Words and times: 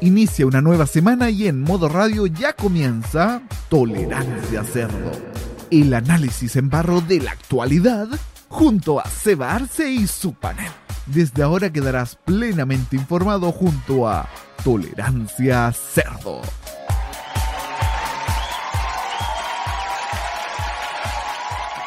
Inicia 0.00 0.46
una 0.46 0.60
nueva 0.60 0.86
semana 0.86 1.30
y 1.30 1.46
en 1.46 1.62
modo 1.62 1.88
radio 1.88 2.26
ya 2.26 2.52
comienza 2.52 3.42
Tolerancia 3.68 4.64
Cerdo. 4.64 5.12
El 5.70 5.94
análisis 5.94 6.56
en 6.56 6.68
barro 6.68 7.00
de 7.00 7.20
la 7.20 7.30
actualidad 7.30 8.08
junto 8.48 9.00
a 9.00 9.08
Seba 9.08 9.54
Arce 9.54 9.90
y 9.90 10.06
su 10.06 10.34
panel. 10.34 10.70
Desde 11.06 11.42
ahora 11.42 11.72
quedarás 11.72 12.16
plenamente 12.16 12.96
informado 12.96 13.50
junto 13.52 14.08
a 14.08 14.28
Tolerancia 14.62 15.72
Cerdo. 15.72 16.42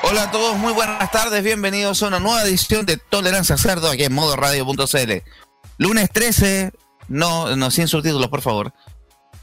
Hola 0.03 0.23
a 0.23 0.31
todos, 0.31 0.57
muy 0.57 0.71
buenas 0.71 1.11
tardes, 1.11 1.43
bienvenidos 1.43 2.01
a 2.01 2.07
una 2.07 2.19
nueva 2.19 2.43
edición 2.43 2.85
de 2.85 2.97
Tolerancia 2.97 3.57
Cerdo 3.57 3.89
aquí 3.89 4.05
en 4.05 4.13
modo 4.13 4.35
radio.cl. 4.37 5.46
Lunes 5.77 6.09
13, 6.11 6.71
no, 7.07 7.55
no, 7.55 7.71
sin 7.71 7.87
subtítulos, 7.87 8.27
por 8.29 8.41
favor. 8.41 8.73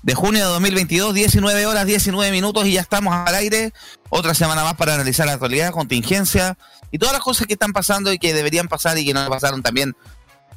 De 0.03 0.15
junio 0.15 0.45
de 0.45 0.53
2022, 0.53 1.15
19 1.15 1.67
horas, 1.67 1.87
19 1.87 2.31
minutos 2.31 2.67
y 2.67 2.73
ya 2.73 2.83
estamos 2.83 3.15
al 3.15 3.35
aire. 3.35 3.73
Otra 4.11 4.35
semana 4.35 4.63
más 4.63 4.75
para 4.75 4.95
analizar 4.95 5.27
la 5.27 5.33
actualidad, 5.33 5.71
contingencia 5.71 6.59
y 6.91 6.99
todas 6.99 7.15
las 7.15 7.23
cosas 7.23 7.47
que 7.47 7.55
están 7.55 7.73
pasando 7.73 8.13
y 8.13 8.19
que 8.19 8.35
deberían 8.35 8.69
pasar 8.69 8.99
y 8.99 9.07
que 9.07 9.15
no 9.15 9.27
pasaron 9.29 9.63
también 9.63 9.97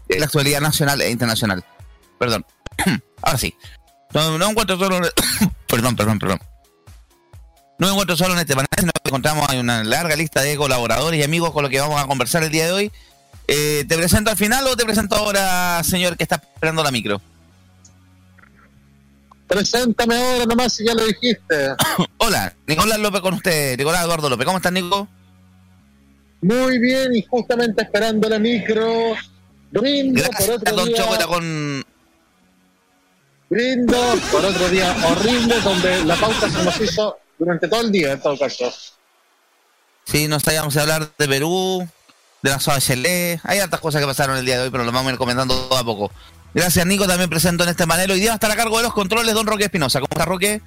en 0.09 0.19
la 0.19 0.25
actualidad 0.25 0.59
nacional 0.59 1.01
e 1.01 1.11
internacional. 1.11 1.63
Perdón. 2.19 2.45
Ahora 3.21 3.37
sí. 3.37 3.55
No, 4.13 4.37
no 4.37 4.49
encuentro 4.49 4.77
solo. 4.77 4.99
perdón, 5.67 5.95
perdón, 5.95 6.19
perdón. 6.19 6.39
No 7.79 7.89
encuentro 7.89 8.17
solo 8.17 8.33
en 8.33 8.39
este 8.39 8.55
panel, 8.55 8.67
sino 8.77 8.91
encontramos 9.03 9.47
hay 9.49 9.59
una 9.59 9.83
larga 9.83 10.15
lista 10.15 10.41
de 10.41 10.57
colaboradores 10.57 11.19
y 11.19 11.23
amigos 11.23 11.51
con 11.51 11.61
los 11.61 11.71
que 11.71 11.79
vamos 11.79 12.01
a 12.01 12.07
conversar 12.07 12.43
el 12.43 12.51
día 12.51 12.65
de 12.65 12.71
hoy. 12.71 12.91
Eh, 13.47 13.85
¿Te 13.87 13.97
presento 13.97 14.29
al 14.29 14.37
final 14.37 14.67
o 14.67 14.75
te 14.75 14.83
presento 14.83 15.15
ahora, 15.15 15.81
señor, 15.83 16.17
que 16.17 16.23
está 16.23 16.35
esperando 16.35 16.83
la 16.83 16.91
micro? 16.91 17.21
Preséntame 19.47 20.15
ahora 20.15 20.45
nomás 20.45 20.73
si 20.73 20.85
ya 20.85 20.93
lo 20.93 21.05
dijiste. 21.05 21.69
Hola, 22.17 22.53
Nicolás 22.67 22.99
López 22.99 23.21
con 23.21 23.33
usted, 23.35 23.77
Nicolás 23.77 24.03
Eduardo 24.03 24.29
López. 24.29 24.45
¿Cómo 24.45 24.57
estás, 24.57 24.73
Nico? 24.73 25.07
Muy 26.41 26.77
bien, 26.79 27.15
y 27.15 27.23
justamente 27.23 27.83
esperando 27.83 28.27
la 28.29 28.37
micro. 28.37 29.15
Brindo 29.71 30.21
Gracias, 30.21 30.45
por 30.45 30.55
otro 30.55 30.75
don 30.75 30.87
día. 30.87 31.27
Con... 31.27 31.85
Brindo 33.49 34.15
por 34.31 34.45
otro 34.45 34.69
día 34.69 34.95
horrible 35.09 35.59
donde 35.61 36.03
la 36.03 36.15
pauta 36.15 36.49
se 36.49 36.63
nos 36.63 36.81
hizo 36.81 37.17
durante 37.39 37.67
todo 37.67 37.81
el 37.81 37.91
día, 37.91 38.11
en 38.11 38.21
todo 38.21 38.37
caso. 38.37 38.73
Sí, 40.03 40.27
nos 40.27 40.43
íbamos 40.45 40.75
a 40.75 40.81
hablar 40.81 41.11
de 41.17 41.27
Perú, 41.27 41.87
de 42.41 42.49
la 42.49 42.79
Chile. 42.79 43.39
Hay 43.43 43.59
hartas 43.59 43.79
cosas 43.79 44.01
que 44.01 44.07
pasaron 44.07 44.37
el 44.37 44.45
día 44.45 44.57
de 44.57 44.63
hoy, 44.63 44.69
pero 44.69 44.83
lo 44.83 44.91
vamos 44.91 45.09
a 45.09 45.13
ir 45.13 45.17
comentando 45.17 45.55
todo 45.67 45.77
a 45.77 45.83
poco. 45.83 46.11
Gracias, 46.53 46.85
Nico. 46.85 47.07
También 47.07 47.29
presento 47.29 47.63
en 47.63 47.69
este 47.69 47.87
panel. 47.87 48.11
Hoy 48.11 48.19
día 48.19 48.29
va 48.29 48.33
a 48.33 48.35
estar 48.35 48.51
a 48.51 48.55
cargo 48.55 48.77
de 48.77 48.83
los 48.83 48.93
controles 48.93 49.33
don 49.33 49.47
Roque 49.47 49.65
Espinosa. 49.65 49.99
¿Cómo 49.99 50.09
está, 50.11 50.25
Roque? 50.25 50.61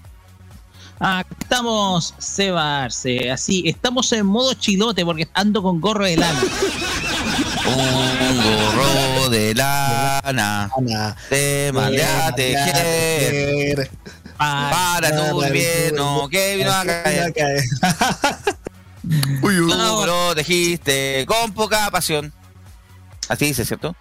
Acá 0.99 1.35
estamos, 1.41 2.15
Seba 2.19 2.85
Arce. 2.85 3.31
Así, 3.31 3.63
estamos 3.67 4.13
en 4.13 4.27
modo 4.27 4.53
chilote 4.55 5.05
porque 5.05 5.29
ando 5.33 5.63
con 5.63 5.81
gorro 5.81 6.05
de 6.05 6.17
lana. 6.17 6.41
Un 7.67 8.37
gorro 8.37 9.31
de 9.31 9.55
lana. 9.55 10.71
Ana. 10.77 11.17
Te 11.31 11.71
mandé 11.73 12.05
a 12.05 12.35
tejer. 12.35 13.91
Para 14.37 15.17
tu 15.17 15.43
invierno. 15.43 16.29
Que 16.29 16.57
vino 16.57 16.73
a 16.73 16.85
caer. 16.85 17.33
Uy, 19.43 19.61
uy. 19.61 19.71
Tú 19.71 20.07
lo 20.07 20.35
tejiste 20.35 21.25
con 21.27 21.53
poca 21.53 21.91
pasión. 21.91 22.33
Así 23.29 23.47
dice, 23.47 23.65
¿cierto? 23.65 23.95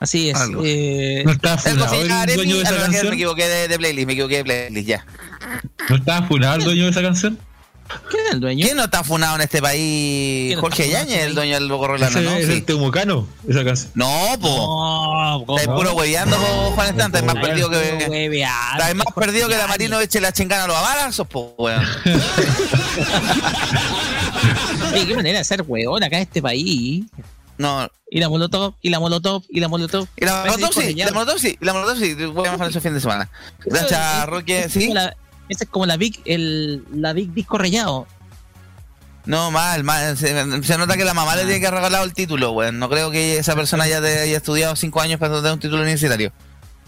Así 0.00 0.30
es. 0.30 0.38
Eh, 0.64 1.22
¿No 1.24 1.32
estaba 1.32 1.54
El 1.54 1.78
funado 1.78 1.94
el 1.94 2.30
en 2.30 2.36
dueño 2.36 2.56
mí. 2.56 2.58
de 2.58 2.62
esa 2.62 2.70
que 2.72 2.76
Me 2.78 2.82
canción? 2.84 3.12
equivoqué 3.14 3.48
de, 3.48 3.68
de 3.68 3.78
playlist, 3.78 4.06
me 4.06 4.12
equivoqué 4.12 4.36
de 4.38 4.44
playlist, 4.44 4.88
ya. 4.88 5.06
¿No 5.88 5.96
estaba 5.96 6.26
funado 6.26 6.56
el 6.56 6.64
dueño 6.64 6.84
de 6.84 6.90
esa 6.90 7.02
canción? 7.02 7.38
¿Quién 8.10 8.26
es 8.26 8.32
el 8.32 8.40
dueño? 8.40 8.64
¿Quién 8.64 8.76
no 8.76 8.84
está 8.84 9.04
funado 9.04 9.34
en 9.36 9.42
este 9.42 9.60
país? 9.60 10.46
¿Quién 10.48 10.56
no 10.56 10.60
Jorge 10.62 10.84
en 10.86 10.90
Yañez, 10.92 11.10
este 11.16 11.24
el 11.26 11.34
dueño 11.34 11.54
del 11.60 12.02
Ese 12.02 12.20
¿no? 12.22 12.30
es 12.34 12.46
Sí. 12.46 12.52
el 12.52 12.64
temucano, 12.64 13.26
esa 13.48 13.64
canción. 13.64 13.90
No, 13.94 14.08
po. 14.40 14.48
No, 14.48 15.44
¿cómo? 15.46 15.58
Estáis 15.58 15.76
puro 15.76 15.94
hueveando, 15.94 16.36
po, 16.36 16.72
Juan 16.74 16.88
Estante. 16.88 17.18
Estáis 17.18 17.34
más 17.34 17.44
perdido 17.44 17.70
que. 17.70 18.40
Estáis 18.72 18.94
más 18.96 19.06
perdido 19.14 19.48
que 19.48 19.56
la. 19.56 19.66
Marino 19.66 20.00
eche 20.00 20.20
la 20.20 20.32
chingana 20.32 20.64
a 20.64 20.68
los 20.68 20.76
abalazos, 20.76 21.26
po, 21.26 21.54
weón. 21.58 21.84
Oye, 24.92 25.06
qué 25.06 25.16
manera 25.16 25.38
de 25.38 25.44
ser 25.44 25.62
weón 25.66 26.02
acá 26.02 26.16
en 26.16 26.22
este 26.22 26.42
país. 26.42 27.04
No. 27.58 27.88
Y 28.10 28.20
la 28.20 28.28
molotov, 28.28 28.74
y 28.80 28.90
la 28.90 29.00
molotov, 29.00 29.42
y 29.48 29.60
la 29.60 29.68
molotov. 29.68 30.06
Y 30.16 30.24
la 30.24 30.44
molotov 30.44 30.72
sí, 30.72 30.94
la 30.94 31.10
molotov 31.12 31.38
sí, 31.38 31.56
la 31.60 31.72
molotov 31.72 31.98
sí. 31.98 32.14
Voy 32.14 32.46
a 32.46 32.52
mejorar 32.52 32.70
ese 32.70 32.80
fin 32.80 32.94
de 32.94 33.00
semana. 33.00 33.28
Gracias, 33.64 34.26
Roque. 34.26 34.68
¿Sí? 34.68 34.92
la- 34.92 35.16
Esa 35.48 35.64
es 35.64 35.70
como 35.70 35.86
la 35.86 35.96
Big, 35.96 36.20
el, 36.24 36.84
la 36.92 37.12
Big 37.12 37.32
Disco 37.32 37.58
Rayado. 37.58 38.06
No, 39.26 39.50
mal, 39.50 39.84
mal. 39.84 40.16
Se, 40.18 40.62
se 40.62 40.78
nota 40.78 40.96
que 40.96 41.04
la 41.04 41.14
mamá 41.14 41.34
le 41.36 41.44
tiene 41.44 41.60
que 41.60 41.70
regalado 41.70 42.04
el 42.04 42.12
título, 42.12 42.52
weón. 42.52 42.78
No 42.78 42.88
creo 42.90 43.10
que 43.10 43.38
esa 43.38 43.54
persona 43.54 43.86
ya 43.86 44.00
te 44.00 44.20
haya 44.20 44.36
estudiado 44.36 44.76
cinco 44.76 45.00
años 45.00 45.18
para 45.18 45.36
tener 45.36 45.52
un 45.52 45.60
título 45.60 45.82
universitario. 45.82 46.32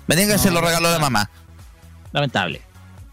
Me 0.06 0.14
tiene 0.16 0.28
que 0.30 0.36
No. 0.36 0.40
hacer 0.40 0.52
los 0.52 0.62
regalos 0.62 0.92
de 0.92 0.98
mamá. 0.98 1.30
Lamentable. 2.12 2.62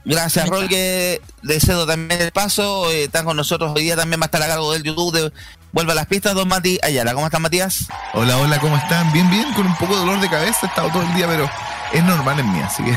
Gracias, 0.05 0.45
está. 0.45 0.55
Roque. 0.57 1.21
Le 1.41 1.59
cedo 1.61 1.85
también 1.87 2.21
el 2.21 2.31
paso. 2.31 2.91
Eh, 2.91 3.05
están 3.05 3.23
con 3.25 3.37
nosotros 3.37 3.71
hoy 3.75 3.83
día 3.83 3.95
también 3.95 4.19
va 4.19 4.25
a 4.25 4.27
estar 4.27 4.41
a 4.43 4.47
cargo 4.47 4.73
del 4.73 4.83
YouTube 4.83 5.13
de 5.13 5.31
Vuelve 5.71 5.93
a 5.93 5.95
las 5.95 6.05
pistas, 6.05 6.35
don 6.35 6.47
Mati 6.47 6.77
Ayala. 6.83 7.13
¿Cómo 7.15 7.25
estás, 7.25 7.41
Matías? 7.41 7.87
Hola, 8.13 8.37
hola, 8.37 8.59
¿cómo 8.59 8.77
están? 8.77 9.11
Bien, 9.11 9.27
bien, 9.31 9.51
con 9.53 9.65
un 9.65 9.75
poco 9.77 9.93
de 9.93 10.01
dolor 10.01 10.19
de 10.19 10.29
cabeza, 10.29 10.59
he 10.63 10.67
estado 10.67 10.89
todo 10.89 11.01
el 11.01 11.13
día, 11.15 11.25
pero 11.27 11.49
es 11.93 12.03
normal 12.03 12.39
en 12.39 12.51
mí, 12.53 12.59
así 12.59 12.83
que. 12.83 12.95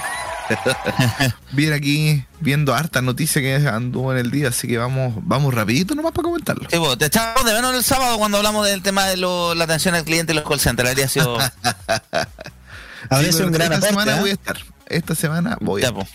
bien 1.53 1.73
aquí 1.73 2.25
viendo 2.41 2.75
hartas 2.75 3.03
noticias 3.03 3.43
que 3.43 3.57
anduvo 3.69 4.13
en 4.13 4.19
el 4.19 4.31
día, 4.31 4.49
así 4.49 4.69
que 4.69 4.79
vamos, 4.79 5.15
vamos 5.23 5.53
rapidito 5.55 5.95
nomás 5.95 6.13
para 6.13 6.25
comentarlo. 6.25 6.69
Sí, 6.71 6.79
vos, 6.79 6.97
te 6.99 7.07
echamos 7.07 7.45
de 7.45 7.53
menos 7.55 7.75
el 7.75 7.83
sábado 7.85 8.19
cuando 8.19 8.37
hablamos 8.39 8.67
del 8.67 8.83
tema 8.83 9.07
de 9.07 9.17
lo- 9.17 9.55
la 9.55 9.65
atención 9.65 9.95
al 9.95 10.05
cliente 10.05 10.33
y 10.33 10.37
los 10.37 10.49
call 10.49 10.61
centers. 10.61 10.89
Habría 10.91 11.09
sido. 11.09 11.39
Habría 13.11 13.31
Sí, 13.31 13.37
sido 13.39 13.47
un 13.47 13.53
gran 13.53 13.73
esta 13.73 13.87
aporte. 13.89 13.89
semana 13.89 14.17
¿eh? 14.17 14.21
voy 14.21 14.31
a 14.31 14.33
estar. 14.35 14.57
Esta 14.87 15.15
semana 15.15 15.57
voy 15.61 15.83
a 15.83 15.87
Ya, 15.87 15.93
po. 15.95 16.07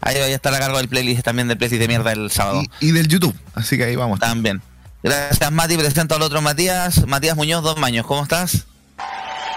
Ahí 0.00 0.14
voy 0.20 0.30
a 0.30 0.34
estar 0.34 0.54
a 0.54 0.58
cargo 0.58 0.76
del 0.76 0.88
playlist 0.88 1.22
también 1.22 1.48
del 1.48 1.58
playlist 1.58 1.80
de 1.80 1.88
mierda 1.88 2.12
el 2.12 2.30
sábado. 2.30 2.62
y, 2.80 2.88
y 2.88 2.92
del 2.92 3.08
YouTube, 3.08 3.34
así 3.54 3.76
que 3.76 3.84
ahí 3.84 3.96
vamos. 3.96 4.20
También. 4.20 4.62
Gracias, 5.02 5.52
Mati. 5.52 5.76
Presento 5.76 6.14
al 6.16 6.22
otro 6.22 6.40
Matías. 6.42 7.06
Matías 7.06 7.36
Muñoz, 7.36 7.62
dos 7.62 7.78
maños. 7.78 8.06
¿Cómo 8.06 8.22
estás? 8.22 8.66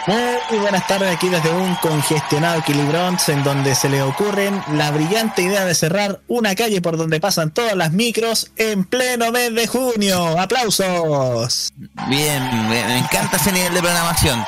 Muy 0.10 0.58
buenas 0.58 0.88
tardes 0.88 1.16
aquí 1.16 1.30
desde 1.30 1.52
un 1.52 1.76
congestionado 1.76 2.62
Equilibrons 2.62 3.30
en 3.30 3.44
donde 3.44 3.76
se 3.76 3.90
le 3.90 4.02
ocurren 4.02 4.60
la 4.74 4.90
brillante 4.90 5.44
idea 5.44 5.66
de 5.66 5.76
cerrar 5.76 6.20
una 6.28 6.56
calle 6.56 6.82
por 6.82 6.98
donde 6.98 7.20
pasan 7.20 7.52
todas 7.52 7.76
las 7.76 7.92
micros 7.92 8.50
en 8.56 8.86
pleno 8.86 9.32
mes 9.32 9.54
de 9.54 9.68
junio. 9.68 10.40
¡Aplausos! 10.40 11.70
Bien, 12.08 12.70
me 12.70 12.98
encanta 12.98 13.38
ese 13.38 13.52
nivel 13.52 13.72
de 13.72 13.82
programación. 13.82 14.44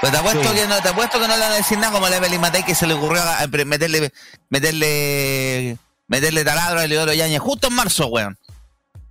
Pero 0.00 0.12
te 0.14 0.18
apuesto 0.18 0.48
Sí. 0.52 0.54
que 0.58 0.66
no, 0.66 0.82
te 0.82 0.88
apuesto 0.88 1.20
que 1.20 1.28
no 1.28 1.36
le 1.36 1.42
van 1.42 1.52
a 1.52 1.56
decir 1.56 1.78
nada 1.78 1.92
como 1.92 2.06
a 2.06 2.16
Evelyn 2.16 2.40
Matei 2.40 2.64
que 2.64 2.74
se 2.74 2.88
le 2.88 2.94
ocurrió 2.94 3.22
a- 3.22 3.46
meterle, 3.64 4.12
meterle, 4.50 5.78
meterle 6.08 6.44
taladro 6.44 6.80
a 6.80 6.86
Leodoro 6.88 7.12
Yañez 7.12 7.38
justo 7.38 7.68
en 7.68 7.74
marzo, 7.74 8.08
weón. 8.08 8.36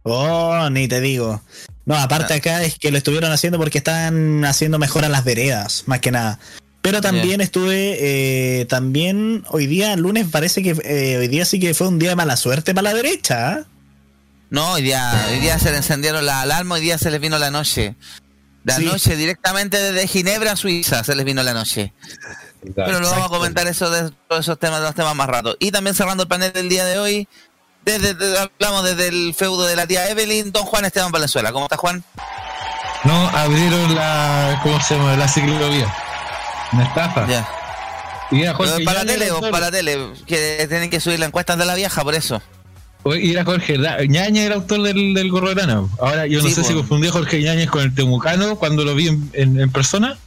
Oh, 0.04 0.70
ni 0.70 0.90
te 0.90 1.00
digo. 1.00 1.42
No, 1.86 1.96
aparte 1.96 2.34
acá 2.34 2.64
es 2.64 2.78
que 2.80 2.92
lo 2.92 2.98
estuvieron 2.98 3.32
haciendo 3.32 3.58
porque 3.58 3.78
están 3.80 4.46
haciendo 4.46 4.80
mejor 4.80 5.04
a 5.06 5.10
las 5.10 5.24
veredas, 5.24 5.84
más 5.86 6.00
que 6.00 6.12
nada. 6.12 6.40
Pero 6.82 7.00
también 7.02 7.40
estuve, 7.42 7.98
eh, 8.62 8.66
también 8.66 9.44
hoy 9.50 9.68
día, 9.68 9.96
lunes, 9.96 10.28
parece 10.30 10.62
que 10.64 10.76
eh, 10.84 11.18
hoy 11.18 11.28
día 11.30 11.46
sí 11.46 11.60
que 11.60 11.74
fue 11.74 11.88
un 11.88 11.98
día 12.00 12.10
de 12.10 12.16
mala 12.16 12.36
suerte 12.36 12.74
para 12.74 12.90
la 12.90 12.94
derecha. 12.94 13.50
¿ah? 13.50 13.64
No, 14.50 14.74
hoy 14.74 14.82
día, 14.82 15.28
hoy 15.30 15.40
día 15.40 15.58
se 15.60 15.72
le 15.72 15.78
encendieron 15.78 16.26
las 16.26 16.36
alarmas, 16.44 16.78
hoy 16.80 16.84
día 16.86 16.98
se 16.98 17.10
les 17.10 17.20
vino 17.22 17.38
la 17.40 17.52
noche. 17.52 17.96
La 18.66 18.76
Sí. 18.78 18.86
noche 18.86 19.16
directamente 19.18 19.78
desde 19.78 20.08
Ginebra, 20.08 20.56
Suiza, 20.56 21.04
se 21.04 21.16
les 21.16 21.26
vino 21.26 21.44
la 21.44 21.54
noche. 21.54 21.94
Pero 22.76 23.00
lo 23.02 23.10
vamos 23.10 23.26
a 23.26 23.30
comentar 23.30 23.68
eso 23.68 23.90
de 23.90 24.12
esos 24.40 24.58
temas, 24.58 24.80
de 24.80 24.86
los 24.86 24.96
temas 24.96 25.16
más 25.16 25.28
rato. 25.28 25.56
Y 25.60 25.72
también 25.72 25.96
cerrando 25.96 26.24
el 26.24 26.30
panel 26.30 26.54
del 26.54 26.70
día 26.70 26.86
de 26.86 26.98
hoy, 26.98 27.28
desde, 27.86 28.14
desde- 28.14 28.38
hablamos 28.40 28.84
desde 28.84 29.08
el 29.08 29.34
feudo 29.38 29.66
de 29.66 29.76
la 29.76 29.86
tía 29.88 30.10
Evelyn, 30.10 30.52
don 30.52 30.64
Juan 30.64 30.86
Esteban 30.86 31.12
Valenzuela. 31.12 31.52
¿Cómo 31.52 31.66
está 31.66 31.78
Juan? 31.78 32.04
No, 33.04 33.28
abrieron 33.30 33.94
la, 33.96 34.60
¿cómo 34.64 34.80
se 34.82 34.96
llama? 34.96 35.16
La 35.18 35.28
ciclovía. 35.28 35.94
Una 36.72 36.84
estafa. 36.86 37.28
Ya. 37.28 37.48
Y 38.32 38.42
era 38.42 38.54
Jorge 38.56 38.84
para 38.84 39.00
la 39.00 39.04
Ñañez 39.06 39.14
tele, 39.20 39.26
el 39.28 39.32
o 39.34 39.42
para 39.52 39.60
la 39.66 39.72
tele, 39.72 40.14
que 40.26 40.66
tienen 40.70 40.90
que 40.90 41.00
subir 41.00 41.20
la 41.20 41.26
encuesta 41.28 41.56
de 41.56 41.66
la 41.66 41.76
vieja, 41.76 42.04
por 42.04 42.16
eso. 42.16 42.42
Y 43.06 43.32
era 43.34 43.44
Jorge 43.44 43.78
Ñañez 44.08 44.46
el 44.48 44.54
autor 44.54 44.82
del, 44.82 45.14
del 45.14 45.30
gorro 45.30 45.50
de 45.50 45.56
lana. 45.56 45.84
Ahora, 46.00 46.26
yo 46.26 46.42
no 46.42 46.48
Sí, 46.48 46.56
sé 46.56 46.64
si 46.64 46.74
confundí 46.74 47.10
a 47.10 47.12
Jorge 47.12 47.42
Ñañez 47.44 47.70
con 47.70 47.82
el 47.82 47.94
temucano 47.94 48.56
cuando 48.56 48.86
lo 48.86 48.96
vi 48.96 49.10
en, 49.10 49.30
en- 49.34 49.60
en 49.60 49.70
persona. 49.72 50.18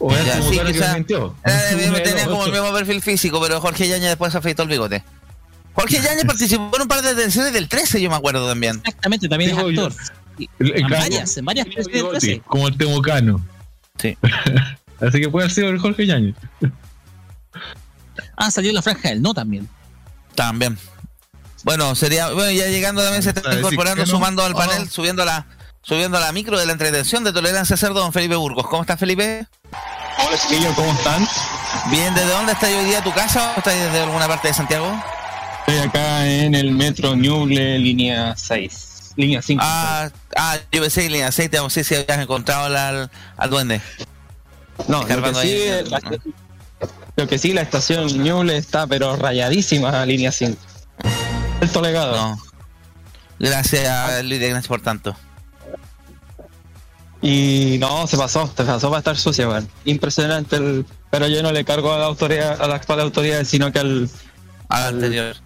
O 0.00 0.12
era 0.12 0.24
Ya, 0.24 0.34
el 0.38 0.42
sí, 0.42 0.48
temucano 0.50 0.68
que 0.68 0.74
quizá- 0.74 0.88
me 0.92 0.94
mintió. 0.96 1.36
Era 1.44 1.62
de 1.62 2.00
tenía 2.00 2.26
como 2.26 2.44
el 2.46 2.52
mismo 2.52 2.72
perfil 2.72 3.00
físico, 3.02 3.40
pero 3.40 3.60
Jorge 3.60 3.86
Yañez 3.86 4.08
después 4.08 4.32
se 4.32 4.38
afeitó 4.38 4.64
el 4.64 4.68
bigote. 4.68 5.04
Jorge 5.78 6.00
Yañez 6.02 6.24
participó 6.24 6.70
en 6.76 6.82
un 6.82 6.88
par 6.88 7.02
de 7.02 7.14
teleseries 7.14 7.52
del 7.52 7.68
13, 7.68 8.00
yo 8.00 8.10
me 8.10 8.16
acuerdo 8.16 8.48
también. 8.48 8.76
Exactamente, 8.84 9.28
también 9.28 9.50
Digo 9.54 9.68
es 9.70 9.78
actor. 9.78 9.94
Y- 10.38 10.48
en 10.60 10.86
claro, 10.86 11.02
varias, 11.04 11.36
en 11.36 11.44
varias 11.44 11.66
del 11.66 11.84
sí, 11.84 12.02
13. 12.10 12.42
Como 12.46 12.68
el 12.68 12.76
temucano. 12.76 13.44
Sí. 14.00 14.16
Así 15.00 15.20
que 15.20 15.28
puede 15.28 15.44
haber 15.44 15.54
sido 15.54 15.68
el 15.68 15.78
Jorge 15.78 16.06
Yañez. 16.06 16.34
Ah, 18.36 18.50
salió 18.50 18.72
la 18.72 18.82
franja 18.82 19.08
del 19.10 19.22
no 19.22 19.34
también. 19.34 19.68
También. 20.34 20.78
Bueno, 21.64 21.94
sería. 21.94 22.30
Bueno, 22.30 22.50
ya 22.52 22.66
llegando 22.68 23.02
también 23.02 23.22
se 23.22 23.30
está 23.30 23.54
incorporando, 23.54 24.04
no. 24.04 24.06
sumando 24.10 24.44
al 24.44 24.54
panel, 24.54 24.84
Oh. 24.86 24.90
subiendo 24.90 25.24
la 25.24 25.46
subiendo 25.82 26.20
la 26.20 26.30
micro 26.32 26.58
de 26.58 26.66
la 26.66 26.72
entretención 26.72 27.24
de 27.24 27.32
Tolerancia 27.32 27.76
Cerdo, 27.76 28.00
don 28.00 28.12
Felipe 28.12 28.36
Burgos. 28.36 28.66
¿Cómo 28.68 28.82
estás, 28.82 28.98
Felipe? 29.00 29.46
Hola 29.72 30.38
chiquillos, 30.38 30.74
¿cómo 30.74 30.92
están? 30.92 31.26
Bien, 31.90 32.14
¿desde 32.14 32.30
dónde 32.30 32.52
estás 32.52 32.70
hoy 32.70 32.84
día 32.84 33.02
tu 33.02 33.12
casa 33.12 33.52
o 33.56 33.58
estás 33.58 33.74
desde 33.74 34.00
alguna 34.02 34.28
parte 34.28 34.48
de 34.48 34.54
Santiago? 34.54 35.02
Estoy 35.68 35.86
acá 35.86 36.26
en 36.26 36.54
el 36.54 36.70
metro 36.72 37.14
Ñuble, 37.14 37.78
línea 37.78 38.34
6. 38.34 39.12
Línea 39.16 39.42
5. 39.42 39.62
Ah, 39.62 40.08
ah, 40.34 40.56
yo 40.72 40.80
pensé 40.80 41.02
que 41.02 41.10
línea 41.10 41.30
6, 41.30 41.50
no 41.52 41.68
sé 41.68 41.84
si 41.84 41.94
habías 41.94 42.18
encontrado 42.18 42.74
al, 42.74 43.10
al, 43.36 43.50
duende. 43.50 43.82
no, 44.88 45.02
lo 45.06 45.22
que, 45.22 45.34
sí, 45.34 45.90
la, 45.90 46.00
lo 47.16 47.28
que 47.28 47.36
sí, 47.38 47.52
la 47.52 47.60
estación 47.60 48.06
Ñuble 48.06 48.56
está 48.56 48.86
pero 48.86 49.14
rayadísima, 49.16 50.06
línea 50.06 50.32
5. 50.32 50.58
Alto 51.60 51.82
legado. 51.82 52.16
No. 52.16 52.38
Gracias, 53.38 54.24
Luis, 54.24 54.40
gracias 54.40 54.68
por 54.68 54.80
tanto. 54.80 55.14
Y 57.20 57.76
no, 57.78 58.06
se 58.06 58.16
pasó, 58.16 58.50
se 58.56 58.64
pasó 58.64 58.88
para 58.88 59.00
estar 59.00 59.18
sucia, 59.18 59.46
weón. 59.46 59.68
Impresionante, 59.84 60.56
el, 60.56 60.86
pero 61.10 61.26
yo 61.28 61.42
no 61.42 61.52
le 61.52 61.62
cargo 61.66 61.92
a 61.92 61.98
la 61.98 62.06
autoridad, 62.06 62.58
a 62.58 62.66
la 62.68 62.76
actual 62.76 63.00
autoridad, 63.00 63.44
sino 63.44 63.70
que 63.70 63.80
al... 63.80 64.08
Al 64.70 64.82
Al- 64.82 64.94
anterior. 64.94 65.36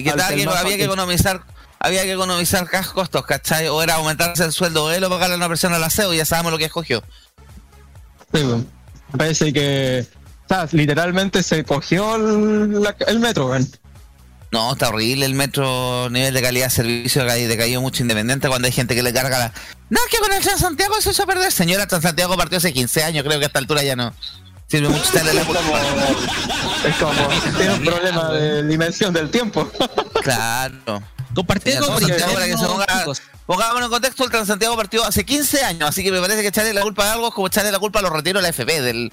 Y 0.00 0.04
que, 0.04 0.12
que 0.12 0.22
había 0.58 0.76
que 0.76 0.84
economizar, 0.84 1.42
había 1.78 2.02
que 2.02 2.12
economizar 2.12 2.68
costos, 2.92 3.24
¿cachai? 3.24 3.68
O 3.68 3.82
era 3.82 3.94
aumentarse 3.94 4.44
el 4.44 4.52
sueldo 4.52 4.88
de 4.88 4.98
él 4.98 5.04
o 5.04 5.08
pagarle 5.08 5.34
a 5.34 5.36
una 5.38 5.48
persona 5.48 5.76
al 5.76 5.84
aseo, 5.84 6.12
ya 6.12 6.24
sabemos 6.24 6.52
lo 6.52 6.58
que 6.58 6.64
escogió. 6.66 7.02
Sí, 8.32 8.42
weón. 8.42 8.68
Parece 9.16 9.52
que... 9.52 10.06
O 10.44 10.48
sea, 10.48 10.68
literalmente 10.72 11.42
se 11.42 11.64
cogió 11.64 12.16
el, 12.16 12.82
la- 12.82 12.96
el 13.06 13.20
metro. 13.20 13.52
No, 14.52 14.72
está 14.72 14.88
horrible 14.88 15.26
el 15.26 15.34
metro, 15.34 16.08
nivel 16.10 16.34
de 16.34 16.42
calidad 16.42 16.66
de 16.66 16.70
servicio 16.70 17.24
decaído 17.24 17.80
mucho 17.80 18.02
independiente 18.02 18.48
cuando 18.48 18.66
hay 18.66 18.72
gente 18.72 18.96
que 18.96 19.02
le 19.02 19.12
carga 19.12 19.38
la... 19.38 19.52
No, 19.90 19.98
es 20.04 20.10
que 20.10 20.18
con 20.18 20.32
el 20.32 20.42
Transantiago 20.42 21.00
se 21.00 21.10
hizo 21.10 21.22
a 21.22 21.26
perder. 21.26 21.52
Señora, 21.52 21.86
Transantiago 21.86 22.36
partió 22.36 22.58
hace 22.58 22.72
15 22.72 23.04
años, 23.04 23.24
creo 23.24 23.38
que 23.38 23.44
a 23.44 23.46
esta 23.46 23.60
altura 23.60 23.82
ya 23.84 23.94
no. 23.94 24.12
Sirve 24.70 24.88
mucho 24.88 25.02
estarle 25.02 25.34
la 25.34 25.44
culpa. 25.44 25.60
Es 26.86 26.96
como... 26.96 27.12
Tiene 27.58 27.74
un 27.74 27.84
problema 27.84 28.30
de 28.32 28.62
dimensión 28.66 29.12
del 29.12 29.28
tiempo. 29.30 29.68
Claro. 30.22 31.02
Compartir 31.34 31.78
con 31.80 31.88
no, 31.90 31.98
Santiago, 31.98 32.32
para 32.34 32.46
que 32.46 32.56
se 32.56 32.66
ponga-. 32.66 33.20
Pongámonos 33.46 33.84
en 33.86 33.90
contexto, 33.90 34.24
el 34.24 34.30
Transantiago 34.30 34.76
partió 34.76 35.04
hace 35.04 35.24
15 35.24 35.64
años, 35.64 35.88
así 35.88 36.04
que 36.04 36.12
me 36.12 36.20
parece 36.20 36.42
que 36.42 36.48
echarle 36.48 36.72
la 36.72 36.82
culpa 36.82 37.08
a 37.08 37.14
algo 37.14 37.28
es 37.28 37.34
como 37.34 37.48
echarle 37.48 37.72
la 37.72 37.78
culpa 37.80 37.98
a 37.98 38.02
los 38.02 38.12
retiros 38.12 38.40
de 38.40 38.42
la 38.42 38.48
FP, 38.50 38.80
del, 38.80 39.12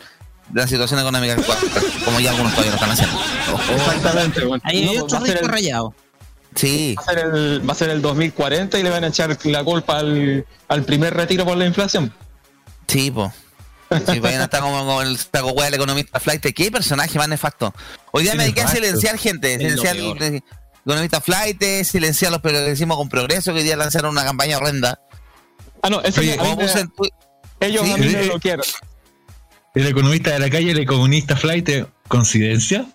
de 0.50 0.62
la 0.62 0.68
situación 0.68 1.00
económica 1.00 1.33
actual, 1.33 1.57
como 2.06 2.19
ya 2.19 2.31
algunos 2.31 2.51
todavía 2.54 2.71
lo 2.71 2.75
están 2.77 2.92
haciendo. 2.92 3.19
Exactamente. 3.75 4.42
Ahí 4.63 4.88
hay 4.89 4.98
No, 4.98 5.04
otro 5.06 5.19
ser 5.21 5.27
rico 5.36 5.45
el, 5.45 5.51
rayado. 5.51 5.94
Sí, 6.56 6.95
va 6.98 7.01
a 7.01 7.06
ser 7.06 7.19
el- 7.19 7.68
va 7.69 7.71
a 7.71 7.75
ser 7.75 7.89
el 7.89 8.01
2040 8.01 8.77
y 8.80 8.83
le 8.83 8.89
van 8.92 9.04
a 9.04 9.07
echar 9.07 9.36
la 9.45 9.63
culpa 9.63 9.98
al, 10.00 10.45
al 10.68 10.83
primer 10.83 11.13
retiro 11.15 11.45
por 11.45 11.57
la 11.57 11.65
inflación. 11.65 12.13
sí, 12.88 13.09
po. 13.12 13.31
Sí, 14.11 14.19
vayan 14.19 14.41
está 14.41 14.59
como, 14.59 14.77
como 14.79 15.01
el 15.01 15.17
hueá 15.53 15.65
del 15.65 15.75
economista 15.75 16.19
Flight. 16.19 16.45
¿Qué 16.53 16.71
personaje 16.71 17.17
más 17.17 17.29
nefasto? 17.29 17.73
Hoy 18.11 18.23
día 18.23 18.35
me 18.35 18.43
dediqué 18.43 18.61
a 18.61 18.67
silenciar 18.67 19.17
gente, 19.17 19.57
silenciar 19.57 19.95
el 19.95 20.43
economista 20.85 21.21
Flight, 21.21 21.61
silenciar 21.83 22.31
los 22.31 22.41
progresismos 22.41 22.97
con 22.97 23.07
progreso, 23.09 23.53
que 23.53 23.59
hoy 23.59 23.63
día 23.63 23.77
lanzaron 23.77 24.11
una 24.11 24.23
campaña 24.25 24.57
horrenda. 24.57 24.99
Ah, 25.81 25.89
no, 25.89 26.01
eso 26.01 26.19
Oye, 26.19 26.37
me- 26.37 26.43
a 26.43 26.79
en 26.79 26.89
tu- 26.89 27.09
ellos 27.59 27.85
sí, 27.85 27.91
a 27.91 27.97
mí 27.97 28.05
no 28.13 28.21
lo 28.23 28.39
quieren. 28.39 28.65
El 29.73 29.87
economista 29.87 30.31
de 30.31 30.39
la 30.39 30.49
calle, 30.49 30.71
el 30.71 30.79
economista 30.79 31.35
flight, 31.37 31.69
¿coincidencia? 32.07 32.85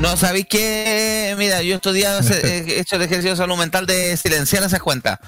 No, 0.00 0.16
¿sabéis 0.16 0.46
qué? 0.50 1.34
Mira, 1.38 1.62
yo 1.62 1.76
estos 1.76 1.94
días 1.94 2.30
he 2.30 2.78
hecho 2.80 2.96
el 2.96 3.02
ejercicio 3.02 3.30
de 3.30 3.36
salud 3.36 3.56
mental 3.56 3.86
de 3.86 4.16
silenciar 4.18 4.62
esas 4.62 4.80
cuentas. 4.80 5.18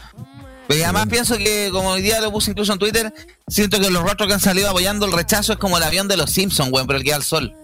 Pero 0.69 0.85
además 0.85 1.07
pienso 1.09 1.37
que, 1.39 1.71
como 1.73 1.89
hoy 1.91 2.03
día 2.03 2.21
lo 2.21 2.31
puse 2.31 2.51
incluso 2.51 2.73
en 2.75 2.79
Twitter, 2.79 3.13
siento 3.49 3.81
que 3.81 3.91
los 3.91 4.03
rostros 4.03 4.29
que 4.29 4.35
han 4.35 4.41
salido 4.41 4.69
apoyando 4.69 5.07
el 5.07 5.13
rechazo 5.13 5.55
es 5.55 5.59
como 5.59 5.79
el 5.79 5.83
avión 5.83 6.07
de 6.09 6.17
los 6.19 6.31
Simpsons, 6.31 6.71
weón, 6.71 6.87
pero 6.87 6.99
el 6.99 7.05
que 7.05 7.15
al 7.15 7.23
sol. 7.25 7.55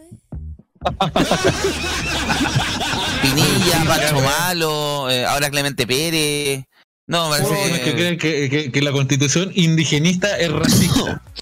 Pinilla, 3.23 3.85
Pacho 3.87 4.21
Malo, 4.21 5.11
eh, 5.11 5.25
ahora 5.27 5.51
Clemente 5.51 5.87
Pérez. 5.87 6.65
No, 7.07 7.29
me 7.31 7.39
parece 7.39 7.53
Unos 7.67 7.79
que 7.79 7.85
que... 7.85 7.93
creen 7.95 8.19
que, 8.19 8.49
que- 8.51 8.73
que 8.73 8.83
la 8.83 8.93
constitución 8.93 9.51
indigenista 9.55 10.39
es 10.39 10.51
racista. 10.51 11.23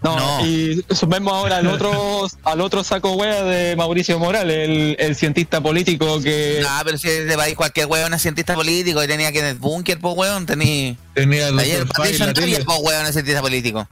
No, 0.00 0.14
No. 0.16 0.46
y 0.46 0.84
vemos 1.08 1.32
ahora 1.32 1.56
al 1.56 1.66
otro, 1.66 2.28
al 2.44 2.60
otro 2.60 2.84
saco 2.84 3.14
wea 3.14 3.42
de 3.42 3.74
Mauricio 3.74 4.18
Morales, 4.18 4.68
el, 4.68 4.96
el 4.98 5.16
cientista 5.16 5.60
político 5.60 6.20
que 6.20 6.60
No, 6.62 6.68
pero 6.84 6.96
si 6.98 7.08
es 7.08 7.26
de 7.26 7.36
país 7.36 7.56
cualquier 7.56 7.86
weón 7.86 8.14
es 8.14 8.22
cientista 8.22 8.54
político 8.54 9.02
y 9.02 9.08
tenía 9.08 9.32
que 9.32 9.40
en 9.40 9.46
el 9.46 9.58
búnker, 9.58 9.98
pues 9.98 10.14
weón, 10.16 10.46
tenía... 10.46 10.94
Tenía 11.14 11.48
el 11.48 11.58
Ayer 11.58 11.86
Patricio. 11.86 12.26
Antonia, 12.26 12.60
pues 12.64 12.78
weón 12.80 13.06
es 13.06 13.12
cientista 13.12 13.40
político. 13.40 13.88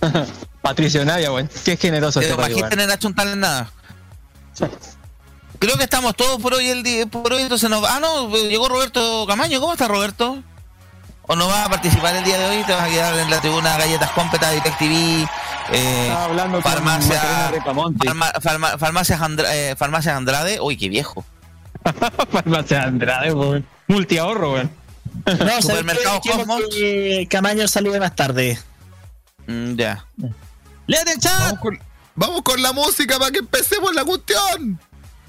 Patricio 0.62 1.04
Naya, 1.04 1.32
weón. 1.32 1.48
Qué 1.64 1.76
generoso 1.76 2.20
este 2.20 2.32
Pero 2.32 2.42
país, 2.42 2.54
bajista 2.56 2.76
weón. 2.76 2.80
en 2.88 2.90
achuntar 2.90 3.28
en 3.28 3.40
nada. 3.40 3.70
Creo 5.60 5.76
que 5.76 5.84
estamos 5.84 6.14
todos 6.16 6.40
por 6.40 6.54
hoy 6.54 6.68
el 6.68 6.82
día, 6.82 7.06
por 7.06 7.32
hoy 7.32 7.42
entonces 7.42 7.68
nos 7.70 7.82
va- 7.82 7.96
Ah, 7.96 8.00
no, 8.00 8.28
llegó 8.36 8.68
Roberto 8.68 9.24
Camaño. 9.26 9.60
¿Cómo 9.60 9.72
está 9.72 9.88
Roberto? 9.88 10.42
¿O 11.30 11.36
no 11.36 11.46
va 11.46 11.66
a 11.66 11.68
participar 11.68 12.16
el 12.16 12.24
día 12.24 12.38
de 12.38 12.46
hoy? 12.46 12.64
¿Te 12.64 12.72
vas 12.72 12.84
a 12.84 12.88
quedar 12.88 13.18
en 13.18 13.30
la 13.30 13.38
tribuna 13.40 13.76
Galletas 13.76 14.10
Cómpeta, 14.12 14.50
Direct 14.50 14.78
TV, 14.78 15.28
eh, 15.72 16.10
farmacia, 16.62 17.20
farma- 18.02 18.32
farma- 18.40 18.78
farmacias, 18.78 19.20
Andra- 19.20 19.54
eh, 19.54 19.76
farmacias 19.76 20.16
Andrade? 20.16 20.58
Uy, 20.60 20.76
qué 20.78 20.88
viejo. 20.88 21.24
Farmacia 22.32 22.82
Andrade, 22.82 23.32
weón. 23.32 23.66
Multiahorro, 23.88 24.54
weón. 24.54 24.70
No, 25.26 25.36
¿sabes 25.36 25.64
Supermercado 25.66 26.20
Cosmos. 26.20 26.62
que 26.72 27.26
Camaño 27.30 27.68
salude 27.68 28.00
más 28.00 28.14
tarde. 28.16 28.58
Mm, 29.46 29.74
ya. 29.76 30.04
¡Léete 30.86 31.12
el 31.12 31.18
chat! 31.20 31.38
Vamos 31.40 31.60
con, 31.60 31.78
vamos 32.14 32.42
con 32.42 32.62
la 32.62 32.72
música 32.72 33.18
para 33.18 33.30
que 33.30 33.38
empecemos 33.40 33.94
la 33.94 34.04
cuestión. 34.04 34.80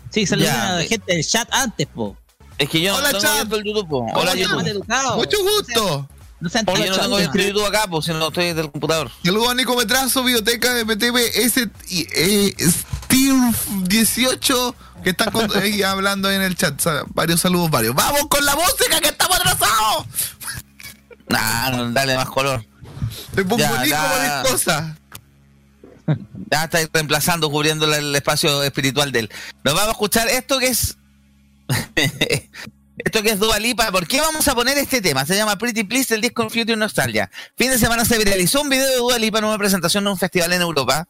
Sí, 0.09 0.25
saluden 0.25 0.49
Ya. 0.51 0.69
a 0.69 0.71
la 0.79 0.83
gente 0.83 1.13
del 1.13 1.25
chat 1.27 1.47
antes, 1.53 1.87
po. 1.87 2.15
Es 2.59 2.69
que 2.69 2.81
yo 2.81 2.94
Hola, 2.95 3.11
no 3.13 3.19
tengo 3.19 3.56
el 3.56 3.63
YouTube. 3.63 3.88
po. 3.88 4.00
¿Cómo 4.06 4.19
Hola? 4.19 4.35
YouTube. 4.35 4.85
Mucho 5.15 5.38
gusto. 5.41 6.09
No 6.41 6.50
sean 6.50 6.65
tan 6.65 6.75
yo 6.77 6.95
no 6.95 6.97
tengo 7.17 7.19
YouTube 7.19 7.65
acá, 7.65 7.85
pues 7.89 8.06
si 8.06 8.11
no 8.13 8.27
estoy 8.27 8.45
desde 8.47 8.61
el 8.61 8.71
computador. 8.71 9.11
Saludos 9.25 9.50
a 9.50 9.56
Nico 9.56 9.75
Metrazo, 9.75 10.23
Biblioteca 10.23 10.73
de 10.73 10.85
MTV, 10.85 11.17
S 11.35 11.69
y, 11.89 12.07
eh, 12.13 12.56
Steve 12.59 13.51
18, 13.83 14.75
que 15.04 15.09
están 15.09 15.31
con- 15.31 15.51
ahí 15.57 15.81
hablando 15.83 16.31
en 16.31 16.42
el 16.42 16.56
chat. 16.56 16.81
Varios 17.13 17.42
saludos, 17.42 17.69
varios. 17.71 17.94
¡Vamos 17.95 18.21
con 18.30 18.45
la 18.45 18.56
música 18.56 19.01
que 19.01 19.09
estamos 19.09 19.37
atrasados! 19.37 20.06
Nah, 21.30 21.69
no, 21.69 21.92
dale 21.92 22.16
más 22.16 22.28
color. 22.28 22.66
Te 23.35 23.44
pongo 23.45 23.59
Ya, 23.59 23.83
Nico 23.83 23.95
ya. 24.66 24.95
Ya 26.49 26.63
está 26.63 26.80
reemplazando, 26.92 27.51
cubriendo 27.51 27.85
el 27.94 28.16
espacio 28.16 28.63
espiritual 28.63 29.11
de 29.11 29.19
él. 29.19 29.30
Nos 29.63 29.75
vamos 29.75 29.89
a 29.89 29.92
escuchar 29.92 30.28
esto 30.28 30.57
que 30.57 30.68
es. 30.69 30.97
esto 32.97 33.23
que 33.23 33.31
es 33.31 33.40
Dua 33.40 33.59
Lipa. 33.59 33.92
¿Por 33.92 34.07
qué 34.07 34.21
vamos 34.21 34.47
a 34.47 34.56
poner 34.56 34.78
este 34.78 35.02
tema? 35.02 35.26
Se 35.26 35.35
llama 35.35 35.57
Pretty 35.57 35.83
Please 35.83 36.14
del 36.14 36.21
disco 36.21 36.44
Future 36.44 36.76
Nostalgia. 36.76 37.30
Fin 37.57 37.69
de 37.69 37.78
semana 37.78 38.06
se 38.06 38.18
viralizó 38.18 38.61
un 38.61 38.69
video 38.69 38.88
de 38.88 38.97
Dua 38.97 39.18
Lipa 39.19 39.40
en 39.40 39.45
una 39.45 39.57
presentación 39.57 40.04
en 40.04 40.11
un 40.11 40.18
festival 40.18 40.54
en 40.54 40.61
Europa, 40.61 41.07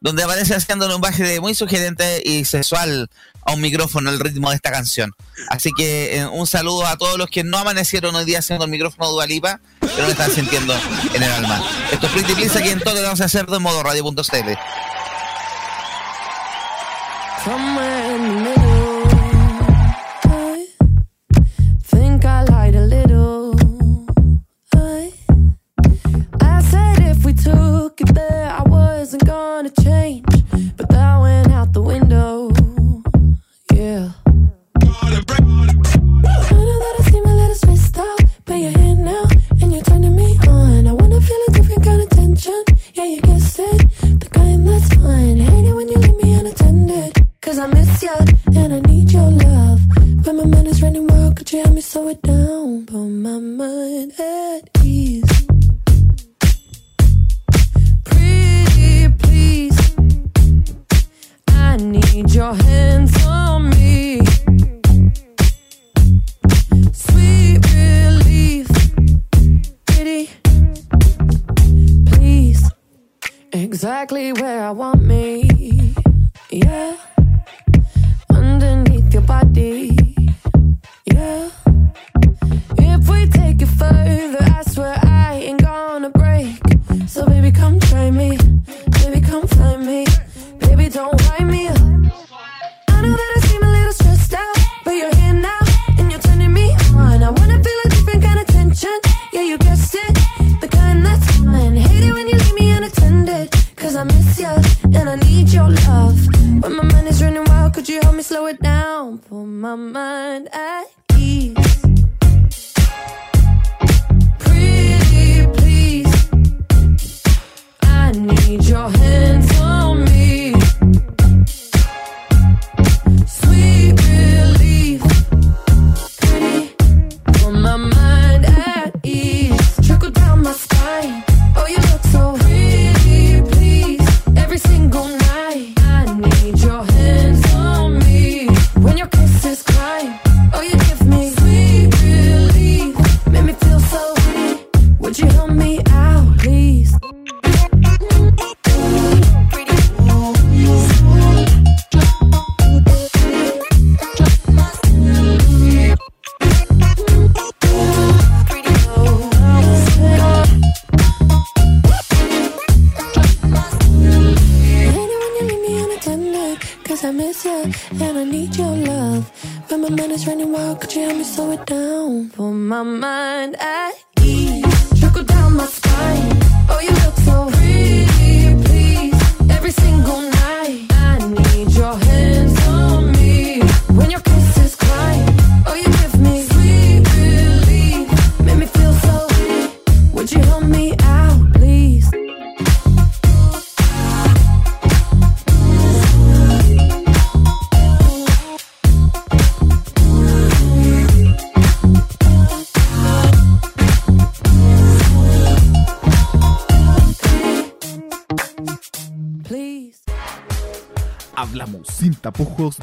donde 0.00 0.22
aparece 0.22 0.54
haciendo 0.54 0.94
un 0.94 1.00
baile 1.00 1.40
muy 1.40 1.54
sugerente 1.54 2.22
y 2.24 2.44
sexual 2.44 3.10
a 3.42 3.52
un 3.52 3.60
micrófono 3.60 4.10
al 4.10 4.18
ritmo 4.18 4.50
de 4.50 4.56
esta 4.56 4.70
canción. 4.70 5.12
Así 5.48 5.70
que 5.72 6.18
eh, 6.18 6.26
un 6.26 6.46
saludo 6.46 6.86
a 6.86 6.96
todos 6.96 7.16
los 7.16 7.28
que 7.28 7.44
no 7.44 7.58
amanecieron 7.58 8.14
hoy 8.14 8.24
día 8.24 8.40
haciendo 8.40 8.64
el 8.64 8.70
micrófono 8.70 9.06
de 9.06 9.12
Dua 9.12 9.26
Lipa, 9.26 9.60
pero 9.80 10.02
lo 10.02 10.08
están 10.08 10.30
sintiendo 10.30 10.74
en 11.14 11.22
el 11.22 11.30
alma. 11.30 11.62
Esto 11.92 12.06
es 12.06 12.12
Pretty 12.12 12.34
Please 12.34 12.58
aquí 12.58 12.70
en 12.70 12.80
todo 12.80 13.00
vamos 13.02 13.20
a 13.20 13.24
hacer 13.24 13.46
de 13.46 13.58
modo 13.58 13.82
radio.cl. 13.82 14.58
took 27.46 28.00
it 28.00 28.12
there, 28.12 28.50
I 28.50 28.62
wasn't 28.62 29.24
gonna 29.24 29.70
change. 29.70 30.26
But 30.76 30.88
that 30.88 31.20
went 31.20 31.52
out 31.52 31.72
the 31.72 31.82
window. 31.82 32.45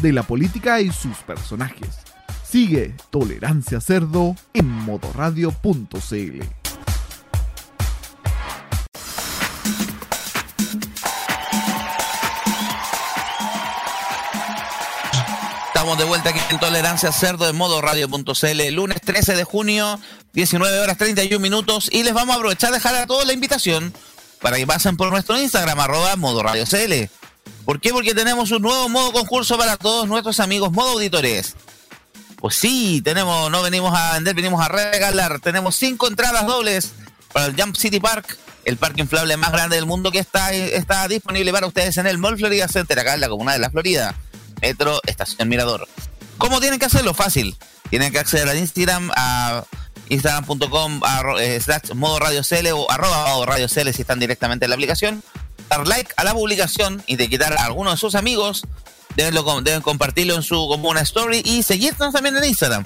De 0.03 0.11
la 0.11 0.23
política 0.23 0.81
y 0.81 0.91
sus 0.91 1.15
personajes. 1.19 1.87
Sigue 2.45 2.93
Tolerancia 3.09 3.79
Cerdo 3.79 4.35
en 4.53 4.67
modoradio.cl. 4.67 6.41
Estamos 15.67 15.97
de 15.97 16.03
vuelta 16.03 16.29
aquí 16.31 16.39
en 16.49 16.59
Tolerancia 16.59 17.13
Cerdo 17.13 17.49
en 17.49 17.55
modo 17.55 17.81
radio.cl, 17.81 18.73
lunes 18.73 19.01
13 19.01 19.35
de 19.37 19.43
junio, 19.45 19.99
19 20.33 20.79
horas 20.79 20.97
31 20.97 21.39
minutos. 21.39 21.87
Y 21.91 22.03
les 22.03 22.13
vamos 22.13 22.35
a 22.35 22.39
aprovechar 22.39 22.71
de 22.71 22.75
dejar 22.75 22.95
a 22.95 23.07
todos 23.07 23.25
la 23.25 23.31
invitación 23.31 23.93
para 24.41 24.57
que 24.57 24.67
pasen 24.67 24.97
por 24.97 25.09
nuestro 25.11 25.39
Instagram, 25.39 25.79
arroba 25.79 26.17
modo 26.17 26.43
radio 26.43 26.65
CL. 26.65 27.22
¿Por 27.65 27.79
qué? 27.79 27.91
Porque 27.91 28.13
tenemos 28.13 28.51
un 28.51 28.61
nuevo 28.61 28.89
modo 28.89 29.11
concurso 29.11 29.57
para 29.57 29.77
todos 29.77 30.07
nuestros 30.07 30.39
amigos 30.39 30.71
modo 30.71 30.91
auditores. 30.91 31.55
Pues 32.37 32.55
sí, 32.55 33.01
tenemos, 33.01 33.49
no 33.49 33.61
venimos 33.61 33.97
a 33.97 34.13
vender, 34.13 34.35
venimos 34.35 34.63
a 34.63 34.67
regalar. 34.67 35.39
Tenemos 35.39 35.75
cinco 35.75 36.07
entradas 36.07 36.45
dobles 36.45 36.91
para 37.31 37.45
el 37.45 37.55
Jump 37.55 37.77
City 37.77 38.01
Park, 38.01 38.37
el 38.65 38.77
parque 38.77 39.01
inflable 39.01 39.37
más 39.37 39.51
grande 39.51 39.77
del 39.77 39.85
mundo 39.85 40.11
que 40.11 40.19
está, 40.19 40.53
está 40.53 41.07
disponible 41.07 41.51
para 41.53 41.67
ustedes 41.67 41.95
en 41.97 42.05
el 42.05 42.17
Mall 42.17 42.37
Florida 42.37 42.67
Center, 42.67 42.99
acá 42.99 43.13
en 43.13 43.21
la 43.21 43.29
comuna 43.29 43.53
de 43.53 43.59
la 43.59 43.69
Florida. 43.69 44.13
Metro 44.61 44.99
Estación 45.05 45.47
Mirador. 45.47 45.87
¿Cómo 46.37 46.59
tienen 46.59 46.79
que 46.79 46.85
hacerlo? 46.85 47.13
Fácil. 47.13 47.55
Tienen 47.89 48.11
que 48.11 48.19
acceder 48.19 48.49
al 48.49 48.57
Instagram, 48.57 49.11
a 49.15 49.63
instagram.com 50.09 51.01
eh, 51.39 51.59
slash 51.61 51.93
modo 51.93 52.19
radio 52.19 52.41
CL 52.43 52.67
o 52.73 52.91
arroba 52.91 53.27
modo 53.27 53.45
radio 53.45 53.67
CL 53.67 53.91
si 53.91 54.01
están 54.01 54.19
directamente 54.19 54.65
en 54.65 54.69
la 54.69 54.75
aplicación. 54.75 55.23
Dar 55.73 55.87
like 55.87 56.13
a 56.17 56.23
la 56.23 56.33
publicación 56.33 57.01
y 57.07 57.15
de 57.15 57.27
quitar 57.27 57.53
a 57.53 57.65
alguno 57.65 57.89
de 57.89 57.97
sus 57.97 58.13
amigos. 58.13 58.61
Deben, 59.15 59.33
lo- 59.33 59.61
deben 59.61 59.81
compartirlo 59.81 60.35
en 60.35 60.43
su 60.43 60.55
como 60.67 60.93
story 60.99 61.41
y 61.43 61.63
seguirnos 61.63 62.13
también 62.13 62.37
en 62.37 62.43
Instagram. 62.43 62.83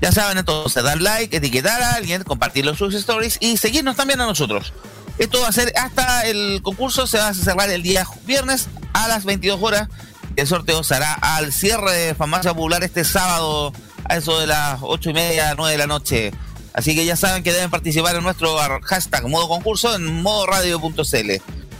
Ya 0.00 0.10
saben 0.10 0.36
entonces, 0.38 0.82
dar 0.82 1.00
like, 1.00 1.36
etiquetar 1.36 1.80
a 1.80 1.94
alguien, 1.94 2.24
compartirlo 2.24 2.72
en 2.72 2.76
sus 2.76 2.92
stories 2.94 3.36
y 3.40 3.56
seguirnos 3.56 3.94
también 3.94 4.20
a 4.20 4.26
nosotros. 4.26 4.72
Esto 5.18 5.40
va 5.40 5.46
a 5.48 5.52
ser 5.52 5.72
hasta 5.76 6.22
el 6.26 6.60
concurso, 6.60 7.06
se 7.06 7.18
va 7.18 7.28
a 7.28 7.34
cerrar 7.34 7.70
el 7.70 7.84
día 7.84 8.04
viernes 8.24 8.66
a 8.92 9.06
las 9.06 9.24
22 9.24 9.62
horas. 9.62 9.88
El 10.34 10.46
sorteo 10.48 10.82
se 10.82 10.96
hará 10.96 11.14
al 11.14 11.52
cierre 11.52 11.92
de 11.92 12.14
Farmacia 12.16 12.52
Popular 12.52 12.82
este 12.82 13.04
sábado 13.04 13.72
a 14.08 14.16
eso 14.16 14.40
de 14.40 14.48
las 14.48 14.80
8 14.82 15.10
y 15.10 15.14
media, 15.14 15.54
9 15.56 15.70
de 15.70 15.78
la 15.78 15.86
noche. 15.86 16.32
Así 16.74 16.96
que 16.96 17.04
ya 17.06 17.14
saben 17.16 17.44
que 17.44 17.52
deben 17.52 17.70
participar 17.70 18.16
en 18.16 18.24
nuestro 18.24 18.56
hashtag 18.82 19.28
modo 19.28 19.46
concurso 19.48 19.94
en 19.94 20.20
modoradio.cl. 20.22 21.30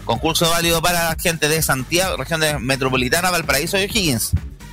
Concurso 0.07 0.49
válido 0.49 0.81
para 0.81 1.11
la 1.11 1.17
gente 1.21 1.49
de 1.49 1.61
Santiago, 1.61 2.17
región 2.17 2.41
de 2.41 2.59
metropolitana, 2.61 3.31
Valparaíso 3.33 3.77
y 3.77 3.83
O'Higgins, 3.83 4.31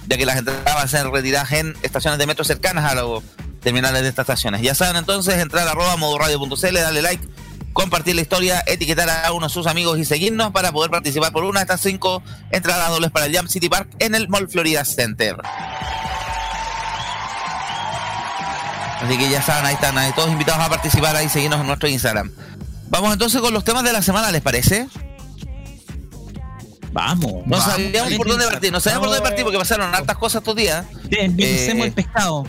ya 0.07 0.15
que 0.15 0.27
las 0.27 0.37
entradas 0.37 0.63
van 0.63 0.85
a 0.85 0.87
ser 0.87 1.07
retiradas 1.07 1.51
en 1.53 1.75
estaciones 1.81 2.19
de 2.19 2.27
metro 2.27 2.45
cercanas 2.45 2.85
a 2.85 2.93
los 2.93 3.23
terminales 3.61 4.03
de 4.03 4.09
estas 4.09 4.25
estaciones. 4.25 4.61
Ya 4.61 4.75
saben 4.75 4.95
entonces, 4.95 5.39
entrar 5.39 5.67
a 5.67 5.71
arroba 5.71 5.97
modoradio.cl, 5.97 6.75
darle 6.75 7.01
like, 7.01 7.27
compartir 7.73 8.13
la 8.13 8.21
historia, 8.21 8.63
etiquetar 8.67 9.09
a 9.09 9.31
uno 9.31 9.47
de 9.47 9.53
sus 9.53 9.65
amigos 9.65 9.97
y 9.97 10.05
seguirnos 10.05 10.51
para 10.51 10.71
poder 10.71 10.91
participar 10.91 11.31
por 11.31 11.45
una 11.45 11.61
de 11.61 11.63
estas 11.63 11.81
cinco 11.81 12.21
entradas 12.51 12.89
dobles 12.89 13.09
para 13.09 13.25
el 13.25 13.35
Jump 13.35 13.49
City 13.49 13.69
Park 13.69 13.89
en 13.97 14.13
el 14.13 14.29
Mall 14.29 14.47
Florida 14.47 14.85
Center. 14.85 15.35
Así 19.01 19.17
que 19.17 19.29
ya 19.31 19.41
saben, 19.41 19.65
ahí 19.65 19.73
están, 19.73 19.95
todos 20.13 20.29
invitados 20.29 20.63
a 20.63 20.69
participar 20.69 21.15
ahí, 21.15 21.27
seguirnos 21.27 21.59
en 21.59 21.67
nuestro 21.67 21.89
Instagram. 21.89 22.31
Vamos 22.89 23.11
entonces 23.11 23.41
con 23.41 23.51
los 23.51 23.63
temas 23.63 23.83
de 23.83 23.91
la 23.91 24.03
semana, 24.03 24.31
¿les 24.31 24.41
parece? 24.41 24.87
Vamos. 26.93 27.31
No 27.45 27.57
vamos. 27.57 27.65
sabíamos 27.65 28.13
por 28.13 28.27
dónde 28.27 28.45
partir, 28.47 28.71
no 28.71 28.79
sabíamos 28.79 29.07
por 29.07 29.15
dónde 29.15 29.27
partir 29.27 29.43
porque 29.43 29.57
pasaron 29.57 29.93
hartas 29.93 30.17
cosas 30.17 30.41
estos 30.41 30.55
días. 30.55 30.85
Desmilicemos 31.09 31.83
Eh, 31.85 31.87
el 31.87 31.93
pescado. 31.93 32.43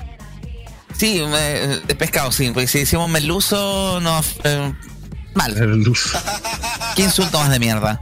Sí, 0.97 1.21
eh, 1.21 1.81
de 1.87 1.95
pescado, 1.97 2.31
sí, 2.31 2.51
porque 2.53 2.69
si 2.69 2.81
decimos 2.81 3.09
meluso, 3.11 4.01
nos... 4.01 4.37
eh, 4.45 4.73
mal. 5.35 5.55
Qué 6.95 7.03
insulto 7.03 7.39
más 7.39 7.51
de 7.51 7.59
mierda. 7.59 8.01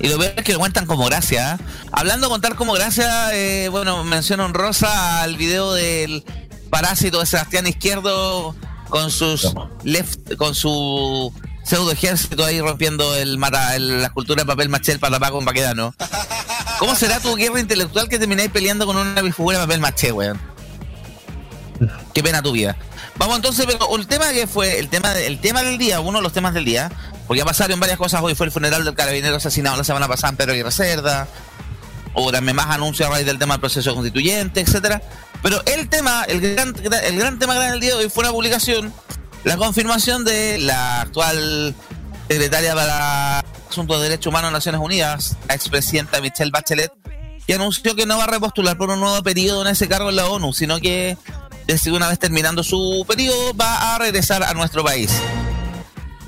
Y 0.00 0.08
lo 0.08 0.18
peor 0.18 0.34
es 0.36 0.44
que 0.44 0.52
lo 0.52 0.58
cuentan 0.58 0.86
como 0.86 1.04
gracia. 1.06 1.54
¿eh? 1.60 1.64
Hablando 1.92 2.26
de 2.26 2.30
contar 2.30 2.54
como 2.56 2.72
gracia, 2.72 3.32
eh, 3.34 3.68
bueno, 3.70 4.02
mención 4.04 4.40
honrosa 4.40 5.22
al 5.22 5.36
video 5.36 5.72
del 5.72 6.24
parásito 6.70 7.20
de 7.20 7.26
Sebastián 7.26 7.66
Izquierdo 7.66 8.54
con 8.88 9.10
sus 9.10 9.54
left, 9.84 10.36
con 10.36 10.54
su 10.54 11.32
pseudo 11.66 11.90
ejército 11.90 12.44
ahí 12.44 12.60
rompiendo 12.60 13.14
el 13.16 13.38
mata, 13.38 13.74
el- 13.74 14.00
la 14.00 14.06
escultura 14.06 14.42
de 14.42 14.46
papel 14.46 14.68
maché 14.68 14.98
para 14.98 15.18
Paco 15.18 15.40
Baquedano. 15.42 15.94
¿Cómo 16.78 16.94
será 16.94 17.18
tu 17.20 17.34
guerra 17.34 17.58
intelectual 17.60 18.08
que 18.08 18.18
termináis 18.18 18.50
peleando 18.50 18.86
con 18.86 18.96
una 18.96 19.20
figura 19.32 19.58
de 19.58 19.64
papel 19.64 19.80
maché, 19.80 20.12
weón? 20.12 20.40
Qué 22.14 22.22
pena 22.22 22.40
tu 22.42 22.52
vida. 22.52 22.76
Vamos 23.16 23.36
entonces, 23.36 23.66
pero 23.66 23.96
el 23.96 24.06
tema 24.06 24.30
que 24.32 24.46
fue, 24.46 24.78
el 24.78 24.88
tema, 24.88 25.12
el 25.18 25.40
tema 25.40 25.62
del 25.62 25.78
día, 25.78 26.00
uno 26.00 26.18
de 26.18 26.22
los 26.22 26.32
temas 26.32 26.54
del 26.54 26.64
día, 26.64 26.90
porque 27.26 27.38
ya 27.38 27.44
pasaron 27.44 27.80
varias 27.80 27.98
cosas 27.98 28.22
hoy, 28.22 28.34
fue 28.34 28.46
el 28.46 28.52
funeral 28.52 28.84
del 28.84 28.94
carabinero 28.94 29.36
asesinado 29.36 29.76
la 29.76 29.84
semana 29.84 30.06
pasada 30.06 30.30
en 30.30 30.36
Pedro 30.36 30.52
Aguirre 30.52 30.70
Cerda, 30.70 31.26
o 32.14 32.30
también 32.32 32.56
más 32.56 32.66
anuncios 32.66 33.08
a 33.08 33.12
raíz 33.12 33.26
del 33.26 33.38
tema 33.38 33.54
del 33.54 33.60
proceso 33.60 33.94
constituyente, 33.94 34.60
etcétera. 34.60 35.02
Pero 35.42 35.62
el 35.66 35.88
tema, 35.88 36.24
el 36.28 36.40
gran, 36.40 36.74
el 37.04 37.18
gran 37.18 37.38
tema 37.38 37.54
grande 37.54 37.72
del 37.72 37.80
día 37.80 37.90
de 37.96 38.04
hoy 38.04 38.10
fue 38.10 38.24
una 38.24 38.32
publicación, 38.32 38.92
la 39.46 39.56
confirmación 39.56 40.24
de 40.24 40.58
la 40.58 41.02
actual 41.02 41.72
secretaria 42.28 42.74
para 42.74 43.38
Asuntos 43.70 43.98
de 43.98 44.08
Derechos 44.08 44.26
Humanos 44.26 44.50
de 44.50 44.54
Naciones 44.54 44.80
Unidas, 44.80 45.36
la 45.46 45.54
expresidenta 45.54 46.20
Michelle 46.20 46.50
Bachelet, 46.50 46.92
que 47.46 47.54
anunció 47.54 47.94
que 47.94 48.06
no 48.06 48.18
va 48.18 48.24
a 48.24 48.26
repostular 48.26 48.76
por 48.76 48.90
un 48.90 48.98
nuevo 48.98 49.22
periodo 49.22 49.62
en 49.62 49.68
ese 49.68 49.86
cargo 49.86 50.10
en 50.10 50.16
la 50.16 50.26
ONU, 50.26 50.52
sino 50.52 50.80
que 50.80 51.16
desde 51.64 51.92
una 51.92 52.08
vez 52.08 52.18
terminando 52.18 52.64
su 52.64 53.04
periodo 53.06 53.54
va 53.54 53.94
a 53.94 53.98
regresar 53.98 54.42
a 54.42 54.52
nuestro 54.52 54.82
país. 54.82 55.12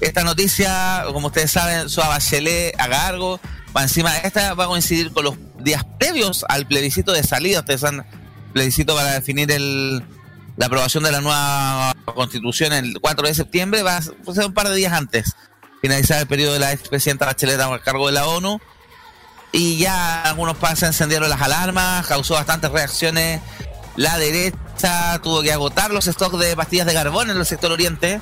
Esta 0.01 0.23
noticia, 0.23 1.03
como 1.13 1.27
ustedes 1.27 1.51
saben, 1.51 1.89
su 1.89 2.01
Bachelet 2.01 2.81
a 2.81 2.89
cargo, 2.89 3.41
va 3.77 3.83
encima, 3.83 4.17
esta 4.19 4.55
va 4.55 4.65
a 4.65 4.69
coincidir 4.69 5.13
con 5.13 5.25
los 5.25 5.35
días 5.59 5.85
previos 5.99 6.45
al 6.49 6.69
plebiscito 6.69 7.11
de 7.11 7.25
salida, 7.25 7.61
ustedes 7.61 7.81
saben, 7.81 8.05
plebiscito 8.53 8.95
para 8.95 9.15
definir 9.15 9.51
el, 9.51 10.05
la 10.59 10.67
aprobación 10.67 11.05
de 11.05 11.13
la 11.13 11.21
nueva 11.21 11.95
constitución 12.05 12.73
el 12.73 13.01
4 13.01 13.29
de 13.29 13.35
septiembre, 13.35 13.83
va 13.85 13.99
a 13.99 14.03
ser 14.03 14.45
un 14.45 14.53
par 14.53 14.69
de 14.69 14.75
días 14.75 14.93
antes, 14.93 15.37
finalizar 15.81 16.21
el 16.21 16.27
periodo 16.27 16.55
de 16.55 16.59
la 16.59 16.73
expresidenta 16.73 17.27
Bachelet 17.27 17.61
a 17.61 17.79
cargo 17.79 18.09
de 18.09 18.13
la 18.13 18.27
ONU, 18.27 18.61
y 19.53 19.79
ya 19.79 20.23
algunos 20.23 20.57
pasos 20.57 20.83
encendieron 20.83 21.31
las 21.31 21.41
alarmas, 21.41 22.07
causó 22.07 22.35
bastantes 22.35 22.71
reacciones. 22.71 23.41
La 23.97 24.19
derecha 24.19 25.21
tuvo 25.23 25.43
que 25.43 25.53
agotar 25.53 25.91
los 25.91 26.05
stocks 26.05 26.39
de 26.39 26.55
pastillas 26.55 26.87
de 26.87 26.93
carbón 26.93 27.31
en 27.31 27.37
el 27.37 27.47
sector 27.47 27.73
oriente. 27.73 28.21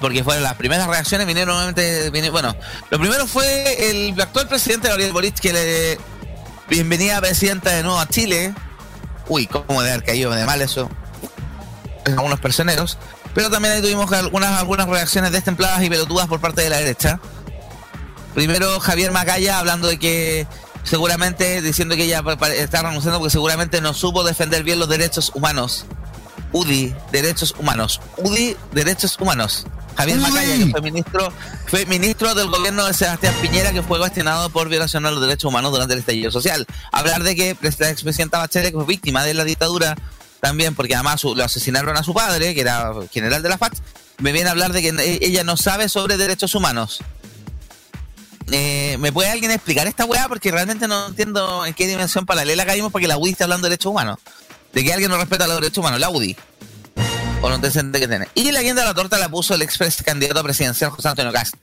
Porque 0.00 0.24
fueron 0.24 0.42
las 0.42 0.54
primeras 0.54 0.88
reacciones, 0.88 1.26
vinieron 1.26 1.54
nuevamente. 1.54 2.10
bueno, 2.30 2.56
lo 2.90 2.98
primero 2.98 3.26
fue 3.26 3.90
el 3.90 4.20
actual 4.20 4.48
presidente 4.48 4.88
Gabriel 4.88 5.12
Boric 5.12 5.38
que 5.38 5.52
le. 5.52 5.98
Bienvenida 6.68 7.20
presidenta 7.20 7.70
de 7.70 7.82
nuevo 7.82 7.98
a 7.98 8.08
Chile. 8.08 8.52
Uy, 9.28 9.46
cómo 9.46 9.82
de 9.82 9.92
haber 9.92 10.04
caído 10.04 10.30
de 10.30 10.44
mal 10.44 10.60
eso. 10.62 10.88
En 12.04 12.14
algunos 12.14 12.40
personeros. 12.40 12.98
Pero 13.34 13.50
también 13.50 13.74
ahí 13.74 13.82
tuvimos 13.82 14.10
algunas, 14.12 14.58
algunas 14.58 14.88
reacciones 14.88 15.32
destempladas 15.32 15.82
y 15.82 15.90
pelotudas 15.90 16.26
por 16.26 16.40
parte 16.40 16.62
de 16.62 16.70
la 16.70 16.78
derecha. 16.78 17.20
Primero 18.34 18.80
Javier 18.80 19.12
Macaya 19.12 19.58
hablando 19.58 19.88
de 19.88 19.98
que 19.98 20.46
seguramente 20.84 21.60
diciendo 21.60 21.96
que 21.96 22.04
ella 22.04 22.22
está 22.56 22.82
renunciando 22.82 23.18
porque 23.18 23.30
seguramente 23.30 23.80
no 23.80 23.94
supo 23.94 24.24
defender 24.24 24.62
bien 24.62 24.78
los 24.78 24.88
derechos 24.88 25.32
humanos. 25.34 25.86
UDI, 26.52 26.94
derechos 27.12 27.54
humanos. 27.58 28.00
UDI, 28.16 28.56
derechos 28.72 29.18
humanos. 29.20 29.66
Javier. 29.98 30.18
Macaya, 30.18 30.56
que 30.56 30.70
fue 30.70 30.80
ministro, 30.80 31.32
fue 31.66 31.86
ministro 31.86 32.34
del 32.36 32.46
gobierno 32.48 32.86
de 32.86 32.94
Sebastián 32.94 33.34
Piñera, 33.42 33.72
que 33.72 33.82
fue 33.82 33.98
cuestionado 33.98 34.48
por 34.48 34.68
violación 34.68 35.04
a 35.06 35.10
los 35.10 35.20
derechos 35.20 35.48
humanos 35.48 35.72
durante 35.72 35.94
el 35.94 36.00
estallido 36.00 36.30
social. 36.30 36.66
Hablar 36.92 37.24
de 37.24 37.34
que 37.34 37.56
la 37.60 37.90
expresidenta 37.90 38.38
Bachelet, 38.38 38.72
fue 38.72 38.84
víctima 38.84 39.24
de 39.24 39.34
la 39.34 39.42
dictadura, 39.42 39.96
también, 40.40 40.76
porque 40.76 40.94
además 40.94 41.24
lo 41.24 41.42
asesinaron 41.42 41.96
a 41.96 42.04
su 42.04 42.14
padre, 42.14 42.54
que 42.54 42.60
era 42.60 42.92
general 43.12 43.42
de 43.42 43.48
la 43.48 43.58
FAC, 43.58 43.74
me 44.18 44.30
viene 44.30 44.48
a 44.48 44.52
hablar 44.52 44.72
de 44.72 44.82
que 44.82 44.88
e- 44.90 45.18
ella 45.20 45.42
no 45.42 45.56
sabe 45.56 45.88
sobre 45.88 46.16
derechos 46.16 46.54
humanos. 46.54 47.00
Eh, 48.52 48.96
¿Me 49.00 49.12
puede 49.12 49.30
alguien 49.30 49.50
explicar 49.50 49.88
esta 49.88 50.04
weá? 50.04 50.28
Porque 50.28 50.52
realmente 50.52 50.86
no 50.86 51.08
entiendo 51.08 51.66
en 51.66 51.74
qué 51.74 51.88
dimensión 51.88 52.24
paralela 52.24 52.64
caímos 52.64 52.92
porque 52.92 53.08
la 53.08 53.18
UDI 53.18 53.32
está 53.32 53.44
hablando 53.44 53.66
de 53.66 53.70
derechos 53.70 53.90
humanos. 53.90 54.18
De 54.72 54.84
que 54.84 54.92
alguien 54.92 55.10
no 55.10 55.18
respeta 55.18 55.46
los 55.48 55.56
derechos 55.56 55.78
humanos, 55.78 55.98
la 55.98 56.08
UDI. 56.08 56.36
O 57.40 57.58
te 57.60 57.70
siente 57.70 58.00
que 58.00 58.08
tiene. 58.08 58.28
Y 58.34 58.50
la 58.50 58.62
guinda 58.62 58.82
de 58.82 58.88
la 58.88 58.94
torta 58.94 59.16
la 59.16 59.28
puso 59.28 59.54
el 59.54 59.62
express 59.62 60.02
candidato 60.02 60.42
presidencial 60.42 60.90
José 60.90 61.08
Antonio 61.08 61.32
Cast. 61.32 61.54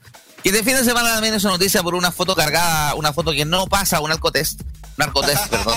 Que 0.42 0.50
de 0.50 0.62
fin 0.62 0.74
de 0.74 0.84
semana 0.84 1.12
también 1.12 1.34
es 1.34 1.44
una 1.44 1.54
noticia 1.54 1.82
por 1.82 1.94
una 1.94 2.10
foto 2.10 2.34
cargada, 2.34 2.94
una 2.94 3.12
foto 3.12 3.32
que 3.32 3.44
no 3.44 3.66
pasa 3.66 4.00
un 4.00 4.08
narcotest. 4.08 4.62
Narcotest, 4.96 5.46
perdón. 5.50 5.74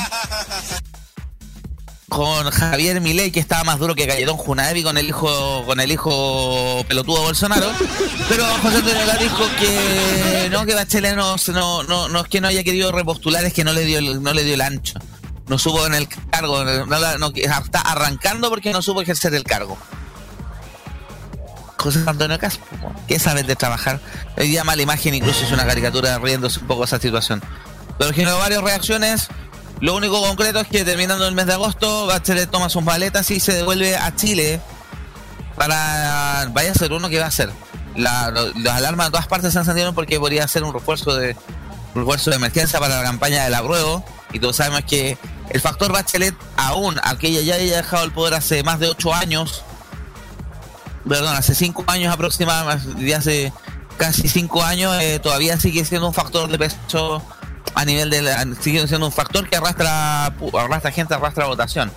Con 2.08 2.50
Javier 2.50 3.02
Milei, 3.02 3.32
que 3.32 3.40
estaba 3.40 3.64
más 3.64 3.78
duro 3.78 3.94
que 3.94 4.06
Galletón 4.06 4.38
Junaevi 4.38 4.84
con 4.84 4.98
el 4.98 5.08
hijo, 5.08 5.64
con 5.66 5.80
el 5.80 5.92
hijo 5.92 6.84
pelotudo 6.88 7.22
Bolsonaro. 7.22 7.70
Pero 8.30 8.46
José 8.62 8.78
Antonio 8.78 9.06
Cast 9.06 9.22
dijo 9.22 9.44
que 9.60 10.50
no, 10.50 10.66
que 10.66 10.76
Bachelet 10.76 11.16
no, 11.16 11.36
no, 11.54 11.84
no, 11.84 12.08
no 12.08 12.22
es 12.22 12.28
que 12.28 12.40
no 12.40 12.48
haya 12.48 12.64
querido 12.64 12.92
repostular, 12.92 13.44
es 13.44 13.54
que 13.54 13.64
no 13.64 13.74
le 13.74 13.84
dio 13.84 14.02
no 14.02 14.34
le 14.34 14.44
dio 14.44 14.54
el 14.54 14.62
ancho. 14.62 15.00
No 15.50 15.58
supo 15.58 15.86
en 15.86 15.96
el 15.96 16.08
cargo, 16.30 16.64
no 16.64 17.00
la- 17.00 17.18
no- 17.18 17.32
está 17.36 17.82
arrancando 17.82 18.50
porque 18.50 18.72
no 18.72 18.82
supo 18.82 19.02
ejercer 19.02 19.34
el 19.34 19.44
cargo. 19.44 19.78
José 21.78 22.04
Antonio 22.06 22.38
Caspo, 22.38 22.66
¿qué 23.08 23.20
sabes 23.20 23.48
de 23.48 23.56
trabajar? 23.56 24.00
Hoy 24.38 24.48
día 24.50 24.64
mala 24.66 24.82
imagen, 24.82 25.16
incluso 25.16 25.46
es 25.46 25.52
una 25.52 25.66
caricatura 25.66 26.18
riéndose 26.20 26.60
un 26.60 26.68
poco 26.68 26.82
de 26.82 26.86
esa 26.86 27.00
situación. 27.00 27.42
Pero 27.98 28.14
generó 28.14 28.38
varias 28.38 28.62
reacciones. 28.62 29.28
Lo 29.80 29.96
único 29.96 30.22
concreto 30.22 30.60
es 30.60 30.68
que 30.68 30.84
terminando 30.84 31.26
el 31.26 31.34
mes 31.34 31.46
de 31.46 31.54
agosto, 31.54 32.06
Bachelet 32.06 32.50
toma 32.52 32.70
sus 32.70 32.84
maletas 32.84 33.32
y 33.32 33.40
se 33.40 33.54
devuelve 33.54 33.96
a 33.96 34.14
Chile 34.16 34.60
para. 35.56 36.48
Vaya 36.52 36.72
a 36.72 36.76
ser 36.76 36.92
uno 36.92 37.08
que 37.10 37.18
va 37.18 37.26
a 37.26 37.30
hacer. 37.30 37.50
Las 37.96 38.28
alarmas 38.76 39.08
de 39.08 39.12
todas 39.12 39.28
partes 39.28 39.54
se 39.54 39.60
encendieron 39.60 39.96
porque 39.96 40.20
podría 40.20 40.48
ser 40.50 40.64
un 40.64 40.74
refuerzo 40.74 41.16
de 41.16 41.36
un 41.96 42.02
refuerzo 42.02 42.30
de 42.30 42.36
emergencia 42.36 42.78
para 42.80 42.98
la 42.98 43.04
campaña 43.04 43.46
del 43.46 43.56
apruebo. 43.56 44.04
Y 44.34 44.40
todos 44.40 44.58
sabemos 44.58 44.82
que 44.84 45.18
el 45.50 45.62
factor 45.62 45.92
Bachelet, 45.92 46.36
aún, 46.58 47.00
aunque 47.04 47.28
ella 47.28 47.42
ya 47.42 47.56
haya 47.56 47.78
dejado 47.78 48.04
el 48.06 48.12
poder 48.12 48.36
hace 48.36 48.64
más 48.64 48.80
de 48.80 48.88
ocho 48.88 49.14
años, 49.14 49.64
perdón, 51.08 51.36
hace 51.36 51.56
cinco 51.56 51.84
años 51.88 52.14
aproximadamente, 52.14 53.16
hace 53.16 53.54
casi 53.98 54.28
cinco 54.28 54.64
años, 54.64 54.96
eh, 55.02 55.20
todavía 55.20 55.60
sigue 55.60 55.84
siendo 55.86 56.08
un 56.08 56.14
factor 56.14 56.50
de 56.50 56.58
peso 56.58 57.24
a 57.76 57.86
nivel 57.86 58.10
de 58.10 58.22
la, 58.22 58.46
sigue 58.62 58.88
siendo 58.88 59.08
un 59.08 59.12
factor 59.12 59.48
que 59.50 59.56
arrastra 59.56 60.26
arrastra 60.26 60.92
gente, 60.92 61.14
arrastra 61.14 61.46
votación. 61.46 61.92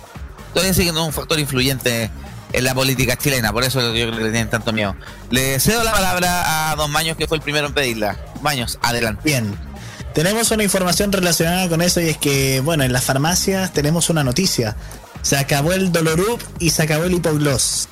Todavía 0.53 0.73
sigue 0.73 0.85
siendo 0.85 1.05
un 1.05 1.13
factor 1.13 1.39
influyente 1.39 2.11
en 2.51 2.63
la 2.63 2.75
política 2.75 3.17
chilena, 3.17 3.51
por 3.51 3.63
eso 3.63 3.81
le 3.81 4.13
tienen 4.13 4.49
tanto 4.49 4.71
miedo. 4.73 4.95
Le 5.31 5.59
cedo 5.59 5.83
la 5.83 5.91
palabra 5.91 6.71
a 6.71 6.75
Don 6.75 6.91
Maños, 6.91 7.17
que 7.17 7.27
fue 7.27 7.37
el 7.37 7.43
primero 7.43 7.67
en 7.67 7.73
pedirla. 7.73 8.17
Maños, 8.41 8.77
adelante. 8.81 9.21
Bien. 9.23 9.72
Tenemos 10.13 10.51
una 10.51 10.63
información 10.63 11.11
relacionada 11.11 11.67
con 11.69 11.81
eso 11.81 11.99
y 11.99 12.09
es 12.09 12.17
que, 12.17 12.59
bueno, 12.59 12.83
en 12.83 12.93
las 12.93 13.03
farmacias 13.03 13.73
tenemos 13.73 14.09
una 14.09 14.23
noticia. 14.23 14.75
Se 15.23 15.37
acabó 15.37 15.73
el 15.73 15.91
Dolorup 15.91 16.39
y 16.59 16.69
se 16.69 16.83
acabó 16.83 17.05
el 17.05 17.13
Hipogloss. 17.13 17.87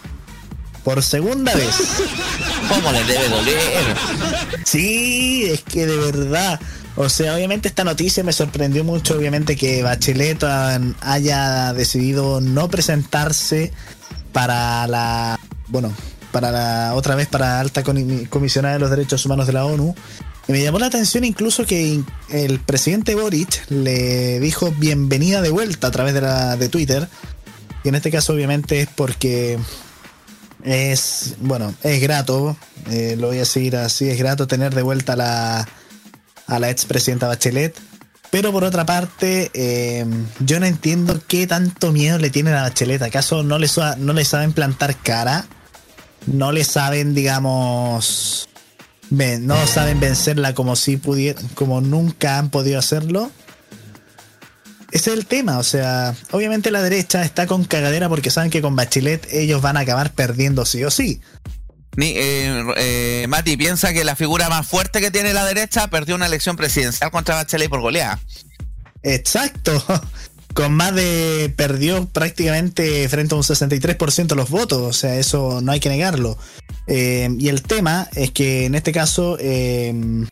Por 0.84 1.02
segunda 1.04 1.54
vez. 1.56 1.76
¿Cómo 2.70 2.92
le 2.92 3.04
debe 3.06 3.30
doler? 3.30 3.96
Sí, 4.66 5.46
es 5.52 5.62
que 5.62 5.86
de 5.86 5.98
verdad. 5.98 6.60
O 6.96 7.08
sea, 7.10 7.36
obviamente 7.36 7.68
esta 7.70 7.84
noticia 7.84 8.24
me 8.24 8.34
sorprendió 8.34 8.84
mucho, 8.84 9.16
obviamente 9.16 9.56
que 9.56 9.82
Bachelet 9.82 10.44
haya 11.02 11.74
decidido 11.74 12.42
no 12.42 12.70
presentarse 12.70 13.72
para 14.34 14.86
la, 14.88 15.40
bueno, 15.70 15.94
para 16.32 16.52
la 16.52 16.94
otra 16.96 17.16
vez 17.16 17.28
para 17.28 17.60
alta 17.60 17.84
Comi- 17.84 18.28
comisionada 18.30 18.74
de 18.76 18.80
los 18.80 18.90
derechos 18.90 19.26
humanos 19.26 19.48
de 19.48 19.54
la 19.54 19.66
ONU. 19.66 19.96
Me 20.52 20.62
llamó 20.62 20.80
la 20.80 20.88
atención 20.88 21.24
incluso 21.24 21.66
que 21.66 22.02
el 22.30 22.60
presidente 22.60 23.16
Boric 23.16 23.70
le 23.70 24.38
dijo 24.42 24.74
bienvenida 24.78 25.42
de 25.42 25.50
vuelta 25.50 25.88
a 25.88 25.92
través 25.92 26.14
de 26.14 26.68
Twitter. 26.68 27.08
Y 27.86 27.88
en 27.88 27.96
este 27.96 28.12
caso 28.12 28.34
obviamente 28.34 28.82
es 28.82 28.90
porque 28.90 29.58
es, 30.66 31.36
bueno, 31.40 31.74
es 31.84 32.02
grato, 32.02 32.58
eh, 32.90 33.16
lo 33.18 33.28
voy 33.28 33.40
a 33.40 33.46
seguir 33.46 33.78
así, 33.78 34.10
es 34.10 34.18
grato 34.20 34.46
tener 34.46 34.76
de 34.76 34.82
vuelta 34.82 35.14
a 35.14 35.16
la, 35.16 35.68
a 36.48 36.60
la 36.60 36.70
expresidenta 36.70 37.28
Bachelet. 37.30 37.74
Pero 38.30 38.52
por 38.52 38.66
otra 38.66 38.86
parte, 38.86 39.52
eh, 39.54 40.06
yo 40.40 40.60
no 40.60 40.66
entiendo 40.66 41.22
qué 41.30 41.48
tanto 41.48 41.94
miedo 41.94 42.18
le 42.18 42.30
tienen 42.30 42.56
a 42.56 42.64
Bachelet. 42.64 43.02
¿Acaso 43.02 43.42
no 43.44 43.58
le, 43.58 43.70
no 44.00 44.12
le 44.12 44.26
saben 44.26 44.52
plantar 44.52 44.98
cara? 44.98 45.46
¿No 46.28 46.52
le 46.52 46.66
saben, 46.66 47.16
digamos, 47.16 48.50
ven- 49.12 49.46
no 49.46 49.68
saben 49.68 50.00
vencerla 50.00 50.54
como 50.56 50.76
si 50.76 50.98
pudieran, 50.98 51.48
como 51.50 51.80
nunca 51.82 52.40
han 52.40 52.50
podido 52.50 52.80
hacerlo? 52.80 53.32
Ese 54.92 55.12
es 55.12 55.18
el 55.18 55.26
tema, 55.26 55.58
o 55.58 55.64
sea, 55.64 56.16
obviamente 56.32 56.70
la 56.70 56.82
derecha 56.82 57.24
está 57.24 57.48
con 57.48 57.64
cagadera 57.64 58.10
porque 58.10 58.30
saben 58.30 58.50
que 58.50 58.62
con 58.62 58.76
Bachelet 58.76 59.26
ellos 59.32 59.62
van 59.62 59.78
a 59.78 59.82
acabar 59.82 60.12
perdiendo 60.12 60.66
sí 60.66 60.84
o 60.84 60.92
sí. 60.92 61.22
Ni, 61.96 62.08
eh, 62.16 62.64
eh, 62.78 63.26
Mati 63.30 63.56
piensa 63.56 63.94
que 63.94 64.04
la 64.04 64.16
figura 64.18 64.50
más 64.50 64.68
fuerte 64.68 65.00
que 65.00 65.12
tiene 65.12 65.34
la 65.34 65.46
derecha 65.46 65.88
perdió 65.90 66.16
una 66.16 66.26
elección 66.26 66.58
presidencial 66.58 67.10
contra 67.12 67.36
Bachelet 67.36 67.70
por 67.70 67.80
goleada. 67.82 68.20
Exacto. 69.04 69.82
Con 70.54 70.74
más 70.74 70.94
de. 70.94 71.54
perdió 71.56 72.06
prácticamente 72.08 73.08
frente 73.10 73.34
a 73.34 73.38
un 73.38 73.44
63% 73.44 74.36
los 74.36 74.50
votos. 74.50 74.82
O 74.82 74.94
sea, 74.94 75.16
eso 75.18 75.62
no 75.62 75.72
hay 75.72 75.80
que 75.80 75.90
negarlo. 75.90 76.38
Eh, 76.88 77.30
y 77.40 77.48
el 77.50 77.62
tema 77.62 78.10
es 78.16 78.32
que 78.32 78.66
en 78.66 78.76
este 78.76 78.92
caso. 78.92 79.38
eh, 79.40 80.26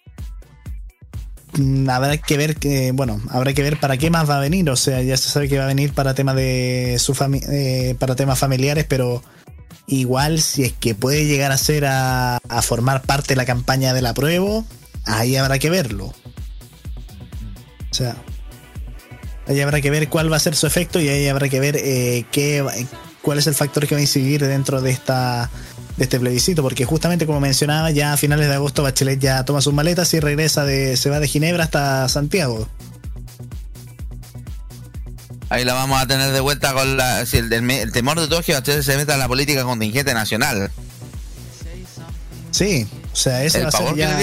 habrá 1.89 2.17
que 2.17 2.37
ver 2.37 2.55
que, 2.55 2.91
bueno, 2.91 3.19
habrá 3.29 3.53
que 3.53 3.63
ver 3.63 3.79
para 3.79 3.97
qué 3.97 4.09
más 4.09 4.29
va 4.29 4.37
a 4.37 4.41
venir. 4.41 4.69
O 4.69 4.75
sea, 4.75 5.01
ya 5.01 5.17
se 5.17 5.29
sabe 5.29 5.47
que 5.47 5.57
va 5.57 5.65
a 5.65 5.67
venir 5.67 5.93
para 5.93 6.13
temas 6.13 6.35
de 6.35 6.97
su 6.99 7.15
eh, 7.51 7.95
para 7.99 8.15
temas 8.15 8.39
familiares, 8.39 8.85
pero 8.87 9.23
igual 9.87 10.41
si 10.41 10.63
es 10.63 10.73
que 10.73 10.95
puede 10.95 11.25
llegar 11.25 11.51
a 11.51 11.57
ser 11.57 11.85
a, 11.85 12.37
a 12.37 12.61
formar 12.61 13.01
parte 13.01 13.29
de 13.29 13.35
la 13.37 13.45
campaña 13.45 13.93
del 13.93 14.05
apruebo, 14.05 14.65
ahí 15.05 15.35
habrá 15.35 15.59
que 15.59 15.69
verlo. 15.69 16.13
O 17.91 17.93
sea, 17.93 18.15
ahí 19.49 19.59
habrá 19.59 19.81
que 19.81 19.89
ver 19.89 20.07
cuál 20.07 20.31
va 20.31 20.37
a 20.37 20.39
ser 20.39 20.55
su 20.55 20.65
efecto 20.67 20.99
y 21.01 21.09
ahí 21.09 21.27
habrá 21.27 21.49
que 21.49 21.59
ver 21.59 21.75
eh, 21.77 22.23
qué, 22.31 22.63
cuál 23.21 23.39
es 23.39 23.47
el 23.47 23.55
factor 23.55 23.85
que 23.87 23.95
va 23.95 23.99
a 23.99 24.01
incidir 24.01 24.45
dentro 24.45 24.81
de 24.81 24.91
esta 24.91 25.49
de 25.97 26.03
este 26.05 26.17
plebiscito, 26.17 26.61
porque 26.63 26.85
justamente 26.85 27.25
como 27.25 27.41
mencionaba, 27.41 27.91
ya 27.91 28.13
a 28.13 28.17
finales 28.17 28.47
de 28.47 28.53
agosto 28.53 28.83
Bachelet 28.83 29.19
ya 29.19 29.43
toma 29.43 29.59
sus 29.59 29.73
maletas 29.73 30.13
y 30.13 30.21
regresa 30.21 30.63
de, 30.63 30.95
se 30.95 31.09
va 31.09 31.19
de 31.19 31.27
Ginebra 31.27 31.65
hasta 31.65 32.07
Santiago. 32.07 32.69
Ahí 35.49 35.65
la 35.65 35.73
vamos 35.73 35.99
a 36.01 36.05
tener 36.07 36.31
de 36.31 36.39
vuelta 36.39 36.73
con 36.73 36.95
la. 36.95 37.25
si 37.25 37.37
el, 37.37 37.51
el- 37.51 37.69
el 37.71 37.91
temor 37.91 38.19
de 38.19 38.27
todo 38.27 38.39
es 38.39 38.45
que 38.45 38.53
Bachelet 38.53 38.83
se 38.83 38.95
meta 38.97 39.13
en 39.13 39.19
la 39.19 39.27
política 39.27 39.63
contingente 39.63 40.13
nacional. 40.13 40.69
Sí, 42.51 42.87
o 43.11 43.15
sea, 43.15 43.43
ese 43.43 43.57
el 43.59 43.65
va 43.65 43.69
a 43.69 43.71
ser 43.71 43.81
ya- 43.97 44.17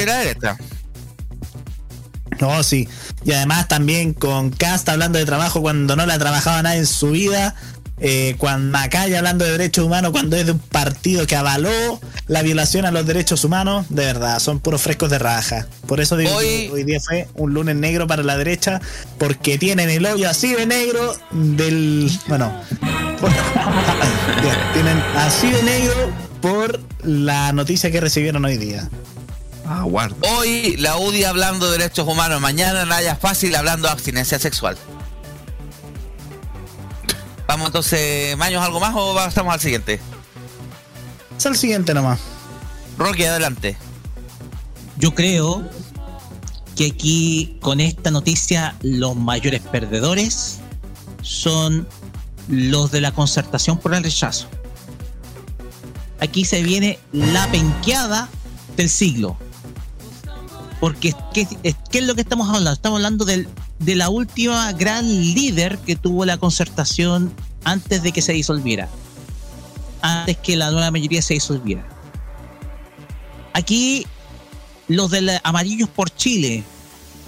No, 2.41 2.63
sí. 2.63 2.89
Y 3.25 3.33
además 3.33 3.69
también 3.69 4.13
con 4.13 4.51
Cast 4.51 4.89
hablando 4.89 5.19
de 5.19 5.25
trabajo 5.25 5.61
cuando 5.63 5.97
no 5.97 6.05
le 6.07 6.13
ha 6.13 6.19
trabajado 6.19 6.59
a 6.59 6.63
nadie 6.63 6.79
en 6.81 6.87
su 6.87 7.11
vida. 7.13 7.55
Eh, 7.99 8.35
cuando 8.37 8.73
Macaya 8.77 9.17
hablando 9.17 9.47
de 9.47 9.53
derechos 9.53 9.87
humanos 9.87 10.11
cuando 10.13 10.37
es 10.37 10.45
de 10.45 10.53
un 10.53 10.59
partido 10.59 11.27
que 11.27 11.35
avaló 11.35 11.71
la 12.27 12.43
violación 12.43 12.85
a 12.85 12.91
los 12.91 13.07
derechos 13.07 13.43
humanos, 13.43 13.87
de 13.89 14.05
verdad, 14.05 14.39
son 14.39 14.61
puros 14.61 14.83
frescos 14.83 15.09
de 15.09 15.19
raja. 15.19 15.67
Por 15.87 16.01
eso 16.03 16.15
digo 16.19 16.35
Hoy- 16.35 16.67
que 16.67 16.71
hoy 16.73 16.85
día 16.85 17.01
fue 17.01 17.27
un 17.37 17.55
lunes 17.55 17.75
negro 17.75 18.07
para 18.07 18.23
la 18.23 18.37
derecha, 18.37 18.83
porque 19.19 19.57
tienen 19.57 19.89
el 19.89 20.05
hoyo 20.05 20.29
así 20.29 20.53
de 20.55 20.67
negro 20.67 21.17
del... 21.31 22.11
Bueno, 22.29 22.53
tienen 24.75 24.99
así 25.17 25.51
de 25.51 25.63
negro 25.63 26.13
por 26.43 26.79
la 27.03 27.53
noticia 27.53 27.91
que 27.91 28.01
recibieron 28.03 28.45
hoy 28.45 28.59
día. 28.59 28.89
Aguardo. 29.69 30.17
Hoy 30.37 30.77
la 30.77 30.97
UDI 30.97 31.25
hablando 31.25 31.67
de 31.71 31.79
derechos 31.79 32.07
humanos, 32.07 32.41
mañana 32.41 32.85
Naya 32.85 33.17
Fácil 33.17 33.55
hablando 33.57 33.89
de 33.89 33.93
abstinencia 33.93 34.39
sexual. 34.39 34.77
Vamos 37.47 37.67
entonces, 37.69 38.37
Maños, 38.37 38.63
¿algo 38.63 38.81
más 38.81 38.93
o 38.97 39.15
pasamos 39.15 39.55
al 39.55 39.61
siguiente? 39.61 40.01
Es 41.37 41.47
el 41.47 41.57
siguiente 41.57 41.95
nomás. 41.95 42.19
Rocky, 42.99 43.25
adelante. 43.25 43.77
Yo 44.99 45.15
creo 45.15 45.69
que 46.75 46.87
aquí 46.87 47.59
con 47.61 47.81
esta 47.81 48.11
noticia 48.11 48.75
los 48.83 49.17
mayores 49.17 49.61
perdedores 49.61 50.59
son 51.23 51.87
los 52.49 52.91
de 52.91 53.01
la 53.01 53.13
concertación 53.13 53.79
por 53.79 53.95
el 53.95 54.03
rechazo. 54.03 54.49
Aquí 56.21 56.45
se 56.45 56.63
viene 56.63 56.99
la 57.13 57.47
penqueada 57.49 58.29
del 58.77 58.89
siglo. 58.89 59.37
Porque 60.81 61.15
¿qué, 61.33 61.47
es- 61.63 62.03
lo 62.07 62.15
que 62.15 62.21
estamos 62.21 62.49
hablando? 62.49 62.73
Estamos 62.73 62.99
hablando 62.99 63.25
del- 63.25 63.49
de 63.79 63.95
la 63.95 64.09
última 64.11 64.73
gran 64.73 65.07
líder 65.09 65.79
que 65.79 65.97
tuvo 65.97 66.25
la 66.25 66.37
concertación 66.39 67.33
antes 67.65 68.03
de 68.03 68.13
que 68.13 68.23
se 68.23 68.33
disolviera. 68.33 68.89
Antes 70.03 70.37
que 70.39 70.57
la 70.57 70.71
nueva 70.71 70.91
mayoría 70.91 71.23
se 71.23 71.35
disolviera. 71.35 71.87
Aquí 73.55 74.07
los 74.89 75.11
de 75.11 75.41
Amarillos 75.43 75.89
por 75.89 76.11
Chile, 76.15 76.63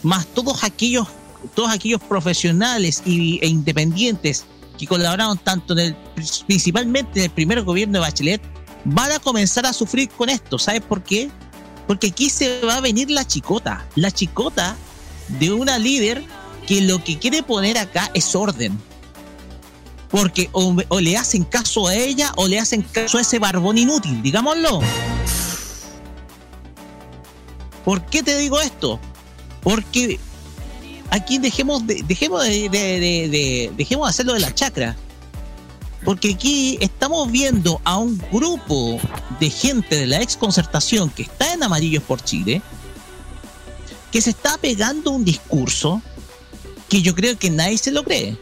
más 0.02 0.26
todos 0.26 0.62
aquellos, 0.64 1.08
todos 1.54 1.70
aquellos 1.70 2.00
profesionales 2.02 3.02
y, 3.04 3.38
e 3.42 3.48
independientes 3.48 4.44
que 4.78 4.86
colaboraron 4.86 5.38
tanto 5.38 5.72
en 5.72 5.78
el, 5.80 5.96
principalmente 6.46 7.18
en 7.20 7.24
el 7.24 7.30
primer 7.30 7.62
gobierno 7.62 7.94
de 7.94 8.00
Bachelet, 8.00 8.42
van 8.84 9.10
a 9.10 9.18
comenzar 9.18 9.66
a 9.66 9.72
sufrir 9.72 10.08
con 10.10 10.28
esto. 10.28 10.58
¿Sabes 10.58 10.82
por 10.82 11.02
qué? 11.02 11.30
Porque 11.88 12.08
aquí 12.08 12.30
se 12.30 12.60
va 12.60 12.76
a 12.76 12.80
venir 12.80 13.10
la 13.10 13.26
chicota, 13.26 13.84
la 13.96 14.12
chicota 14.12 14.76
de 15.40 15.52
una 15.52 15.78
líder 15.78 16.22
que 16.66 16.82
lo 16.82 17.02
que 17.02 17.18
quiere 17.18 17.42
poner 17.42 17.78
acá 17.78 18.10
es 18.14 18.36
orden. 18.36 18.78
Porque 20.10 20.48
o, 20.52 20.74
le 21.00 21.16
hacen 21.16 21.44
caso 21.44 21.88
a 21.88 21.94
ella 21.94 22.32
o 22.36 22.46
le 22.46 22.58
hacen 22.60 22.82
caso 22.82 23.18
a 23.18 23.22
ese 23.22 23.38
barbón 23.40 23.76
inútil, 23.78 24.22
digámoslo. 24.22 24.80
¿Por 27.84 28.04
qué 28.06 28.22
te 28.22 28.36
digo 28.36 28.60
esto? 28.60 28.98
Porque 29.62 30.18
aquí 31.10 31.38
dejemos 31.38 31.86
de, 31.86 32.02
dejemos 32.06 32.44
de, 32.44 32.68
de- 32.68 33.00
de- 33.00 33.28
de- 33.28 33.72
dejemos 33.76 34.06
de 34.06 34.10
hacerlo 34.10 34.34
de 34.34 34.40
la 34.40 34.54
chacra. 34.54 34.96
Porque 36.04 36.32
aquí 36.34 36.78
estamos 36.80 37.30
viendo 37.30 37.80
a 37.84 37.96
un 37.98 38.18
grupo 38.30 39.00
de 39.40 39.50
gente 39.50 39.96
de 39.96 40.06
la 40.06 40.20
ex 40.20 40.36
concertación 40.36 41.10
que 41.10 41.22
está 41.22 41.52
en 41.52 41.62
Amarillos 41.62 42.02
por 42.02 42.22
Chile, 42.22 42.62
que 44.10 44.20
se 44.20 44.30
está 44.30 44.58
pegando 44.58 45.10
un 45.10 45.24
discurso 45.24 46.02
que 46.88 47.02
yo 47.02 47.14
creo 47.14 47.38
que 47.38 47.50
nadie 47.50 47.78
se 47.78 47.92
lo 47.92 48.02
cree. 48.02 48.36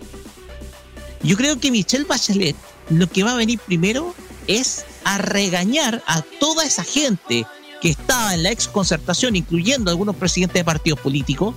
Yo 1.22 1.36
creo 1.36 1.58
que 1.58 1.70
Michelle 1.70 2.04
Bachelet 2.04 2.56
lo 2.90 3.08
que 3.08 3.24
va 3.24 3.32
a 3.32 3.34
venir 3.34 3.58
primero 3.58 4.14
es 4.46 4.84
a 5.04 5.18
regañar 5.18 6.02
a 6.06 6.22
toda 6.22 6.64
esa 6.64 6.84
gente 6.84 7.46
que 7.80 7.90
estaba 7.90 8.34
en 8.34 8.42
la 8.42 8.50
ex 8.50 8.68
concertación, 8.68 9.36
incluyendo 9.36 9.90
algunos 9.90 10.16
presidentes 10.16 10.60
de 10.60 10.64
partidos 10.64 11.00
políticos, 11.00 11.54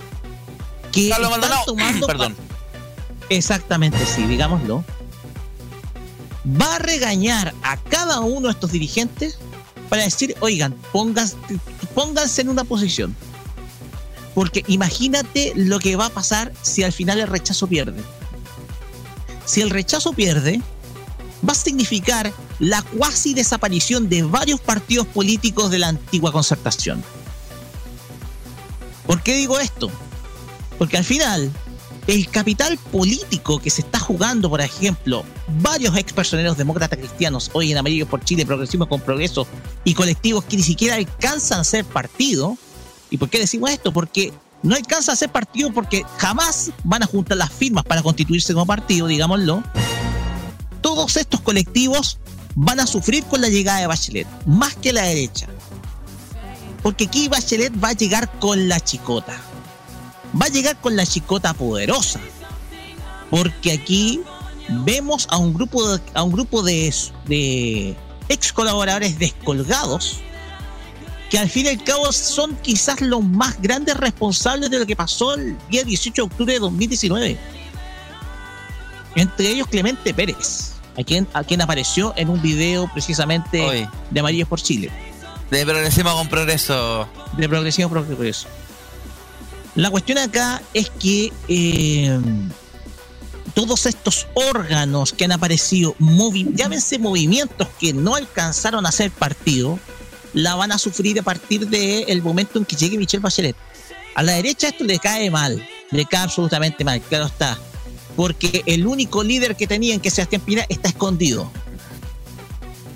que 0.92 1.08
Carlos 1.08 1.28
están 1.28 1.40
Maldonado, 1.40 1.64
tomando 1.66 2.06
perdón. 2.08 2.36
Exactamente, 3.28 4.04
sí, 4.06 4.24
digámoslo. 4.24 4.84
Va 6.46 6.76
a 6.76 6.78
regañar 6.78 7.54
a 7.62 7.76
cada 7.76 8.20
uno 8.20 8.48
de 8.48 8.52
estos 8.52 8.72
dirigentes 8.72 9.38
para 9.88 10.04
decir, 10.04 10.36
oigan, 10.40 10.74
pónganse, 10.92 12.40
en 12.40 12.48
una 12.48 12.64
posición. 12.64 13.14
Porque 14.34 14.64
imagínate 14.68 15.52
lo 15.56 15.80
que 15.80 15.96
va 15.96 16.06
a 16.06 16.10
pasar 16.10 16.52
si 16.62 16.82
al 16.82 16.92
final 16.92 17.18
el 17.18 17.26
rechazo 17.26 17.66
pierde. 17.66 18.02
Si 19.44 19.60
el 19.60 19.70
rechazo 19.70 20.12
pierde, 20.12 20.62
va 21.46 21.52
a 21.52 21.56
significar 21.56 22.32
la 22.60 22.82
cuasi 22.82 23.34
desaparición 23.34 24.08
de 24.08 24.22
varios 24.22 24.60
partidos 24.60 25.06
políticos 25.08 25.70
de 25.70 25.78
la 25.78 25.88
antigua 25.88 26.30
concertación. 26.30 27.02
¿Por 29.06 29.22
qué 29.22 29.34
digo 29.34 29.58
esto? 29.58 29.90
Porque 30.78 30.96
al 30.96 31.04
final, 31.04 31.50
el 32.10 32.28
capital 32.28 32.76
político 32.76 33.60
que 33.60 33.70
se 33.70 33.82
está 33.82 34.00
jugando, 34.00 34.50
por 34.50 34.60
ejemplo, 34.60 35.24
varios 35.62 35.96
ex 35.96 36.12
personeros 36.12 36.56
demócratas 36.56 36.98
cristianos, 36.98 37.50
hoy 37.52 37.70
en 37.70 37.78
Amarillo 37.78 38.06
por 38.06 38.24
Chile, 38.24 38.44
Progresismo 38.44 38.88
con 38.88 39.00
Progreso, 39.00 39.46
y 39.84 39.94
colectivos 39.94 40.44
que 40.44 40.56
ni 40.56 40.64
siquiera 40.64 40.96
alcanzan 40.96 41.60
a 41.60 41.64
ser 41.64 41.84
partido. 41.84 42.58
¿Y 43.10 43.16
por 43.16 43.30
qué 43.30 43.38
decimos 43.38 43.70
esto? 43.70 43.92
Porque 43.92 44.32
no 44.64 44.74
alcanzan 44.74 45.12
a 45.12 45.16
ser 45.16 45.30
partido 45.30 45.72
porque 45.72 46.02
jamás 46.18 46.72
van 46.82 47.04
a 47.04 47.06
juntar 47.06 47.36
las 47.36 47.52
firmas 47.52 47.84
para 47.84 48.02
constituirse 48.02 48.54
como 48.54 48.66
partido, 48.66 49.06
digámoslo. 49.06 49.62
Todos 50.80 51.16
estos 51.16 51.40
colectivos 51.40 52.18
van 52.56 52.80
a 52.80 52.88
sufrir 52.88 53.22
con 53.24 53.40
la 53.40 53.48
llegada 53.48 53.80
de 53.80 53.86
Bachelet, 53.86 54.26
más 54.46 54.74
que 54.74 54.92
la 54.92 55.02
derecha. 55.02 55.46
Porque 56.82 57.04
aquí 57.04 57.28
Bachelet 57.28 57.72
va 57.82 57.90
a 57.90 57.92
llegar 57.92 58.28
con 58.40 58.68
la 58.68 58.80
chicota 58.80 59.49
va 60.40 60.46
a 60.46 60.48
llegar 60.48 60.76
con 60.80 60.96
la 60.96 61.06
chicota 61.06 61.54
poderosa. 61.54 62.20
Porque 63.30 63.72
aquí 63.72 64.20
vemos 64.68 65.26
a 65.30 65.38
un 65.38 65.54
grupo 65.54 65.88
de, 65.88 66.02
a 66.14 66.22
un 66.22 66.32
grupo 66.32 66.62
de, 66.62 66.94
de 67.26 67.96
ex 68.28 68.52
colaboradores 68.52 69.18
descolgados 69.18 70.18
que 71.30 71.38
al 71.38 71.48
fin 71.48 71.66
y 71.66 71.68
al 71.68 71.84
cabo 71.84 72.10
son 72.12 72.56
quizás 72.56 73.00
los 73.00 73.22
más 73.22 73.60
grandes 73.62 73.96
responsables 73.96 74.68
de 74.68 74.80
lo 74.80 74.86
que 74.86 74.96
pasó 74.96 75.34
el 75.34 75.56
día 75.68 75.84
18 75.84 76.14
de 76.14 76.22
octubre 76.22 76.52
de 76.54 76.58
2019. 76.58 77.38
Entre 79.14 79.48
ellos 79.48 79.68
Clemente 79.68 80.12
Pérez, 80.12 80.72
a 80.98 81.04
quien, 81.04 81.28
a 81.32 81.44
quien 81.44 81.60
apareció 81.60 82.12
en 82.16 82.30
un 82.30 82.42
video 82.42 82.90
precisamente 82.92 83.60
Hoy, 83.60 83.88
de 84.10 84.20
Amarillos 84.20 84.48
por 84.48 84.60
Chile 84.60 84.90
de 85.50 85.66
Progresismo 85.66 86.14
con 86.14 86.28
Progreso. 86.28 87.08
de 87.36 87.48
progresivo 87.48 87.88
a 87.88 87.90
progreso. 87.90 88.46
La 89.76 89.90
cuestión 89.90 90.18
acá 90.18 90.60
es 90.74 90.90
que 90.90 91.32
eh, 91.48 92.20
todos 93.54 93.86
estos 93.86 94.26
órganos 94.34 95.12
que 95.12 95.24
han 95.24 95.32
aparecido, 95.32 95.94
movi 95.98 96.46
llámense 96.54 96.98
movimientos 96.98 97.68
que 97.78 97.92
no 97.92 98.14
alcanzaron 98.16 98.84
a 98.86 98.92
ser 98.92 99.10
partido, 99.10 99.78
la 100.34 100.54
van 100.54 100.72
a 100.72 100.78
sufrir 100.78 101.18
a 101.20 101.22
partir 101.22 101.68
del 101.68 102.22
momento 102.22 102.58
en 102.58 102.64
que 102.64 102.76
llegue 102.76 102.98
Michelle 102.98 103.22
Bachelet. 103.22 103.56
A 104.14 104.22
la 104.22 104.32
derecha 104.32 104.68
esto 104.68 104.84
le 104.84 104.98
cae 104.98 105.30
mal, 105.30 105.64
le 105.90 106.04
cae 106.04 106.22
absolutamente 106.22 106.84
mal, 106.84 107.00
claro 107.00 107.26
está. 107.26 107.58
Porque 108.16 108.62
el 108.66 108.86
único 108.86 109.22
líder 109.22 109.56
que 109.56 109.66
tenían, 109.68 110.00
que 110.00 110.10
Sebastián 110.10 110.42
Pina, 110.42 110.66
está 110.68 110.88
escondido. 110.88 111.50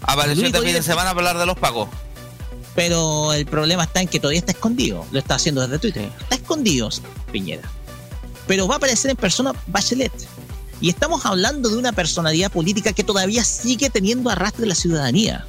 Apareció 0.03 0.51
de 0.51 0.61
líder- 0.61 0.83
semana 0.83 1.11
para 1.15 1.29
hablar 1.31 1.39
de 1.39 1.47
los 1.47 1.57
pagos. 1.59 1.89
Pero 2.75 3.33
el 3.33 3.47
problema 3.47 3.85
está 3.85 4.01
en 4.01 4.09
que 4.09 4.19
todavía 4.19 4.41
está 4.41 4.53
escondido. 4.53 5.07
Lo 5.13 5.19
está 5.19 5.37
haciendo 5.37 5.61
desde 5.61 5.79
Twitter. 5.79 6.11
Está 6.21 6.35
escondido, 6.37 6.89
Piñera. 7.31 7.71
Pero 8.47 8.67
va 8.67 8.75
a 8.75 8.77
aparecer 8.79 9.11
en 9.11 9.17
persona 9.17 9.53
Bachelet. 9.69 10.13
Y 10.81 10.89
estamos 10.89 11.25
hablando 11.25 11.69
de 11.69 11.77
una 11.77 11.93
personalidad 11.93 12.51
política 12.51 12.93
que 12.93 13.05
todavía 13.05 13.45
sigue 13.45 13.91
teniendo 13.91 14.29
arrastre 14.29 14.65
en 14.65 14.69
la 14.71 14.75
ciudadanía. 14.75 15.47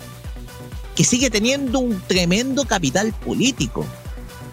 Que 0.96 1.04
sigue 1.04 1.30
teniendo 1.30 1.80
un 1.80 2.00
tremendo 2.08 2.64
capital 2.66 3.12
político. 3.12 3.86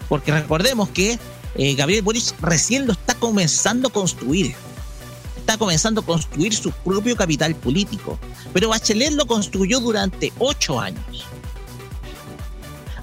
Porque 0.09 0.31
recordemos 0.31 0.89
que 0.89 1.19
eh, 1.55 1.75
Gabriel 1.75 2.01
Boric 2.01 2.33
recién 2.41 2.87
lo 2.87 2.93
está 2.93 3.13
comenzando 3.13 3.89
a 3.89 3.91
construir. 3.91 4.55
Está 5.37 5.57
comenzando 5.57 6.01
a 6.01 6.05
construir 6.05 6.53
su 6.53 6.71
propio 6.71 7.15
capital 7.15 7.55
político. 7.55 8.19
Pero 8.51 8.69
Bachelet 8.69 9.13
lo 9.13 9.25
construyó 9.25 9.79
durante 9.79 10.33
ocho 10.39 10.79
años. 10.79 11.25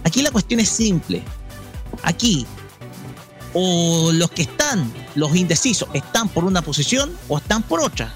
Aquí 0.05 0.23
la 0.23 0.31
cuestión 0.31 0.61
es 0.61 0.69
simple. 0.69 1.23
Aquí, 2.03 2.47
o 3.53 4.11
los 4.13 4.31
que 4.31 4.43
están, 4.43 4.93
los 5.15 5.35
indecisos, 5.37 5.89
están 5.93 6.29
por 6.29 6.45
una 6.45 6.63
posición 6.63 7.13
o 7.29 7.39
están 7.39 7.63
por 7.63 7.81
otra. 7.81 8.13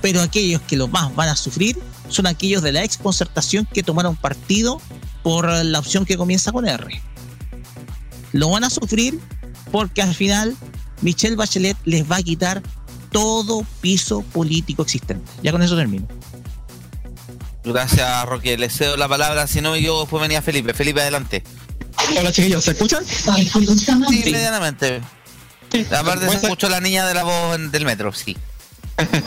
Pero 0.00 0.20
aquellos 0.20 0.60
que 0.62 0.76
lo 0.76 0.88
más 0.88 1.14
van 1.14 1.28
a 1.28 1.36
sufrir 1.36 1.78
son 2.08 2.26
aquellos 2.26 2.62
de 2.62 2.72
la 2.72 2.84
exconcertación 2.84 3.66
que 3.72 3.82
tomaron 3.82 4.16
partido 4.16 4.80
por 5.22 5.48
la 5.48 5.78
opción 5.78 6.04
que 6.04 6.16
comienza 6.16 6.52
con 6.52 6.66
R. 6.66 7.02
Lo 8.32 8.50
van 8.50 8.64
a 8.64 8.70
sufrir 8.70 9.20
porque 9.70 10.02
al 10.02 10.14
final 10.14 10.56
Michelle 11.02 11.36
Bachelet 11.36 11.76
les 11.84 12.10
va 12.10 12.16
a 12.16 12.22
quitar 12.22 12.62
todo 13.10 13.64
piso 13.80 14.22
político 14.22 14.82
existente. 14.82 15.24
Ya 15.42 15.52
con 15.52 15.62
eso 15.62 15.76
termino. 15.76 16.06
Gracias, 17.72 18.24
Roque. 18.26 18.56
Le 18.58 18.68
cedo 18.70 18.96
la 18.96 19.08
palabra. 19.08 19.46
Si 19.46 19.60
no, 19.60 19.76
yo 19.76 20.00
después 20.00 20.20
venía 20.20 20.42
Felipe. 20.42 20.74
Felipe, 20.74 21.00
adelante. 21.00 21.42
Hola 22.18 22.30
chiquillos, 22.32 22.64
¿se 22.64 22.70
escuchan? 22.72 23.04
Sí, 23.04 24.30
medianamente. 24.30 25.00
Aparte 25.90 26.28
se 26.28 26.36
escuchó 26.36 26.68
la 26.68 26.80
niña 26.80 27.06
de 27.06 27.14
la 27.14 27.24
voz 27.24 27.56
en- 27.56 27.70
del 27.70 27.84
metro, 27.84 28.12
sí. 28.12 28.36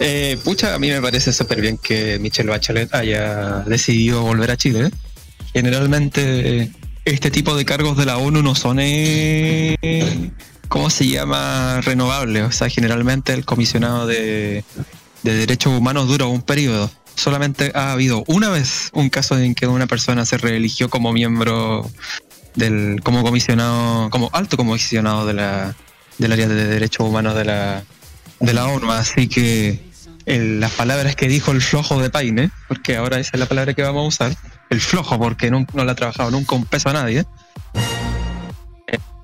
Eh, 0.00 0.38
pucha, 0.44 0.74
a 0.74 0.78
mí 0.78 0.88
me 0.90 1.02
parece 1.02 1.32
súper 1.32 1.60
bien 1.60 1.76
que 1.76 2.20
Michelle 2.20 2.48
Bachelet 2.48 2.94
haya 2.94 3.64
decidido 3.66 4.22
volver 4.22 4.52
a 4.52 4.56
Chile. 4.56 4.92
Generalmente 5.52 6.70
este 7.04 7.32
tipo 7.32 7.56
de 7.56 7.64
cargos 7.64 7.96
de 7.96 8.06
la 8.06 8.16
ONU 8.18 8.40
no 8.42 8.54
son, 8.54 8.78
eh, 8.80 10.30
¿cómo 10.68 10.88
se 10.90 11.08
llama? 11.08 11.80
Renovables. 11.82 12.44
O 12.44 12.52
sea, 12.52 12.68
generalmente 12.68 13.32
el 13.32 13.44
comisionado 13.44 14.06
de, 14.06 14.62
de 15.24 15.34
derechos 15.34 15.72
humanos 15.76 16.06
dura 16.06 16.26
un 16.26 16.42
periodo. 16.42 16.88
Solamente 17.18 17.72
ha 17.74 17.90
habido 17.92 18.22
una 18.28 18.48
vez 18.48 18.90
un 18.92 19.10
caso 19.10 19.36
en 19.36 19.56
que 19.56 19.66
una 19.66 19.88
persona 19.88 20.24
se 20.24 20.38
reeligió 20.38 20.88
como 20.88 21.12
miembro 21.12 21.90
del, 22.54 23.00
como 23.02 23.24
comisionado, 23.24 24.08
como 24.10 24.30
alto 24.32 24.56
comisionado 24.56 25.26
de 25.26 25.34
la, 25.34 25.74
del 26.18 26.32
área 26.32 26.46
de 26.46 26.66
derechos 26.66 27.08
humanos 27.08 27.34
de 27.34 27.44
la, 27.44 27.82
de 28.38 28.52
la 28.52 28.66
ONU. 28.66 28.92
Así 28.92 29.26
que 29.26 29.82
las 30.26 30.70
palabras 30.72 31.16
que 31.16 31.26
dijo 31.26 31.50
el 31.50 31.60
flojo 31.60 32.00
de 32.00 32.08
Paine, 32.08 32.50
porque 32.68 32.96
ahora 32.96 33.18
esa 33.18 33.30
es 33.34 33.40
la 33.40 33.46
palabra 33.46 33.74
que 33.74 33.82
vamos 33.82 34.04
a 34.04 34.26
usar, 34.26 34.36
el 34.70 34.80
flojo, 34.80 35.18
porque 35.18 35.50
no, 35.50 35.66
no 35.72 35.84
le 35.84 35.90
ha 35.90 35.96
trabajado 35.96 36.30
nunca 36.30 36.54
un 36.54 36.66
peso 36.66 36.90
a 36.90 36.92
nadie. 36.92 37.24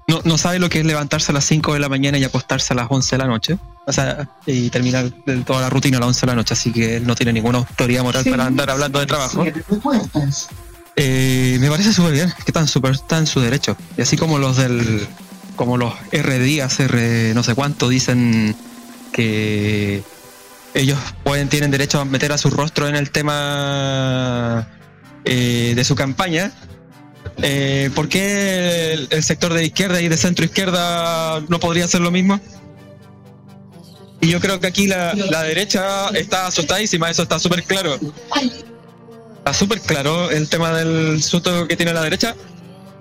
No, 0.07 0.21
no 0.25 0.37
sabe 0.37 0.59
lo 0.59 0.69
que 0.69 0.81
es 0.81 0.85
levantarse 0.85 1.33
a 1.33 1.35
las 1.35 1.45
5 1.47 1.75
de 1.75 1.81
la 1.81 1.89
mañana 1.89 2.19
y 2.19 2.25
acostarse 2.25 2.73
a 2.75 2.77
las 2.77 2.87
11 2.91 3.17
de 3.17 3.19
la 3.19 3.27
noche. 3.27 3.59
O 3.87 3.93
sea, 3.93 4.29
y 4.47 4.71
terminar 4.71 5.11
toda 5.47 5.63
la 5.63 5.71
rutina 5.71 5.97
a 5.97 6.01
las 6.01 6.09
11 6.09 6.21
de 6.21 6.27
la 6.27 6.35
noche. 6.35 6.55
Así 6.55 6.73
que 6.73 6.97
él 6.97 7.07
no 7.07 7.15
tiene 7.15 7.33
ninguna 7.33 7.59
autoridad 7.59 8.03
moral 8.03 8.25
para 8.25 8.47
andar 8.47 8.71
hablando 8.71 9.01
de 9.01 9.07
trabajo. 9.07 9.45
Eh, 10.97 11.59
me 11.61 11.69
parece 11.71 11.93
súper 11.93 12.13
bien, 12.13 12.33
que 12.37 12.45
están 12.47 12.69
súper, 12.69 12.93
está 12.93 13.19
en 13.19 13.27
su 13.27 13.41
derecho. 13.41 13.77
Y 13.97 14.03
así 14.03 14.17
como 14.17 14.39
los 14.39 14.57
del, 14.57 15.07
como 15.57 15.77
los 15.77 15.93
R 16.13 16.39
días, 16.39 16.79
R 16.81 17.35
no 17.35 17.43
sé 17.43 17.55
cuánto, 17.55 17.89
dicen 17.89 18.55
que 19.13 20.03
ellos 20.75 20.99
pueden, 21.23 21.49
tienen 21.49 21.71
derecho 21.71 22.01
a 22.01 22.05
meter 22.05 22.33
a 22.33 22.39
su 22.39 22.51
rostro 22.51 22.89
en 22.89 22.97
el 22.97 23.11
tema 23.11 24.69
eh, 25.25 25.73
de 25.75 25.85
su 25.85 25.95
campaña. 25.95 26.53
Eh, 27.43 27.91
¿Por 27.95 28.09
qué 28.09 28.93
el, 29.11 29.23
sector 29.23 29.53
de 29.53 29.65
izquierda 29.65 30.01
y 30.01 30.09
de 30.09 30.17
centro 30.17 30.45
izquierda 30.45 31.41
no 31.49 31.59
podría 31.59 31.85
hacer 31.85 32.01
lo 32.01 32.11
mismo? 32.11 32.41
Y 34.21 34.29
yo 34.29 34.41
creo 34.41 34.61
que 34.61 34.67
aquí 34.67 34.87
la, 34.87 35.15
la 35.15 35.43
derecha 35.43 36.09
está 36.11 36.47
asustadísima, 36.47 37.11
eso 37.11 37.23
está 37.23 37.39
súper 37.39 37.65
claro. 37.65 37.99
Está 39.39 39.53
súper 39.53 39.81
claro 39.81 40.31
el 40.31 40.49
tema 40.49 40.73
del 40.73 41.23
susto 41.23 41.69
que 41.69 41.77
tiene 41.77 41.93
la 41.93 42.03
derecha. 42.03 42.35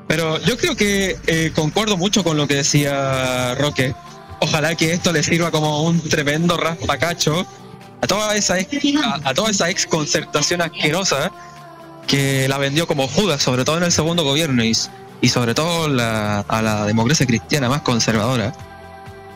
Pero 0.08 0.42
yo 0.42 0.58
creo 0.58 0.76
que 0.76 1.18
eh, 1.28 1.52
concuerdo 1.56 1.96
mucho 1.96 2.24
con 2.24 2.36
lo 2.36 2.48
que 2.48 2.56
decía 2.56 3.56
Roque. 3.56 3.96
Ojalá 4.42 4.76
que 4.76 4.92
esto 4.92 5.14
le 5.14 5.24
sirva 5.24 5.52
como 5.52 5.84
un 5.84 6.02
tremendo 6.02 6.58
raspacacho 6.58 7.48
a 8.02 8.08
toda 8.08 8.36
esa 8.36 8.60
ex, 8.60 8.96
a, 9.02 9.22
a 9.24 9.34
toda 9.34 9.52
esa 9.52 9.70
ex 9.70 9.86
concertación 9.86 10.62
asquerosa 10.62 11.32
que 12.08 12.48
la 12.48 12.58
vendió 12.58 12.88
como 12.88 13.08
Judas, 13.08 13.42
sobre 13.42 13.66
todo 13.66 13.78
en 13.78 13.84
el 13.84 13.92
segundo 13.92 14.24
gobierno 14.24 14.64
y, 14.64 14.74
sobre 15.30 15.54
todo 15.54 15.88
la- 15.88 16.42
a 16.42 16.62
la 16.62 16.86
democracia 16.86 17.26
cristiana 17.26 17.70
más 17.70 17.82
conservadora. 17.82 18.54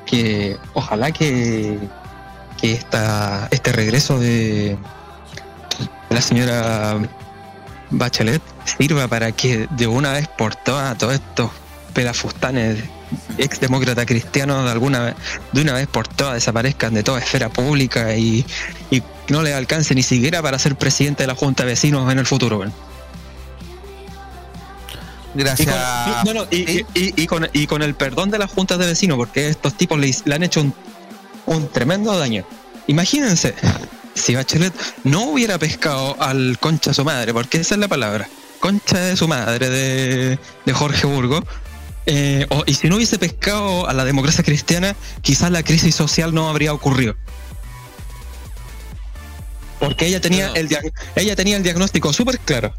Que 0.06 0.58
ojalá 0.74 1.12
que, 1.12 1.78
que 2.62 2.74
esta, 2.74 3.48
este 3.52 3.72
regreso 3.72 4.20
de, 4.20 4.78
la 6.10 6.22
señora 6.22 6.98
Bachelet 7.90 8.42
sirva 8.78 9.08
para 9.08 9.32
que 9.32 9.68
de 9.72 9.88
una 9.88 10.14
vez 10.14 10.28
por 10.28 10.56
todas 10.56 10.98
todos 10.98 11.14
estos 11.16 11.52
pelafustanes 11.94 12.84
ex 13.38 13.60
demócrata 13.60 14.06
cristianos 14.06 14.66
de 14.66 14.72
alguna 14.72 15.16
de 15.54 15.62
una 15.62 15.74
vez 15.74 15.88
por 15.88 16.08
todas 16.08 16.34
desaparezcan 16.36 16.94
de 16.94 17.04
toda 17.04 17.20
esfera 17.20 17.50
pública 17.50 18.14
y 18.16 18.46
no 19.30 19.42
les 19.44 19.54
alcance 19.56 19.94
ni 19.96 20.04
siquiera 20.04 20.42
para 20.42 20.58
ser 20.60 20.76
presidente 20.76 21.24
de 21.24 21.28
la 21.28 21.36
Junta 21.36 21.64
de 21.64 21.70
Vecinos 21.72 22.12
en 22.12 22.20
el 22.20 22.26
futuro. 22.26 22.64
Y 25.36 25.40
Gracias. 25.40 25.68
con, 25.68 26.14
y- 26.14 26.26
no, 26.26 26.34
no, 26.42 26.48
y- 26.52 26.80
y- 26.96 27.14
y 27.24 27.28
con, 27.28 27.48
y 27.54 27.68
con 27.68 27.82
el 27.84 27.94
perdón 27.96 28.32
de 28.32 28.40
las 28.40 28.52
juntas 28.52 28.80
de 28.80 28.88
vecinos, 28.88 29.18
porque 29.18 29.50
estos 29.50 29.74
tipos 29.76 30.00
le, 30.00 30.14
le 30.26 30.36
han 30.36 30.44
hecho 30.44 30.62
un, 30.62 30.74
un 31.46 31.68
tremendo 31.70 32.18
daño. 32.18 32.44
Imagínense, 32.88 33.54
si 34.16 34.34
Bachelet 34.36 34.74
no 35.04 35.24
hubiera 35.26 35.60
pescado 35.60 36.16
al 36.22 36.58
concha 36.60 36.94
su 36.94 37.04
madre, 37.04 37.34
porque 37.34 37.60
esa 37.60 37.76
es 37.76 37.80
la 37.82 37.88
palabra, 37.88 38.28
concha 38.60 38.98
de 38.98 39.16
su 39.18 39.28
madre 39.28 39.70
de, 39.70 40.40
de 40.66 40.74
Jorge 40.74 41.06
Burgo, 41.06 41.44
eh, 42.08 42.48
o- 42.50 42.64
y 42.66 42.74
si 42.74 42.88
no 42.90 42.96
hubiese 42.96 43.20
pescado 43.20 43.88
a 43.88 43.94
la 43.94 44.06
democracia 44.06 44.44
cristiana, 44.44 44.96
quizás 45.22 45.52
la 45.52 45.62
crisis 45.62 45.94
social 45.94 46.34
no 46.34 46.50
habría 46.50 46.74
ocurrido. 46.74 47.16
Porque 49.80 50.08
ella 50.08 50.20
tenía, 50.22 50.52
el, 50.56 50.68
dia- 50.68 50.82
ella 51.16 51.36
tenía 51.36 51.58
el 51.58 51.64
diagnóstico 51.64 52.12
súper 52.14 52.40
claro 52.40 52.74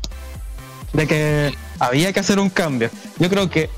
de 0.92 1.06
que 1.06 1.54
había 1.78 2.12
que 2.12 2.20
hacer 2.20 2.38
un 2.38 2.50
cambio. 2.50 2.90
Yo 3.18 3.28
creo 3.28 3.48
que 3.50 3.70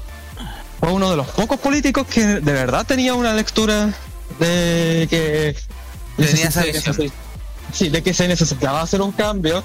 fue 0.79 0.91
uno 0.93 1.11
de 1.11 1.17
los 1.17 1.27
pocos 1.29 1.59
políticos 1.61 2.07
que 2.07 2.25
de 2.25 2.53
verdad 2.53 2.87
tenía 2.87 3.15
una 3.15 3.35
lectura 3.35 3.93
de 4.39 5.07
que 5.11 5.57
Tenía 6.17 6.49
esa 6.49 6.63
visión. 6.65 7.13
sí, 7.73 7.89
de 7.89 8.03
que 8.03 8.15
se 8.15 8.27
necesitaba 8.29 8.81
hacer 8.81 9.03
un 9.03 9.13
cambio, 9.13 9.63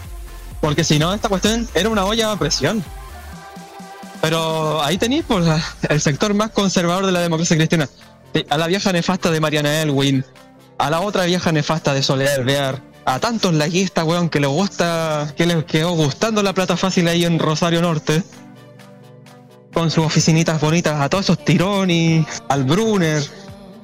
porque 0.59 0.83
si 0.83 0.99
no 0.99 1.13
esta 1.13 1.29
cuestión 1.29 1.67
era 1.73 1.87
una 1.89 2.03
olla 2.05 2.31
a 2.31 2.39
presión. 2.39 2.83
Pero 4.21 4.81
ahí 4.83 4.97
tenéis 4.97 5.23
pues, 5.27 5.45
el 5.89 6.01
sector 6.01 6.33
más 6.33 6.51
conservador 6.51 7.05
de 7.05 7.11
la 7.11 7.19
democracia 7.21 7.55
cristiana. 7.55 7.87
A 8.49 8.57
la 8.57 8.67
vieja 8.67 8.91
nefasta 8.91 9.31
de 9.31 9.39
Mariana 9.39 9.81
Elwin, 9.81 10.25
a 10.77 10.89
la 10.89 10.99
otra 11.01 11.25
vieja 11.25 11.51
nefasta 11.51 11.93
de 11.93 12.03
Soledad 12.03 12.35
Alvear, 12.35 12.81
a 13.05 13.19
tantos 13.19 13.53
laguistas, 13.53 14.03
weón, 14.03 14.29
que 14.29 14.39
les 14.39 14.49
gusta, 14.49 15.33
que 15.37 15.45
les 15.45 15.63
quedó 15.65 15.91
gustando 15.91 16.41
la 16.41 16.53
plata 16.53 16.75
fácil 16.75 17.07
ahí 17.07 17.23
en 17.23 17.37
Rosario 17.39 17.81
Norte, 17.81 18.23
con 19.73 19.91
sus 19.91 20.05
oficinitas 20.05 20.59
bonitas, 20.59 20.99
a 20.99 21.07
todos 21.09 21.25
esos 21.25 21.45
Tironi, 21.45 22.25
al 22.49 22.63
Brunner, 22.63 23.23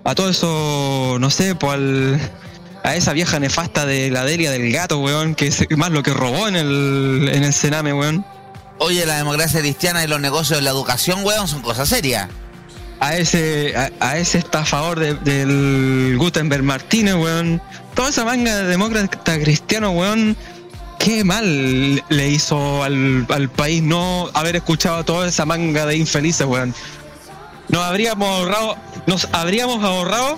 a 0.03 0.15
todo 0.15 0.29
eso, 0.29 1.17
no 1.19 1.29
sé, 1.29 1.53
pues 1.53 1.73
al, 1.73 2.31
a 2.83 2.95
esa 2.95 3.13
vieja 3.13 3.39
nefasta 3.39 3.85
de 3.85 4.09
la 4.09 4.25
Delia 4.25 4.49
del 4.49 4.71
gato, 4.71 4.99
weón, 4.99 5.35
que 5.35 5.47
es 5.47 5.65
más 5.77 5.91
lo 5.91 6.01
que 6.01 6.13
robó 6.13 6.47
en 6.47 6.55
el, 6.55 7.29
en 7.31 7.43
el 7.43 7.53
Sename, 7.53 7.93
weón. 7.93 8.25
Oye, 8.79 9.05
la 9.05 9.17
democracia 9.17 9.59
cristiana 9.59 10.03
y 10.03 10.07
los 10.07 10.19
negocios 10.19 10.57
de 10.57 10.63
la 10.63 10.71
educación, 10.71 11.23
weón, 11.23 11.47
son 11.47 11.61
cosas 11.61 11.87
serias. 11.87 12.27
A 13.01 13.17
ese 13.17 13.73
a, 13.75 13.91
a 13.99 14.17
ese 14.17 14.37
estafador 14.37 14.99
de- 14.99 15.15
del 15.15 16.15
Gutenberg 16.17 16.63
Martínez, 16.63 17.15
weón. 17.15 17.61
Toda 17.95 18.09
esa 18.09 18.23
manga 18.23 18.55
de 18.55 18.63
demócrata 18.65 19.37
cristiano, 19.39 19.91
weón. 19.91 20.37
Qué 20.99 21.23
mal 21.23 22.03
le 22.09 22.29
hizo 22.29 22.83
al, 22.83 23.25
al 23.29 23.49
país 23.49 23.81
no 23.81 24.29
haber 24.35 24.55
escuchado 24.55 25.03
toda 25.03 25.27
esa 25.27 25.45
manga 25.45 25.85
de 25.87 25.97
infelices, 25.97 26.45
weón. 26.47 26.73
Nos 27.69 27.81
habríamos 27.83 28.27
ahorrado, 28.29 28.77
nos 29.07 29.27
habríamos 29.31 29.83
ahorrado 29.83 30.37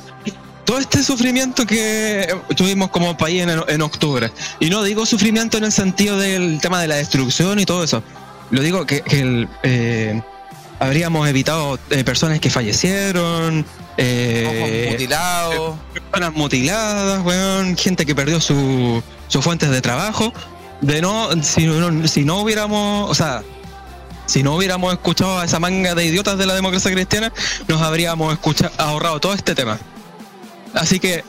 todo 0.65 0.77
este 0.77 1.03
sufrimiento 1.03 1.65
que 1.65 2.33
tuvimos 2.55 2.89
como 2.91 3.17
país 3.17 3.41
en, 3.43 3.49
en 3.67 3.81
octubre. 3.81 4.31
Y 4.61 4.69
no 4.69 4.83
digo 4.83 5.05
sufrimiento 5.05 5.57
en 5.57 5.65
el 5.65 5.71
sentido 5.73 6.17
del 6.17 6.59
tema 6.61 6.79
de 6.81 6.87
la 6.87 6.95
destrucción 6.95 7.59
y 7.59 7.65
todo 7.65 7.83
eso. 7.83 8.01
lo 8.51 8.61
digo 8.61 8.85
que, 8.85 9.01
que 9.01 9.19
el, 9.19 9.49
eh, 9.63 10.21
habríamos 10.83 11.27
evitado 11.27 11.79
eh, 11.89 12.03
personas 12.03 12.39
que 12.39 12.49
fallecieron, 12.49 13.65
eh, 13.97 14.87
mutilados. 14.91 15.75
personas 15.93 16.33
mutiladas, 16.33 17.23
weón, 17.25 17.77
gente 17.77 18.05
que 18.05 18.15
perdió 18.15 18.39
su, 18.41 19.01
sus 19.27 19.43
fuentes 19.43 19.69
de 19.69 19.81
trabajo. 19.81 20.33
De 20.81 21.01
no, 21.01 21.29
si 21.41 21.65
no, 21.65 22.07
si 22.07 22.25
no 22.25 22.41
hubiéramos, 22.41 23.09
o 23.09 23.15
sea, 23.15 23.41
si 24.25 24.43
no 24.43 24.55
hubiéramos 24.55 24.91
escuchado 24.93 25.39
a 25.39 25.45
esa 25.45 25.59
manga 25.59 25.95
de 25.95 26.05
idiotas 26.05 26.37
de 26.37 26.45
la 26.45 26.55
democracia 26.55 26.91
cristiana, 26.91 27.31
nos 27.67 27.81
habríamos 27.81 28.33
escucha- 28.33 28.71
ahorrado 28.77 29.19
todo 29.19 29.33
este 29.33 29.55
tema. 29.55 29.79
Así 30.73 30.99
que, 30.99 31.23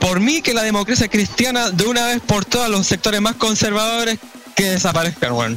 por 0.00 0.20
mí, 0.20 0.42
que 0.42 0.52
la 0.52 0.62
democracia 0.62 1.08
cristiana, 1.08 1.70
de 1.70 1.86
una 1.86 2.06
vez 2.06 2.20
por 2.20 2.44
todas, 2.44 2.68
los 2.68 2.86
sectores 2.86 3.20
más 3.20 3.36
conservadores, 3.36 4.18
que 4.54 4.64
desaparezcan, 4.64 5.32
weón. 5.32 5.56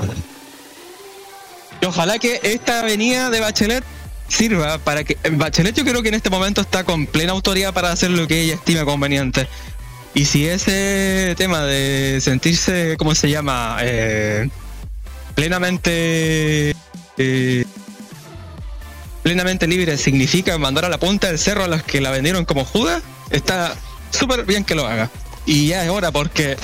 Y 1.83 1.85
ojalá 1.85 2.17
que 2.17 2.39
esta 2.43 2.79
avenida 2.79 3.29
de 3.29 3.41
Bachelet 3.41 3.83
sirva 4.29 4.77
para 4.77 5.03
que. 5.03 5.17
Bachelet, 5.31 5.75
yo 5.75 5.83
creo 5.83 6.01
que 6.01 6.07
en 6.07 6.13
este 6.13 6.29
momento 6.29 6.61
está 6.61 6.85
con 6.85 7.07
plena 7.07 7.33
autoridad 7.33 7.73
para 7.73 7.91
hacer 7.91 8.09
lo 8.09 8.25
que 8.25 8.39
ella 8.39 8.53
estima 8.53 8.85
conveniente. 8.85 9.49
Y 10.13 10.23
si 10.23 10.47
ese 10.47 11.35
tema 11.37 11.65
de 11.65 12.19
sentirse, 12.21 12.95
¿cómo 12.97 13.15
se 13.15 13.29
llama? 13.29 13.79
Eh, 13.81 14.47
plenamente. 15.35 16.73
eh, 17.17 17.65
plenamente 19.21 19.67
libre 19.67 19.97
significa 19.97 20.57
mandar 20.57 20.85
a 20.85 20.89
la 20.89 20.99
punta 20.99 21.27
del 21.27 21.37
cerro 21.37 21.65
a 21.65 21.67
los 21.67 21.83
que 21.83 21.99
la 21.99 22.11
vendieron 22.11 22.45
como 22.45 22.63
Judas, 22.63 23.03
está 23.29 23.75
súper 24.09 24.45
bien 24.45 24.63
que 24.63 24.75
lo 24.75 24.87
haga. 24.87 25.09
Y 25.45 25.67
ya 25.67 25.83
es 25.83 25.89
hora 25.89 26.13
porque 26.13 26.55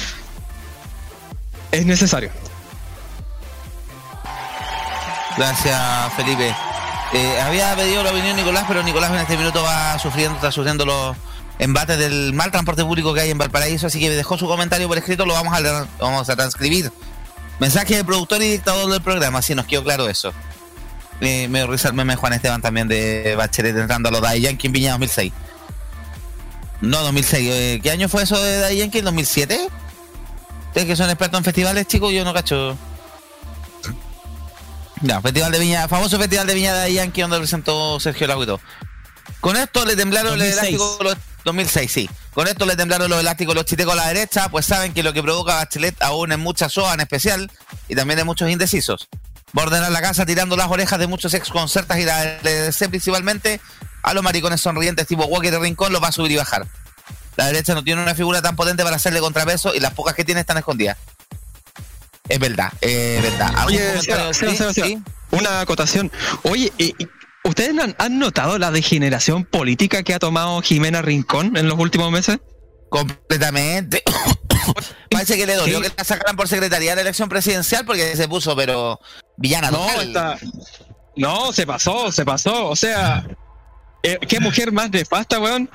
es 1.73 1.85
necesario. 1.85 2.31
Gracias, 5.39 6.13
Felipe. 6.17 6.53
Eh, 7.13 7.39
había 7.39 7.73
pedido 7.73 8.03
la 8.03 8.11
opinión 8.11 8.35
Nicolás, 8.35 8.65
pero 8.67 8.83
Nicolás 8.83 9.09
en 9.11 9.19
este 9.19 9.37
minuto 9.37 9.63
va 9.63 9.97
sufriendo, 9.97 10.35
está 10.35 10.51
sufriendo 10.51 10.85
los 10.85 11.15
embates 11.59 11.97
del 11.97 12.33
mal 12.33 12.51
transporte 12.51 12.83
público 12.83 13.13
que 13.13 13.21
hay 13.21 13.29
en 13.31 13.37
Valparaíso, 13.37 13.87
así 13.87 14.01
que 14.01 14.09
dejó 14.09 14.37
su 14.37 14.47
comentario 14.47 14.89
por 14.89 14.97
escrito, 14.97 15.25
lo 15.25 15.33
vamos 15.33 15.57
a 15.57 15.87
vamos 15.97 16.29
a 16.29 16.35
transcribir. 16.35 16.91
Mensaje 17.57 17.95
de 17.95 18.03
productor 18.03 18.41
y 18.41 18.51
dictador 18.51 18.91
del 18.91 19.01
programa, 19.01 19.41
si 19.41 19.55
nos 19.55 19.65
quedó 19.65 19.81
claro 19.81 20.09
eso. 20.09 20.33
Eh, 21.21 21.47
me 21.47 21.65
risa 21.65 21.87
el 21.87 21.93
meme 21.93 22.17
Juan 22.17 22.33
Esteban 22.33 22.61
también 22.61 22.89
de 22.89 23.35
Bachelet 23.37 23.77
entrando 23.77 24.09
a 24.09 24.11
los 24.11 24.21
Daddy 24.21 24.41
Yankee 24.41 24.67
en 24.67 24.73
Viña 24.73 24.91
2006. 24.91 25.31
No, 26.81 27.01
2006. 27.01 27.49
eh, 27.49 27.79
¿Qué 27.81 27.91
año 27.91 28.09
fue 28.09 28.23
eso 28.23 28.37
de 28.41 28.59
Daddy 28.59 28.75
Yankee? 28.75 29.01
¿2007? 29.01 29.57
Ustedes 30.67 30.85
que 30.85 30.95
son 30.97 31.09
expertos 31.09 31.37
en 31.37 31.45
festivales, 31.45 31.87
chicos, 31.87 32.11
yo 32.11 32.25
no 32.25 32.33
cacho. 32.33 32.77
Ya, 35.01 35.21
Festival 35.21 35.51
de 35.51 35.59
Viña, 35.59 35.87
famoso 35.87 36.17
Festival 36.19 36.45
de 36.45 36.53
Viña 36.53 36.73
de 36.73 36.93
Yankee 36.93 37.21
donde 37.21 37.37
presentó 37.37 37.99
Sergio 37.99 38.27
todo. 38.27 38.59
Con 39.39 39.55
esto 39.55 39.85
le 39.85 39.95
temblaron 39.95 40.37
los 40.37 40.47
2006. 40.47 40.59
elásticos 40.59 40.97
los 41.01 41.17
2006, 41.45 41.91
sí. 41.91 42.09
Con 42.33 42.47
esto 42.47 42.65
le 42.65 42.75
temblaron 42.75 43.09
los 43.09 43.19
elásticos 43.19 43.55
los 43.55 43.65
chitecos 43.65 43.93
a 43.93 43.95
la 43.95 44.07
derecha, 44.07 44.49
pues 44.49 44.65
saben 44.65 44.93
que 44.93 45.01
lo 45.03 45.13
que 45.13 45.23
provoca 45.23 45.55
Bachelet 45.55 46.01
aún 46.01 46.31
en 46.31 46.39
muchas 46.39 46.73
SOA 46.73 46.95
en 46.95 46.99
especial 46.99 47.51
y 47.87 47.95
también 47.95 48.17
de 48.17 48.25
muchos 48.25 48.49
indecisos. 48.49 49.07
Va 49.57 49.63
a 49.63 49.65
ordenar 49.67 49.91
la 49.91 50.01
casa 50.01 50.25
tirando 50.25 50.57
las 50.57 50.67
orejas 50.67 50.99
de 50.99 51.07
muchos 51.07 51.33
ex 51.33 51.49
concertas 51.49 51.97
y 51.97 52.03
la 52.03 52.39
LDC 52.43 52.89
principalmente 52.89 53.61
a 54.03 54.13
los 54.13 54.23
maricones 54.23 54.61
sonrientes 54.61 55.07
tipo 55.07 55.25
Walker 55.25 55.53
y 55.53 55.57
Rincón 55.57 55.93
los 55.93 56.03
va 56.03 56.09
a 56.09 56.11
subir 56.11 56.33
y 56.33 56.35
bajar. 56.35 56.67
La 57.37 57.47
derecha 57.47 57.73
no 57.73 57.83
tiene 57.83 58.01
una 58.03 58.15
figura 58.15 58.41
tan 58.41 58.57
potente 58.57 58.83
para 58.83 58.97
hacerle 58.97 59.21
contrapeso 59.21 59.73
y 59.73 59.79
las 59.79 59.93
pocas 59.93 60.13
que 60.13 60.25
tiene 60.25 60.41
están 60.41 60.57
escondidas. 60.57 60.97
Es 62.29 62.39
verdad, 62.39 62.71
es 62.81 63.21
verdad. 63.23 63.47
¿Algún 63.55 63.65
Oye, 63.75 63.87
comentario? 63.87 64.33
Seba, 64.33 64.33
Seba, 64.33 64.51
¿Sí? 64.51 64.57
Seba, 64.57 64.73
Seba, 64.73 64.87
¿Sí? 64.87 64.99
una 65.31 65.61
acotación. 65.61 66.11
Oye, 66.43 66.71
¿y- 66.77 66.95
y 66.97 67.07
¿ustedes 67.43 67.75
han, 67.97 68.19
notado 68.19 68.57
la 68.59 68.71
degeneración 68.71 69.45
política 69.45 70.03
que 70.03 70.13
ha 70.13 70.19
tomado 70.19 70.61
Jimena 70.61 71.01
Rincón 71.01 71.57
en 71.57 71.67
los 71.67 71.77
últimos 71.79 72.11
meses? 72.11 72.37
Completamente. 72.89 74.03
Parece 75.09 75.37
que 75.37 75.45
le 75.45 75.55
dolió 75.55 75.77
Sí. 75.77 75.89
que 75.89 75.93
la 75.97 76.03
sacaran 76.03 76.35
por 76.35 76.47
secretaría 76.47 76.91
de 76.91 76.95
la 76.97 77.01
elección 77.01 77.29
presidencial 77.29 77.85
porque 77.85 78.15
se 78.15 78.27
puso, 78.27 78.55
pero 78.55 78.99
villana 79.37 79.71
No, 79.71 80.01
está- 80.01 80.37
no, 81.15 81.51
se 81.51 81.65
pasó, 81.65 82.11
se 82.11 82.25
pasó. 82.25 82.67
O 82.67 82.75
sea, 82.75 83.25
eh, 84.03 84.19
qué 84.27 84.39
mujer 84.39 84.71
más 84.71 84.89
nefasta, 84.91 85.39
weón. 85.39 85.69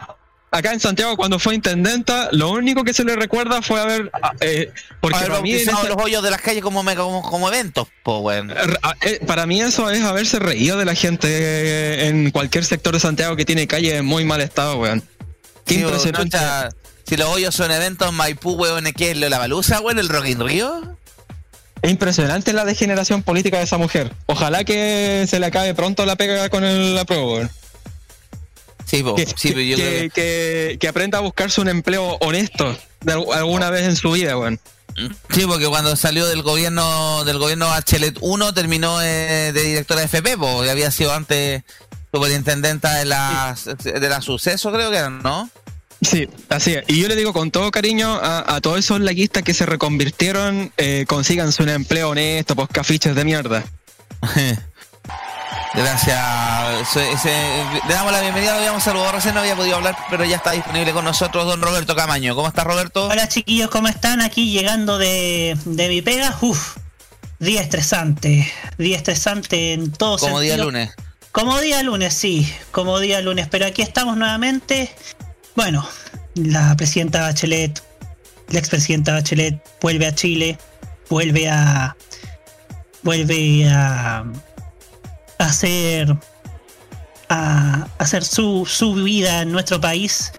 Acá 0.57 0.73
en 0.73 0.79
Santiago, 0.79 1.17
cuando 1.17 1.41
fue 1.41 1.57
intendenta, 1.57 2.29
lo 2.31 2.51
único 2.53 2.85
que 2.85 2.95
se 2.95 3.03
le 3.03 3.17
recuerda 3.17 3.61
fue 3.61 3.81
haber. 3.81 4.11
ah, 4.23 4.33
eh, 4.41 4.71
porque 5.01 5.17
Haber 5.17 5.31
para 5.31 5.43
mí, 5.43 5.53
los 5.65 5.97
hoyos 6.05 6.23
de 6.23 6.31
las 6.31 6.41
calles 6.41 6.63
como, 6.63 6.85
me- 6.85 6.95
como, 6.95 7.23
como 7.23 7.49
eventos, 7.49 7.89
po, 8.05 8.19
weón. 8.21 8.53
Ah, 8.83 8.95
eh, 9.03 9.19
para 9.27 9.47
mí 9.47 9.61
eso 9.61 9.91
es 9.91 10.03
haberse 10.05 10.39
reído 10.39 10.79
de 10.79 10.85
la 10.85 10.95
gente 10.95 11.27
eh, 11.29 12.07
en 12.07 12.31
cualquier 12.31 12.65
sector 12.65 12.95
de 12.95 13.01
Santiago 13.01 13.35
que 13.35 13.45
tiene 13.45 13.67
calles 13.67 13.95
en 13.95 14.07
muy 14.07 14.25
mal 14.25 14.41
estado, 14.41 14.77
weón. 14.79 15.03
Qué 15.65 15.75
Sí, 15.75 15.81
impresionante. 15.81 16.39
chucha, 16.39 16.69
si 17.05 17.17
los 17.17 17.29
hoyos 17.31 17.53
son 17.53 17.73
eventos 17.73 18.09
en 18.11 18.15
Maipú, 18.15 18.53
weón, 18.53 18.85
¿qué 18.97 19.11
es 19.11 19.17
lo 19.17 19.25
de 19.27 19.31
la 19.31 19.39
baluza, 19.39 19.81
weón? 19.81 19.99
¿El 19.99 20.09
Rock 20.09 20.27
in 20.29 20.39
Rio? 20.41 20.97
Es 21.83 21.91
impresionante 21.91 22.53
la 22.53 22.65
degeneración 22.65 23.25
política 23.25 23.59
de 23.59 23.65
esa 23.65 23.77
mujer. 23.77 24.13
Ojalá 24.27 24.63
que 24.63 25.27
se 25.29 25.41
le 25.41 25.47
acabe 25.47 25.75
pronto 25.75 26.07
la 26.07 26.15
pega 26.15 26.49
con 26.49 26.63
el 26.63 26.97
apruebo, 26.97 27.35
weón. 27.35 27.51
Sí, 28.85 29.03
Que, 29.17 29.27
sí, 29.27 29.49
pero 29.49 29.61
yo 29.61 29.77
que- 29.77 29.83
creo 29.83 30.01
que- 30.03 30.11
que- 30.11 30.79
que 30.79 30.89
aprenda 30.89 31.19
a 31.19 31.21
buscarse 31.23 31.61
un 31.61 31.69
empleo 31.69 32.17
honesto 32.21 32.77
de 33.01 33.13
al- 33.13 33.27
alguna 33.33 33.71
vez 33.71 33.83
en 33.85 33.97
su 33.97 34.11
vida, 34.13 34.37
weón. 34.39 34.61
Sí, 35.31 35.45
porque 35.47 35.67
cuando 35.67 35.97
salió 35.97 36.25
del 36.27 36.43
gobierno 36.43 37.25
del 37.25 37.39
gobierno 37.39 37.67
Bachelet 37.67 38.17
1 38.21 38.55
terminó 38.55 39.03
eh, 39.03 39.51
de 39.53 39.63
directora 39.63 40.01
de 40.01 40.07
FP, 40.07 40.37
po, 40.39 40.65
y 40.65 40.69
había 40.69 40.91
sido 40.93 41.13
antes 41.13 41.65
superintendenta 42.13 42.95
de 42.95 43.05
la, 43.07 43.57
de 43.83 44.09
la 44.09 44.21
suceso, 44.21 44.71
creo 44.71 44.91
que 44.93 44.99
era, 44.99 45.11
¿no? 45.11 45.51
Sí, 46.01 46.29
así 46.49 46.75
es. 46.75 46.85
Y 46.87 47.01
yo 47.01 47.09
le 47.09 47.17
digo 47.17 47.33
con 47.33 47.51
todo 47.51 47.71
cariño 47.73 48.15
a, 48.15 48.55
a 48.57 48.61
todos 48.61 48.79
esos 48.79 49.01
laguistas 49.01 49.43
que 49.43 49.55
se 49.55 49.67
reconvirtieron, 49.67 50.71
eh, 50.77 51.07
consíganse 51.09 51.63
un 51.65 51.71
empleo 51.71 52.11
honesto, 52.11 52.55
pues 52.55 52.69
cafiches 52.71 53.17
de 53.17 53.25
mierda. 53.25 53.65
Gracias. 55.77 56.89
Se- 56.89 57.65
le 57.89 57.95
damos 57.95 58.13
la 58.13 58.21
bienvenida, 58.21 58.53
lo 58.53 58.59
habíamos 58.59 58.83
saludado 58.83 59.13
recién, 59.13 59.35
no 59.35 59.41
había 59.41 59.57
podido 59.57 59.77
hablar, 59.77 59.97
pero 60.09 60.25
ya 60.25 60.37
está 60.37 60.53
disponible 60.53 60.93
con 60.93 61.05
nosotros 61.05 61.47
don 61.47 61.61
Roberto 61.61 61.97
Camaño. 61.97 62.35
¿Cómo 62.37 62.47
estás, 62.49 62.65
Roberto? 62.65 63.09
Hola 63.09 63.29
chiquillos, 63.29 63.71
¿cómo 63.71 63.89
están? 63.89 64.21
Aquí 64.21 64.53
llegando 64.53 64.99
de, 64.99 65.57
de 65.65 65.89
mi 65.89 66.01
pega. 66.01 66.37
Uf, 66.43 66.77
día 67.41 67.61
estresante. 67.61 68.51
Día 68.79 68.97
estresante 68.97 69.73
en 69.73 69.91
todo 69.91 70.19
Como 70.19 70.39
día 70.41 70.57
lunes. 70.57 70.95
Como 71.33 71.61
día 71.61 71.83
lunes, 71.83 72.15
sí. 72.15 72.53
Como 72.71 73.01
día 73.01 73.21
lunes. 73.21 73.49
Pero 73.51 73.67
aquí 73.67 73.83
estamos 73.83 74.17
nuevamente. 74.17 74.95
Bueno, 75.57 75.87
la 76.37 76.77
presidenta 76.77 77.23
Bachelet, 77.23 77.83
la 78.51 78.61
expresidenta 78.61 79.13
Bachelet 79.13 79.61
vuelve 79.81 80.07
a 80.07 80.15
Chile. 80.15 80.57
Vuelve 81.11 81.51
a. 81.51 81.97
Vuelve 83.03 83.69
a. 83.69 84.25
hacer. 85.47 86.17
a 87.29 87.87
hacer 87.99 88.25
su, 88.25 88.67
su 88.67 88.95
vida 88.95 89.43
en 89.43 89.53
nuestro 89.53 89.81
país. 89.81 90.33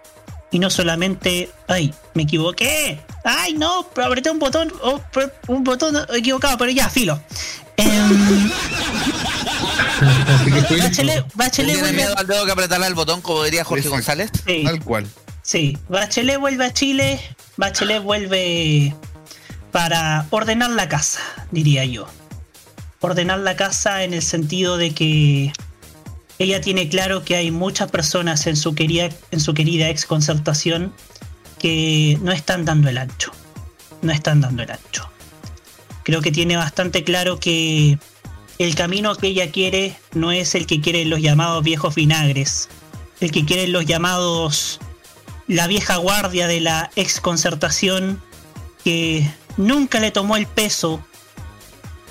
Y 0.52 0.60
no 0.60 0.70
solamente. 0.70 1.50
¡Ay! 1.68 1.94
¡Me 2.14 2.24
equivoqué! 2.24 3.00
¡Ay, 3.24 3.54
no! 3.54 3.88
Pero 3.94 4.08
apreté 4.08 4.30
un 4.30 4.40
botón. 4.40 4.72
oh, 4.82 5.02
un 5.48 5.64
botón 5.64 5.98
equivocado, 6.14 6.58
pero 6.58 6.72
ya, 6.72 6.90
filo. 6.90 7.20
Em, 7.78 8.50
Bachelet, 10.80 11.26
Bachelet 11.34 11.74
¿Tiene 11.74 11.82
vuelve 11.82 11.98
miedo 11.98 12.18
al 12.18 12.28
dedo 12.28 12.46
que 12.46 12.52
apretarle 12.52 12.88
el 12.88 12.94
botón, 12.94 13.22
como 13.22 13.44
diría 13.44 13.64
Jorge 13.64 13.88
Exacto. 13.88 13.96
González? 13.96 14.32
sí, 14.46 14.64
Tal 14.64 14.84
cual. 14.84 15.08
sí. 15.42 15.78
Bachelet 15.90 16.40
vuelve 16.40 16.66
a 16.66 16.74
Chile. 16.74 17.20
Bachelet 17.58 18.02
vuelve 18.02 18.96
para 19.72 20.26
ordenar 20.30 20.70
la 20.70 20.88
casa, 20.88 21.20
diría 21.52 21.84
yo. 21.86 22.08
Ordenar 23.06 23.38
la 23.38 23.56
casa 23.56 24.04
en 24.04 24.16
el 24.16 24.24
sentido 24.24 24.78
de 24.78 24.92
que 24.96 25.54
ella 26.40 26.60
tiene 26.60 26.90
claro 26.90 27.24
que 27.24 27.36
hay 27.36 27.52
muchas 27.52 27.92
personas 27.92 28.48
en 28.48 28.56
su 28.56 28.74
querida, 28.74 29.10
en 29.30 29.40
su 29.40 29.54
querida 29.54 29.90
ex 29.90 30.08
concertación 30.08 30.92
que 31.60 32.18
no 32.24 32.32
están 32.32 32.66
dando 32.66 32.90
el 32.90 32.98
ancho. 32.98 33.32
No 34.02 34.12
están 34.12 34.42
dando 34.42 34.64
el 34.64 34.72
ancho. 34.72 35.08
Creo 36.04 36.22
que 36.22 36.32
tiene 36.32 36.58
bastante 36.58 37.04
claro 37.04 37.40
que 37.40 38.00
el 38.58 38.74
camino 38.74 39.16
que 39.16 39.28
ella 39.28 39.52
quiere 39.52 39.96
no 40.16 40.32
es 40.32 40.56
el 40.56 40.66
que 40.66 40.82
quieren 40.82 41.12
los 41.12 41.22
llamados 41.22 41.64
viejos 41.64 41.94
vinagres, 41.94 42.70
el 43.20 43.30
que 43.30 43.46
quieren 43.46 43.72
los 43.72 43.86
llamados 43.86 44.80
la 45.48 45.68
vieja 45.68 45.98
guardia 45.98 46.48
de 46.48 46.60
la 46.60 46.90
ex 46.96 47.22
concertación 47.22 48.20
que 48.84 49.32
nunca 49.58 50.00
le 50.00 50.10
tomó 50.10 50.38
el 50.38 50.48
peso 50.48 51.06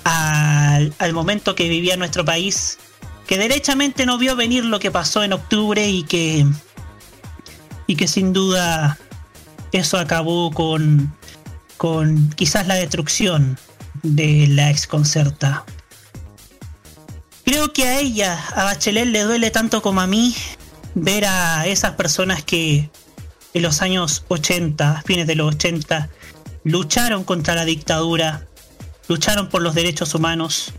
al, 0.05 1.13
momento 1.13 1.55
que 1.55 1.67
vivía 1.67 1.97
nuestro 1.97 2.23
país, 2.23 2.77
que 3.27 3.37
derechamente 3.37 4.05
no 4.05 4.17
vio 4.17 4.35
venir 4.35 4.63
lo 4.63 4.79
que 4.79 4.91
pasó 4.91 5.23
en 5.23 5.33
octubre 5.33 5.89
y 5.89 6.03
que 6.03 6.45
y 7.87 7.95
que 7.95 8.07
sin 8.07 8.33
duda 8.33 8.97
eso 9.71 9.97
acabó 9.97 10.51
con 10.51 11.13
con 11.77 12.29
quizás 12.29 12.67
la 12.67 12.75
destrucción 12.75 13.57
de 14.03 14.47
la 14.47 14.69
exconcerta. 14.69 15.65
Creo 17.43 17.73
que 17.73 17.83
a 17.83 17.99
ella, 17.99 18.39
a 18.55 18.63
Bachelet, 18.63 19.07
le 19.07 19.23
duele 19.23 19.51
tanto 19.51 19.81
como 19.81 20.01
a 20.01 20.07
mí 20.07 20.35
ver 20.95 21.25
a 21.25 21.67
esas 21.67 21.91
personas 21.91 22.43
que 22.43 22.89
en 23.53 23.61
los 23.61 23.81
años 23.81 24.25
80, 24.29 25.03
fines 25.05 25.27
de 25.27 25.35
los 25.35 25.55
80, 25.55 26.09
lucharon 26.63 27.23
contra 27.23 27.55
la 27.55 27.65
dictadura, 27.65 28.47
lucharon 29.07 29.49
por 29.49 29.61
los 29.61 29.75
derechos 29.75 30.13
humanos, 30.15 30.73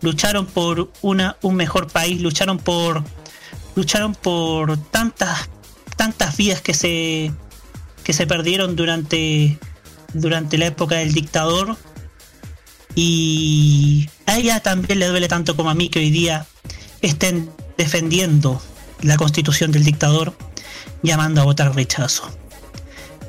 lucharon 0.00 0.46
por 0.46 0.90
una, 1.02 1.36
un 1.42 1.56
mejor 1.56 1.88
país, 1.88 2.20
lucharon 2.20 2.58
por 2.58 3.04
lucharon 3.74 4.14
por 4.14 4.76
tantas 4.90 5.48
tantas 5.96 6.36
vidas 6.36 6.60
que 6.60 6.74
se 6.74 7.32
que 8.02 8.12
se 8.12 8.26
perdieron 8.26 8.74
durante 8.74 9.58
durante 10.14 10.58
la 10.58 10.66
época 10.66 10.96
del 10.96 11.12
dictador 11.12 11.76
y 12.94 14.08
a 14.26 14.38
ella 14.38 14.60
también 14.60 14.98
le 14.98 15.06
duele 15.06 15.28
tanto 15.28 15.54
como 15.54 15.70
a 15.70 15.74
mí 15.74 15.88
que 15.88 16.00
hoy 16.00 16.10
día 16.10 16.46
estén 17.02 17.50
defendiendo 17.76 18.60
la 19.02 19.16
constitución 19.16 19.70
del 19.70 19.84
dictador 19.84 20.36
llamando 21.02 21.40
a 21.40 21.44
votar 21.44 21.74
rechazo. 21.74 22.28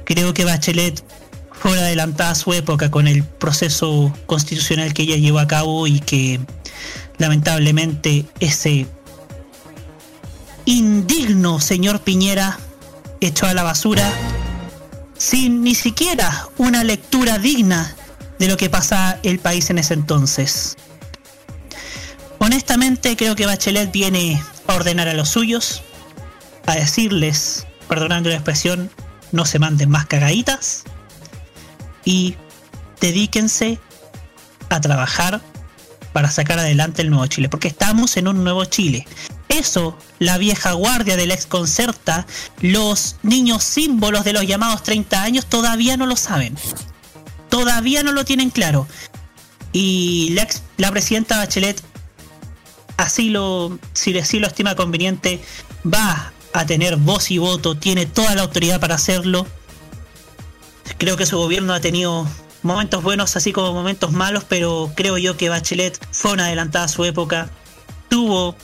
Creo 0.06 0.34
que 0.34 0.46
Bachelet 0.46 1.04
fue 1.60 1.78
adelantada 1.78 2.36
su 2.36 2.53
época 2.53 2.89
con 2.89 3.07
el 3.07 3.24
proceso 3.24 4.14
constitucional 4.26 4.93
que 4.93 5.03
ella 5.03 5.18
llevó 5.18 5.39
a 5.39 5.47
cabo 5.47 5.88
y 5.88 5.99
que 5.99 6.39
lamentablemente 7.18 8.26
ese 8.39 8.88
indigno 10.64 11.60
señor 11.60 11.99
Piñera 11.99 12.57
echó 13.20 13.45
a 13.45 13.53
la 13.53 13.64
basura 13.64 14.10
sin 15.18 15.62
ni 15.62 15.76
siquiera 15.76 16.47
una 16.57 16.86
lectura 16.86 17.38
digna 17.39 17.93
de 18.39 18.47
lo 18.47 18.55
que 18.55 18.70
pasa 18.70 19.20
el 19.24 19.39
país 19.39 19.70
en 19.70 19.80
ese 19.80 19.95
entonces. 19.95 20.78
Honestamente 22.38 23.18
creo 23.18 23.36
que 23.36 23.45
Bachelet 23.45 23.91
viene 23.91 24.41
a 24.66 24.76
ordenar 24.76 25.10
a 25.10 25.14
los 25.14 25.28
suyos, 25.28 25.82
a 26.66 26.76
decirles, 26.76 27.68
perdonando 27.89 28.30
la 28.30 28.36
expresión, 28.36 28.89
no 29.34 29.45
se 29.45 29.60
manden 29.60 29.89
más 29.89 30.05
cagaditas 30.05 30.86
y 32.10 32.36
dedíquense 32.99 33.78
a 34.70 34.82
trabajar 34.82 35.41
para 36.12 36.32
sacar 36.32 36.57
adelante 36.57 37.03
el 37.03 37.12
nuevo 37.12 37.28
Chile, 37.28 37.49
porque 37.49 37.68
estamos 37.68 38.18
en 38.18 38.28
un 38.28 38.43
nuevo 38.43 38.66
Chile. 38.66 39.05
Eso, 39.47 39.95
la 40.18 40.39
vieja 40.39 40.72
guardia 40.72 41.16
de 41.18 41.28
la 41.28 41.36
exconcerta, 41.36 42.26
los 42.62 43.18
niños 43.22 43.64
símbolos 43.64 44.24
de 44.26 44.34
los 44.34 44.47
llamados 44.47 44.82
30 44.82 45.22
años 45.22 45.45
todavía 45.45 45.97
no 45.97 46.07
lo 46.07 46.16
saben. 46.16 46.57
Todavía 47.49 48.01
no 48.01 48.12
lo 48.12 48.26
tienen 48.26 48.49
claro. 48.49 48.88
Y 49.72 50.30
la, 50.32 50.43
ex- 50.43 50.64
la 50.78 50.89
presidenta 50.89 51.38
Bachelet, 51.38 51.80
así 52.97 53.30
lo, 53.30 53.78
si 53.93 54.18
así 54.18 54.39
lo 54.39 54.47
estima 54.47 54.74
conveniente, 54.76 55.39
va 55.86 56.34
a 56.53 56.66
tener 56.66 56.97
voz 56.97 57.30
y 57.30 57.38
voto, 57.38 57.76
tiene 57.78 58.07
toda 58.07 58.34
la 58.34 58.41
autoridad 58.41 58.80
para 58.80 58.95
hacerlo. 58.95 59.45
Creo 60.98 61.18
que 61.18 61.26
su 61.26 61.38
gobierno 61.38 61.74
ha 61.74 61.82
tenido 61.82 62.28
momentos 62.62 63.04
buenos 63.04 63.36
así 63.36 63.52
como 63.52 63.74
momentos 63.74 64.12
malos, 64.12 64.44
pero 64.48 64.92
creo 64.96 65.18
yo 65.18 65.38
que 65.38 65.50
Bachelet 65.50 66.00
fue 66.12 66.34
una 66.34 66.46
adelantada 66.46 66.86
a 66.86 66.90
su 66.90 67.06
época. 67.06 67.50
Tuvo, 68.10 68.56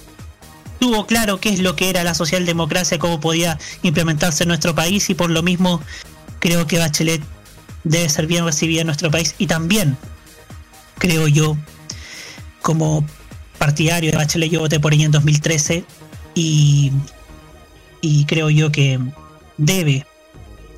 tuvo 0.80 1.06
claro 1.06 1.40
qué 1.40 1.50
es 1.50 1.60
lo 1.60 1.76
que 1.76 1.90
era 1.90 2.04
la 2.04 2.14
socialdemocracia, 2.14 3.00
cómo 3.00 3.20
podía 3.20 3.58
implementarse 3.84 4.44
en 4.44 4.50
nuestro 4.50 4.76
país 4.76 5.10
y 5.10 5.16
por 5.16 5.30
lo 5.30 5.44
mismo 5.44 5.82
creo 6.40 6.68
que 6.68 6.80
Bachelet 6.80 7.22
debe 7.84 8.10
ser 8.10 8.28
bien 8.28 8.46
recibida 8.46 8.82
en 8.82 8.88
nuestro 8.88 9.12
país 9.12 9.36
y 9.38 9.48
también 9.48 9.98
creo 10.98 11.28
yo 11.28 11.58
como 12.62 13.06
partidario 13.60 14.12
de 14.12 14.18
Bachelet 14.18 14.52
yo 14.52 14.60
voté 14.60 14.80
por 14.80 14.94
ella 14.94 15.06
en 15.06 15.12
2013 15.12 15.86
y, 16.34 16.92
y 18.02 18.26
creo 18.26 18.50
yo 18.50 18.72
que 18.72 19.00
debe 19.58 20.06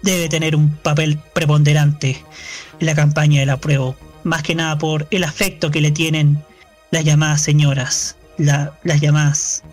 debe 0.03 0.29
tener 0.29 0.55
un 0.55 0.69
papel 0.77 1.19
preponderante 1.33 2.23
en 2.79 2.85
la 2.85 2.95
campaña 2.95 3.39
del 3.39 3.49
apruebo, 3.49 3.95
más 4.23 4.43
que 4.43 4.55
nada 4.55 4.77
por 4.77 5.07
el 5.11 5.23
afecto 5.23 5.71
que 5.71 5.81
le 5.81 5.91
tienen 5.91 6.43
las 6.91 7.03
llamadas 7.03 7.41
señoras, 7.41 8.15
la- 8.37 8.77
las 8.83 9.01
llamadas 9.01 9.63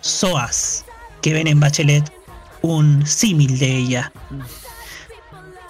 SOAS, 0.00 0.84
que 1.22 1.32
ven 1.32 1.46
en 1.46 1.58
Bachelet 1.60 2.12
un 2.62 3.06
símil 3.06 3.58
de 3.58 3.76
ella. 3.76 4.12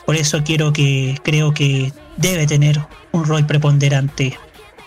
Por 0.04 0.16
eso 0.16 0.42
quiero 0.44 0.72
que 0.72 1.18
creo 1.24 1.52
que 1.52 1.92
debe 2.16 2.46
tener 2.46 2.80
un 3.12 3.24
rol 3.24 3.46
preponderante 3.46 4.38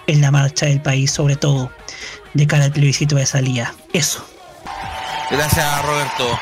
en 0.08 0.22
la 0.22 0.32
marcha 0.32 0.66
del 0.66 0.82
país, 0.82 1.12
sobre 1.12 1.36
todo 1.36 1.72
de 2.34 2.48
cara 2.48 2.66
al 2.66 2.72
plebiscito 2.72 3.16
de 3.16 3.26
salida. 3.26 3.74
Eso. 3.94 4.26
Gracias, 5.30 5.86
Roberto. 5.86 6.40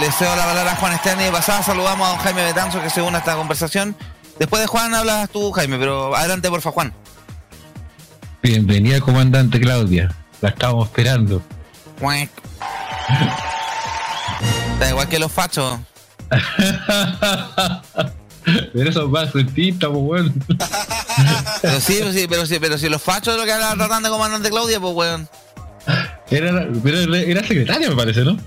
Le 0.00 0.12
cedo 0.12 0.34
la 0.36 0.44
palabra 0.44 0.72
a 0.72 0.76
Juan 0.76 0.92
Esteban 0.92 1.20
y 1.20 1.24
de 1.24 1.32
pasada 1.32 1.62
saludamos 1.62 2.06
a 2.06 2.10
don 2.12 2.18
Jaime 2.20 2.44
Betanzo 2.44 2.80
que 2.80 2.88
se 2.88 3.02
une 3.02 3.16
a 3.16 3.18
esta 3.18 3.36
conversación. 3.36 3.94
Después 4.38 4.62
de 4.62 4.66
Juan 4.66 4.94
hablas 4.94 5.28
tú, 5.30 5.52
Jaime, 5.52 5.76
pero 5.78 6.16
adelante, 6.16 6.48
porfa, 6.48 6.70
Juan. 6.70 6.94
Bienvenida, 8.42 9.00
comandante 9.00 9.60
Claudia. 9.60 10.14
La 10.40 10.50
estábamos 10.50 10.88
esperando. 10.88 11.42
Da 14.78 14.88
igual 14.88 15.08
que 15.08 15.18
los 15.18 15.30
fachos. 15.30 15.78
Pero 18.72 18.88
eso 18.88 19.06
más 19.08 19.30
frentista, 19.30 19.88
pues 19.90 20.00
weón. 20.02 20.32
Pero 21.60 21.80
sí, 21.80 21.96
pero 21.98 22.12
sí, 22.12 22.26
pero 22.26 22.46
sí, 22.46 22.58
pero 22.58 22.78
si 22.78 22.88
los 22.88 23.02
fachos 23.02 23.34
es 23.34 23.40
lo 23.40 23.44
que 23.44 23.52
habla 23.52 23.74
tratando 23.74 24.08
de 24.08 24.12
comandante 24.12 24.48
Claudia, 24.48 24.80
pues 24.80 24.94
weón. 24.94 25.28
Era, 26.30 26.66
pero 26.82 27.14
era 27.14 27.46
secretaria, 27.46 27.90
me 27.90 27.96
parece, 27.96 28.24
¿no? 28.24 28.38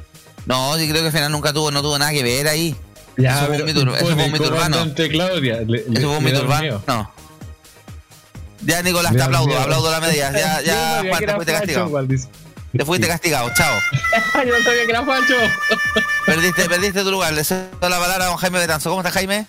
No, 0.45 0.75
sí 0.77 0.87
creo 0.89 1.01
que 1.01 1.07
al 1.07 1.13
final 1.13 1.31
nunca 1.31 1.53
tuvo, 1.53 1.71
no 1.71 1.81
tuvo 1.81 1.97
nada 1.97 2.11
que 2.11 2.23
ver 2.23 2.47
ahí. 2.47 2.75
Ya, 3.17 3.35
eso 3.37 3.45
fue 3.47 3.57
un 3.59 3.65
mito, 3.65 3.81
eso 3.95 4.05
fue 4.15 4.25
un 4.25 4.31
mito 4.31 4.43
urbano. 4.45 4.75
comandante 4.77 5.09
Claudia. 5.09 5.55
le- 5.59 5.65
le- 5.65 5.99
Eso 5.99 6.07
fue 6.07 6.17
un 6.17 6.23
mito 6.23 6.41
urbano. 6.41 6.83
No. 6.87 7.11
Ya, 8.61 8.81
Nicolás, 8.81 9.13
te 9.13 9.21
aplaudo, 9.21 9.47
miedo. 9.47 9.59
aplaudo 9.59 9.91
la 9.91 9.99
media. 9.99 10.31
Ya, 10.31 10.59
Yo 10.61 10.65
ya, 10.65 11.03
Juan, 11.09 11.25
te 11.25 11.33
fuiste 11.33 11.53
castigado. 11.53 11.87
igual. 11.87 12.07
Te 12.75 12.85
fuiste 12.85 13.07
castigado, 13.07 13.51
chao. 13.55 13.75
Yo 14.45 14.57
no 14.57 14.63
sabía 14.63 14.85
que 14.85 14.89
era. 14.91 15.03
Perdiste, 16.25 16.65
perdiste 16.69 17.03
tu 17.03 17.11
lugar. 17.11 17.33
Le 17.33 17.43
cedo 17.43 17.67
la 17.81 17.99
palabra 17.99 18.25
a 18.25 18.27
don 18.29 18.37
Jaime 18.37 18.59
Betanzo. 18.59 18.89
¿Cómo 18.89 19.01
estás, 19.01 19.13
Jaime? 19.13 19.45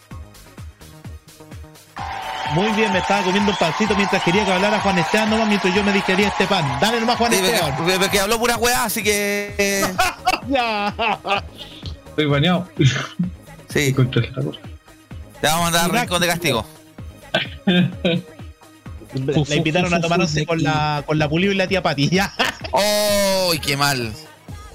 Muy 2.54 2.70
bien, 2.72 2.92
me 2.92 2.98
estaba 3.00 3.22
comiendo 3.22 3.50
un 3.50 3.56
pancito 3.58 3.96
mientras 3.96 4.22
quería 4.22 4.44
que 4.44 4.52
hablara 4.52 4.78
Juan 4.80 4.98
Esteban 4.98 5.28
nomás 5.30 5.48
mientras 5.48 5.74
yo 5.74 5.82
me 5.82 5.92
digería 5.92 6.28
este 6.28 6.46
pan. 6.46 6.78
Dale 6.80 7.00
nomás 7.00 7.16
Juan 7.16 7.32
Sí, 7.32 7.38
Esteban. 7.38 7.76
porque, 7.76 7.98
porque 7.98 8.20
habló 8.20 8.38
pura 8.38 8.56
weá, 8.56 8.84
así 8.84 9.02
que. 9.02 9.54
eh. 9.58 9.94
Estoy 12.06 12.26
bañado. 12.26 12.68
Sí, 13.68 13.92
te 13.92 15.48
vamos 15.48 15.60
a 15.60 15.62
mandar 15.64 15.84
al 15.84 15.90
rincón 15.90 16.20
de 16.20 16.26
castigo. 16.28 16.64
La 19.46 19.54
invitaron 19.54 19.92
a 19.92 20.00
tomar 20.00 20.20
once 20.20 20.46
con 20.46 20.62
la, 20.62 21.02
con 21.06 21.18
la 21.18 21.28
Pulido 21.28 21.52
y 21.52 21.56
la 21.56 21.66
tía 21.66 21.82
Pati. 21.82 22.08
Ya. 22.08 22.32
¡Oh! 22.72 23.52
¡Qué 23.64 23.76
mal! 23.76 24.12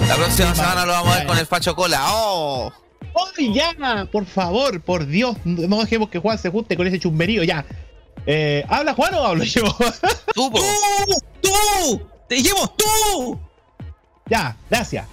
La 0.08 0.16
próxima 0.16 0.50
Qué 0.50 0.56
semana 0.56 0.76
mal. 0.76 0.88
lo 0.88 0.94
vamos 0.94 1.14
a 1.14 1.18
ver 1.20 1.28
con 1.28 1.38
el 1.38 1.46
Pacho 1.46 1.76
Cola. 1.76 2.00
¡Oh! 2.10 2.72
¡Ay, 3.38 3.54
ya! 3.54 4.08
Por 4.12 4.26
favor, 4.26 4.82
por 4.82 5.06
Dios, 5.06 5.38
no 5.46 5.80
dejemos 5.80 6.10
que 6.10 6.20
Juan 6.20 6.38
se 6.38 6.50
junte 6.50 6.76
con 6.78 6.88
ese 6.88 7.00
chumberío, 7.00 7.44
ya. 7.44 7.66
Eh, 8.26 8.66
¿Habla 8.68 8.94
Juan 8.94 9.14
o 9.16 9.24
hablo 9.24 9.44
yo? 9.44 9.64
¡Tú! 10.36 10.52
¡Tú! 10.52 10.62
¡Tú! 11.42 12.02
¡Te 12.28 12.36
dijimos 12.36 12.76
tú! 12.78 13.40
ya, 14.30 14.56
gracias. 14.70 15.08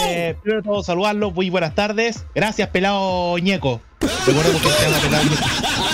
Eh, 0.00 0.36
primero 0.42 0.62
de 0.62 0.68
todo, 0.68 0.82
saludarlo. 0.82 1.30
Muy 1.30 1.48
buenas 1.50 1.74
tardes. 1.74 2.24
Gracias, 2.34 2.68
pelado 2.68 3.38
ñeco. 3.38 3.80
Recordemos 4.26 4.60
que 4.60 4.68
se 4.68 4.84
llama 4.84 4.98
pelado 4.98 5.24
ñeco. 5.24 5.85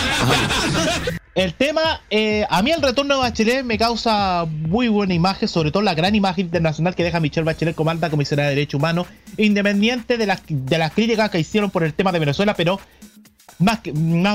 El 1.35 1.55
tema, 1.55 2.03
eh, 2.11 2.45
a 2.51 2.61
mí 2.63 2.73
el 2.73 2.83
retorno 2.83 3.15
de 3.15 3.21
Bachelet 3.21 3.65
me 3.65 3.79
causa 3.79 4.45
muy 4.45 4.89
buena 4.89 5.15
imagen, 5.15 5.49
sobre 5.49 5.71
todo 5.71 5.83
la 5.83 5.95
gran 5.95 6.15
imagen 6.15 6.45
internacional 6.45 6.95
que 6.95 7.05
deja 7.05 7.21
Michelle 7.21 7.47
Bachelet 7.47 7.75
como 7.75 7.91
alta 7.91 8.11
comisionada 8.11 8.51
de 8.51 8.57
Derechos 8.57 8.79
Humanos, 8.79 9.07
independiente 9.39 10.19
de 10.19 10.27
las, 10.27 10.43
de 10.47 10.91
críticas 10.95 11.31
que 11.31 11.41
hicieron 11.41 11.71
por 11.71 11.85
el 11.85 11.95
tema 11.95 12.13
de 12.13 12.19
Venezuela, 12.19 12.53
pero 12.55 12.79
más, 13.59 13.81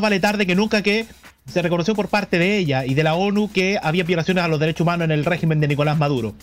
vale 0.02 0.20
tarde 0.20 0.48
que 0.48 0.56
nunca 0.56 0.82
que 0.82 1.06
se 1.52 1.62
reconoció 1.62 1.94
por 1.94 2.08
parte 2.08 2.40
de 2.40 2.58
ella 2.58 2.84
y 2.84 2.96
de 2.96 3.04
la 3.04 3.14
ONU 3.14 3.52
que 3.52 3.80
había 3.82 4.04
violaciones 4.04 4.44
a 4.44 4.48
los 4.48 4.60
derechos 4.60 4.82
humanos 4.82 5.06
en 5.06 5.12
el 5.12 5.24
régimen 5.24 5.60
de 5.60 5.68
Nicolás 5.68 6.00
Maduro. 6.00 6.34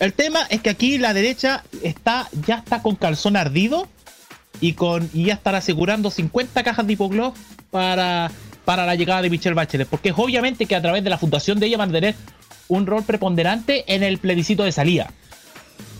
El 0.00 0.12
tema 0.12 0.40
es 0.50 0.60
que 0.60 0.68
aquí 0.68 0.98
la 0.98 1.14
derecha 1.14 1.64
está 1.82 2.28
ya 2.46 2.56
está 2.56 2.82
con 2.82 2.96
calzón 2.96 3.36
ardido 3.36 3.88
y 4.60 4.74
con 4.74 5.08
y 5.14 5.24
ya 5.26 5.34
estará 5.34 5.58
asegurando 5.58 6.10
50 6.10 6.62
cajas 6.62 6.86
de 6.86 6.92
hipogloss 6.92 7.34
para, 7.70 8.30
para 8.64 8.86
la 8.86 8.94
llegada 8.94 9.22
de 9.22 9.30
Michelle 9.30 9.54
Bachelet, 9.54 9.88
porque 9.88 10.10
es 10.10 10.14
obviamente 10.16 10.66
que 10.66 10.76
a 10.76 10.82
través 10.82 11.02
de 11.04 11.10
la 11.10 11.18
fundación 11.18 11.58
de 11.58 11.66
ella 11.66 11.78
van 11.78 11.90
a 11.90 11.92
tener 11.92 12.14
un 12.68 12.86
rol 12.86 13.02
preponderante 13.04 13.84
en 13.92 14.02
el 14.02 14.18
plebiscito 14.18 14.62
de 14.62 14.72
salida. 14.72 15.10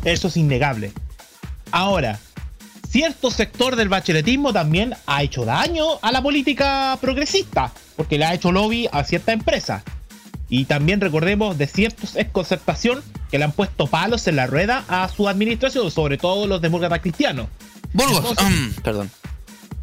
Eso 0.04 0.28
es 0.28 0.36
innegable. 0.36 0.92
Ahora, 1.70 2.18
cierto 2.88 3.30
sector 3.30 3.76
del 3.76 3.88
bacheletismo 3.88 4.52
también 4.52 4.94
ha 5.06 5.22
hecho 5.22 5.44
daño 5.44 5.84
a 6.02 6.12
la 6.12 6.22
política 6.22 6.96
progresista, 7.00 7.72
porque 7.96 8.18
le 8.18 8.24
ha 8.24 8.34
hecho 8.34 8.52
lobby 8.52 8.88
a 8.92 9.04
cierta 9.04 9.32
empresa. 9.32 9.82
Y 10.48 10.66
también 10.66 11.00
recordemos 11.00 11.56
de 11.56 11.66
ciertos 11.66 12.14
ex 12.16 12.30
concertación 12.30 13.02
que 13.30 13.38
le 13.38 13.44
han 13.44 13.52
puesto 13.52 13.86
palos 13.86 14.26
en 14.26 14.36
la 14.36 14.46
rueda 14.46 14.84
a 14.88 15.08
su 15.08 15.26
administración, 15.28 15.90
sobre 15.90 16.18
todo 16.18 16.46
los 16.46 16.60
demócratas 16.60 17.00
cristianos. 17.00 17.46
Burgos, 17.94 18.18
Entonces- 18.18 18.50
mm, 18.50 18.82
perdón. 18.82 19.10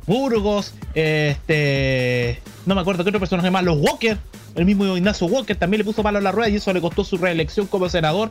Burgos, 0.05 0.73
este. 0.93 2.41
No 2.69 2.75
me 2.75 2.81
acuerdo 2.81 3.03
qué 3.03 3.09
otro 3.09 3.19
personaje 3.19 3.49
más, 3.49 3.63
los 3.63 3.79
Walker. 3.79 4.19
El 4.53 4.63
mismo 4.63 4.95
Ignacio 4.95 5.25
Walker 5.25 5.57
también 5.57 5.79
le 5.79 5.85
puso 5.85 6.03
palo 6.03 6.19
a 6.19 6.21
la 6.21 6.31
rueda 6.31 6.49
y 6.49 6.57
eso 6.57 6.71
le 6.71 6.79
costó 6.79 7.03
su 7.03 7.17
reelección 7.17 7.65
como 7.65 7.89
senador 7.89 8.29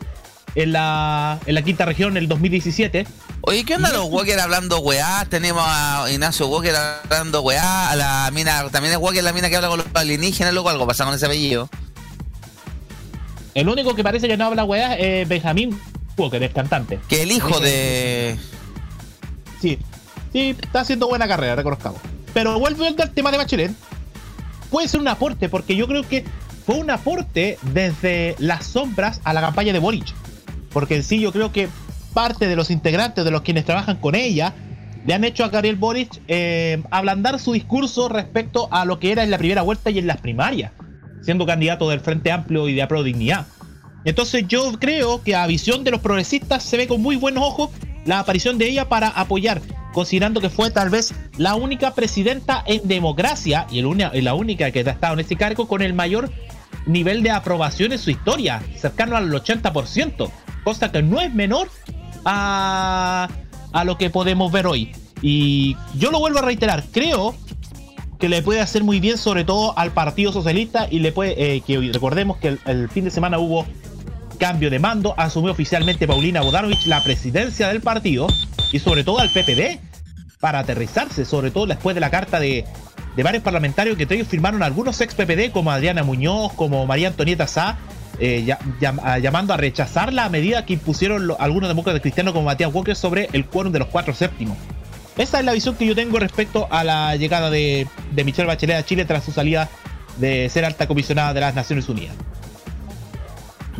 en 0.54 0.70
la, 0.70 1.40
en 1.44 1.56
la 1.56 1.62
quinta 1.62 1.84
región 1.84 2.12
en 2.12 2.18
el 2.18 2.28
2017. 2.28 3.04
Oye, 3.40 3.64
¿qué 3.64 3.74
onda 3.74 3.92
los 3.92 4.04
Walker 4.04 4.38
hablando 4.38 4.78
weá? 4.78 5.26
Tenemos 5.28 5.64
a 5.66 6.06
Ignacio 6.12 6.46
Walker 6.46 6.72
hablando 6.72 7.42
weá, 7.42 7.90
a 7.90 7.96
la 7.96 8.30
mina, 8.32 8.68
también 8.70 8.94
es 8.94 9.00
Walker 9.00 9.24
la 9.24 9.32
mina 9.32 9.50
que 9.50 9.56
habla 9.56 9.70
con 9.70 9.78
los 9.78 9.88
alienígenas, 9.92 10.54
loco, 10.54 10.68
algo 10.68 10.86
pasa 10.86 11.04
con 11.04 11.14
ese 11.14 11.26
apellido. 11.26 11.68
El 13.54 13.68
único 13.68 13.96
que 13.96 14.04
parece 14.04 14.28
que 14.28 14.36
no 14.36 14.44
habla 14.44 14.62
weá 14.62 14.94
es 14.94 15.26
Benjamín 15.26 15.76
Walker, 16.16 16.40
el 16.40 16.52
cantante. 16.52 17.00
Que 17.08 17.24
el 17.24 17.32
hijo 17.32 17.58
de... 17.58 18.38
Sí, 19.60 19.80
sí, 20.32 20.54
está 20.62 20.82
haciendo 20.82 21.08
buena 21.08 21.26
carrera, 21.26 21.56
reconozcamos. 21.56 22.00
Pero 22.32 22.56
vuelvo 22.60 22.84
al 22.84 23.10
tema 23.10 23.32
de 23.32 23.36
Bachelet. 23.38 23.72
Puede 24.70 24.88
ser 24.88 25.00
un 25.00 25.08
aporte, 25.08 25.48
porque 25.48 25.76
yo 25.76 25.86
creo 25.86 26.02
que 26.02 26.24
fue 26.66 26.76
un 26.76 26.90
aporte 26.90 27.58
desde 27.72 28.36
las 28.38 28.66
sombras 28.66 29.20
a 29.24 29.32
la 29.32 29.40
campaña 29.40 29.72
de 29.72 29.78
Boric. 29.78 30.14
Porque 30.70 30.96
en 30.96 31.02
sí 31.02 31.20
yo 31.20 31.32
creo 31.32 31.50
que 31.52 31.68
parte 32.12 32.46
de 32.46 32.56
los 32.56 32.70
integrantes, 32.70 33.24
de 33.24 33.30
los 33.30 33.42
quienes 33.42 33.64
trabajan 33.64 33.96
con 33.96 34.14
ella, 34.14 34.54
le 35.06 35.14
han 35.14 35.24
hecho 35.24 35.44
a 35.44 35.48
Gabriel 35.48 35.76
Boric 35.76 36.20
eh, 36.28 36.82
ablandar 36.90 37.38
su 37.38 37.52
discurso 37.52 38.08
respecto 38.08 38.68
a 38.70 38.84
lo 38.84 38.98
que 38.98 39.12
era 39.12 39.24
en 39.24 39.30
la 39.30 39.38
primera 39.38 39.62
vuelta 39.62 39.90
y 39.90 39.98
en 39.98 40.06
las 40.06 40.20
primarias, 40.20 40.72
siendo 41.22 41.46
candidato 41.46 41.88
del 41.88 42.00
Frente 42.00 42.30
Amplio 42.30 42.68
y 42.68 42.74
de 42.74 42.82
Apro 42.82 43.02
Dignidad. 43.02 43.46
Entonces 44.04 44.44
yo 44.46 44.72
creo 44.78 45.22
que 45.22 45.34
a 45.34 45.46
visión 45.46 45.84
de 45.84 45.90
los 45.90 46.00
progresistas 46.00 46.62
se 46.62 46.76
ve 46.76 46.86
con 46.86 47.00
muy 47.00 47.16
buenos 47.16 47.44
ojos 47.44 47.70
la 48.04 48.20
aparición 48.20 48.58
de 48.58 48.68
ella 48.68 48.88
para 48.88 49.08
apoyar, 49.08 49.60
considerando 49.92 50.40
que 50.40 50.50
fue 50.50 50.70
tal 50.70 50.90
vez 50.90 51.14
la 51.36 51.54
única 51.54 51.94
presidenta 51.94 52.62
en 52.66 52.86
democracia 52.86 53.66
y 53.70 53.82
la 53.82 54.34
única 54.34 54.70
que 54.70 54.80
ha 54.80 54.90
estado 54.90 55.14
en 55.14 55.20
ese 55.20 55.36
cargo 55.36 55.68
con 55.68 55.82
el 55.82 55.94
mayor 55.94 56.30
nivel 56.86 57.22
de 57.22 57.30
aprobación 57.30 57.92
en 57.92 57.98
su 57.98 58.10
historia, 58.10 58.62
cercano 58.76 59.16
al 59.16 59.30
80%, 59.30 60.30
cosa 60.64 60.90
que 60.90 61.02
no 61.02 61.20
es 61.20 61.32
menor 61.34 61.68
a, 62.24 63.28
a 63.72 63.84
lo 63.84 63.98
que 63.98 64.10
podemos 64.10 64.50
ver 64.50 64.66
hoy. 64.66 64.92
Y 65.20 65.76
yo 65.94 66.10
lo 66.10 66.20
vuelvo 66.20 66.38
a 66.38 66.42
reiterar, 66.42 66.84
creo 66.92 67.34
que 68.18 68.28
le 68.28 68.42
puede 68.42 68.60
hacer 68.60 68.82
muy 68.82 69.00
bien 69.00 69.16
sobre 69.16 69.44
todo 69.44 69.78
al 69.78 69.92
Partido 69.92 70.32
Socialista 70.32 70.88
y 70.90 70.98
le 70.98 71.12
puede, 71.12 71.56
eh, 71.56 71.60
que 71.60 71.78
recordemos 71.92 72.38
que 72.38 72.58
el 72.66 72.88
fin 72.88 73.04
de 73.04 73.10
semana 73.10 73.38
hubo 73.38 73.66
cambio 74.38 74.70
de 74.70 74.78
mando, 74.78 75.14
asumió 75.16 75.52
oficialmente 75.52 76.06
Paulina 76.06 76.40
Bodanovich 76.40 76.86
la 76.86 77.02
presidencia 77.02 77.68
del 77.68 77.80
partido 77.80 78.26
y 78.72 78.78
sobre 78.78 79.04
todo 79.04 79.18
al 79.18 79.30
PPD 79.30 79.78
para 80.40 80.60
aterrizarse, 80.60 81.24
sobre 81.24 81.50
todo 81.50 81.66
después 81.66 81.94
de 81.94 82.00
la 82.00 82.10
carta 82.10 82.38
de, 82.40 82.64
varios 83.22 83.42
parlamentarios 83.42 83.96
que 83.96 84.06
ellos 84.14 84.28
firmaron 84.28 84.62
algunos 84.62 85.00
ex 85.00 85.14
PPD 85.14 85.50
como 85.52 85.70
Adriana 85.72 86.04
Muñoz, 86.04 86.52
como 86.54 86.86
María 86.86 87.08
Antonieta 87.08 87.46
Sá, 87.48 87.76
eh, 88.20 88.44
ya- 88.46 88.58
llam- 88.80 89.00
a- 89.02 89.18
llamando 89.18 89.52
a 89.52 89.56
rechazar 89.56 90.12
la 90.12 90.28
medida 90.28 90.64
que 90.64 90.74
impusieron 90.74 91.28
algunos 91.38 91.68
demócratas 91.68 92.00
cristianos 92.00 92.32
como 92.32 92.46
Matías 92.46 92.72
Walker 92.72 92.94
sobre 92.96 93.28
el 93.32 93.44
quórum 93.46 93.72
de 93.72 93.80
los 93.80 93.88
cuatro 93.88 94.14
séptimos. 94.14 94.56
Esa 95.16 95.40
es 95.40 95.44
la 95.44 95.52
visión 95.52 95.74
que 95.74 95.84
yo 95.86 95.96
tengo 95.96 96.18
respecto 96.20 96.68
a 96.70 96.84
la 96.84 97.16
llegada 97.16 97.50
de 97.50 97.86
Michelle 98.24 98.46
Bachelet 98.46 98.76
a 98.76 98.84
Chile 98.84 99.04
tras 99.04 99.24
su 99.24 99.32
salida 99.32 99.68
de 100.18 100.48
ser 100.48 100.64
alta 100.64 100.86
comisionada 100.86 101.34
de 101.34 101.40
las 101.40 101.54
Naciones 101.56 101.88
Unidas. 101.88 102.14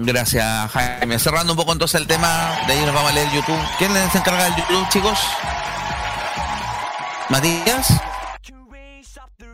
Gracias, 0.00 0.70
Jaime. 0.70 1.18
Cerrando 1.18 1.52
un 1.54 1.56
poco 1.56 1.72
entonces 1.72 2.00
el 2.00 2.06
tema, 2.06 2.56
de 2.66 2.72
ahí 2.74 2.84
nos 2.84 2.94
vamos 2.94 3.10
a 3.10 3.14
leer 3.14 3.28
YouTube. 3.32 3.58
¿Quién 3.78 3.92
les 3.92 4.14
encarga 4.14 4.44
del 4.44 4.54
YouTube, 4.56 4.88
chicos? 4.90 5.18
¿Matías? 7.28 8.00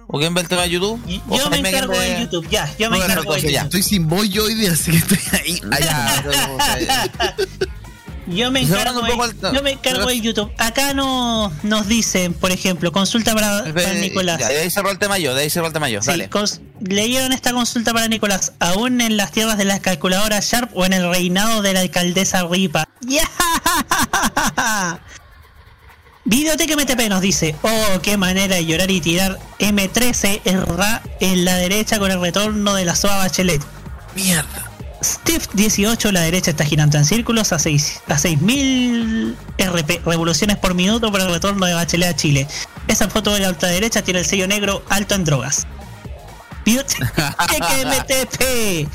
¿O 0.06 0.18
quién 0.18 0.34
ve 0.34 0.42
el 0.42 0.48
tema 0.48 0.62
de 0.62 0.70
YouTube? 0.70 1.00
¿O 1.28 1.38
Yo 1.38 1.50
me 1.50 1.58
encargo 1.58 1.98
de 1.98 2.20
YouTube, 2.20 2.48
ya, 2.48 2.70
yo 2.78 2.90
me 2.90 2.98
encargo 2.98 3.34
de 3.34 3.40
ya. 3.40 3.48
YouTube. 3.48 3.64
Estoy 3.64 3.82
sin 3.82 4.06
voz 4.08 4.28
yo 4.28 4.44
hoy 4.44 4.54
día, 4.54 4.72
así 4.72 4.90
que 4.90 4.98
estoy 4.98 5.18
ahí. 5.32 5.62
Allá. 5.72 6.24
Yo 8.26 8.50
me 8.50 8.60
encargo, 8.62 9.00
un 9.00 9.06
poco 9.06 9.26
yo 9.52 9.62
me 9.62 9.72
encargo 9.72 10.06
de 10.06 10.20
YouTube. 10.20 10.50
Acá 10.58 10.94
no 10.94 11.52
nos 11.62 11.86
dicen, 11.86 12.32
por 12.32 12.52
ejemplo, 12.52 12.90
consulta 12.90 13.34
para, 13.34 13.64
para 13.74 13.92
Nicolás. 13.94 14.38
Ya, 14.40 14.48
de 14.48 14.60
ahí 14.60 14.70
cerró 14.70 14.90
el 14.90 14.98
tema 14.98 15.18
yo, 15.18 15.34
de 15.34 15.42
ahí 15.42 15.50
cerró 15.50 15.66
el 15.66 15.72
tema 15.74 15.88
yo. 15.90 16.00
Sí, 16.00 16.06
Dale. 16.08 16.30
cons- 16.30 16.60
leyeron 16.80 17.32
esta 17.32 17.52
consulta 17.52 17.92
para 17.92 18.08
Nicolás, 18.08 18.52
aún 18.60 19.00
en 19.02 19.16
las 19.18 19.30
tierras 19.32 19.58
de 19.58 19.64
las 19.66 19.80
calculadoras 19.80 20.44
Sharp 20.50 20.70
o 20.74 20.86
en 20.86 20.94
el 20.94 21.08
reinado 21.10 21.60
de 21.60 21.74
la 21.74 21.80
alcaldesa 21.80 22.44
Ripa. 22.46 22.88
¡Ya! 23.02 23.28
Videoteca 26.26 26.74
MTP 26.76 27.08
nos 27.10 27.20
dice, 27.20 27.54
oh, 27.62 28.00
qué 28.02 28.16
manera 28.16 28.56
de 28.56 28.64
llorar 28.64 28.90
y 28.90 29.00
tirar 29.02 29.38
M13 29.58 30.40
erra 30.46 31.02
en 31.20 31.44
la 31.44 31.56
derecha 31.56 31.98
con 31.98 32.10
el 32.10 32.18
retorno 32.20 32.74
de 32.74 32.86
la 32.86 32.96
SOA 32.96 33.18
Bachelet. 33.18 33.62
Mierda. 34.14 34.70
Steve 35.04 35.44
18, 35.52 36.12
la 36.12 36.22
derecha 36.22 36.50
está 36.50 36.64
girando 36.64 36.96
en 36.96 37.04
círculos 37.04 37.52
a 37.52 37.58
6 37.58 38.00
a 38.08 38.16
6000 38.16 39.36
RP, 39.58 40.00
revoluciones 40.06 40.56
por 40.56 40.74
minuto 40.74 41.12
por 41.12 41.20
el 41.20 41.30
retorno 41.30 41.66
de 41.66 41.74
Bachelet 41.74 42.08
a 42.08 42.16
Chile. 42.16 42.48
Esa 42.88 43.10
foto 43.10 43.34
de 43.34 43.40
la 43.40 43.50
ultraderecha 43.50 44.02
tiene 44.02 44.20
el 44.20 44.26
sello 44.26 44.48
negro 44.48 44.82
alto 44.88 45.14
en 45.14 45.24
drogas. 45.24 45.66
MTP. 47.84 48.88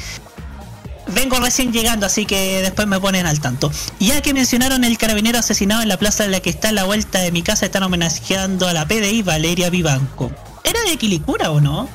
Vengo 1.13 1.39
recién 1.39 1.71
llegando, 1.71 2.07
así 2.07 2.25
que 2.25 2.61
después 2.63 2.87
me 2.87 2.99
ponen 2.99 3.27
al 3.27 3.39
tanto. 3.39 3.71
Ya 3.99 4.21
que 4.21 4.33
mencionaron 4.33 4.83
el 4.83 4.97
carabinero 4.97 5.37
asesinado 5.37 5.83
en 5.83 5.89
la 5.89 5.97
plaza 5.97 6.25
en 6.25 6.31
la 6.31 6.39
que 6.39 6.49
está 6.49 6.69
a 6.69 6.71
la 6.71 6.85
vuelta 6.85 7.19
de 7.19 7.31
mi 7.31 7.43
casa, 7.43 7.67
están 7.67 7.83
homenajeando 7.83 8.67
a 8.67 8.73
la 8.73 8.87
PDI 8.87 9.21
Valeria 9.21 9.69
Vivanco. 9.69 10.31
¿Era 10.63 10.79
de 10.89 10.97
Quilicura 10.97 11.51
o 11.51 11.61
no? 11.61 11.87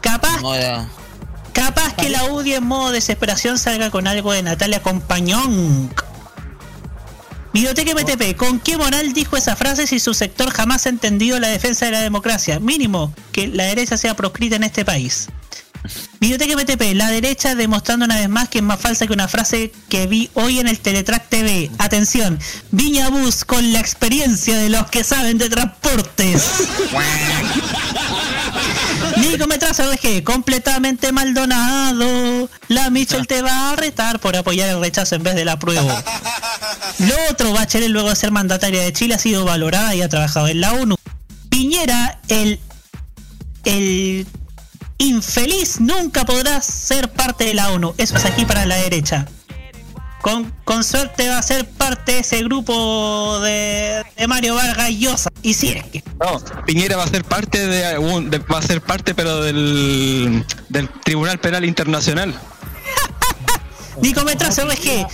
Capaz 0.00 0.40
No. 0.40 0.99
Capaz 1.52 1.94
que 1.94 2.08
la 2.08 2.24
UDI 2.24 2.54
en 2.54 2.64
modo 2.64 2.92
desesperación 2.92 3.58
salga 3.58 3.90
con 3.90 4.06
algo 4.06 4.32
de 4.32 4.42
Natalia 4.42 4.82
Compañón. 4.82 5.90
Videoteca 7.52 7.94
MTP, 7.94 8.36
¿con 8.36 8.60
qué 8.60 8.76
moral 8.76 9.12
dijo 9.12 9.36
esa 9.36 9.56
frase 9.56 9.86
si 9.86 9.98
su 9.98 10.14
sector 10.14 10.50
jamás 10.50 10.86
ha 10.86 10.90
entendido 10.90 11.40
la 11.40 11.48
defensa 11.48 11.86
de 11.86 11.92
la 11.92 12.00
democracia? 12.00 12.60
Mínimo, 12.60 13.12
que 13.32 13.48
la 13.48 13.64
derecha 13.64 13.96
sea 13.96 14.14
proscrita 14.14 14.56
en 14.56 14.62
este 14.62 14.84
país. 14.84 15.28
Videoteca 16.20 16.54
MTP, 16.54 16.94
la 16.94 17.10
derecha 17.10 17.54
demostrando 17.54 18.04
una 18.04 18.18
vez 18.18 18.28
más 18.28 18.48
que 18.48 18.58
es 18.58 18.64
más 18.64 18.78
falsa 18.78 19.06
que 19.06 19.12
una 19.12 19.26
frase 19.26 19.72
que 19.88 20.06
vi 20.06 20.30
hoy 20.34 20.60
en 20.60 20.68
el 20.68 20.78
Teletrack 20.78 21.28
TV. 21.28 21.70
Atención, 21.78 22.38
Viña 22.70 23.08
Bus 23.08 23.44
con 23.44 23.72
la 23.72 23.80
experiencia 23.80 24.56
de 24.58 24.68
los 24.68 24.88
que 24.90 25.02
saben 25.02 25.38
de 25.38 25.48
transportes. 25.48 26.44
Nico 29.16 29.46
Metrazo 29.46 29.90
RG, 29.92 30.22
completamente 30.24 31.12
maldonado. 31.12 32.48
La 32.68 32.90
Michelle 32.90 33.26
te 33.26 33.42
va 33.42 33.70
a 33.70 33.76
retar 33.76 34.20
por 34.20 34.36
apoyar 34.36 34.68
el 34.68 34.80
rechazo 34.80 35.14
en 35.14 35.22
vez 35.22 35.34
de 35.34 35.44
la 35.44 35.58
prueba. 35.58 35.82
Lo 36.98 37.14
otro, 37.30 37.52
Bachelet 37.52 37.88
luego 37.88 38.10
de 38.10 38.16
ser 38.16 38.30
mandataria 38.30 38.82
de 38.82 38.92
Chile 38.92 39.14
ha 39.14 39.18
sido 39.18 39.44
valorada 39.44 39.94
y 39.94 40.02
ha 40.02 40.08
trabajado 40.08 40.48
en 40.48 40.60
la 40.60 40.72
ONU. 40.72 40.96
Piñera, 41.48 42.20
el, 42.28 42.60
el 43.64 44.26
infeliz, 44.98 45.80
nunca 45.80 46.24
podrá 46.24 46.60
ser 46.60 47.10
parte 47.10 47.44
de 47.44 47.54
la 47.54 47.70
ONU. 47.70 47.94
Eso 47.98 48.16
es 48.16 48.24
aquí 48.24 48.44
para 48.44 48.66
la 48.66 48.76
derecha. 48.76 49.26
Con, 50.20 50.52
con 50.64 50.84
suerte 50.84 51.28
va 51.28 51.38
a 51.38 51.42
ser 51.42 51.66
parte 51.66 52.12
de 52.12 52.18
ese 52.18 52.42
grupo 52.44 53.40
de, 53.40 54.04
de 54.16 54.26
Mario 54.26 54.54
Vargas 54.54 54.90
Llosa. 54.90 55.30
Y 55.42 55.54
si 55.54 55.68
es 55.68 55.84
que 55.84 56.02
No, 56.18 56.38
Piñera 56.66 56.96
va 56.96 57.04
a 57.04 57.08
ser 57.08 57.24
parte 57.24 57.66
de, 57.66 57.98
va 57.98 58.58
a 58.58 58.62
ser 58.62 58.82
parte 58.82 59.14
pero 59.14 59.40
del, 59.40 60.44
del 60.68 60.88
Tribunal 60.88 61.38
Penal 61.38 61.64
Internacional. 61.64 62.34
Nico 64.02 64.22
Metrazo 64.24 64.66
RG, 64.66 65.06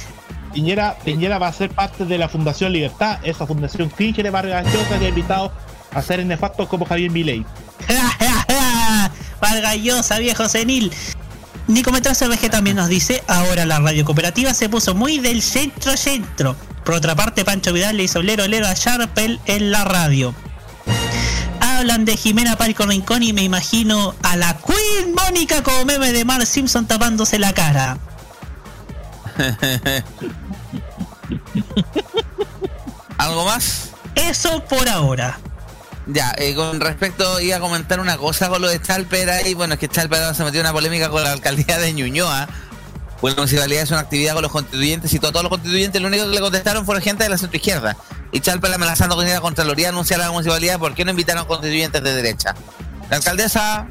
Piñera, 0.53 0.97
Piñera 1.05 1.39
va 1.39 1.49
a 1.49 1.53
ser 1.53 1.71
parte 1.71 2.05
de 2.05 2.19
la 2.19 2.29
Fundación 2.29 2.73
Libertad, 2.73 3.19
esa 3.23 3.47
fundación 3.47 3.91
cringe 3.91 4.23
de 4.23 4.31
Vargas 4.31 4.65
Llosa 4.73 4.99
que 4.99 5.07
ha 5.07 5.09
invitado 5.11 5.53
a 5.93 6.03
seres 6.03 6.27
nefastos 6.27 6.69
como 6.69 6.85
Javier 6.85 7.11
Milei. 7.11 7.45
Vargas 9.41 9.77
Llosa, 9.77 10.19
viejo 10.19 10.49
senil. 10.49 10.93
Nico 11.69 11.91
Metrazo 11.91 12.29
RG 12.29 12.51
también 12.51 12.77
nos 12.77 12.89
dice, 12.89 13.25
ahora 13.27 13.67
la 13.67 13.81
radio 13.81 14.05
cooperativa 14.05 14.55
se 14.55 14.69
puso 14.69 14.95
muy 14.95 15.19
del 15.19 15.43
centro 15.43 15.97
centro. 15.97 16.55
Por 16.85 16.95
otra 16.95 17.17
parte, 17.17 17.45
Pancho 17.45 17.73
Vidal 17.73 17.97
le 17.97 18.05
hizo 18.05 18.23
lero 18.23 18.47
lero 18.47 18.69
a 18.69 18.75
Sharpel 18.75 19.41
en 19.47 19.73
la 19.73 19.85
radio. 19.85 20.33
Hablan 21.61 22.05
de 22.05 22.17
Jimena 22.17 22.57
Palco 22.57 22.87
Rincón 22.87 23.25
y 23.25 23.33
me 23.33 23.43
imagino 23.43 24.15
a 24.23 24.37
la 24.37 24.57
Queen 24.59 25.13
Mónica 25.15 25.65
como 25.65 25.85
meme 25.85 26.13
de 26.13 26.25
Mar 26.25 26.47
Simpson 26.47 26.87
tapándose 26.87 27.41
la 27.41 27.53
cara. 27.53 27.99
¿Algo 33.19 33.45
más? 33.45 33.91
Eso 34.15 34.63
por 34.65 34.89
ahora. 34.89 35.41
Ya, 36.07 36.33
eh, 36.39 36.55
con 36.55 36.81
respecto, 36.81 37.41
iba 37.41 37.57
a 37.57 37.61
comentar 37.61 37.99
una 37.99 38.17
cosa 38.17 38.49
con 38.49 38.63
lo 38.63 38.69
de 38.69 38.81
Chalper 38.81 39.29
ahí. 39.29 39.55
Bueno, 39.55 39.75
es 39.75 39.81
que 39.81 39.89
Chalper 39.89 40.35
se 40.35 40.45
metió 40.45 40.61
en 40.61 40.67
una 40.67 40.73
polémica 40.73 41.09
con 41.09 41.23
la 41.25 41.33
alcaldía 41.33 41.79
de 41.79 41.93
Ñuñoa. 41.93 42.49
Pues 43.21 43.35
la 43.35 43.41
municipalidad 43.41 43.83
es 43.83 43.91
una 43.91 44.01
actividad 44.01 44.35
con 44.35 44.43
los 44.43 44.53
constituyentes 44.53 45.13
y 45.15 45.19
todo- 45.19 45.33
todos 45.33 45.45
los 45.45 45.51
constituyentes 45.51 46.01
lo 46.01 46.09
único 46.09 46.25
que 46.25 46.35
le 46.35 46.41
contestaron 46.41 46.85
fue 46.85 47.01
gente 47.01 47.25
de 47.25 47.31
la 47.31 47.39
centroizquierda. 47.39 47.97
Y 48.31 48.41
Chalper 48.41 48.73
amenazando 48.75 49.17
con 49.17 49.27
ir 49.27 49.35
a 49.35 49.41
Contraloría 49.41 49.89
a 49.89 49.91
anunciar 49.91 50.21
a 50.21 50.25
la 50.27 50.31
municipalidad 50.33 50.79
por 50.79 50.95
qué 50.95 51.05
no 51.05 51.11
invitaron 51.11 51.45
constituyentes 51.47 52.03
de 52.05 52.13
derecha. 52.15 52.55
La 53.11 53.17
alcaldesa, 53.17 53.89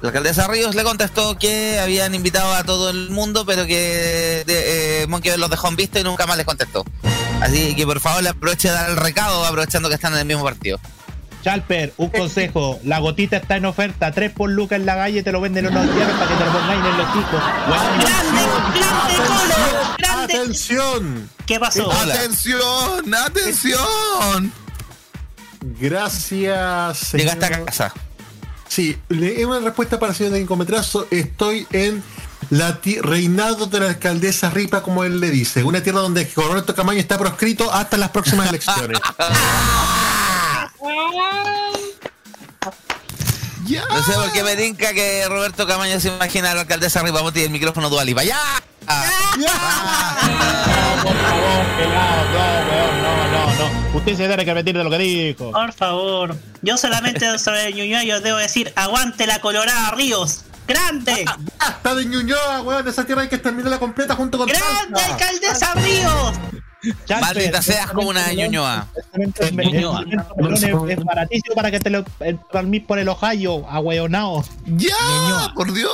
la 0.00 0.08
alcaldesa 0.08 0.48
Ríos 0.48 0.74
le 0.74 0.82
contestó 0.82 1.38
que 1.38 1.78
habían 1.78 2.14
invitado 2.14 2.52
a 2.54 2.64
todo 2.64 2.90
el 2.90 3.10
mundo, 3.10 3.44
pero 3.44 3.66
que 3.66 4.42
de, 4.46 5.02
eh, 5.02 5.06
Monkey 5.08 5.36
los 5.36 5.50
dejó 5.50 5.68
en 5.68 5.76
visto 5.76 5.98
y 6.00 6.02
nunca 6.02 6.26
más 6.26 6.36
les 6.36 6.46
contestó. 6.46 6.84
Así 7.40 7.74
que 7.76 7.84
por 7.86 8.00
favor 8.00 8.22
le 8.22 8.30
aproveche 8.30 8.68
de 8.68 8.74
dar 8.74 8.90
el 8.90 8.96
recado 8.96 9.44
aprovechando 9.44 9.88
que 9.88 9.96
están 9.96 10.14
en 10.14 10.20
el 10.20 10.24
mismo 10.26 10.42
partido. 10.42 10.80
Chalper, 11.42 11.92
un 11.96 12.08
consejo. 12.10 12.78
La 12.84 12.98
gotita 13.00 13.36
está 13.36 13.56
en 13.56 13.64
oferta. 13.66 14.12
Tres 14.12 14.30
por 14.32 14.48
lucas 14.50 14.78
en 14.78 14.86
la 14.86 14.94
calle 14.94 15.22
te 15.22 15.32
lo 15.32 15.40
venden 15.40 15.66
unos 15.66 15.94
días 15.94 16.10
para 16.12 16.28
que 16.28 16.34
te 16.36 16.44
lo 16.44 16.52
pongáis 16.52 16.84
en 16.84 16.98
los 16.98 17.16
hijos. 17.16 17.42
¡Grande, 17.68 18.04
grande, 18.78 19.16
Colo! 19.16 19.94
¡Grande! 19.98 20.34
¡Atención! 20.34 21.30
¿Qué 21.46 21.58
pasó? 21.58 21.90
¡Atención! 21.92 23.14
¡Atención! 23.14 24.52
Gracias. 25.80 27.12
Llegaste 27.12 27.44
a 27.46 27.64
casa. 27.64 27.92
Sí, 28.68 28.96
le 29.08 29.40
es 29.40 29.44
una 29.46 29.58
respuesta 29.60 29.98
para 29.98 30.12
el 30.12 30.16
señor 30.16 30.32
de 30.32 30.40
Incometrazo. 30.40 31.06
Estoy 31.10 31.66
en 31.72 32.02
la 32.50 32.80
ti- 32.80 32.98
reinado 33.00 33.66
de 33.66 33.80
la 33.80 33.88
alcaldesa 33.88 34.48
Ripa, 34.50 34.82
como 34.82 35.04
él 35.04 35.20
le 35.20 35.30
dice. 35.30 35.62
Una 35.62 35.82
tierra 35.82 36.00
donde 36.00 36.30
Roberto 36.34 36.74
Camaño 36.74 36.98
está 37.00 37.18
proscrito 37.18 37.72
hasta 37.72 37.96
las 37.96 38.10
próximas 38.10 38.48
elecciones. 38.48 38.98
Ya. 43.66 43.84
No 43.88 44.02
sé 44.02 44.12
por 44.12 44.32
qué 44.32 44.42
me 44.42 44.56
tinca 44.56 44.92
que 44.92 45.24
Roberto 45.28 45.66
Camaño 45.66 46.00
se 46.00 46.08
imagina 46.08 46.50
a 46.50 46.54
la 46.54 46.62
alcaldesa 46.62 47.02
Ripa 47.02 47.22
Monti 47.22 47.40
y 47.40 47.44
el 47.44 47.50
micrófono 47.50 47.88
dualipa. 47.88 48.24
¡Ya! 48.24 48.38
Por 51.02 51.16
favor, 51.16 51.66
pelado. 51.76 52.22
No, 53.02 53.26
no, 53.26 53.28
no, 53.30 53.70
no. 53.92 53.96
Usted 53.98 54.16
se 54.16 54.26
tiene 54.26 54.44
que 54.44 54.54
repetir 54.54 54.76
de 54.76 54.84
lo 54.84 54.90
que 54.90 54.98
dijo. 54.98 55.52
Por 55.52 55.72
favor. 55.72 56.36
Yo 56.62 56.76
solamente 56.76 57.38
sobre 57.38 57.72
Ñuñoa 57.72 58.02
yo 58.04 58.20
debo 58.20 58.38
decir, 58.38 58.72
aguante 58.74 59.26
la 59.26 59.40
Colorada 59.40 59.92
Ríos. 59.92 60.44
¡Grande! 60.66 61.24
¡Hasta 61.58 61.94
de 61.94 62.04
Ñuñoa, 62.06 62.62
weón! 62.62 62.86
Esa 62.88 63.04
tierra 63.04 63.22
hay 63.22 63.28
que 63.28 63.34
exterminarla 63.36 63.78
completa 63.78 64.14
junto 64.14 64.38
con 64.38 64.46
¡Grande, 64.48 64.66
Talca. 64.94 65.12
alcaldesa 65.12 65.74
Ríos! 65.74 66.32
Maldita 67.20 67.62
seas 67.62 67.90
como 67.92 68.08
una 68.08 68.26
de 68.28 68.36
Ñuñoa. 68.36 68.86
El 69.40 69.56
Ñuñoa. 69.56 70.04
es, 70.88 71.04
baratísimo 71.04 71.54
para 71.54 71.70
que 71.70 71.78
te 71.80 71.90
lo 71.90 72.04
palmís 72.52 72.82
por 72.84 72.98
el 72.98 73.08
Ohio, 73.08 73.68
ahueonao. 73.68 74.44
Ya, 74.66 75.52
por 75.54 75.72
Dios. 75.72 75.92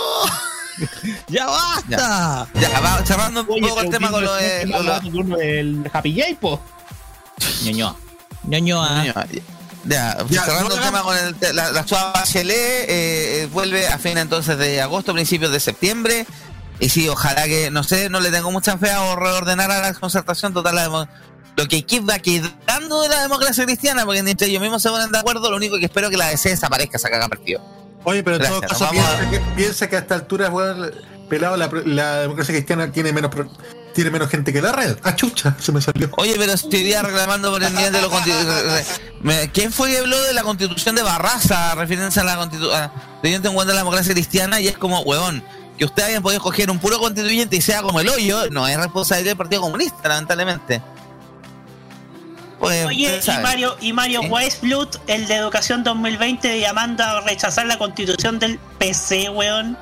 ¡Ya 1.28 1.46
basta! 1.46 2.46
Ya, 2.54 2.80
va 2.80 3.04
cerrando 3.04 3.42
un 3.42 3.50
Oye, 3.50 3.68
poco 3.68 3.80
el 3.82 3.90
tema 3.90 4.10
con 4.10 4.24
lo 4.24 4.32
de. 4.34 4.58
¿quién 4.60 4.70
lo- 4.70 4.82
lo- 4.82 4.94
hablando 4.94 5.10
de 5.10 5.18
uno 5.24 5.36
del 5.36 5.90
Happy 5.92 6.18
J, 6.20 6.36
po? 6.40 6.60
Ñoñoa. 7.64 7.96
Ñoñoa. 8.44 9.04
Ya, 9.88 10.16
Ya, 10.28 10.44
cerrando 10.44 10.74
el 10.74 10.80
tema 10.82 11.02
con 11.02 11.16
el, 11.16 11.34
la, 11.56 11.72
la 11.72 11.86
Suave 11.86 12.12
Bachelet, 12.14 12.56
eh, 12.56 12.86
eh, 13.42 13.48
vuelve 13.52 13.88
a 13.88 13.98
fin 13.98 14.18
entonces 14.18 14.58
de 14.58 14.80
agosto, 14.82 15.12
principios 15.12 15.50
de 15.52 15.60
septiembre. 15.60 16.26
Y 16.80 16.90
sí, 16.90 17.08
ojalá 17.08 17.44
que, 17.44 17.70
no 17.70 17.82
sé, 17.82 18.08
no 18.10 18.20
le 18.20 18.30
tengo 18.30 18.50
mucha 18.52 18.76
fe 18.78 18.90
a 18.90 19.16
reordenar 19.16 19.70
a 19.70 19.80
la 19.80 19.94
concertación 19.94 20.52
total. 20.54 20.74
la 20.76 20.82
demo- 20.84 21.08
lo 21.56 21.66
que 21.66 21.84
va 22.08 22.20
quedando 22.20 23.02
de 23.02 23.08
la 23.08 23.22
democracia 23.22 23.64
cristiana, 23.64 24.04
porque 24.04 24.20
entre 24.20 24.46
ellos 24.46 24.62
mismos 24.62 24.80
se 24.80 24.90
ponen 24.90 25.10
de 25.10 25.18
acuerdo, 25.18 25.50
lo 25.50 25.56
único 25.56 25.76
que 25.78 25.86
espero 25.86 26.06
es 26.06 26.10
que 26.12 26.16
la 26.16 26.28
DC 26.28 26.50
desaparezca, 26.50 26.98
se 26.98 27.10
caga 27.10 27.28
partido. 27.28 27.60
Oye, 28.04 28.22
pero 28.22 28.36
en 28.36 28.42
todo 28.42 28.60
caso 28.60 28.88
piensa 28.90 29.30
que, 29.30 29.40
piensa 29.56 29.88
que 29.88 29.96
a 29.96 29.98
esta 29.98 30.14
altura, 30.14 30.50
weón, 30.50 30.92
pelado, 31.28 31.56
la, 31.56 31.68
la 31.84 32.16
democracia 32.20 32.54
cristiana 32.54 32.92
tiene 32.92 33.12
menos 33.12 33.32
pro- 33.32 33.50
tiene 33.94 34.10
menos 34.10 34.28
gente 34.28 34.52
que 34.52 34.62
la 34.62 34.72
red. 34.72 34.96
¡Ah, 35.02 35.14
chucha! 35.14 35.56
Se 35.58 35.72
me 35.72 35.80
salió. 35.80 36.10
Oye, 36.16 36.34
pero 36.38 36.52
estoy 36.52 36.82
día 36.82 37.02
reclamando 37.02 37.50
por 37.50 37.62
el 37.62 37.74
nivel 37.74 37.92
de 37.92 38.02
los. 38.02 38.12
¿Quién 39.52 39.72
fue 39.72 39.90
que 39.90 39.98
habló 39.98 40.20
de 40.22 40.34
la 40.34 40.42
constitución 40.42 40.94
de 40.94 41.02
Barraza? 41.02 41.74
Refiriéndose 41.74 42.20
a 42.20 42.24
la 42.24 42.36
constitución. 42.36 42.90
Teniendo 43.22 43.48
en 43.48 43.54
cuenta 43.54 43.74
la 43.74 43.80
democracia 43.80 44.14
cristiana 44.14 44.60
y 44.60 44.68
es 44.68 44.78
como, 44.78 45.00
huevón, 45.00 45.42
que 45.76 45.84
ustedes 45.84 46.10
hayan 46.10 46.22
podido 46.22 46.38
escoger 46.38 46.70
un 46.70 46.78
puro 46.78 46.98
constituyente 46.98 47.56
y 47.56 47.60
sea 47.60 47.82
como 47.82 48.00
el 48.00 48.08
hoyo, 48.08 48.50
no 48.50 48.66
es 48.66 48.76
responsabilidad 48.76 49.30
del 49.30 49.36
Partido 49.36 49.62
Comunista, 49.62 50.08
lamentablemente. 50.08 50.82
Pues, 52.58 52.86
Oye, 52.86 53.20
y. 53.24 53.42
Mario, 53.42 53.76
y 53.80 53.92
Mario 53.92 54.22
¿Eh? 54.22 54.28
Weisblut, 54.28 54.96
el 55.06 55.28
de 55.28 55.36
Educación 55.36 55.84
2020, 55.84 56.60
llamando 56.60 57.04
a 57.04 57.20
rechazar 57.20 57.66
la 57.66 57.78
constitución 57.78 58.38
del 58.38 58.58
PC, 58.78 59.30
weón. 59.30 59.78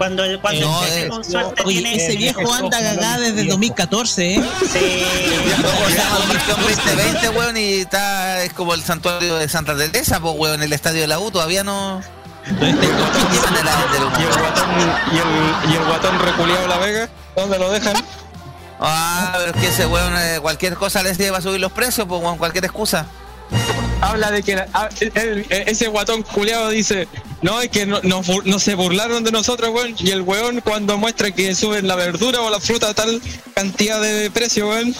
Cuando 0.00 0.24
el, 0.24 0.40
cuando 0.40 0.66
No, 0.66 0.82
el 0.86 0.92
eh, 0.94 1.08
con 1.08 1.22
suerte 1.22 1.62
Oye, 1.66 1.82
tiene. 1.82 1.94
ese 2.02 2.16
viejo 2.16 2.50
anda 2.54 2.78
cagada 2.80 3.18
desde 3.18 3.42
el 3.42 3.48
2014, 3.48 4.34
¿eh? 4.36 4.42
Sí. 4.72 5.04
Constitución 6.16 6.58
2020, 6.62 7.28
weón, 7.28 7.56
y 7.58 7.72
está, 7.80 8.42
es 8.42 8.54
como 8.54 8.72
el 8.72 8.82
santuario 8.82 9.36
de 9.36 9.46
Santa 9.50 9.76
Teresa, 9.76 10.18
pues, 10.18 10.34
weón, 10.38 10.62
el 10.62 10.72
estadio 10.72 11.02
de 11.02 11.06
la 11.06 11.18
U 11.18 11.30
todavía 11.30 11.64
no... 11.64 12.00
¿Y 12.48 12.64
el 12.64 12.76
guatón, 14.40 14.70
y 15.12 15.18
el, 15.18 15.70
y 15.70 15.76
el 15.76 15.84
guatón 15.84 16.18
reculeado 16.18 16.66
La 16.66 16.78
Vega? 16.78 17.08
¿Dónde 17.36 17.58
lo 17.58 17.70
dejan? 17.70 17.94
Ah, 18.80 19.34
pero 19.36 19.50
es 19.54 19.56
que 19.60 19.68
ese 19.68 19.84
weón, 19.84 20.14
eh, 20.16 20.38
cualquier 20.40 20.76
cosa 20.76 21.02
les 21.02 21.18
lleva 21.18 21.36
a 21.36 21.42
subir 21.42 21.60
los 21.60 21.72
precios, 21.72 22.06
pues, 22.08 22.22
weón, 22.22 22.38
cualquier 22.38 22.64
excusa. 22.64 23.04
Habla 24.00 24.30
de 24.30 24.42
que 24.42 24.56
la- 24.56 24.66
ah, 24.72 24.88
el- 24.98 25.12
el- 25.14 25.46
ese 25.68 25.88
guatón 25.88 26.22
culeado 26.22 26.70
dice, 26.70 27.06
no, 27.42 27.60
es 27.60 27.70
que 27.70 27.86
no, 27.86 28.00
no, 28.02 28.58
se 28.58 28.74
burlaron 28.74 29.24
de 29.24 29.32
nosotros, 29.32 29.70
weón. 29.72 29.94
Y 29.98 30.10
el 30.10 30.22
weón 30.22 30.60
cuando 30.60 30.98
muestra 30.98 31.30
que 31.30 31.54
suben 31.54 31.88
la 31.88 31.96
verdura 31.96 32.40
o 32.40 32.50
la 32.50 32.60
fruta 32.60 32.90
a 32.90 32.94
tal 32.94 33.20
cantidad 33.54 34.00
de 34.00 34.30
precio, 34.30 34.68
weón. 34.68 34.94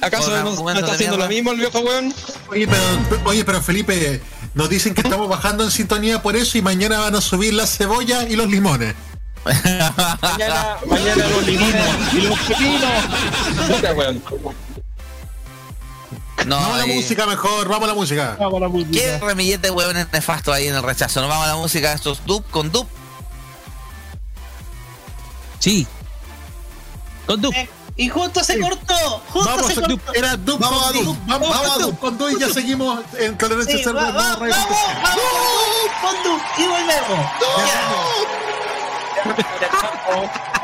¿Acaso 0.00 0.30
no, 0.30 0.70
está 0.70 0.92
haciendo 0.92 1.16
lo 1.16 1.28
mismo 1.28 1.52
el 1.52 1.58
viejo 1.58 1.80
weón? 1.80 2.12
Oye, 2.50 2.66
pero, 2.66 2.82
oye, 3.24 3.44
pero 3.44 3.62
Felipe, 3.62 4.20
nos 4.54 4.68
dicen 4.68 4.94
que 4.94 5.02
estamos 5.02 5.28
bajando 5.28 5.64
en 5.64 5.70
sintonía 5.70 6.20
por 6.22 6.36
eso 6.36 6.58
y 6.58 6.62
mañana 6.62 6.98
van 7.00 7.14
a 7.14 7.20
subir 7.20 7.54
las 7.54 7.76
cebollas 7.76 8.28
y 8.28 8.36
los 8.36 8.48
limones. 8.48 8.94
Mañana, 9.44 10.78
mañana 10.86 11.28
los 11.28 11.46
limones 11.46 11.84
y 12.12 12.20
los 12.22 12.38
pepinos. 12.40 12.90
No, 16.46 16.56
Vamos 16.56 16.74
a 16.74 16.78
la 16.78 16.92
eh, 16.92 16.96
música 16.96 17.26
mejor, 17.26 17.68
vamos 17.68 17.84
a 17.84 17.86
la 17.92 17.94
música. 17.94 18.36
Vamos 18.38 18.56
a 18.56 18.60
la 18.60 18.68
música. 18.68 18.90
¿Qué 18.92 19.18
remillete 19.18 19.70
weón 19.70 19.96
es 19.96 20.12
nefasto 20.12 20.52
ahí 20.52 20.66
en 20.68 20.74
el 20.74 20.82
rechazo? 20.82 21.20
¿No 21.22 21.28
vamos 21.28 21.44
a 21.46 21.48
la 21.50 21.56
música 21.56 21.88
de 21.90 21.94
estos 21.96 22.24
dub 22.26 22.44
con 22.50 22.70
dub? 22.70 22.86
Sí. 25.58 25.86
Con 27.26 27.40
tú. 27.40 27.50
Eh, 27.54 27.68
Y 27.96 28.08
justo 28.10 28.42
se 28.44 28.58
cortó. 28.60 29.22
Justo 29.30 29.48
Vamos 29.48 29.72
se 29.72 29.80
a 29.80 29.86
cortó. 29.86 30.12
Era 30.12 30.36
Dub 30.36 30.58
Vamos 30.58 30.82
con 30.82 30.88
a 30.88 30.92
Dub. 30.92 31.04
Dub, 31.04 31.16
Vamos, 31.26 31.48
vamos 31.48 31.70
a 31.76 31.78
Dub. 31.78 31.98
con 31.98 32.18
Dub 32.18 32.28
y 32.30 32.40
ya 32.40 32.48
seguimos 32.50 33.00
en 33.18 33.38
Tolerancia 33.38 33.78
Sí, 33.78 33.84
va- 33.84 33.92
va- 33.92 34.10
vamos, 34.10 34.38
vamos, 34.40 34.78
con 36.02 36.22
tú 36.22 36.38
y 36.58 36.66
volvemos. 36.66 37.30
homenaje 39.24 40.63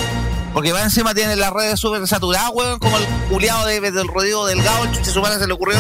Porque 0.54 0.72
va 0.72 0.82
encima 0.84 1.14
tiene 1.14 1.36
las 1.36 1.52
redes 1.52 1.82
súper 1.82 2.08
saturadas, 2.08 2.50
weón. 2.54 2.80
Como 2.80 2.98
el 2.98 3.04
culiado 3.30 3.66
de, 3.66 3.82
del 3.82 4.08
Rodrigo 4.08 4.46
Delgado, 4.46 4.86
el 4.86 4.92
chuche 4.94 5.12
su 5.12 5.22
madre 5.22 5.38
se 5.38 5.48
le 5.48 5.54
ocurrió 5.54 5.78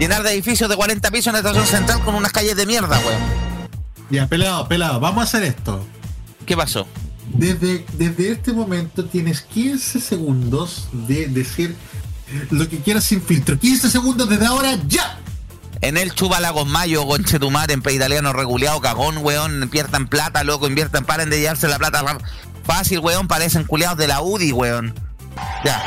llenar 0.00 0.24
de 0.24 0.32
edificios 0.32 0.68
de 0.68 0.74
40 0.74 1.12
pisos 1.12 1.28
en 1.28 1.34
la 1.34 1.38
estación 1.38 1.64
central 1.64 2.00
con 2.04 2.16
unas 2.16 2.32
calles 2.32 2.56
de 2.56 2.66
mierda, 2.66 2.98
weón. 2.98 3.20
Ya, 4.10 4.26
pelado, 4.26 4.66
pelado, 4.66 4.98
vamos 4.98 5.20
a 5.20 5.24
hacer 5.24 5.44
esto. 5.44 5.86
¿Qué 6.44 6.56
pasó? 6.56 6.84
Desde, 7.34 7.86
desde 7.92 8.32
este 8.32 8.52
momento 8.52 9.04
tienes 9.04 9.42
15 9.42 10.00
segundos 10.00 10.88
de 10.92 11.28
decir 11.28 11.76
lo 12.50 12.68
que 12.68 12.80
quieras 12.80 13.04
sin 13.04 13.22
filtro. 13.22 13.56
15 13.56 13.88
segundos 13.88 14.28
desde 14.28 14.46
ahora, 14.46 14.76
ya. 14.88 15.21
En 15.82 15.96
el 15.96 16.14
Chubalagos 16.14 16.68
Mayo, 16.68 17.04
conchetumar, 17.08 17.72
en 17.72 17.82
pe 17.82 17.92
italiano 17.92 18.32
reguleado, 18.32 18.80
cagón, 18.80 19.18
weón, 19.18 19.64
inviertan 19.64 20.06
plata, 20.06 20.44
loco, 20.44 20.68
inviertan, 20.68 21.04
paren 21.04 21.28
de 21.28 21.40
llevarse 21.40 21.66
la 21.66 21.78
plata 21.78 22.04
fácil, 22.64 23.00
weón, 23.00 23.26
parecen 23.26 23.64
culiados 23.64 23.98
de 23.98 24.06
la 24.06 24.22
UDI, 24.22 24.52
weón. 24.52 24.94
Ya. 25.64 25.82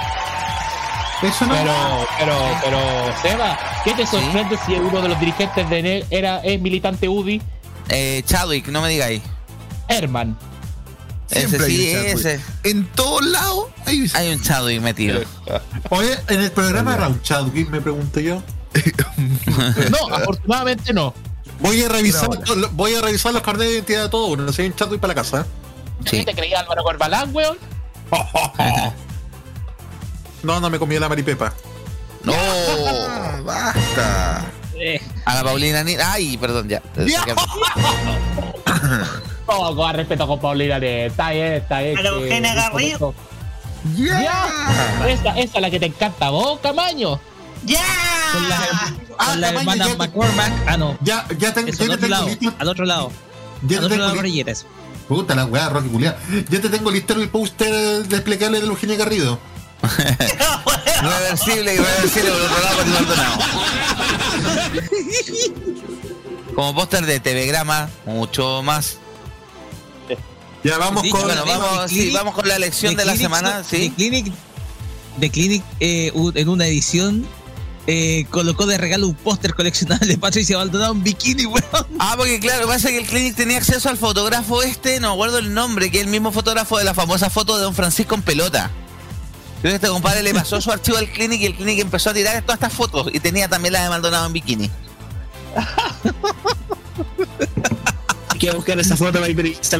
Eso 1.23 1.45
no 1.45 1.53
Pero, 1.53 1.73
pero, 2.19 2.35
pero, 2.61 2.79
Seba, 3.21 3.57
¿qué 3.85 3.93
te 3.93 4.05
sorprende 4.05 4.59
si 4.65 4.73
uno 4.73 5.01
de 5.01 5.07
los 5.07 5.19
dirigentes 5.19 5.69
de 5.69 5.81
NEL 5.81 6.05
era, 6.09 6.39
es 6.39 6.59
militante 6.59 7.07
UDI? 7.07 7.41
Eh, 7.87 8.21
Chadwick, 8.25 8.67
no 8.67 8.81
me 8.81 8.89
digáis. 8.89 9.21
Herman. 9.87 10.37
Ese 11.29 11.47
Siempre 11.47 11.67
hay 11.67 11.71
sí, 11.71 11.95
un 11.95 12.05
ese. 12.19 12.41
En 12.63 12.85
todos 12.87 13.25
lados 13.25 13.67
hay, 13.85 14.11
Hay 14.13 14.33
un 14.33 14.41
Chadwick 14.41 14.81
metido. 14.81 15.21
Oye, 15.89 16.17
en 16.27 16.41
el 16.41 16.51
programa 16.51 16.97
Raúl 16.97 17.21
Chadwick 17.21 17.69
me 17.69 17.79
pregunto 17.79 18.19
yo. 18.19 18.43
No, 19.89 20.13
afortunadamente 20.15 20.93
no. 20.93 21.13
Voy 21.59 21.81
a 21.83 21.89
revisar, 21.89 22.29
voy 22.71 22.95
a 22.95 23.01
revisar 23.01 23.33
los 23.33 23.41
carnet 23.41 23.67
de 23.67 23.73
identidad 23.75 24.03
de 24.03 24.09
todo 24.09 24.25
uno. 24.27 24.43
No 24.43 24.51
sé, 24.51 24.63
hay 24.63 24.67
un 24.69 24.75
Chadwick 24.75 24.99
para 24.99 25.13
la 25.13 25.21
casa. 25.21 25.45
¿Qué 26.03 26.23
te 26.25 26.33
creía 26.35 26.59
Álvaro 26.59 26.83
Corbalán, 26.83 27.33
weón? 27.33 27.57
No, 30.43 30.59
no 30.59 30.69
me 30.69 30.77
comí 30.77 30.99
la 30.99 31.09
maripepa. 31.09 31.53
No, 32.23 32.33
basta. 33.43 34.45
Eh, 34.77 35.01
a 35.25 35.35
la 35.35 35.43
Paulina 35.43 35.83
Ni. 35.83 35.95
Ay, 35.95 36.37
perdón, 36.37 36.67
ya. 36.69 36.81
todo 39.45 39.75
con 39.75 39.93
respeto 39.95 40.27
con 40.27 40.39
Paulina 40.39 40.79
de 40.79 41.07
está 41.07 41.31
bien, 41.31 41.53
está 41.53 41.79
bien. 41.81 41.97
A 41.97 42.01
la 42.01 42.09
que- 42.09 42.15
Eugenia 42.15 42.53
Garrido. 42.53 43.13
¡Ya! 43.95 44.47
Esa, 45.07 45.29
esa 45.39 45.57
es 45.57 45.61
la 45.61 45.69
que 45.71 45.79
te 45.79 45.85
encanta, 45.87 46.29
vos, 46.29 46.59
Camaño. 46.59 47.19
¡Ya! 47.65 47.79
Con 48.33 48.49
la, 48.49 48.57
Ah, 49.17 49.25
con 49.31 49.41
la 49.41 49.47
Camaño, 49.47 49.59
hermana 49.71 49.87
ya 49.87 49.95
McCormack. 49.97 50.53
Ah, 50.67 50.77
no. 50.77 50.97
Ya, 51.01 51.25
ya, 51.37 51.53
ten- 51.53 51.67
Eso, 51.69 51.85
ya 51.85 51.93
al 51.93 51.99
te 51.99 52.05
otro 52.05 52.07
tengo 52.07 52.07
lado. 52.09 52.27
listo. 52.27 52.53
Al 52.59 52.67
otro 52.67 52.85
lado. 52.85 53.11
Ya 53.67 53.77
Al 53.77 53.83
otro 53.85 53.89
tengo 53.95 54.01
lado, 54.09 54.21
listo. 54.21 54.45
Reyes. 54.45 54.65
Puta 55.07 55.35
la 55.35 55.45
weá, 55.45 55.69
Rocky 55.69 55.89
Culia. 55.89 56.17
Ya 56.49 56.61
te 56.61 56.69
tengo 56.69 56.91
listo 56.91 57.13
el 57.13 57.29
póster 57.29 58.03
desplegable 58.07 58.59
de 58.59 58.67
Eugenia 58.67 58.97
Garrido. 58.97 59.39
Reversible, 61.01 61.75
irreversible, 61.75 62.31
por 62.31 62.41
otro 62.41 62.61
lado, 62.63 62.85
Maldonado. 62.85 63.37
Como 66.55 66.73
póster 66.75 67.05
de 67.05 67.19
TV 67.19 67.45
Grama, 67.47 67.89
mucho 68.05 68.63
más. 68.63 68.97
Ya 70.63 70.77
vamos 70.79 71.03
Sí, 71.03 71.09
con. 71.11 71.21
Bueno, 71.23 71.45
vamos, 71.45 71.89
sí, 71.91 71.95
Clinic- 72.09 72.13
vamos 72.13 72.33
con 72.33 72.47
la 72.47 72.55
elección 72.55 72.95
de 72.95 73.05
la 73.05 73.13
Clinic- 73.13 73.21
semana, 73.21 73.61
The 73.69 73.77
sí. 73.77 73.89
Clinic, 73.91 74.33
The 75.19 75.29
Clinic 75.29 75.63
eh, 75.79 76.11
en 76.15 76.49
una 76.49 76.65
edición 76.65 77.27
eh, 77.87 78.25
colocó 78.31 78.65
de 78.65 78.77
regalo 78.77 79.07
un 79.07 79.13
póster 79.13 79.53
coleccionable 79.53 80.07
de 80.07 80.17
Patricia 80.17 80.57
Maldonado 80.57 80.93
en 80.93 81.03
bikini, 81.03 81.45
weón. 81.47 81.87
Ah, 81.99 82.15
porque 82.17 82.39
claro, 82.39 82.61
lo 82.61 82.67
que 82.67 82.73
pasa 82.73 82.89
es 82.89 82.95
que 82.95 83.01
el 83.01 83.07
Clinic 83.07 83.35
tenía 83.35 83.57
acceso 83.57 83.89
al 83.89 83.97
fotógrafo 83.97 84.63
este, 84.63 84.99
no 84.99 85.09
me 85.09 85.13
acuerdo 85.13 85.37
el 85.37 85.53
nombre, 85.53 85.91
que 85.91 85.97
es 85.99 86.03
el 86.03 86.09
mismo 86.09 86.31
fotógrafo 86.31 86.77
de 86.77 86.83
la 86.83 86.93
famosa 86.93 87.29
foto 87.29 87.57
de 87.57 87.63
Don 87.63 87.75
Francisco 87.75 88.15
en 88.15 88.23
pelota. 88.23 88.71
Creo 89.61 89.71
que 89.71 89.75
este 89.75 89.87
compadre 89.87 90.23
le 90.23 90.33
pasó 90.33 90.61
su 90.61 90.71
archivo 90.71 90.97
al 90.97 91.09
Clinic 91.09 91.41
y 91.41 91.45
el 91.45 91.55
Clinic 91.55 91.79
empezó 91.79 92.09
a 92.09 92.13
tirar 92.13 92.41
todas 92.41 92.55
estas 92.55 92.73
fotos 92.73 93.07
y 93.13 93.19
tenía 93.19 93.47
también 93.47 93.73
la 93.73 93.83
de 93.83 93.89
Maldonado 93.89 94.25
en 94.27 94.33
bikini. 94.33 94.69
Hay 98.29 98.39
que 98.39 98.51
buscar 98.51 98.79
esa 98.79 98.97
foto 98.97 99.19
para 99.19 99.27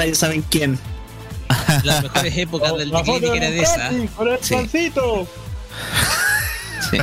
ya 0.08 0.16
saben 0.16 0.44
quién. 0.50 0.80
Las 1.84 2.04
mejores 2.04 2.38
épocas 2.38 2.78
del 2.78 2.92
Clinic 2.92 3.22
de 3.22 3.38
era 3.38 3.50
de 3.52 3.62
esa. 3.62 3.92
Con 4.16 4.28
el 4.28 4.40
Sí. 6.92 6.98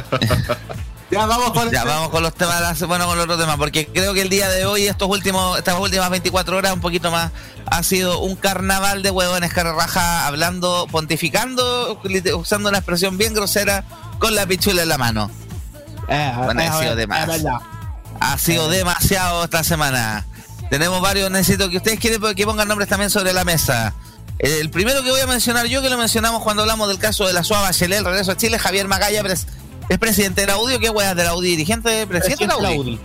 Ya 1.13 1.27
vamos 1.27 1.51
con 1.53 1.71
Ya 1.71 1.85
vamos 1.85 2.09
con 2.09 2.23
los 2.23 2.33
temas, 2.33 2.81
bueno, 2.87 3.07
con 3.07 3.17
los 3.17 3.25
otros 3.25 3.39
temas, 3.39 3.57
porque 3.59 3.87
creo 3.87 4.15
que 4.15 4.23
el 4.23 4.31
día 4.31 4.49
de 4.49 4.65
hoy, 4.65 4.87
estos 4.87 5.11
últimos, 5.11 5.59
estas 5.59 5.79
últimas 5.79 6.09
24 6.09 6.57
horas, 6.57 6.73
un 6.73 6.81
poquito 6.81 7.11
más, 7.11 7.31
ha 7.67 7.83
sido 7.83 8.21
un 8.21 8.35
carnaval 8.35 9.03
de 9.03 9.11
huevones 9.11 9.53
carraja 9.53 10.27
hablando, 10.27 10.89
pontificando, 10.91 12.01
usando 12.35 12.71
una 12.71 12.79
expresión 12.79 13.19
bien 13.19 13.35
grosera, 13.35 13.85
con 14.19 14.35
la 14.35 14.47
pichula 14.47 14.83
en 14.85 14.89
la 14.89 14.97
mano. 14.97 15.31
Eh, 16.09 16.33
Bueno, 16.39 16.63
eh, 16.63 16.67
ha 16.69 16.79
sido 16.79 16.93
eh, 16.93 16.97
de 16.97 17.07
más. 17.07 17.21
es 17.21 17.27
verdad. 17.43 17.61
Ha 18.19 18.39
sido 18.39 18.71
demasiado 18.71 19.45
esta 19.45 19.63
semana. 19.65 20.25
Tenemos 20.71 21.03
varios, 21.03 21.31
necesito 21.31 21.69
que 21.69 21.77
ustedes 21.77 22.01
quieren 22.01 22.23
que 22.35 22.47
pongan 22.47 22.69
nombres 22.69 22.89
también 22.89 23.11
sobre 23.11 23.35
la 23.35 23.45
mesa. 23.45 23.93
El 24.39 24.71
primero 24.71 25.03
que 25.03 25.11
voy 25.11 25.21
a 25.21 25.27
mencionar 25.27 25.67
yo, 25.67 25.83
que 25.83 25.91
lo 25.91 25.99
mencionamos 25.99 26.43
cuando 26.43 26.63
hablamos 26.63 26.89
del 26.89 26.99
caso 26.99 27.27
de 27.27 27.35
la 27.35 27.45
Suave 27.45 27.65
Bachelet, 27.65 27.99
el 27.99 28.05
regreso 28.07 28.33
a 28.33 28.37
Chile, 28.37 28.59
Javier 28.59 28.89
Magalla, 28.89 29.23
es 29.89 29.99
presidente 29.99 30.43
de 30.43 30.47
la 30.49 30.59
UDI, 30.59 30.75
¿o 30.75 30.79
qué 30.81 30.91
weas 30.91 31.15
de 31.17 31.25
la 31.25 31.35
UDI? 31.35 31.51
Dirigente, 31.51 32.07
presidente 32.07 32.47
de 32.47 32.63
la 32.63 32.71
UDI. 32.71 32.99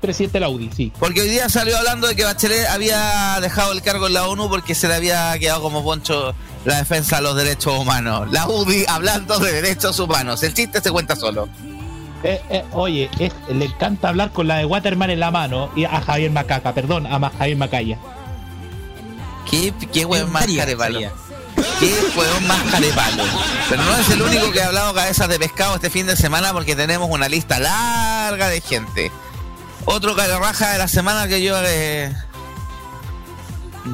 Presidente 0.00 0.38
de 0.38 0.40
la 0.40 0.48
UDI, 0.48 0.70
sí. 0.74 0.92
Porque 0.98 1.20
hoy 1.20 1.28
día 1.28 1.48
salió 1.50 1.76
hablando 1.76 2.06
de 2.06 2.16
que 2.16 2.24
Bachelet 2.24 2.66
había 2.68 3.38
dejado 3.40 3.72
el 3.72 3.82
cargo 3.82 4.06
en 4.06 4.14
la 4.14 4.26
ONU 4.28 4.48
porque 4.48 4.74
se 4.74 4.88
le 4.88 4.94
había 4.94 5.38
quedado 5.38 5.60
como 5.60 5.84
poncho 5.84 6.34
la 6.64 6.78
defensa 6.78 7.16
de 7.16 7.22
los 7.22 7.36
derechos 7.36 7.78
humanos. 7.78 8.28
La 8.32 8.48
UDI 8.48 8.84
hablando 8.88 9.38
de 9.38 9.52
derechos 9.52 9.98
humanos. 9.98 10.42
El 10.42 10.54
chiste 10.54 10.80
se 10.80 10.90
cuenta 10.90 11.16
solo. 11.16 11.48
Eh, 12.22 12.40
eh, 12.50 12.64
oye, 12.72 13.10
es- 13.18 13.32
le 13.54 13.64
encanta 13.66 14.08
hablar 14.10 14.30
con 14.32 14.46
la 14.48 14.56
de 14.58 14.64
Waterman 14.66 15.10
en 15.10 15.20
la 15.20 15.30
mano 15.30 15.70
y 15.76 15.84
a 15.84 16.00
Javier 16.00 16.30
Macaca, 16.30 16.72
perdón, 16.74 17.06
a 17.06 17.18
Javier 17.30 17.56
Macaya. 17.56 17.98
¿Qué, 19.50 19.72
qué 19.92 20.04
hueón 20.04 20.30
más? 20.30 20.46
¿Qué 21.78 21.94
hueón 22.16 22.46
más 22.46 22.62
carepalo? 22.70 23.24
Pero 23.68 23.82
no 23.84 23.96
es 23.96 24.08
el 24.10 24.22
único 24.22 24.50
que 24.52 24.62
ha 24.62 24.66
hablado 24.66 24.94
cabezas 24.94 25.28
de 25.28 25.38
pescado 25.38 25.74
este 25.76 25.90
fin 25.90 26.06
de 26.06 26.16
semana 26.16 26.52
porque 26.52 26.74
tenemos 26.76 27.08
una 27.10 27.28
lista 27.28 27.58
larga 27.58 28.48
de 28.48 28.60
gente. 28.60 29.10
Otro 29.84 30.14
cararraja 30.16 30.72
de 30.72 30.78
la 30.78 30.88
semana 30.88 31.26
que 31.28 31.42
yo... 31.42 31.56
eh, 31.64 32.14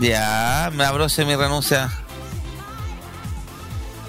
Ya, 0.01 0.71
me 0.75 0.85
abroce 0.85 1.25
mi 1.25 1.37
renuncia. 1.37 1.91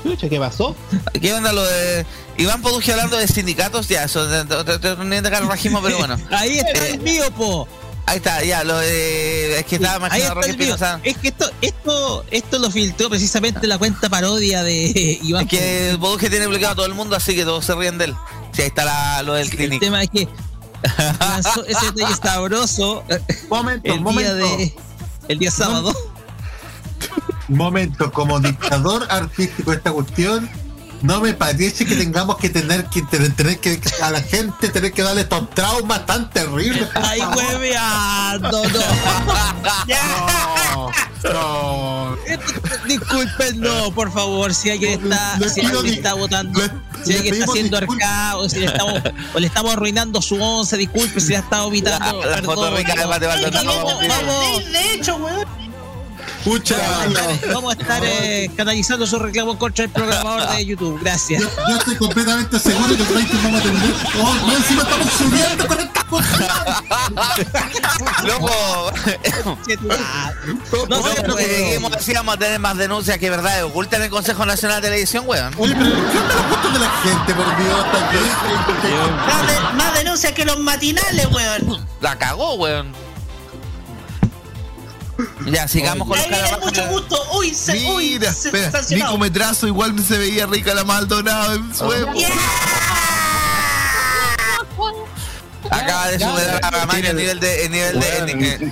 Escucha, 0.03 0.29
¿qué 0.29 0.39
pasó? 0.39 0.75
¿Qué 1.19 1.33
onda 1.33 1.51
lo 1.51 1.63
de 1.63 2.05
Iván 2.37 2.61
Poduje 2.61 2.91
hablando 2.91 3.17
de 3.17 3.27
sindicatos? 3.27 3.87
Ya, 3.89 4.03
eso 4.03 4.25
de, 4.27 4.43
de, 4.45 4.63
de- 4.63 4.77
de- 4.77 4.95
de- 4.95 5.21
de 5.21 5.29
carrajismo, 5.31 5.81
pero 5.81 5.97
bueno. 5.97 6.17
Ahí 6.31 6.59
está 6.59 6.85
Eh, 6.85 6.91
el 6.93 6.99
mío, 7.01 7.29
po. 7.35 7.67
Ahí 8.07 8.17
está, 8.17 8.41
ya, 8.43 8.63
lo 8.63 8.77
de... 8.77 9.59
Es 9.59 9.65
que 9.65 9.75
estaba 9.75 10.07
el. 10.07 10.49
Espinosa. 10.49 10.99
Es 11.03 11.17
que 11.17 11.27
esto, 11.27 11.51
esto, 11.61 12.23
esto 12.31 12.57
lo 12.59 12.71
filtró 12.71 13.09
precisamente 13.09 13.67
la 13.67 13.77
cuenta 13.77 14.07
parodia 14.09 14.63
de 14.63 15.19
Iván. 15.23 15.43
Es 15.43 15.49
que 15.49 15.89
el 15.89 15.99
Poduje 15.99 16.29
tiene 16.29 16.47
bloqueado 16.47 16.71
a 16.71 16.75
todo 16.77 16.85
el 16.85 16.93
mundo, 16.93 17.15
así 17.17 17.35
que 17.35 17.43
todos 17.43 17.65
se 17.65 17.75
ríen 17.75 17.97
de 17.97 18.05
él. 18.05 18.15
Sí, 18.53 18.61
ahí 18.61 18.67
está 18.69 18.85
la- 18.85 19.21
lo 19.23 19.33
del 19.33 19.43
El 19.49 19.49
clínico. 19.55 19.79
tema 19.85 20.01
es 20.03 20.09
que 20.09 20.27
lanzó 21.19 21.65
ese 21.67 21.91
detalle 21.91 22.15
sabroso 22.15 23.03
Momento, 23.49 23.93
el 23.93 23.99
momento. 24.01 24.35
día 24.35 24.45
de 24.57 24.75
el 25.27 25.39
día 25.39 25.51
sábado. 25.51 25.93
momento, 27.49 28.11
como 28.11 28.39
dictador 28.39 29.05
artístico 29.09 29.71
de 29.71 29.77
esta 29.77 29.91
cuestión, 29.91 30.49
no 31.01 31.21
me 31.21 31.33
parece 31.33 31.85
que 31.85 31.95
tengamos 31.95 32.37
que 32.37 32.49
tener 32.49 32.85
que 32.85 33.01
tener, 33.03 33.35
tener 33.35 33.59
que 33.59 33.79
a 34.01 34.09
la 34.11 34.21
gente 34.21 34.69
tener 34.69 34.91
que 34.91 35.01
darle 35.03 35.21
estos 35.21 35.49
traumas 35.51 36.05
tan 36.05 36.29
terribles. 36.29 36.87
Ay, 36.95 37.21
hueveando, 37.21 38.63
no. 38.69 38.79
No, 39.87 40.91
no. 41.33 42.17
Disculpen, 42.87 43.59
no, 43.59 43.91
por 43.91 44.11
favor, 44.11 44.53
si 44.53 44.69
alguien 44.71 45.03
está, 45.03 45.37
Le 45.39 45.49
si 45.49 45.61
alguien 45.61 45.93
está 45.93 46.13
votando, 46.13 46.59
le- 46.59 46.71
si 47.03 47.13
alguien 47.15 47.33
está 47.35 47.51
siendo 47.51 47.77
arcado, 47.77 48.49
si 48.49 48.59
le 48.59 48.65
estamos, 48.67 49.01
o 49.33 49.39
le 49.39 49.47
estamos 49.47 49.73
arruinando 49.73 50.21
su 50.21 50.41
once, 50.41 50.77
disculpe 50.77 51.19
si 51.19 51.29
le 51.29 51.37
ha 51.37 51.39
estado 51.39 51.67
evitando. 51.67 52.19
La- 52.25 52.37
la 52.37 52.43
foto 52.43 52.75
rica 52.75 52.95
de. 52.95 53.07
Mate 53.07 53.27
Maldonado. 53.27 53.85
Vamos, 54.07 54.65
De 54.71 54.93
hecho, 54.93 55.15
weón. 55.17 55.66
Pucha, 56.43 56.77
vamos 57.53 57.75
a 57.75 57.81
estar 57.81 58.01
eh, 58.05 58.49
canalizando 58.55 59.05
su 59.05 59.19
reclamo 59.19 59.57
contra 59.57 59.83
el 59.85 59.89
programador 59.91 60.49
de 60.55 60.65
YouTube. 60.65 60.99
Gracias. 61.01 61.41
yo, 61.41 61.49
yo 61.67 61.77
estoy 61.77 61.95
completamente 61.97 62.57
seguro 62.59 62.87
que 62.95 63.03
el 63.03 63.09
rating 63.15 63.37
vamos 63.43 63.59
a 63.59 63.63
tener. 63.63 63.93
Oh, 64.21 64.33
no, 64.47 64.53
encima 64.55 64.83
estamos 64.83 65.09
subiendo 65.13 65.67
con 65.67 65.79
estas 65.79 66.03
cosas. 66.05 66.49
Loco, 68.25 68.91
No 70.89 71.03
sé, 71.03 71.21
pero- 71.21 71.35
que 71.35 71.47
lleguemos 71.47 71.91
así 71.93 72.13
vamos 72.13 72.35
a 72.35 72.37
tener 72.37 72.59
más 72.59 72.77
denuncias 72.77 73.17
que 73.17 73.29
verdad 73.29 73.63
oculta 73.65 73.97
en 73.97 74.03
el 74.03 74.09
Consejo 74.09 74.45
Nacional 74.45 74.81
de 74.81 74.87
Televisión, 74.87 75.25
weón. 75.27 75.53
Oye, 75.57 75.75
pero 75.77 75.89
¿qué 75.91 76.17
onda 76.17 76.33
los 76.35 76.47
gustos 76.49 76.73
de 76.73 76.79
la 76.79 76.89
gente, 77.03 77.33
por 77.33 77.57
Dios? 77.57 77.91
también? 77.91 78.23
Más, 79.27 79.47
de- 79.47 79.73
más 79.77 79.93
denuncias 79.95 80.31
que 80.31 80.45
los 80.45 80.59
matinales, 80.59 81.25
weón. 81.31 81.85
La 81.99 82.17
cagó, 82.17 82.53
weón. 82.55 82.93
Ya, 85.45 85.67
sigamos 85.67 86.07
con 86.07 86.17
los 86.17 86.27
carabajos. 86.27 86.65
mucho 86.65 86.87
gusto. 86.87 87.23
Uy, 87.33 87.53
se, 87.53 87.73
uy, 87.89 88.13
Mira, 88.13 88.29
espera. 88.29 88.81
Nico 88.89 89.17
Metrazo 89.17 89.67
igual 89.67 89.97
se 90.03 90.17
veía 90.17 90.45
rica 90.45 90.73
la 90.73 90.83
Maldonado 90.83 91.53
en 91.55 91.75
su 91.75 91.91
época. 91.91 92.19
Acaba 95.69 96.07
de 96.07 96.19
superar 96.19 96.59
a 96.63 96.69
Ramaño 96.69 97.09
el 97.09 97.15
nivel 97.15 97.39
de. 97.39 97.65
El 97.65 97.71
nivel 97.71 97.99
de 97.99 98.71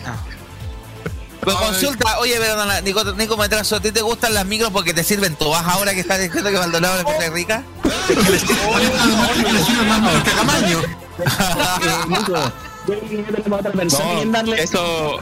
Pero 1.41 1.57
consulta, 1.57 2.19
oye, 2.19 2.37
perdona, 2.37 2.81
Nico, 2.81 3.03
Nico 3.13 3.37
Metrazo, 3.37 3.77
¿a 3.77 3.79
ti 3.79 3.91
te 3.91 4.01
gustan 4.01 4.33
las 4.33 4.45
micros 4.45 4.71
porque 4.71 4.93
te 4.93 5.03
sirven 5.03 5.35
todas 5.35 5.65
ahora 5.65 5.93
que 5.93 5.99
estás 6.01 6.19
diciendo 6.19 6.49
que 6.51 6.57
Maldonado 6.57 7.03
es 7.21 7.31
rica? 7.31 7.63
Además 7.83 9.29
que 9.35 9.53
le 9.53 9.63
sirve 9.63 9.83
más 9.85 10.01
mal 10.01 10.23
que 10.23 10.31
Camaño. 10.31 10.81
No, 12.87 14.53
eso, 14.53 15.19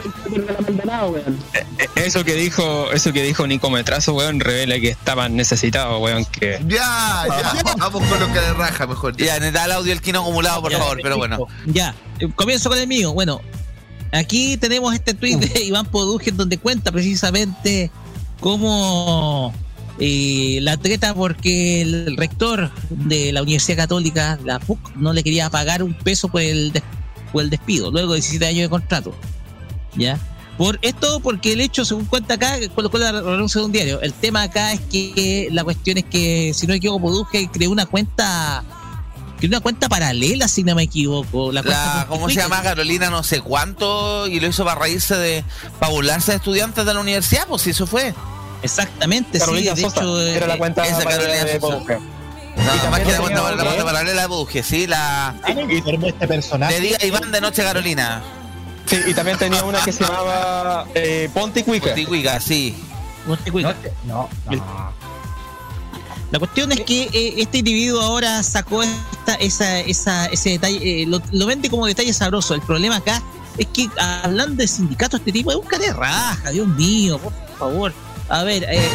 eh, 1.54 1.88
eso 1.96 2.24
que 2.26 2.34
dijo, 2.36 2.92
eso 2.92 3.14
que 3.14 3.24
dijo 3.24 3.48
Nico 3.48 3.70
Metrazo, 3.70 4.14
weón, 4.14 4.40
revela 4.40 4.80
que 4.80 4.90
estaban 4.90 5.36
necesitados, 5.36 6.02
weón, 6.02 6.26
que 6.26 6.60
Ya, 6.68 7.26
ya, 7.28 7.76
vamos 7.78 8.04
con 8.08 8.20
lo 8.20 8.28
que 8.34 8.40
de 8.40 8.54
raja 8.54 8.88
mejor. 8.88 9.16
Ya, 9.18 9.40
necesita 9.40 9.66
el 9.66 9.72
audio 9.72 9.94
el 9.94 10.02
kino 10.02 10.22
acumulado, 10.22 10.62
por 10.62 10.72
Ya, 10.72 10.78
favor, 10.80 11.00
pero 11.02 11.18
bueno. 11.18 11.48
Ya, 11.66 11.96
eh, 12.20 12.30
comienzo 12.36 12.70
con 12.70 12.78
el 12.78 12.88
mío. 12.88 13.14
Bueno, 13.14 13.42
aquí 14.12 14.58
tenemos 14.58 14.94
este 14.94 15.14
tweet 15.14 15.38
de 15.38 15.64
Iván 15.64 15.86
Poduje 15.86 16.32
donde 16.32 16.58
cuenta 16.58 16.92
precisamente 16.92 17.92
cómo 18.40 19.54
eh, 20.00 20.60
la 20.62 20.78
treta 20.78 21.14
porque 21.14 21.82
el 21.82 22.18
rector 22.18 22.72
de 22.90 23.32
la 23.32 23.42
Universidad 23.42 23.78
Católica, 23.78 24.40
la 24.44 24.60
PUC, 24.60 24.96
no 24.96 25.14
le 25.14 25.24
quería 25.24 25.50
pagar 25.50 25.84
un 25.84 25.94
peso 25.94 26.28
por 26.28 26.42
el, 26.42 26.74
el 27.42 27.50
despido, 27.50 27.92
luego 27.92 28.14
de 28.14 28.20
17 28.20 28.46
años 28.46 28.62
de 28.62 28.70
contrato. 28.70 29.14
¿Ya? 29.96 30.20
Por 30.58 30.78
esto, 30.84 31.20
porque 31.20 31.54
el 31.54 31.62
hecho, 31.62 31.84
según 31.84 32.06
cuenta 32.06 32.36
acá, 32.36 32.58
colocó 32.76 33.00
la 33.00 33.12
renuncia 33.12 33.60
de 33.60 33.66
un 33.66 33.72
diario. 33.72 34.02
El 34.02 34.14
tema 34.14 34.44
acá 34.44 34.74
es 34.74 34.82
que 34.82 35.48
la 35.52 35.64
cuestión 35.64 35.98
es 35.98 36.06
que, 36.06 36.54
si 36.54 36.68
no 36.68 36.74
me 36.74 36.78
equivoco, 36.78 37.02
Poduje 37.02 37.50
creó 37.52 37.72
una 37.72 37.86
cuenta 37.86 38.64
creó 39.40 39.50
una 39.50 39.60
cuenta 39.62 39.90
paralela, 39.90 40.48
si 40.48 40.64
no 40.64 40.76
me 40.76 40.84
equivoco. 40.84 41.52
La 41.52 41.64
cuenta 41.64 41.96
La, 41.96 42.08
¿Cómo 42.08 42.30
se 42.30 42.36
llama? 42.36 42.62
Carolina 42.62 43.10
no 43.10 43.24
sé 43.24 43.42
cuánto 43.42 44.28
y 44.28 44.40
lo 44.40 44.48
hizo 44.48 44.64
para 44.64 44.80
reírse 44.80 45.18
de 45.18 45.44
para 45.80 45.92
burlarse 45.92 46.32
de 46.32 46.38
estudiantes 46.38 46.86
de 46.86 46.94
la 46.94 47.00
universidad, 47.00 47.48
pues 47.48 47.64
si 47.64 47.72
eso 47.72 47.88
fue. 47.88 48.14
Exactamente, 48.62 49.40
Carolina 49.40 49.76
sí, 49.76 49.82
de 49.82 49.90
Sosa 49.90 50.02
hecho, 50.02 50.22
eh, 50.22 50.38
era 50.38 50.48
la 50.48 50.58
cuenta 50.58 50.86
esa 50.86 51.04
Carolina 51.04 51.44
de 51.44 51.60
Sosa. 51.60 52.00
No, 52.56 52.64
más 52.64 52.82
también 52.84 53.04
que 53.08 53.12
la 53.12 53.18
tenía 53.18 53.20
cuenta, 53.20 53.42
la 53.42 53.52
otra, 53.52 53.66
cuenta 53.66 53.86
paralela 53.86 54.22
de 54.22 54.28
Buduje, 54.28 54.64
sí, 54.64 54.88
la 54.88 55.36
Y 55.70 55.82
terminó 55.82 56.08
este 56.08 56.28
personaje. 56.28 56.74
de 56.76 56.80
día 56.82 56.98
Iván 57.04 57.32
de 57.32 57.42
noche 57.42 57.64
Carolina. 57.64 58.22
Sí, 58.86 58.98
y 59.08 59.14
también 59.14 59.38
tenía 59.38 59.64
una 59.64 59.80
que 59.82 59.92
se 59.92 60.04
llamaba 60.04 60.86
eh, 60.94 61.30
Ponte 61.34 61.64
Cuica. 61.64 61.88
Ponticuica, 61.88 62.40
sí. 62.40 62.76
Montecuica. 63.26 63.76
No, 64.06 64.30
La 66.32 66.40
cuestión 66.40 66.72
es 66.72 66.82
que 66.82 67.04
eh, 67.14 67.34
este 67.38 67.60
individuo 67.60 68.02
ahora 68.02 68.44
sacó 68.44 68.84
esta, 68.84 69.36
esa, 69.36 69.80
esa, 69.80 70.26
ese 70.28 70.52
detalle, 70.52 71.04
eh, 71.04 71.06
lo, 71.08 71.22
lo 71.32 71.46
vende 71.46 71.70
como 71.70 71.86
detalle 71.86 72.12
sabroso. 72.14 72.54
El 72.56 72.62
problema 72.62 72.98
acá 72.98 73.22
es 73.58 73.68
que 73.68 73.88
hablando 73.98 74.56
de 74.56 74.68
sindicatos, 74.68 75.20
este 75.20 75.32
tipo 75.32 75.52
es 75.52 75.58
un 75.58 75.66
cara 75.66 75.86
de 75.86 75.94
raja, 75.94 76.50
Dios 76.52 76.68
mío, 76.68 77.18
por 77.20 77.34
favor. 77.58 77.94
A 78.30 78.44
ver, 78.44 78.64
eh, 78.70 78.90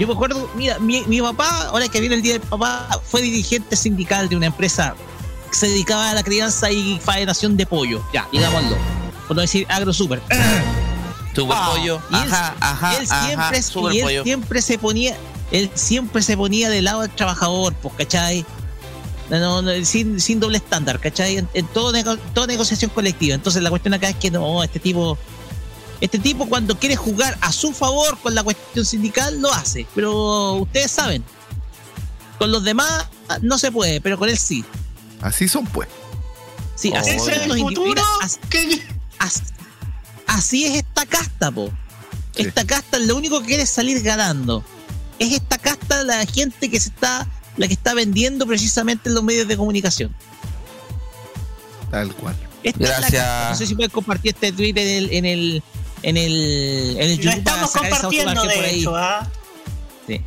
yo 0.00 0.06
me 0.08 0.14
acuerdo, 0.14 0.50
mira, 0.56 0.78
mi, 0.80 1.02
mi 1.06 1.20
papá, 1.20 1.66
ahora 1.68 1.86
que 1.88 2.00
viene 2.00 2.16
el 2.16 2.22
día 2.22 2.32
del 2.32 2.42
papá, 2.42 2.88
fue 3.04 3.22
dirigente 3.22 3.76
sindical 3.76 4.28
de 4.28 4.34
una 4.36 4.46
empresa 4.46 4.94
que 5.50 5.56
se 5.56 5.68
dedicaba 5.68 6.10
a 6.10 6.14
la 6.14 6.22
crianza 6.24 6.70
y 6.72 6.98
faenación 6.98 7.56
de 7.56 7.66
pollo, 7.66 8.02
ya, 8.12 8.26
digámoslo, 8.32 8.76
por 9.28 9.36
no 9.36 9.42
decir 9.42 9.66
agro 9.68 9.92
super. 9.92 10.20
Super 11.34 11.56
Ah, 11.56 11.70
pollo. 11.72 12.00
y 12.10 12.14
él- 12.16 12.20
Ajá, 12.32 12.54
ajá, 12.60 12.96
él 12.98 13.06
siempre, 13.06 13.34
ajá. 13.58 13.62
Super 13.62 13.92
y 13.94 13.98
él 13.98 14.02
pollo. 14.04 14.22
siempre 14.24 14.62
se 14.62 14.78
ponía, 14.78 15.16
él 15.52 15.70
siempre 15.74 16.22
se 16.22 16.36
ponía 16.36 16.68
del 16.68 16.84
lado 16.86 17.02
del 17.02 17.10
trabajador, 17.10 17.72
pues, 17.74 17.94
¿cachai? 17.96 18.44
No, 19.30 19.38
no, 19.38 19.62
no, 19.62 19.84
sin, 19.84 20.20
sin 20.20 20.40
doble 20.40 20.56
estándar, 20.58 20.98
¿cachai? 20.98 21.36
En, 21.38 21.48
en 21.54 21.66
todo 21.68 21.92
nego- 21.92 22.18
toda 22.34 22.48
negociación 22.48 22.90
colectiva. 22.92 23.36
Entonces 23.36 23.62
la 23.62 23.70
cuestión 23.70 23.94
acá 23.94 24.08
es 24.08 24.16
que 24.16 24.28
no, 24.32 24.64
este 24.64 24.80
tipo, 24.80 25.16
este 26.00 26.18
tipo 26.18 26.48
cuando 26.48 26.78
quiere 26.78 26.96
jugar 26.96 27.36
a 27.40 27.52
su 27.52 27.72
favor 27.72 28.18
con 28.18 28.34
la 28.34 28.42
cuestión 28.42 28.84
sindical 28.84 29.40
lo 29.40 29.52
hace. 29.52 29.86
Pero 29.94 30.54
ustedes 30.54 30.90
saben, 30.90 31.24
Con 32.38 32.50
los 32.52 32.64
demás 32.64 33.06
no 33.42 33.58
se 33.58 33.70
puede, 33.70 34.00
pero 34.00 34.18
con 34.18 34.28
él 34.30 34.38
sí. 34.38 34.64
Así 35.20 35.46
son, 35.46 35.66
pues. 35.66 35.88
Sí, 36.74 36.90
así 36.94 37.10
Ese 37.10 37.18
son 37.18 37.28
es 37.30 37.42
el 37.42 37.48
los 37.48 37.58
así, 38.22 38.82
así- 39.18 39.42
así 40.26 40.64
es 40.64 40.76
esta 40.76 41.04
casta, 41.04 41.50
po. 41.50 41.70
Esta 42.36 42.64
casta 42.64 42.98
lo 42.98 43.16
único 43.16 43.40
que 43.40 43.46
quiere 43.48 43.64
es 43.64 43.70
salir 43.70 44.00
ganando. 44.02 44.64
Es 45.18 45.32
esta 45.32 45.58
casta 45.58 46.02
la 46.04 46.24
gente 46.24 46.70
que 46.70 46.80
se 46.80 46.88
está, 46.88 47.26
la 47.58 47.66
que 47.68 47.74
está 47.74 47.92
vendiendo 47.92 48.46
precisamente 48.46 49.10
en 49.10 49.14
los 49.16 49.22
medios 49.24 49.46
de 49.46 49.58
comunicación. 49.58 50.14
Tal 51.90 52.14
cual. 52.14 52.36
Esta 52.62 52.82
es 52.84 52.88
la 52.90 52.98
Gracias. 53.00 53.22
casta. 53.22 53.50
No 53.50 53.56
sé 53.56 53.66
si 53.66 53.74
puedes 53.74 53.92
compartir 53.92 54.32
este 54.34 54.52
tweet 54.52 54.70
en 54.70 54.78
el, 54.88 55.12
en 55.12 55.24
el, 55.26 55.62
en 56.02 56.16
el, 56.16 56.96
en 56.98 57.02
el 57.02 57.16
Lo 57.16 57.22
YouTube 57.22 57.44
para 57.44 57.56
estamos 57.56 57.70
sacar 57.72 57.90
compartiendo, 57.90 58.42
de 58.42 58.54
ahí. 58.54 58.80
hecho, 58.80 58.96
¿ah? 58.96 59.28
Sí. 60.06 60.22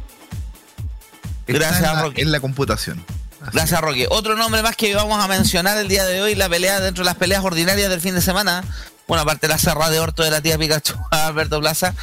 Gracias, 1.48 1.78
en 1.80 1.84
la, 1.84 2.02
Roque. 2.02 2.22
en 2.22 2.32
la 2.32 2.40
computación. 2.40 3.06
Así. 3.42 3.52
Gracias, 3.54 3.82
Roque. 3.82 4.08
Otro 4.10 4.36
nombre 4.36 4.62
más 4.62 4.76
que 4.76 4.94
vamos 4.96 5.24
a 5.24 5.28
mencionar 5.28 5.78
el 5.78 5.88
día 5.88 6.06
de 6.06 6.22
hoy, 6.22 6.36
la 6.36 6.48
pelea 6.50 6.80
dentro 6.80 7.04
de 7.04 7.06
las 7.06 7.16
peleas 7.16 7.44
ordinarias 7.44 7.90
del 7.90 8.02
fin 8.02 8.16
de 8.16 8.22
semana. 8.22 8.64
Bueno, 9.08 9.24
aparte 9.24 9.48
de 9.48 9.54
la 9.54 9.58
cerrada 9.60 9.90
de 9.90 10.00
orto 10.00 10.24
de 10.24 10.32
la 10.32 10.42
tía 10.42 10.58
Pikachu 10.58 10.96
a 11.12 11.28
Alberto 11.28 11.60
Plaza, 11.60 11.94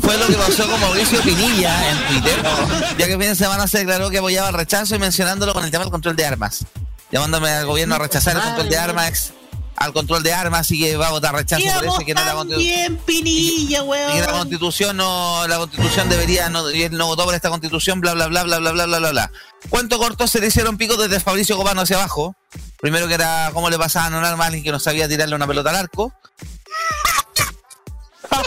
fue 0.00 0.16
lo 0.16 0.26
que 0.28 0.34
pasó 0.34 0.66
con 0.70 0.80
Mauricio 0.80 1.20
Pinilla 1.22 1.90
en 1.90 1.98
Twitter, 2.06 2.42
ya 2.98 3.06
que 3.06 3.12
el 3.12 3.18
fin 3.18 3.28
de 3.30 3.34
semana 3.34 3.66
se 3.66 3.78
declaró 3.78 4.08
que 4.08 4.18
apoyaba 4.18 4.48
el 4.48 4.54
rechazo 4.54 4.94
y 4.94 4.98
mencionándolo 4.98 5.52
con 5.52 5.64
el 5.64 5.70
tema 5.70 5.84
del 5.84 5.90
control 5.90 6.14
de 6.14 6.24
armas, 6.24 6.64
llamándome 7.10 7.50
al 7.50 7.66
gobierno 7.66 7.96
a 7.96 7.98
rechazar 7.98 8.36
el 8.36 8.42
control 8.42 8.68
de 8.68 8.78
armas, 8.78 9.32
al 9.76 9.92
control 9.92 10.22
de 10.22 10.32
armas 10.32 10.70
y 10.70 10.78
que 10.78 10.96
va 10.96 11.08
a 11.08 11.10
votar 11.10 11.34
rechazo 11.34 11.62
por 11.74 11.84
eso 11.84 12.02
y 12.02 12.04
que 12.04 12.14
no 12.14 12.24
la 12.24 12.34
constitución. 12.34 12.98
Pinilla, 13.04 13.60
Y 13.60 13.68
que 13.68 13.76
la 13.78 13.82
weón. 13.84 14.38
constitución 14.38 14.96
no, 14.96 15.46
la 15.48 15.58
constitución 15.58 16.08
debería, 16.08 16.48
no, 16.48 16.70
y 16.70 16.84
él 16.84 16.96
no 16.96 17.06
votó 17.06 17.24
por 17.24 17.34
esta 17.34 17.50
constitución, 17.50 18.00
bla 18.00 18.14
bla 18.14 18.28
bla 18.28 18.44
bla 18.44 18.58
bla 18.58 18.72
bla 18.72 18.86
bla 18.86 18.98
bla 18.98 19.10
bla. 19.10 19.30
Cuento 19.68 19.98
corto 19.98 20.26
se 20.26 20.40
le 20.40 20.48
hicieron 20.48 20.76
picos 20.76 20.98
desde 20.98 21.20
Fabricio 21.20 21.56
Copano 21.56 21.80
hacia 21.82 21.96
abajo. 21.96 22.34
Primero 22.80 23.08
que 23.08 23.14
era 23.14 23.50
cómo 23.54 23.70
le 23.70 23.78
pasaban 23.78 24.14
un 24.14 24.24
arma 24.24 24.44
a 24.44 24.46
alguien 24.48 24.62
que 24.62 24.70
no 24.72 24.78
sabía 24.78 25.08
tirarle 25.08 25.34
una 25.34 25.46
pelota 25.46 25.70
al 25.70 25.76
arco. 25.76 26.12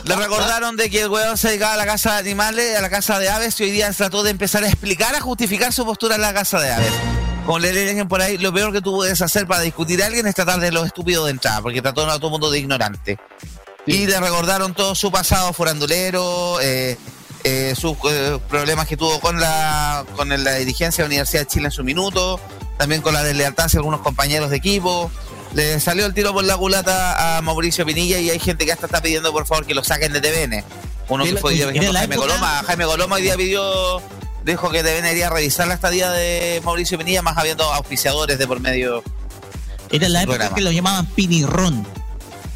Le 0.03 0.15
recordaron 0.15 0.75
de 0.75 0.89
que 0.89 1.01
el 1.01 1.09
weón 1.09 1.37
se 1.37 1.49
dedicaba 1.49 1.73
a 1.73 1.77
la 1.77 1.85
casa 1.85 2.13
de 2.13 2.19
animales, 2.19 2.77
a 2.77 2.81
la 2.81 2.89
casa 2.89 3.19
de 3.19 3.29
aves, 3.29 3.59
y 3.59 3.63
hoy 3.63 3.71
día 3.71 3.91
trató 3.93 4.21
de 4.23 4.31
empezar 4.31 4.63
a 4.63 4.67
explicar, 4.67 5.15
a 5.15 5.21
justificar 5.21 5.71
su 5.73 5.85
postura 5.85 6.15
en 6.15 6.21
la 6.21 6.33
casa 6.33 6.59
de 6.59 6.71
aves. 6.71 6.91
Como 7.47 7.59
le 7.59 7.71
leen 7.71 8.09
por 8.09 8.21
ahí, 8.21 8.37
lo 8.37 8.51
peor 8.51 8.73
que 8.73 8.81
tú 8.81 8.91
puedes 8.91 9.21
hacer 9.21 9.47
para 9.47 9.61
discutir 9.61 10.03
a 10.03 10.07
alguien 10.07 10.27
es 10.27 10.35
tratar 10.35 10.59
de 10.59 10.69
los 10.69 10.85
estúpidos 10.85 11.27
de 11.27 11.31
entrada, 11.31 11.61
porque 11.61 11.81
trató 11.81 12.05
a 12.05 12.17
todo 12.17 12.27
el 12.27 12.31
mundo 12.31 12.51
de 12.51 12.59
ignorante. 12.59 13.17
Y 13.85 14.05
le 14.05 14.19
recordaron 14.19 14.73
todo 14.73 14.93
su 14.95 15.13
pasado 15.13 15.53
forandulero, 15.53 16.59
eh, 16.59 16.97
eh, 17.45 17.73
sus 17.73 17.95
eh, 18.11 18.37
problemas 18.49 18.85
que 18.85 18.97
tuvo 18.97 19.21
con 19.21 19.39
la, 19.39 20.05
con 20.17 20.27
la 20.27 20.55
dirigencia 20.55 21.05
de 21.05 21.07
la 21.07 21.13
Universidad 21.13 21.43
de 21.43 21.47
Chile 21.47 21.65
en 21.67 21.71
su 21.71 21.85
minuto, 21.85 22.37
también 22.77 23.01
con 23.01 23.13
la 23.13 23.23
deslealtad 23.23 23.67
hacia 23.67 23.79
algunos 23.79 24.01
compañeros 24.01 24.49
de 24.49 24.57
equipo. 24.57 25.09
Le 25.53 25.79
salió 25.79 26.05
el 26.05 26.13
tiro 26.13 26.33
por 26.33 26.43
la 26.43 26.57
culata 26.57 27.37
a 27.37 27.41
Mauricio 27.41 27.85
Pinilla 27.85 28.19
y 28.19 28.29
hay 28.29 28.39
gente 28.39 28.65
que 28.65 28.73
hasta 28.73 28.87
está 28.87 29.01
pidiendo 29.01 29.31
por 29.31 29.47
favor 29.47 29.65
que 29.65 29.73
lo 29.73 29.85
saquen 29.85 30.11
de 30.11 30.19
TVN. 30.19 30.65
Uno 31.07 31.23
que 31.23 31.37
fue 31.37 31.55
la 31.55 31.99
Jaime 31.99 32.17
Coloma. 32.17 32.61
Jaime 32.67 32.83
Coloma 32.83 33.15
hoy 33.15 33.21
día 33.21 33.37
pidió, 33.37 34.01
dijo 34.47 34.69
que 34.71 34.81
TVN 34.81 35.11
iría 35.11 35.27
a 35.27 35.29
revisar 35.29 35.67
la 35.67 35.75
estadía 35.75 36.09
de 36.11 36.59
Mauricio 36.65 36.97
Pinilla, 36.97 37.21
más 37.21 37.37
habiendo 37.37 37.63
auspiciadores 37.73 38.39
de 38.39 38.47
por 38.47 38.59
medio. 38.59 39.03
Era 39.91 40.09
la 40.09 40.23
época 40.23 40.37
programa. 40.37 40.55
que 40.55 40.61
lo 40.63 40.71
llamaban 40.71 41.05
Pinirrón. 41.07 41.85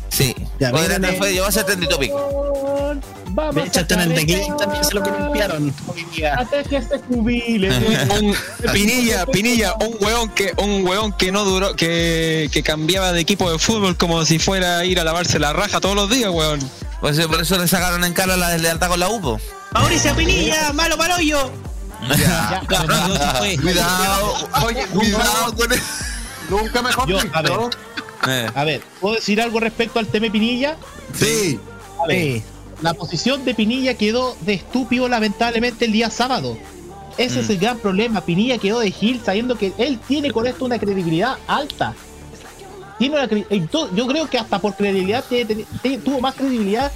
Sí. 0.09 0.35
Ya, 0.59 0.71
Hoy 0.71 0.81
miren, 0.81 1.03
era- 1.05 1.13
eh, 1.13 1.17
fue, 1.17 1.31
llegó 1.33 1.45
a 1.45 1.51
ser 1.51 1.63
trending 1.65 1.87
topic. 1.89 2.11
Vamos 3.33 3.55
De 3.55 3.61
hecho, 3.61 3.79
hasta 3.79 3.93
en 3.93 4.01
el 4.01 4.09
sacar 4.09 4.19
teclado 4.25 4.41
esto 4.43 4.55
también 4.57 4.83
se 4.83 4.93
lo 4.93 5.01
columpiaron. 5.03 5.73
Hasta 6.37 6.63
que 6.63 6.81
se 6.81 6.99
jubile. 6.99 7.69
Un- 8.19 8.35
Pinilla, 8.73 9.25
Pinilla, 9.25 9.73
un 9.79 9.95
hueón 10.01 10.29
que, 10.31 10.51
un 10.57 10.85
hueón 10.85 11.13
que 11.13 11.31
no 11.31 11.45
duró, 11.45 11.73
que, 11.77 12.49
que 12.51 12.61
cambiaba 12.63 13.13
de 13.13 13.21
equipo 13.21 13.49
de 13.49 13.57
fútbol 13.57 13.95
como 13.95 14.25
si 14.25 14.37
fuera 14.39 14.79
a 14.79 14.85
ir 14.85 14.99
a 14.99 15.05
lavarse 15.05 15.39
la 15.39 15.53
raja 15.53 15.79
todos 15.79 15.95
los 15.95 16.09
días, 16.09 16.29
hueón. 16.29 16.59
Pues, 16.99 17.17
eh, 17.17 17.27
por 17.29 17.41
eso 17.41 17.57
le 17.57 17.67
sacaron 17.69 18.03
en 18.03 18.11
cara 18.13 18.35
la 18.35 18.49
deslealtad 18.49 18.89
con 18.89 18.99
la 18.99 19.07
UPO. 19.07 19.39
Mauricio 19.73 20.13
Pinilla, 20.13 20.73
malo 20.73 20.97
para 20.97 21.15
hoyo. 21.15 21.49
Ya. 22.09 22.15
Ya, 22.17 22.63
pero 22.67 22.83
no, 22.85 23.07
no 23.07 23.15
fue. 23.35 23.57
Cuidado, 23.57 24.33
Oye, 24.65 24.85
cuidado 24.87 25.55
con 25.55 25.71
eso. 25.71 25.83
Nunca 26.49 26.81
mejor 26.81 27.07
Yo, 27.07 27.21
dicho. 27.21 27.29
a 27.33 27.41
ver. 27.41 27.51
Eh. 28.27 28.49
A 28.53 28.63
ver, 28.63 28.81
¿puedo 28.99 29.15
decir 29.15 29.41
algo 29.41 29.59
respecto 29.59 29.99
al 29.99 30.07
tema 30.07 30.25
de 30.25 30.31
Pinilla? 30.31 30.77
Sí. 31.13 31.59
A 32.03 32.07
ver, 32.07 32.41
la 32.81 32.93
posición 32.93 33.45
de 33.45 33.53
Pinilla 33.53 33.93
quedó 33.95 34.35
de 34.41 34.53
estúpido 34.53 35.07
lamentablemente 35.07 35.85
el 35.85 35.91
día 35.91 36.09
sábado. 36.09 36.57
Ese 37.17 37.41
es 37.41 37.49
el 37.49 37.57
gran 37.57 37.77
problema. 37.77 38.21
Pinilla 38.21 38.57
quedó 38.57 38.79
de 38.79 38.91
Gil 38.91 39.21
sabiendo 39.23 39.57
que 39.57 39.73
él 39.77 39.99
tiene 40.07 40.31
con 40.31 40.47
esto 40.47 40.65
una 40.65 40.79
credibilidad 40.79 41.37
alta. 41.47 41.93
Tiene 42.97 43.15
una 43.15 43.27
yo 43.95 44.07
creo 44.07 44.29
que 44.29 44.37
hasta 44.37 44.59
por 44.59 44.75
credibilidad 44.75 45.23
tuvo 46.03 46.21
más 46.21 46.35
credibilidad 46.35 46.91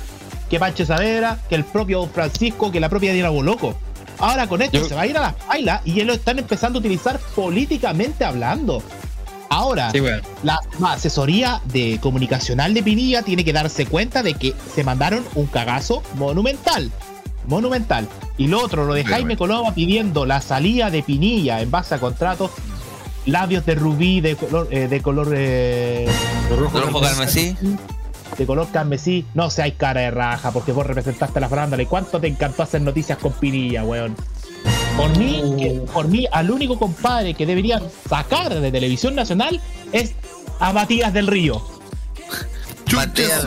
que 0.49 0.59
Pancho 0.59 0.85
Saavedra, 0.85 1.39
que 1.49 1.55
el 1.55 1.65
propio 1.65 1.99
Don 1.99 2.09
Francisco, 2.09 2.71
que 2.71 2.79
la 2.79 2.89
propia 2.89 3.13
Diana 3.13 3.29
Boloco. 3.29 3.75
Ahora 4.19 4.47
con 4.47 4.61
esto 4.61 4.79
Yo- 4.79 4.87
se 4.87 4.95
va 4.95 5.01
a 5.01 5.07
ir 5.07 5.17
a 5.17 5.21
las 5.21 5.47
bailas 5.47 5.81
y 5.85 5.99
él 5.99 6.07
lo 6.07 6.13
están 6.13 6.39
empezando 6.39 6.77
a 6.77 6.79
utilizar 6.79 7.19
políticamente 7.35 8.25
hablando. 8.25 8.81
Ahora, 9.49 9.91
Sí, 9.91 9.99
la 10.43 10.59
asesoría 10.87 11.61
de 11.65 11.99
comunicacional 12.01 12.73
de 12.73 12.81
Pinilla 12.83 13.21
tiene 13.21 13.45
que 13.45 13.53
darse 13.53 13.85
cuenta 13.85 14.23
de 14.23 14.33
que 14.33 14.53
se 14.73 14.83
mandaron 14.83 15.23
un 15.35 15.45
cagazo 15.45 16.01
monumental. 16.15 16.91
Monumental. 17.47 18.07
Y 18.37 18.47
lo 18.47 18.61
otro, 18.63 18.85
lo 18.85 18.93
de 18.95 19.05
Jaime 19.05 19.37
Coloma 19.37 19.73
pidiendo 19.73 20.25
la 20.25 20.41
salida 20.41 20.89
de 20.89 21.03
Pinilla 21.03 21.61
en 21.61 21.69
base 21.69 21.93
a 21.95 21.99
contratos, 21.99 22.51
labios 23.27 23.65
de 23.65 23.75
rubí 23.75 24.19
de 24.19 24.35
color, 24.35 24.67
eh, 24.71 24.87
de 24.87 25.01
color 25.01 25.31
eh, 25.35 26.07
Rojo 26.49 26.99
carmesí. 27.01 27.55
De 28.43 28.47
color 28.47 28.67
carmesí. 28.71 29.25
No 29.33 29.49
seáis 29.49 29.75
cara 29.77 30.01
de 30.01 30.11
raja, 30.11 30.51
porque 30.51 30.71
vos 30.71 30.85
representaste 30.85 31.39
a 31.39 31.41
la 31.41 31.49
farándula. 31.49 31.83
¿Y 31.83 31.85
cuánto 31.85 32.19
te 32.19 32.27
encantó 32.27 32.63
hacer 32.63 32.81
noticias 32.81 33.17
con 33.17 33.33
Pinilla, 33.33 33.83
weón? 33.83 34.15
Por 34.97 35.17
mí, 35.17 35.43
que- 35.57 35.81
por 35.93 36.07
mí, 36.07 36.25
al 36.31 36.49
único 36.51 36.79
compadre 36.79 37.33
que 37.33 37.45
deberían 37.45 37.83
sacar 38.09 38.53
de 38.53 38.71
televisión 38.71 39.13
nacional 39.15 39.59
es 39.91 40.13
a 40.59 40.71
Matías 40.73 41.13
del 41.13 41.27
Río. 41.27 41.61
Matías. 42.93 43.45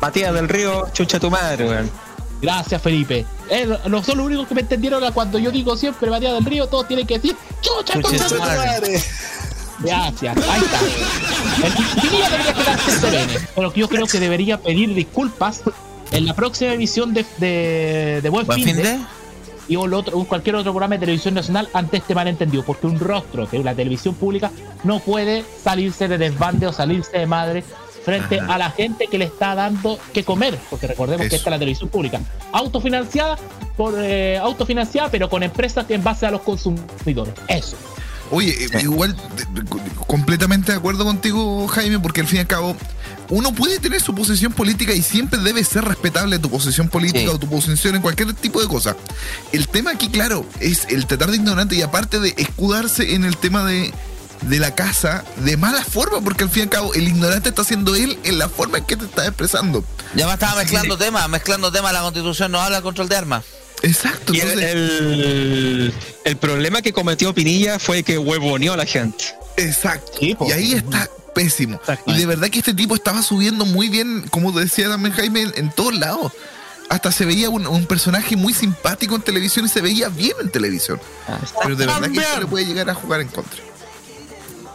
Matías 0.00 0.34
del 0.34 0.48
Río, 0.48 0.88
chucha 0.92 1.20
tu 1.20 1.30
madre, 1.30 1.66
weón. 1.68 1.90
Gracias, 2.40 2.80
Felipe. 2.80 3.26
Eh, 3.50 3.68
no 3.88 4.02
son 4.02 4.16
los 4.18 4.26
únicos 4.26 4.46
que 4.48 4.54
me 4.54 4.62
entendieron 4.62 5.04
a 5.04 5.12
cuando 5.12 5.38
yo 5.38 5.50
digo 5.50 5.76
siempre 5.76 6.08
Matías 6.10 6.32
del 6.34 6.44
Río, 6.44 6.66
todos 6.68 6.88
tienen 6.88 7.06
que 7.06 7.14
decir 7.18 7.36
¡Chucha, 7.60 8.00
Chucha 8.00 8.24
tu 8.28 8.34
tu 8.36 8.40
madre! 8.40 8.56
madre. 8.66 9.02
Gracias, 9.82 10.36
ahí 10.36 10.60
está. 10.60 11.66
El 11.66 12.00
Pinilla 12.00 12.30
debería 12.30 12.54
quedarse 12.54 13.48
pero 13.54 13.74
yo 13.74 13.88
creo 13.88 14.06
que 14.06 14.20
debería 14.20 14.58
pedir 14.58 14.94
disculpas 14.94 15.62
en 16.12 16.26
la 16.26 16.34
próxima 16.34 16.72
emisión 16.72 17.14
de, 17.14 17.24
de, 17.38 18.20
de 18.22 18.28
Buen, 18.28 18.46
¿Buen 18.46 18.62
Fin 18.62 18.76
de, 18.76 18.98
y 19.68 19.76
o 19.76 19.86
lo 19.86 19.98
otro, 19.98 20.18
o 20.18 20.24
cualquier 20.24 20.56
otro 20.56 20.72
programa 20.72 20.96
de 20.96 21.00
televisión 21.00 21.34
nacional 21.34 21.68
ante 21.72 21.98
este 21.98 22.14
malentendido, 22.14 22.64
porque 22.64 22.88
un 22.88 22.98
rostro 22.98 23.46
de 23.46 23.58
una 23.58 23.74
televisión 23.74 24.14
pública 24.14 24.50
no 24.82 24.98
puede 24.98 25.44
salirse 25.62 26.08
de 26.08 26.18
desbande 26.18 26.66
o 26.66 26.72
salirse 26.72 27.16
de 27.16 27.26
madre 27.26 27.64
frente 28.04 28.40
a 28.40 28.58
la 28.58 28.70
gente 28.70 29.06
que 29.06 29.18
le 29.18 29.26
está 29.26 29.54
dando 29.54 29.98
que 30.12 30.24
comer, 30.24 30.58
porque 30.68 30.88
recordemos 30.88 31.28
que 31.28 31.36
esta 31.36 31.48
es 31.48 31.52
la 31.52 31.58
televisión 31.58 31.88
pública, 31.88 32.20
autofinanciada 32.50 33.38
por 33.76 33.94
eh, 33.96 34.38
autofinanciada, 34.38 35.08
pero 35.10 35.30
con 35.30 35.42
empresas 35.42 35.86
en 35.88 36.02
base 36.02 36.26
a 36.26 36.30
los 36.32 36.40
consumidores. 36.40 37.34
Eso. 37.46 37.76
Oye, 38.30 38.68
igual 38.80 39.16
de- 39.36 39.62
de- 39.62 39.68
completamente 40.06 40.72
de 40.72 40.78
acuerdo 40.78 41.04
contigo, 41.04 41.66
Jaime, 41.68 41.98
porque 41.98 42.20
al 42.20 42.26
fin 42.26 42.38
y 42.38 42.40
al 42.40 42.46
cabo 42.46 42.76
uno 43.28 43.52
puede 43.52 43.78
tener 43.78 44.00
su 44.00 44.14
posición 44.14 44.52
política 44.52 44.92
y 44.92 45.02
siempre 45.02 45.40
debe 45.40 45.62
ser 45.64 45.84
respetable 45.84 46.38
tu 46.38 46.50
posición 46.50 46.88
política 46.88 47.20
Sí. 47.20 47.26
o 47.28 47.38
tu 47.38 47.48
posición 47.48 47.96
en 47.96 48.02
cualquier 48.02 48.32
tipo 48.34 48.60
de 48.60 48.68
cosa. 48.68 48.96
El 49.52 49.68
tema 49.68 49.92
aquí, 49.92 50.08
claro, 50.08 50.44
es 50.60 50.86
el 50.88 51.06
tratar 51.06 51.30
de 51.30 51.36
ignorante 51.36 51.74
y 51.76 51.82
aparte 51.82 52.18
de 52.20 52.34
escudarse 52.38 53.14
en 53.14 53.24
el 53.24 53.36
tema 53.36 53.64
de, 53.64 53.92
de 54.42 54.58
la 54.58 54.74
casa 54.74 55.24
de 55.38 55.56
mala 55.56 55.84
forma, 55.84 56.20
porque 56.20 56.44
al 56.44 56.50
fin 56.50 56.60
y 56.60 56.62
al 56.64 56.68
cabo 56.70 56.94
el 56.94 57.06
ignorante 57.08 57.48
está 57.48 57.62
siendo 57.64 57.94
él 57.94 58.18
en 58.24 58.38
la 58.38 58.48
forma 58.48 58.78
en 58.78 58.84
que 58.84 58.96
te 58.96 59.04
está 59.04 59.26
expresando. 59.26 59.84
Ya 60.14 60.26
me 60.26 60.32
estaba 60.32 60.56
mezclando 60.56 60.96
temas, 60.98 61.28
mezclando 61.28 61.70
temas, 61.70 61.92
la 61.92 62.00
constitución 62.02 62.50
no 62.52 62.60
habla 62.60 62.76
del 62.78 62.82
control 62.84 63.08
de 63.08 63.16
armas. 63.16 63.44
Exacto, 63.82 64.34
Y 64.34 64.40
el, 64.40 64.48
entonces, 64.48 64.70
el, 65.00 65.94
el 66.24 66.36
problema 66.36 66.82
que 66.82 66.92
cometió 66.92 67.32
Pinilla 67.34 67.78
fue 67.78 68.02
que 68.02 68.18
huevoneó 68.18 68.74
a 68.74 68.76
la 68.76 68.84
gente. 68.86 69.24
exacto. 69.56 70.18
Sí, 70.20 70.36
y 70.48 70.52
ahí 70.52 70.72
está 70.74 71.08
pésimo. 71.34 71.80
Y 72.06 72.14
de 72.14 72.26
verdad 72.26 72.48
que 72.50 72.58
este 72.58 72.74
tipo 72.74 72.94
estaba 72.94 73.22
subiendo 73.22 73.64
muy 73.64 73.88
bien, 73.88 74.26
como 74.30 74.52
decía 74.52 74.88
también 74.88 75.14
Jaime, 75.14 75.42
en, 75.42 75.52
en 75.56 75.70
todos 75.70 75.94
lados. 75.98 76.32
Hasta 76.90 77.12
se 77.12 77.24
veía 77.24 77.48
un, 77.50 77.66
un 77.68 77.86
personaje 77.86 78.34
muy 78.36 78.52
simpático 78.52 79.14
en 79.14 79.22
televisión 79.22 79.64
y 79.64 79.68
se 79.68 79.80
veía 79.80 80.08
bien 80.08 80.32
en 80.42 80.50
televisión. 80.50 81.00
Pero 81.62 81.76
de 81.76 81.86
verdad 81.86 82.10
que 82.10 82.18
esto 82.18 82.40
le 82.40 82.46
puede 82.46 82.66
llegar 82.66 82.90
a 82.90 82.94
jugar 82.94 83.20
en 83.20 83.28
contra. 83.28 83.60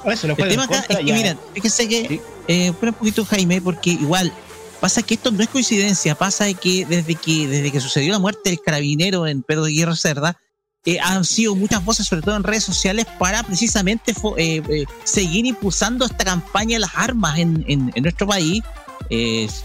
Eso 0.05 0.27
lo 0.27 0.37
El 0.37 0.49
tema 0.49 0.63
acá 0.63 0.85
es 0.87 0.97
que, 0.97 1.03
miren, 1.03 1.37
fíjense 1.53 1.87
que, 1.89 2.07
Sí. 2.07 2.21
eh, 2.47 2.67
espera 2.67 2.91
un 2.91 2.97
poquito 2.97 3.25
Jaime, 3.25 3.59
porque 3.61 3.89
igual 3.91 4.31
Pasa 4.79 5.01
que 5.01 5.15
esto 5.15 5.31
no 5.31 5.41
es 5.41 5.49
coincidencia, 5.49 6.15
pasa 6.15 6.51
que 6.53 6.85
desde 6.85 7.15
que 7.15 7.47
desde 7.47 7.71
que 7.71 7.79
sucedió 7.79 8.11
la 8.11 8.19
muerte 8.19 8.49
del 8.49 8.59
carabinero 8.59 9.25
en 9.25 9.41
Pedro 9.41 9.65
Guerra 9.65 9.95
Cerda, 9.95 10.37
eh, 10.85 10.99
han 10.99 11.25
sido 11.25 11.55
muchas 11.55 11.83
voces, 11.83 12.05
sobre 12.05 12.21
todo 12.21 12.35
en 12.35 12.43
redes 12.43 12.63
sociales, 12.63 13.05
para 13.17 13.41
precisamente 13.43 14.13
eh, 14.37 14.61
eh, 14.69 14.85
seguir 15.03 15.45
impulsando 15.47 16.05
esta 16.05 16.23
campaña 16.23 16.75
de 16.75 16.81
las 16.81 16.91
armas 16.95 17.39
en, 17.39 17.65
en- 17.67 17.91
nuestro 18.03 18.27
país, 18.27 18.61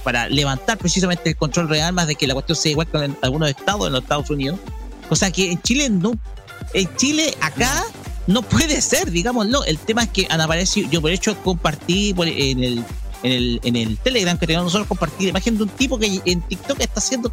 para 0.03 0.29
levantar 0.29 0.79
precisamente 0.79 1.31
el 1.31 1.37
control 1.37 1.69
de 1.69 1.83
armas, 1.83 2.07
de 2.07 2.15
que 2.15 2.27
la 2.27 2.35
cuestión 2.35 2.57
sea 2.57 2.73
igual 2.73 2.87
que 2.87 2.99
en 3.05 3.17
algunos 3.23 3.49
estados, 3.51 3.87
en 3.87 3.93
los 3.93 4.03
Estados 4.03 4.31
Unidos. 4.31 4.59
O 5.11 5.17
sea 5.17 5.31
que 5.31 5.51
en 5.53 5.61
Chile 5.63 5.91
no, 5.91 6.13
en 6.73 6.97
Chile 6.97 7.35
acá 7.41 7.85
no 8.27 8.43
puede 8.43 8.81
ser, 8.81 9.11
digámoslo. 9.11 9.65
El 9.65 9.79
tema 9.79 10.05
es 10.05 10.11
que 10.11 10.27
han 10.31 10.41
aparecido, 10.41 10.89
yo 10.91 11.01
por 11.01 11.11
hecho 11.11 11.37
compartí 11.43 12.15
en 12.17 12.63
el 12.65 12.85
en 13.23 13.33
el, 13.33 13.61
en 13.65 13.77
el 13.77 13.99
Telegram 13.99 14.39
que 14.39 14.47
tenemos 14.47 14.65
nosotros 14.65 14.89
compartir 14.89 15.29
imagen 15.29 15.57
de 15.57 15.65
un 15.65 15.69
tipo 15.69 15.99
que 15.99 16.21
en 16.25 16.43
TikTok 16.43 16.81
está 16.81 17.01
haciendo 17.01 17.31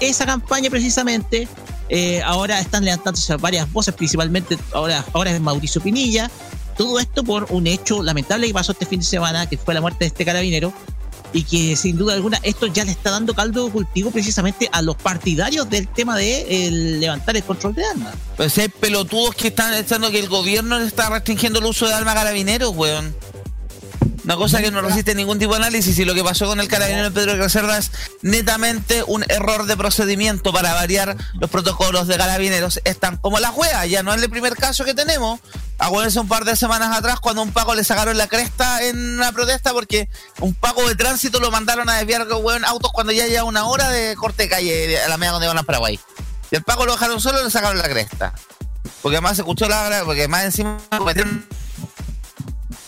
esa 0.00 0.26
campaña 0.26 0.70
precisamente. 0.70 1.48
Eh, 1.88 2.22
ahora 2.24 2.58
están 2.60 2.84
levantándose 2.84 3.36
varias 3.36 3.70
voces, 3.72 3.94
principalmente 3.94 4.58
ahora, 4.72 5.04
ahora 5.12 5.30
es 5.30 5.40
Mauricio 5.40 5.80
Pinilla. 5.80 6.30
Todo 6.76 6.98
esto 6.98 7.22
por 7.22 7.46
un 7.50 7.66
hecho 7.66 8.02
lamentable 8.02 8.46
que 8.46 8.54
pasó 8.54 8.72
este 8.72 8.86
fin 8.86 9.00
de 9.00 9.06
semana, 9.06 9.46
que 9.46 9.58
fue 9.58 9.74
la 9.74 9.80
muerte 9.80 10.00
de 10.00 10.06
este 10.06 10.24
carabinero, 10.24 10.72
y 11.32 11.44
que 11.44 11.76
sin 11.76 11.96
duda 11.96 12.14
alguna 12.14 12.38
esto 12.42 12.66
ya 12.66 12.84
le 12.84 12.92
está 12.92 13.10
dando 13.10 13.34
caldo 13.34 13.66
de 13.66 13.72
cultivo 13.72 14.10
precisamente 14.10 14.68
a 14.72 14.82
los 14.82 14.96
partidarios 14.96 15.68
del 15.68 15.88
tema 15.88 16.16
de 16.16 16.70
levantar 16.70 17.36
el 17.36 17.42
control 17.42 17.74
de 17.74 17.84
armas. 17.86 18.14
Pues 18.36 18.56
hay 18.58 18.68
pelotudos 18.68 19.34
que 19.34 19.48
están 19.48 19.74
echando 19.74 20.10
que 20.10 20.18
el 20.18 20.28
gobierno 20.28 20.78
le 20.78 20.86
está 20.86 21.08
restringiendo 21.08 21.58
el 21.58 21.66
uso 21.66 21.86
de 21.86 21.94
armas 21.94 22.14
carabineros, 22.14 22.74
weón. 22.74 23.14
Una 24.24 24.36
cosa 24.36 24.60
que 24.62 24.70
no 24.70 24.80
resiste 24.80 25.16
ningún 25.16 25.40
tipo 25.40 25.52
de 25.52 25.58
análisis 25.58 25.98
y 25.98 26.04
lo 26.04 26.14
que 26.14 26.22
pasó 26.22 26.46
con 26.46 26.60
el 26.60 26.68
carabinero 26.68 27.12
Pedro 27.12 27.34
Gracerda 27.34 27.78
es 27.78 27.90
netamente 28.22 29.02
un 29.04 29.24
error 29.28 29.66
de 29.66 29.76
procedimiento 29.76 30.52
para 30.52 30.74
variar 30.74 31.16
los 31.40 31.50
protocolos 31.50 32.06
de 32.06 32.16
carabineros. 32.16 32.80
Están 32.84 33.16
como 33.16 33.40
la 33.40 33.48
juega, 33.48 33.84
ya 33.86 34.04
no 34.04 34.14
es 34.14 34.22
el 34.22 34.30
primer 34.30 34.54
caso 34.54 34.84
que 34.84 34.94
tenemos. 34.94 35.40
Acuérdense 35.78 36.20
un 36.20 36.28
par 36.28 36.44
de 36.44 36.54
semanas 36.54 36.96
atrás 36.96 37.18
cuando 37.18 37.42
a 37.42 37.44
un 37.44 37.52
Paco 37.52 37.74
le 37.74 37.82
sacaron 37.82 38.16
la 38.16 38.28
cresta 38.28 38.84
en 38.84 39.16
una 39.16 39.32
protesta 39.32 39.72
porque 39.72 40.08
un 40.38 40.54
Paco 40.54 40.86
de 40.88 40.94
tránsito 40.94 41.40
lo 41.40 41.50
mandaron 41.50 41.88
a 41.90 41.96
desviar 41.96 42.28
weón, 42.32 42.64
autos 42.64 42.92
cuando 42.92 43.12
ya 43.12 43.26
lleva 43.26 43.42
una 43.42 43.64
hora 43.64 43.88
de 43.88 44.14
corte 44.14 44.44
de 44.44 44.48
calle 44.48 45.02
a 45.02 45.08
la 45.08 45.16
media 45.16 45.32
donde 45.32 45.48
van 45.48 45.58
a 45.58 45.64
Paraguay. 45.64 45.98
Y 46.52 46.56
el 46.56 46.62
Paco 46.62 46.86
lo 46.86 46.92
dejaron 46.92 47.20
solo 47.20 47.40
y 47.40 47.44
le 47.44 47.50
sacaron 47.50 47.78
la 47.78 47.88
cresta. 47.88 48.32
Porque 49.00 49.16
además 49.16 49.36
se 49.36 49.42
escuchó 49.42 49.68
la 49.68 50.02
porque 50.04 50.28
más 50.28 50.44
encima 50.44 50.78
cometieron 50.96 51.44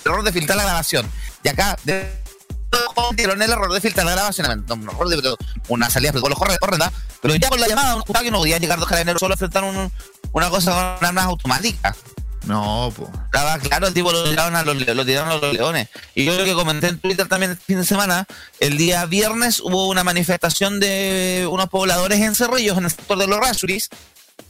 el 0.04 0.12
error 0.12 0.24
de 0.24 0.32
filtrar 0.32 0.56
la 0.56 0.64
grabación. 0.64 1.10
Y 1.42 1.48
acá 1.48 1.76
de, 1.84 2.22
cometieron 2.94 3.40
el 3.42 3.50
error 3.50 3.72
de 3.72 3.80
filtrar 3.80 4.06
la 4.06 4.12
grabación. 4.12 4.64
Un 4.68 4.88
error 4.88 5.08
de 5.08 5.36
una 5.68 5.90
salida 5.90 6.12
de 6.12 6.20
los 6.20 6.38
correcta, 6.38 6.92
pero 7.20 7.34
ya 7.36 7.48
con 7.48 7.60
la 7.60 7.68
llamada, 7.68 7.96
un 7.96 8.02
que 8.02 8.30
no 8.30 8.38
podían 8.38 8.60
llegar 8.60 8.78
dos 8.78 8.88
carabineros 8.88 9.20
solo 9.20 9.32
a 9.32 9.36
enfrentar 9.36 9.64
un- 9.64 9.92
una 10.32 10.50
cosa 10.50 10.96
con 10.98 11.06
armas 11.06 11.24
automáticas. 11.24 11.96
No, 12.46 12.92
pues. 12.94 13.08
Estaba 13.24 13.58
claro, 13.58 13.86
el 13.86 13.94
tipo 13.94 14.12
lo 14.12 14.28
tiraron, 14.28 14.54
a 14.54 14.62
los, 14.62 14.76
lo 14.76 15.04
tiraron 15.06 15.30
a 15.30 15.36
los 15.36 15.54
leones. 15.54 15.88
Y 16.14 16.26
yo 16.26 16.36
lo 16.36 16.44
que 16.44 16.52
comenté 16.52 16.88
en 16.88 16.98
Twitter 16.98 17.26
también 17.26 17.52
este 17.52 17.64
fin 17.64 17.78
de 17.78 17.86
semana, 17.86 18.26
el 18.60 18.76
día 18.76 19.06
viernes 19.06 19.60
hubo 19.60 19.88
una 19.88 20.04
manifestación 20.04 20.78
de 20.78 21.48
unos 21.50 21.70
pobladores 21.70 22.20
en 22.20 22.34
Cerrillos, 22.34 22.76
en 22.76 22.84
el 22.84 22.90
sector 22.90 23.16
de 23.16 23.26
los 23.28 23.38
Rasuris. 23.38 23.88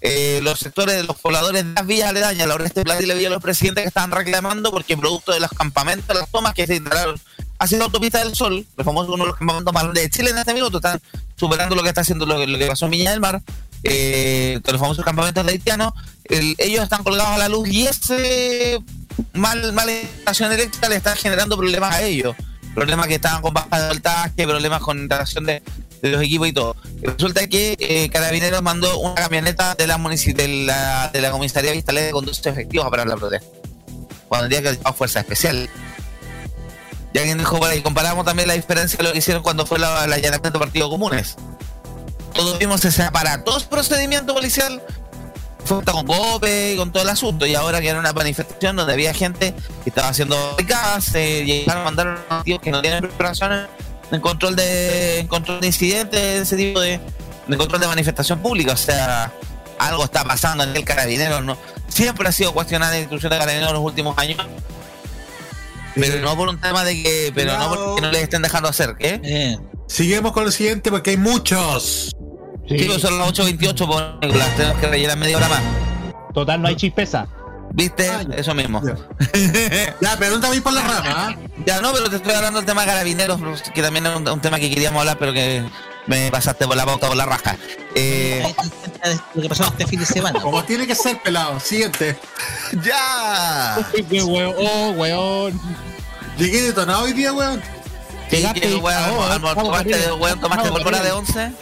Eh, 0.01 0.41
los 0.43 0.59
sectores 0.59 0.97
de 0.97 1.05
los 1.05 1.19
pobladores 1.19 1.65
de 1.65 1.73
las 1.73 1.87
villas 1.87 2.11
aledañas, 2.11 2.47
la 2.47 2.55
Oreste 2.55 2.83
Plata 2.85 3.03
y 3.03 3.07
la 3.07 3.15
Villa 3.15 3.29
de 3.29 3.35
los 3.37 3.43
Presidentes 3.43 3.83
que 3.85 3.89
estaban 3.89 4.11
reclamando 4.11 4.71
porque 4.71 4.97
producto 4.99 5.33
de 5.33 5.41
los 5.41 5.51
campamentos, 5.51 6.15
las 6.15 6.29
tomas 6.31 6.53
que 6.53 6.67
se 6.67 6.77
instalaron 6.77 7.19
hacia 7.59 7.79
la 7.79 7.85
autopista 7.85 8.19
del 8.19 8.35
Sol, 8.35 8.67
el 8.77 8.85
famoso 8.85 9.13
uno 9.15 9.25
de 9.25 9.29
los 9.31 9.39
campamentos 9.39 9.73
más 9.73 9.83
grandes 9.85 10.03
de 10.05 10.11
Chile 10.11 10.31
en 10.31 10.39
este 10.39 10.53
minuto, 10.53 10.77
están 10.79 11.01
superando 11.37 11.75
lo 11.75 11.83
que 11.83 11.89
está 11.89 12.03
haciendo 12.03 12.27
lo 12.27 12.37
que, 12.37 12.67
pasó 12.67 12.85
en 12.85 12.91
Viña 12.91 13.13
del 13.13 13.21
Mar, 13.21 13.41
eh, 13.83 14.61
los 14.65 14.81
famosos 14.81 15.05
campamentos 15.05 15.45
de 15.47 15.53
haitianos, 15.53 15.93
el- 16.25 16.55
ellos 16.59 16.83
están 16.83 17.03
colgados 17.03 17.33
a 17.33 17.39
la 17.39 17.49
luz 17.49 17.67
y 17.69 17.87
ese 17.87 18.79
mal, 19.33 19.73
mala 19.73 19.93
instalación 19.93 20.53
eléctrica 20.53 20.89
le 20.89 20.97
está 20.97 21.17
generando 21.17 21.57
problemas 21.57 21.95
a 21.95 22.03
ellos. 22.03 22.35
Problemas 22.75 23.07
que 23.07 23.15
estaban 23.15 23.41
con 23.41 23.55
baja 23.55 23.81
de 23.83 23.89
voltaje, 23.89 24.47
problemas 24.47 24.83
con 24.83 24.99
instalación 24.99 25.47
de, 25.47 25.63
de 26.05 26.11
los 26.11 26.23
equipos 26.23 26.49
y 26.49 26.53
todo. 26.53 26.77
Resulta 27.03 27.47
que 27.47 27.77
eh, 27.79 28.11
Carabineros 28.11 28.61
mandó 28.63 28.99
una 28.99 29.15
camioneta 29.15 29.75
de 29.75 29.87
la, 29.87 29.97
de 29.97 30.49
la, 30.67 31.09
de 31.11 31.21
la 31.23 31.31
comisaría 31.31 31.73
Vistalé 31.73 32.11
con 32.11 32.27
dos 32.27 32.45
efectivos 32.45 32.87
a 32.87 32.91
parar 32.91 33.07
la 33.07 33.17
protesta. 33.17 33.49
Cuando 34.29 34.45
el 34.45 34.51
día 34.51 34.63
que 34.63 34.93
fuerza 34.93 35.21
especial. 35.21 35.69
Y 37.15 37.19
alguien 37.19 37.39
dijo 37.39 37.59
por 37.59 37.71
ahí, 37.71 37.81
comparamos 37.81 38.27
también 38.27 38.49
la 38.49 38.55
diferencia 38.55 38.99
de 38.99 39.05
lo 39.05 39.13
que 39.13 39.19
hicieron 39.19 39.43
cuando 39.43 39.65
fue 39.65 39.79
la, 39.79 40.05
el 40.05 40.13
allanamiento 40.13 40.51
de 40.51 40.59
partidos 40.59 40.91
comunes. 40.91 41.37
Todos 42.35 42.59
vimos 42.59 42.85
ese 42.85 43.03
aparatoso 43.03 43.69
procedimiento 43.71 44.35
policial 44.35 44.83
fue 45.65 45.83
con 45.85 46.05
golpe 46.05 46.75
y 46.75 46.77
con 46.77 46.93
todo 46.93 47.03
el 47.03 47.09
asunto. 47.09 47.47
Y 47.47 47.55
ahora 47.55 47.81
que 47.81 47.89
era 47.89 47.99
una 47.99 48.13
manifestación 48.13 48.77
donde 48.77 48.93
había 48.93 49.15
gente 49.15 49.55
que 49.83 49.89
estaba 49.89 50.09
haciendo 50.09 50.37
barricadas, 50.51 51.05
se 51.05 51.45
llegaron 51.47 51.81
a 51.81 51.85
mandar 51.85 52.27
a 52.29 52.43
tíos 52.43 52.61
que 52.61 52.71
no 52.71 52.83
tienen 52.83 53.01
preparación 53.01 53.69
en 54.11 54.21
control 54.21 54.57
de, 54.57 55.21
en 55.21 55.27
control 55.27 55.61
de 55.61 55.67
incidentes, 55.67 56.43
ese 56.43 56.57
tipo 56.57 56.81
de, 56.81 57.01
de 57.47 57.57
control 57.57 57.81
de 57.81 57.87
manifestación 57.87 58.41
pública. 58.41 58.73
O 58.73 58.77
sea, 58.77 59.33
algo 59.79 60.05
está 60.05 60.25
pasando 60.25 60.65
en 60.65 60.77
el 60.77 60.85
carabinero. 60.85 61.41
¿no? 61.41 61.57
Siempre 61.89 62.29
ha 62.29 62.33
sido 62.33 62.53
cuestionada 62.53 62.93
la 62.93 62.99
institución 62.99 63.31
de 63.31 63.39
carabineros 63.39 63.71
en 63.71 63.75
los 63.75 63.85
últimos 63.85 64.17
años. 64.19 64.39
Pero 65.95 66.21
no 66.21 66.37
por 66.37 66.49
un 66.49 66.61
tema 66.61 66.85
de 66.85 67.03
que, 67.03 67.33
pero 67.35 67.57
no 67.57 67.69
porque 67.69 68.03
no 68.03 68.11
les 68.11 68.23
estén 68.23 68.43
dejando 68.43 68.69
hacer, 68.69 68.97
¿qué? 68.99 69.59
Seguimos 69.87 70.33
con 70.33 70.45
el 70.45 70.53
siguiente 70.53 70.91
porque 70.91 71.11
hay 71.11 71.17
muchos. 71.17 72.11
Chicos, 72.67 73.01
son 73.01 73.19
las 73.19 73.33
8.28, 73.33 73.87
por 73.87 74.27
Nicolás, 74.27 74.57
tenemos 74.57 74.79
que 74.79 74.87
rellenar 74.89 75.19
media 75.19 75.37
hora 75.37 75.49
más. 75.49 75.63
Total, 76.33 76.61
no 76.61 76.67
hay 76.67 76.77
chispeza. 76.77 77.29
¿Viste? 77.75 78.09
Eso 78.37 78.55
mismo. 78.55 78.81
ya, 80.01 80.17
te 80.19 80.31
voy 80.31 80.61
por 80.61 80.73
la 80.73 80.81
rama. 80.81 81.37
Ya, 81.67 81.81
no, 81.81 81.93
pero 81.93 82.09
te 82.09 82.17
estoy 82.17 82.33
hablando 82.33 82.61
del 82.61 82.67
tema 82.67 82.83
de 82.83 82.87
carabineros, 82.87 83.41
que 83.75 83.83
también 83.83 84.07
es 84.07 84.15
un, 84.15 84.29
un 84.29 84.41
tema 84.41 84.61
que 84.61 84.71
queríamos 84.71 85.01
hablar, 85.01 85.19
pero 85.19 85.33
que 85.33 85.65
me 86.07 86.31
pasaste 86.31 86.69
por 86.69 86.77
la 86.77 86.85
boca 86.85 87.09
por 87.09 87.17
la 87.17 87.27
raja. 87.27 87.57
Eh, 87.97 88.55
lo 89.35 89.43
que 89.43 89.49
pasó 89.49 89.65
este 89.65 89.89
fin 89.89 89.99
de 89.99 90.07
semana. 90.07 90.41
Como 90.41 90.63
tiene 90.63 90.87
que 90.87 90.95
ser, 90.95 91.21
pelado. 91.21 91.59
Siguiente. 91.59 92.17
¡Ya! 92.81 93.77
¡Qué 94.09 94.23
weón! 94.23 94.55
¡Oh, 94.57 94.91
weón! 94.91 95.61
Llegué 96.39 96.63
detonado 96.63 97.03
hoy 97.05 97.13
día, 97.13 97.33
weón. 97.33 97.61
Sí, 98.31 98.37
Llegaste 98.37 98.61
que, 98.61 98.71
y- 98.71 98.75
weón, 98.77 99.41
tomaste, 99.41 100.13
weón, 100.13 100.41
tomaste 100.41 100.69
pólvora 100.69 101.03
de 101.03 101.11
11. 101.11 101.53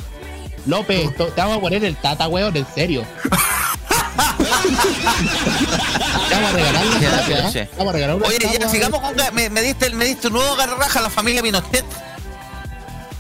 López, 0.67 1.17
te 1.17 1.25
vamos 1.41 1.57
a 1.57 1.61
poner 1.61 1.83
el 1.87 1.97
tata, 1.97 2.29
weón, 2.29 2.55
en 2.55 2.67
serio. 2.75 3.03
Vamos 6.31 6.51
a 6.51 6.53
regalar 6.53 6.87
una 6.87 6.99
Sí, 6.99 7.05
tata, 7.05 7.51
sí. 7.53 7.59
¿eh? 7.59 7.67
Te 7.71 7.77
vamos 7.77 7.91
a 7.91 7.93
regalar 7.95 8.17
una 8.17 8.27
Oye, 8.27 8.39
ya 8.61 8.69
sigamos 8.69 9.01
con. 9.01 9.15
Me, 9.35 9.51
me 9.51 9.61
diste, 9.63 9.91
me 9.91 10.05
diste 10.05 10.29
un 10.29 10.35
nuevo 10.35 10.57
garraja 10.57 10.99
a 10.99 11.03
la 11.03 11.11
familia 11.11 11.43
Pinochet. 11.43 11.85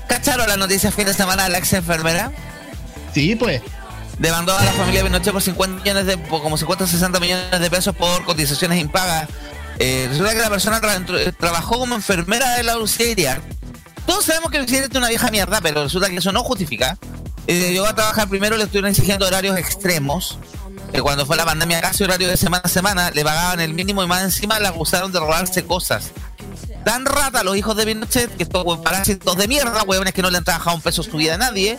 ¿Cacharon 0.08 0.48
la 0.48 0.56
noticia 0.56 0.90
fin 0.92 1.06
de 1.06 1.14
semana 1.14 1.44
de 1.44 1.50
la 1.50 1.58
ex 1.58 1.72
enfermera? 1.72 2.32
Sí, 3.14 3.34
pues. 3.36 3.62
Demandó 4.18 4.56
a 4.56 4.64
la 4.64 4.72
familia 4.72 5.02
Pinochet 5.02 5.32
por 5.32 5.42
50 5.42 5.82
millones 5.82 6.06
de, 6.06 6.18
por 6.18 6.42
como 6.42 6.56
50 6.56 6.84
o 6.84 6.86
60 6.86 7.18
millones 7.20 7.58
de 7.60 7.70
pesos 7.70 7.94
por 7.96 8.24
cotizaciones 8.24 8.78
impagas. 8.80 9.28
Eh, 9.78 10.06
resulta 10.08 10.32
que 10.34 10.38
la 10.40 10.50
persona 10.50 10.80
tra- 10.80 11.04
tra- 11.06 11.36
trabajó 11.36 11.78
como 11.78 11.94
enfermera 11.94 12.56
de 12.56 12.62
la 12.62 12.74
Lucía 12.76 13.06
Iriar. 13.06 13.40
Todos 14.06 14.24
sabemos 14.26 14.50
que 14.50 14.58
Lucía 14.58 14.80
es 14.80 14.88
una 14.96 15.08
vieja 15.08 15.30
mierda, 15.30 15.60
pero 15.60 15.82
resulta 15.84 16.08
que 16.10 16.16
eso 16.16 16.30
no 16.32 16.42
justifica. 16.44 16.98
Eh, 17.46 17.70
llegó 17.72 17.86
a 17.86 17.94
trabajar 17.94 18.28
primero, 18.28 18.56
le 18.56 18.64
estuvieron 18.64 18.90
exigiendo 18.90 19.26
horarios 19.26 19.56
extremos. 19.58 20.38
Eh, 20.92 21.00
cuando 21.00 21.24
fue 21.24 21.36
la 21.36 21.44
pandemia, 21.44 21.80
casi 21.80 22.04
horario 22.04 22.28
de 22.28 22.36
semana 22.36 22.62
a 22.64 22.68
semana, 22.68 23.10
le 23.10 23.24
pagaban 23.24 23.60
el 23.60 23.72
mínimo 23.74 24.02
y 24.02 24.06
más 24.06 24.22
encima 24.22 24.60
le 24.60 24.68
acusaron 24.68 25.10
de 25.12 25.18
robarse 25.20 25.64
cosas. 25.64 26.10
Dan 26.84 27.06
rata 27.06 27.42
los 27.44 27.56
hijos 27.56 27.76
de 27.76 27.86
Pinochet, 27.86 28.36
que 28.36 28.42
estos 28.42 28.78
parásitos 28.80 29.36
de 29.36 29.48
mierda, 29.48 29.82
huevones 29.84 30.12
que 30.12 30.20
no 30.22 30.30
le 30.30 30.38
han 30.38 30.44
trabajado 30.44 30.76
un 30.76 30.82
peso 30.82 31.02
su 31.02 31.16
vida 31.16 31.34
a 31.34 31.38
nadie, 31.38 31.78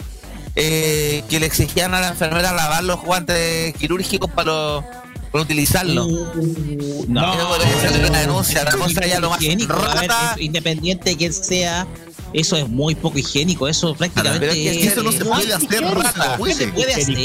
eh, 0.56 1.24
que 1.30 1.40
le 1.40 1.46
exigían 1.46 1.94
a 1.94 2.00
la 2.02 2.08
enfermera 2.10 2.54
lavar 2.54 2.84
los 2.84 3.02
guantes 3.02 3.74
quirúrgicos 3.76 4.32
para, 4.32 4.46
lo- 4.52 4.84
para 5.32 5.44
utilizarlos. 5.44 6.08
No, 7.08 7.56
ser 7.82 8.06
una 8.10 8.20
denuncia, 8.20 8.64
la 8.64 8.72
cosa 8.72 9.06
ya 9.06 9.20
lo 9.20 9.30
más 9.30 9.40
ver, 9.40 9.68
rata. 9.68 10.36
independiente 10.40 11.10
de 11.12 11.18
quién 11.18 11.34
sea, 11.34 11.86
eso 12.34 12.58
es 12.58 12.68
muy 12.70 12.96
poco 12.96 13.18
higiénico. 13.20 13.68
Eso 13.68 13.94
prácticamente. 13.96 14.40
Pero 14.48 14.52
es 14.54 14.78
que 14.78 14.88
eso 14.88 15.04
no 15.04 15.12
se 15.12 15.24
puede 15.26 15.48
es- 15.50 15.54
hacer, 15.56 15.82
no 15.82 15.94
rata. 15.96 16.32
se 16.34 16.38
puede 16.38 16.92
hacer. 16.94 17.18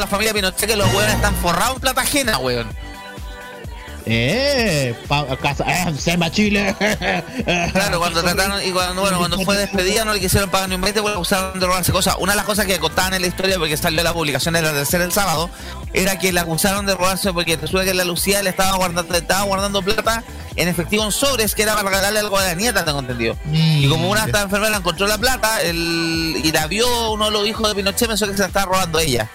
La 0.00 0.06
familia 0.06 0.34
Pinochet 0.34 0.68
que 0.68 0.76
los 0.76 0.86
huevones 0.88 1.14
están 1.14 1.34
forrados 1.36 1.76
en 1.76 1.80
plata 1.80 2.00
ajena, 2.02 2.38
huevón. 2.38 2.66
Eh, 4.06 4.94
pa, 5.08 5.24
casa, 5.36 5.64
eh, 5.66 5.94
Sema 5.98 6.30
Chile. 6.30 6.74
Claro, 7.72 7.98
cuando 7.98 8.22
trataron, 8.22 8.62
y 8.62 8.70
cuando, 8.70 9.02
bueno, 9.02 9.18
cuando 9.18 9.40
fue 9.40 9.56
despedida 9.56 10.04
no 10.04 10.12
le 10.12 10.20
quisieron 10.20 10.50
pagar 10.50 10.68
ni 10.68 10.74
un 10.74 10.80
20 10.82 11.00
porque 11.00 11.14
acusaron 11.14 11.58
de 11.58 11.66
robarse 11.66 11.92
cosas. 11.92 12.16
Una 12.18 12.32
de 12.32 12.36
las 12.36 12.44
cosas 12.44 12.66
que 12.66 12.78
contaban 12.78 13.14
en 13.14 13.22
la 13.22 13.28
historia, 13.28 13.58
porque 13.58 13.76
salió 13.76 14.02
la 14.02 14.12
publicación 14.12 14.54
de 14.54 14.62
la 14.62 14.72
tercera 14.72 15.04
el 15.04 15.12
sábado, 15.12 15.48
era 15.92 16.18
que 16.18 16.32
le 16.32 16.40
acusaron 16.40 16.86
de 16.86 16.94
robarse 16.94 17.32
porque 17.32 17.56
resulta 17.56 17.84
que 17.84 17.94
la 17.94 18.04
Lucía 18.04 18.42
le 18.42 18.50
estaba 18.50 18.76
guardando, 18.76 19.12
le 19.12 19.18
estaba 19.18 19.42
guardando 19.42 19.82
plata 19.82 20.22
en 20.56 20.68
efectivo 20.68 21.04
en 21.04 21.12
sobres 21.12 21.54
que 21.54 21.62
era 21.62 21.74
para 21.74 21.88
regalarle 21.88 22.20
algo 22.20 22.38
a 22.38 22.44
la 22.44 22.54
nieta, 22.54 22.84
tengo 22.84 23.00
entendido. 23.00 23.36
Y 23.52 23.88
como 23.88 24.10
una 24.10 24.24
estaba 24.24 24.44
enfermera 24.44 24.76
encontró 24.76 25.06
la 25.06 25.18
plata 25.18 25.62
el, 25.62 26.40
y 26.42 26.52
la 26.52 26.66
vio 26.66 27.12
uno 27.12 27.26
de 27.26 27.30
los 27.30 27.46
hijos 27.46 27.68
de 27.68 27.74
Pinochet, 27.74 28.08
pensó 28.08 28.26
que 28.26 28.34
se 28.34 28.40
la 28.40 28.46
estaba 28.46 28.66
robando 28.66 28.98
ella. 28.98 29.30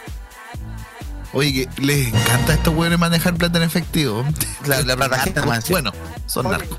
Oye, 1.34 1.68
que 1.68 1.82
les 1.82 2.08
encanta 2.08 2.54
a 2.54 2.56
estos 2.56 2.74
hueones 2.76 2.98
manejar 3.00 3.36
plata 3.36 3.58
en 3.60 3.64
efectivo. 3.64 4.26
La, 4.66 4.82
la 4.82 4.96
plata 4.96 5.20
gente 5.20 5.42
más. 5.42 5.70
Bueno, 5.70 5.92
son 6.26 6.50
narcos. 6.50 6.78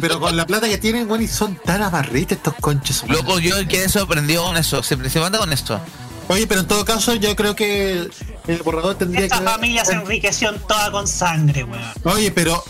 Pero 0.00 0.20
con 0.20 0.36
la 0.36 0.46
plata 0.46 0.68
que 0.68 0.78
tienen, 0.78 1.08
bueno, 1.08 1.24
y 1.24 1.28
son 1.28 1.56
tan 1.56 1.82
amarritos 1.82 2.36
estos 2.38 2.54
conches. 2.60 3.02
Loco, 3.08 3.38
yo 3.38 3.56
quedé 3.68 3.88
sorprendido 3.88 4.44
con 4.44 4.56
eso, 4.56 4.82
se 4.82 4.96
principalmente 4.96 5.38
con 5.38 5.52
esto. 5.52 5.80
Oye, 6.28 6.46
pero 6.46 6.60
en 6.62 6.66
todo 6.66 6.84
caso, 6.84 7.14
yo 7.14 7.34
creo 7.36 7.54
que 7.54 8.08
el 8.48 8.62
borrador 8.64 8.96
tendría 8.96 9.24
Esta 9.26 9.38
que. 9.38 9.44
familia 9.44 9.84
se 9.84 9.92
enriqueció 9.92 10.48
en 10.54 10.60
toda 10.60 10.90
con 10.90 11.06
sangre, 11.06 11.62
weón. 11.64 11.82
Oye, 12.04 12.30
pero, 12.32 12.62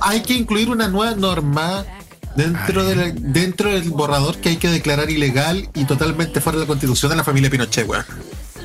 hay 0.00 0.22
que 0.22 0.34
incluir 0.34 0.68
una 0.70 0.86
nueva 0.88 1.14
norma 1.16 1.84
dentro, 2.36 2.84
de 2.84 2.94
la- 2.96 3.10
dentro 3.12 3.70
del 3.70 3.90
borrador 3.90 4.36
que 4.38 4.50
hay 4.50 4.56
que 4.58 4.68
declarar 4.68 5.10
ilegal 5.10 5.68
y 5.74 5.84
totalmente 5.86 6.40
fuera 6.40 6.58
de 6.58 6.64
la 6.64 6.68
constitución 6.68 7.10
de 7.10 7.16
la 7.16 7.24
familia 7.24 7.50
Pinochet, 7.50 7.88
weón. 7.88 8.04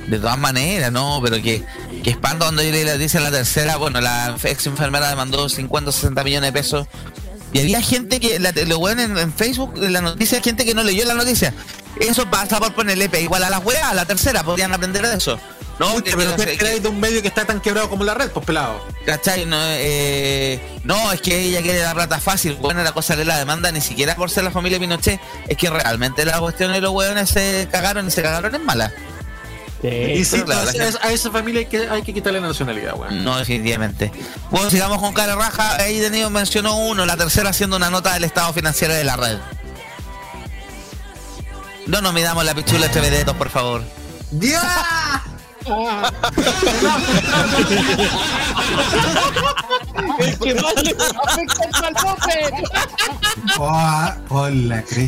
De 0.08 0.20
todas 0.20 0.38
maneras, 0.38 0.92
no, 0.92 1.20
pero 1.24 1.38
que, 1.42 1.64
que 2.04 2.10
espanto 2.10 2.46
cuando 2.46 2.62
le 2.62 2.98
dice 2.98 3.20
la 3.20 3.32
tercera, 3.32 3.78
bueno, 3.78 4.02
la 4.02 4.36
ex 4.44 4.68
enfermera 4.68 5.10
demandó 5.10 5.48
50 5.48 5.90
o 5.90 5.94
60 5.94 6.24
millones 6.24 6.54
de 6.54 6.60
pesos. 6.60 6.88
Y 7.54 7.60
había 7.60 7.82
gente 7.82 8.20
que, 8.20 8.40
la, 8.40 8.52
lo 8.52 8.80
bueno 8.80 9.02
en, 9.04 9.18
en 9.18 9.32
Facebook, 9.34 9.74
en 9.78 9.94
la 9.94 10.02
noticia, 10.02 10.42
gente 10.42 10.66
que 10.66 10.74
no 10.74 10.84
leyó 10.84 11.06
la 11.06 11.14
noticia. 11.14 11.54
Eso 12.00 12.30
pasa 12.30 12.60
por 12.60 12.74
ponerle 12.74 13.08
P 13.10 13.22
igual 13.22 13.44
a 13.44 13.50
la 13.50 13.60
weas, 13.60 13.84
a 13.84 13.94
la 13.94 14.06
tercera, 14.06 14.44
podrían 14.44 14.74
aprender 14.74 15.08
de 15.08 15.16
eso. 15.16 15.40
No, 15.80 16.04
que- 16.04 16.16
pero 16.16 16.36
que- 16.36 16.46
tú 16.48 16.58
crees 16.58 16.84
de 16.84 16.90
un 16.90 17.00
medio 17.00 17.22
que 17.22 17.28
está 17.28 17.46
tan 17.46 17.62
quebrado 17.62 17.90
como 17.90 18.04
la 18.04 18.14
red, 18.16 18.30
pues 18.32 18.46
pelado. 18.46 18.84
¿Cachai? 19.06 19.46
No, 19.46 19.58
eh, 19.62 20.60
no, 20.84 21.12
es 21.12 21.22
que 21.22 21.40
ella 21.40 21.62
quiere 21.62 21.82
la 21.82 21.94
plata 21.94 22.20
fácil. 22.20 22.56
Bueno, 22.56 22.84
la 22.84 22.92
cosa 22.92 23.16
de 23.16 23.26
la 23.26 23.38
demanda 23.38 23.72
ni 23.72 23.82
siquiera 23.82 24.16
por 24.16 24.30
ser 24.30 24.44
la 24.44 24.52
familia 24.52 24.80
Pinochet. 24.80 25.20
Es 25.48 25.56
que 25.58 25.70
realmente 25.70 26.26
la 26.26 26.40
cuestión 26.40 26.72
de 26.74 26.82
los 26.82 26.92
hueones 26.92 27.30
se 27.30 27.68
cagaron 27.72 28.08
y 28.08 28.12
se 28.12 28.22
cagaron 28.22 28.54
en 28.56 28.66
mala. 28.66 28.92
Y 29.84 30.24
sí, 30.26 30.42
claro, 30.44 30.64
la 30.64 30.70
a, 30.70 30.74
gente- 30.74 30.98
a 31.02 31.12
esa 31.12 31.30
familia 31.32 31.60
hay 31.60 31.66
que, 31.66 31.88
hay 31.90 32.02
que 32.04 32.14
quitarle 32.14 32.40
la 32.40 32.48
nacionalidad, 32.48 32.96
weón. 32.98 33.24
No, 33.24 33.38
definitivamente. 33.38 34.12
Bueno, 34.50 34.70
sigamos 34.70 35.00
con 35.00 35.14
cara 35.14 35.36
raja. 35.36 35.76
Ahí 35.76 36.00
Denis 36.00 36.30
mencionó 36.30 36.78
uno, 36.78 37.06
la 37.06 37.18
tercera 37.18 37.50
haciendo 37.50 37.76
una 37.76 37.90
nota 37.90 38.14
del 38.14 38.24
estado 38.24 38.54
financiero 38.54 38.94
de 38.94 39.04
la 39.04 39.18
red. 39.18 39.38
No 41.86 42.02
nos 42.02 42.14
midamos 42.14 42.46
la 42.46 42.56
pichula 42.56 42.86
este 42.86 43.02
vedeto, 43.02 43.36
por 43.38 43.50
favor. 43.50 43.84
Que 50.42 50.52
afecta 50.52 51.80
al. 51.84 51.94
Oh. 53.60 54.48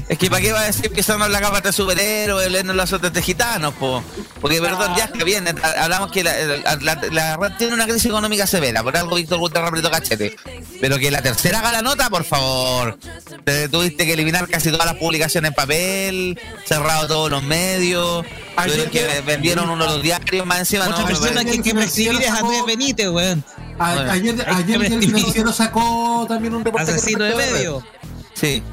Es 0.10 0.18
que 0.18 0.30
para 0.30 0.42
qué 0.42 0.52
va 0.52 0.62
a 0.62 0.66
decir 0.66 0.92
que 0.92 1.04
son 1.04 1.20
la 1.32 1.40
capa 1.40 1.62
de 1.62 1.72
superhéroes, 1.72 2.52
leernos 2.52 2.76
los 2.76 2.92
otros 2.94 3.14
de 3.14 3.22
gitanos, 3.22 3.74
po. 3.76 4.04
Porque 4.42 4.62
perdón, 4.62 4.94
ya 4.98 5.06
está 5.06 5.24
bien, 5.24 5.48
eh, 5.48 5.54
hablamos 5.80 6.12
que 6.12 6.24
la, 6.24 6.34
la- 6.38 6.76
la- 6.76 7.00
la 7.12 7.38
red 7.38 7.52
tiene 7.58 7.74
una 7.74 7.86
crisis 7.86 8.06
económica 8.06 8.46
severa, 8.48 8.84
por 8.84 8.96
algo 8.98 9.16
Víctor 9.16 9.40
Gutiérrez 9.40 9.70
apretó 9.70 9.90
cachete. 9.92 10.36
Pero 10.82 10.98
que 10.98 11.12
la 11.12 11.22
tercera 11.22 11.60
haga 11.60 11.72
la 11.72 11.82
nota, 11.82 12.10
por 12.10 12.24
favor. 12.24 12.98
Te- 13.44 13.70
tuviste 13.70 14.06
que 14.06 14.14
eliminar 14.14 14.48
casi 14.48 14.72
todas 14.72 14.86
las 14.86 14.96
publicaciones 14.96 15.50
en 15.50 15.56
papel, 15.56 16.40
cerrado 16.66 17.08
todos 17.08 17.32
los 17.32 17.44
medios, 17.44 18.26
tuvieron 18.56 18.90
que 18.90 19.22
vendieron 19.26 19.70
uno 19.70 19.86
de 19.86 19.92
los 19.92 20.02
diarios 20.04 20.46
más 20.46 20.60
encima. 20.60 20.86
Otra 20.86 21.00
no, 21.00 21.06
persona 21.08 21.44
que 21.44 21.52
hay 21.52 21.62
que 21.62 21.74
percibir 21.76 22.22
es 22.22 22.30
Andrés 22.30 22.64
Benítez, 22.66 23.10
weón. 23.10 23.44
A- 23.80 23.94
Bueno. 23.94 24.12
ayer 24.12 24.46
ayer 24.50 24.84
el 24.86 25.00
financiero 25.02 25.52
sacó 25.52 26.26
también 26.28 26.56
un 26.56 26.64
reportaje. 26.64 26.94
Asesino 26.98 27.24
de 27.26 27.36
medio. 27.36 27.84
Sí. 28.34 28.64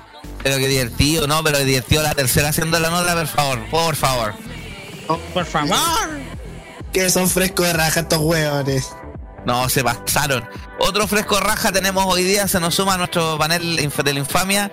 Pero 0.43 0.57
que 0.59 0.69
divertido, 0.69 1.27
¿no? 1.27 1.43
Pero 1.45 1.59
divertido 1.61 2.03
la 2.03 2.15
tercera 2.15 2.49
haciendo 2.49 2.79
la 2.81 2.91
nota, 2.91 3.15
por 3.15 3.27
favor, 3.29 3.59
por 3.71 3.97
favor. 3.97 4.35
Por 5.35 5.45
favor. 5.47 5.77
Que 6.93 7.11
son 7.11 7.29
frescos 7.29 7.67
de 7.67 7.73
raja 7.73 8.01
estos 8.01 8.19
hueones. 8.19 8.89
No, 9.47 9.69
se 9.69 9.83
pasaron. 9.83 10.45
Otro 10.79 11.07
fresco 11.09 11.39
raja 11.41 11.73
tenemos 11.73 12.05
hoy 12.07 12.23
día, 12.25 12.47
se 12.49 12.61
nos 12.61 12.75
suma 12.75 12.95
a 12.95 12.99
nuestro 12.99 13.39
panel 13.39 13.77
de 13.77 14.13
la 14.13 14.19
infamia, 14.21 14.71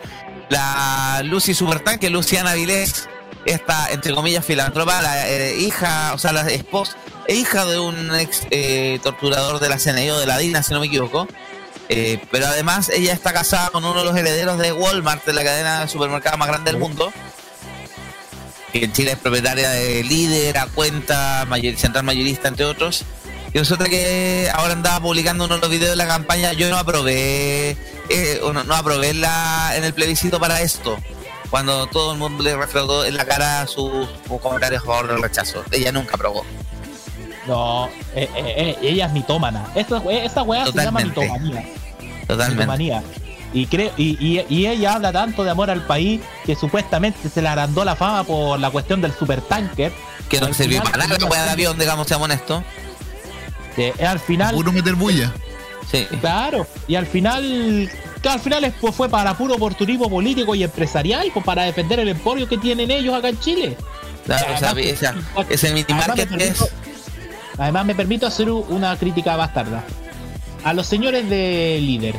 la 0.50 1.22
Lucy 1.24 1.54
Supertanque, 1.54 2.10
Luciana 2.10 2.54
Vilés, 2.54 3.08
esta, 3.46 3.90
entre 3.92 4.14
comillas, 4.14 4.46
filantropa, 4.46 5.02
la 5.02 5.30
eh, 5.30 5.56
hija, 5.58 6.14
o 6.14 6.18
sea, 6.18 6.32
la 6.32 6.42
esposa, 6.50 6.96
e 7.28 7.36
hija 7.36 7.66
de 7.66 7.80
un 7.80 8.14
ex 8.16 8.44
eh, 8.52 9.00
torturador 9.04 9.60
de 9.60 9.70
la 9.70 9.78
CNI 9.78 10.10
o 10.12 10.20
de 10.20 10.26
la 10.26 10.38
DINA, 10.38 10.64
si 10.64 10.74
no 10.74 10.80
me 10.80 10.88
equivoco. 10.88 11.28
Eh, 11.92 12.20
pero 12.32 12.46
además 12.48 12.90
ella 12.90 13.14
está 13.14 13.34
casada 13.34 13.70
con 13.72 13.84
uno 13.84 14.00
de 14.00 14.06
los 14.06 14.16
herederos 14.16 14.60
de 14.60 14.72
Walmart, 14.72 15.26
de 15.26 15.34
la 15.34 15.44
cadena 15.44 15.82
de 15.82 15.88
supermercados 15.88 16.38
más 16.38 16.48
grande 16.48 16.72
del 16.72 16.80
mundo. 16.80 17.12
Que 18.72 18.84
en 18.86 18.94
Chile 18.94 19.14
es 19.14 19.18
propietaria 19.18 19.70
de 19.72 20.04
Líder, 20.04 20.58
a 20.60 20.68
cuenta, 20.68 21.46
mayor- 21.48 21.76
Central 21.78 22.04
Mayorista, 22.04 22.48
entre 22.48 22.66
otros. 22.66 23.04
Y 23.52 23.58
resulta 23.58 23.86
que 23.90 24.48
ahora 24.54 24.74
andaba 24.74 25.00
publicando 25.00 25.46
uno 25.46 25.56
de 25.56 25.62
los 25.62 25.70
videos 25.72 25.90
de 25.92 25.96
la 25.96 26.06
campaña. 26.08 26.54
Yo 26.54 26.70
no 26.70 26.78
aprobé, 26.78 27.72
eh, 28.10 28.40
no, 28.44 28.64
no 28.64 28.76
aprobé 28.76 29.16
la, 29.16 29.72
en 29.76 29.84
el 29.84 29.94
plebiscito 29.94 30.40
para 30.40 30.62
esto. 30.62 31.00
Cuando 31.50 31.88
todo 31.88 32.14
el 32.14 32.20
mundo 32.20 32.44
le 32.44 32.56
reflejó 32.56 33.04
en 33.06 33.16
la 33.18 33.26
cara 33.26 33.66
sus, 33.66 34.08
sus 34.28 34.40
comentarios 34.42 34.84
a 34.84 34.86
favor 34.86 35.08
del 35.08 35.22
rechazo. 35.22 35.64
Ella 35.72 35.92
nunca 35.92 36.16
aprobó. 36.16 36.46
No, 37.48 37.88
eh, 38.16 38.30
eh, 38.36 38.36
eh, 38.36 38.78
ella 38.84 39.08
es 39.08 39.12
mitómana. 39.14 39.66
Esa, 39.74 39.98
we- 40.00 40.24
esa 40.24 40.44
weá 40.44 40.66
se 40.68 40.72
llama 40.74 41.02
Totalmente. 41.02 41.22
mitomanía. 41.22 41.70
Totalmente. 42.28 42.56
Mitomanía. 42.64 43.04
Y, 43.52 43.66
creo, 43.66 43.92
y, 43.98 44.18
y- 44.24 44.46
y 44.48 44.68
ella 44.68 44.94
habla 44.94 45.12
tanto 45.12 45.44
de 45.44 45.50
amor 45.50 45.72
al 45.72 45.82
país 45.88 46.22
que 46.46 46.56
supuestamente 46.56 47.30
se 47.30 47.42
le 47.42 47.48
agrandó 47.48 47.84
la 47.84 47.96
fama 47.96 48.24
por 48.24 48.60
la 48.60 48.70
cuestión 48.70 49.02
del 49.02 49.12
supertanker. 49.14 49.92
Que 50.30 50.40
no 50.40 50.54
sirvió 50.54 50.84
para 50.84 50.98
nada 51.08 51.18
la 51.20 51.26
weá 51.26 51.44
de 51.46 51.50
avión, 51.50 51.78
digamos, 51.80 52.08
seamos 52.08 52.26
honestos. 52.26 52.64
que 53.76 53.94
es 53.98 54.08
al 54.08 54.20
final. 54.20 54.54
Puro 54.54 54.72
meter 54.72 54.94
bulla. 54.94 55.34
Sí. 55.90 56.06
Claro, 56.22 56.68
y 56.88 56.94
al 56.96 57.08
final, 57.08 57.90
que 58.22 58.30
al 58.30 58.40
final 58.40 58.64
es- 58.66 58.74
pues, 58.80 58.94
fue 58.96 59.10
para 59.10 59.34
puro 59.38 59.56
oportunismo 59.56 60.10
político 60.10 60.56
y 60.56 60.64
empresarial, 60.64 61.28
pues 61.34 61.46
para 61.46 61.64
defender 61.64 62.00
el 62.00 62.10
emporio 62.10 62.48
que 62.48 62.58
tienen 62.58 62.92
ellos 62.92 63.14
acá 63.16 63.30
en 63.30 63.40
Chile. 63.40 63.78
Claro, 64.26 64.54
o 64.54 64.58
sea, 64.58 64.70
Además, 64.72 64.92
esa- 64.94 65.16
ese 65.50 65.70
mini 65.70 65.86
además 65.90 66.08
market 66.10 66.30
me 66.32 66.38
que 66.38 66.44
es. 66.48 66.66
Además 67.58 67.86
me 67.86 67.96
permito 67.96 68.28
hacer 68.28 68.50
una 68.52 68.96
crítica 68.98 69.36
bastarda. 69.36 69.84
A 70.64 70.74
los 70.74 70.88
señores 70.88 71.30
de 71.30 71.78
Líder 71.82 72.16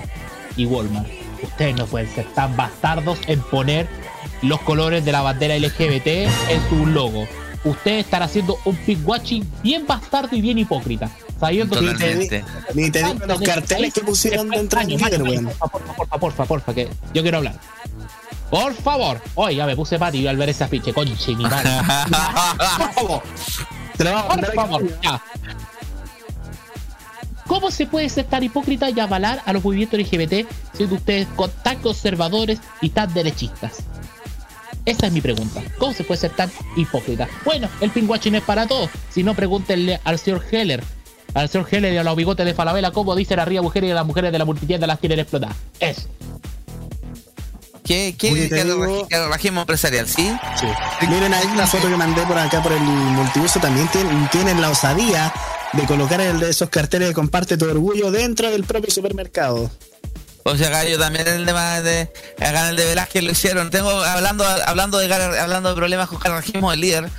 y 0.56 0.64
Walmart, 0.66 1.06
ustedes 1.42 1.76
no 1.76 1.86
pueden 1.86 2.08
ser 2.14 2.24
tan 2.34 2.56
bastardos 2.56 3.18
en 3.26 3.40
poner 3.40 3.86
los 4.42 4.60
colores 4.62 5.04
de 5.04 5.12
la 5.12 5.22
bandera 5.22 5.54
LGBT 5.56 6.24
en 6.48 6.68
su 6.68 6.86
logo. 6.86 7.26
Ustedes 7.64 8.06
están 8.06 8.22
haciendo 8.22 8.58
un 8.64 8.74
pinkwashing 8.76 9.46
bien 9.62 9.86
bastardo 9.86 10.34
y 10.34 10.40
bien 10.40 10.58
hipócrita. 10.58 11.10
Sabiendo 11.40 11.80
que 11.80 11.86
Totalmente. 11.86 12.44
Ni 12.74 12.90
te 12.90 13.02
digo 13.02 13.26
los 13.26 13.40
carteles 13.40 13.94
que 13.94 14.02
pusieron 14.02 14.48
dentro 14.50 14.80
del 14.80 14.88
líder, 14.88 15.22
weón. 15.22 15.46
Porfa, 15.46 15.68
porfa, 15.68 16.18
porfa, 16.18 16.44
porfa, 16.44 16.74
que 16.74 16.88
yo 17.14 17.22
quiero 17.22 17.38
hablar. 17.38 17.54
Por 18.50 18.74
favor. 18.74 19.20
Oye, 19.36 19.56
ya 19.56 19.66
me 19.66 19.76
puse 19.76 19.98
pati 19.98 20.26
al 20.26 20.36
ver 20.36 20.50
ese 20.50 20.64
afiche, 20.64 20.92
conche, 20.92 21.34
mi 21.34 21.44
madre. 21.44 21.70
Por 22.78 22.92
favor. 22.92 23.22
Te 23.96 24.04
lo 24.04 24.12
vamos 24.12 24.32
a 24.32 24.40
Por 24.40 24.54
favor, 24.54 25.00
ya. 25.00 25.22
¿Cómo 27.46 27.70
se 27.70 27.86
puede 27.86 28.08
ser 28.08 28.26
tan 28.26 28.42
hipócrita 28.42 28.90
y 28.90 29.00
avalar 29.00 29.42
a 29.44 29.52
los 29.52 29.64
movimientos 29.64 29.98
LGBT 29.98 30.46
siendo 30.72 30.96
ustedes 30.96 31.26
tan 31.62 31.78
conservadores 31.78 32.60
y 32.80 32.90
tan 32.90 33.12
derechistas? 33.12 33.78
Esa 34.84 35.06
es 35.06 35.12
mi 35.12 35.20
pregunta. 35.20 35.62
¿Cómo 35.78 35.92
se 35.92 36.04
puede 36.04 36.20
ser 36.20 36.30
tan 36.30 36.50
hipócrita? 36.76 37.28
Bueno, 37.44 37.68
el 37.80 37.90
pinguachi 37.90 38.30
no 38.30 38.38
es 38.38 38.44
para 38.44 38.66
todos. 38.66 38.90
Si 39.10 39.22
no, 39.22 39.34
pregúntenle 39.34 40.00
al 40.04 40.18
señor 40.18 40.44
Heller. 40.50 40.82
Al 41.34 41.48
señor 41.48 41.68
Heller 41.70 41.92
y 41.92 41.96
a 41.96 42.02
los 42.02 42.16
bigotes 42.16 42.44
de 42.44 42.54
Falabella 42.54 42.90
cómo 42.90 43.14
dicen 43.14 43.38
arriba 43.38 43.62
mujeres 43.62 43.90
y 43.90 43.92
las 43.92 44.06
mujeres 44.06 44.32
de 44.32 44.38
la 44.38 44.44
multitienda 44.44 44.86
las 44.86 44.98
quieren 44.98 45.18
explotar. 45.18 45.52
Eso. 45.78 46.02
¿Qué, 47.84 48.14
qué, 48.16 48.30
régimen 49.32 49.60
empresarial? 49.60 50.06
¿Sí? 50.06 50.32
Sí. 50.54 50.66
Miren 51.08 51.34
ahí 51.34 51.46
una 51.46 51.66
foto 51.66 51.88
que 51.88 51.96
mandé 51.96 52.22
por 52.22 52.38
acá 52.38 52.62
por 52.62 52.70
el 52.70 52.80
multiuso. 52.80 53.58
También 53.58 53.88
tienen, 53.88 54.28
tienen 54.30 54.60
la 54.60 54.70
osadía 54.70 55.32
de 55.72 55.84
colocar 55.86 56.20
el 56.20 56.38
de 56.38 56.50
esos 56.50 56.68
carteles 56.68 57.08
de 57.08 57.14
comparte 57.14 57.56
tu 57.56 57.64
orgullo 57.64 58.12
dentro 58.12 58.48
del 58.50 58.62
propio 58.62 58.92
supermercado. 58.92 59.70
O 60.44 60.56
sea, 60.56 60.84
yo 60.84 60.98
también 60.98 61.26
el 61.26 61.44
de, 61.44 61.52
de 61.52 62.10
acá 62.38 62.62
en 62.64 62.70
el 62.70 62.76
de 62.76 62.86
Velázquez 62.86 63.24
lo 63.24 63.32
hicieron. 63.32 63.70
Tengo 63.70 63.90
hablando 63.90 64.44
hablando 64.44 64.98
de 64.98 65.12
hablando 65.12 65.70
de 65.70 65.74
problemas 65.74 66.08
con 66.08 66.18
carajismo 66.18 66.70
del 66.70 66.80
líder. 66.80 67.10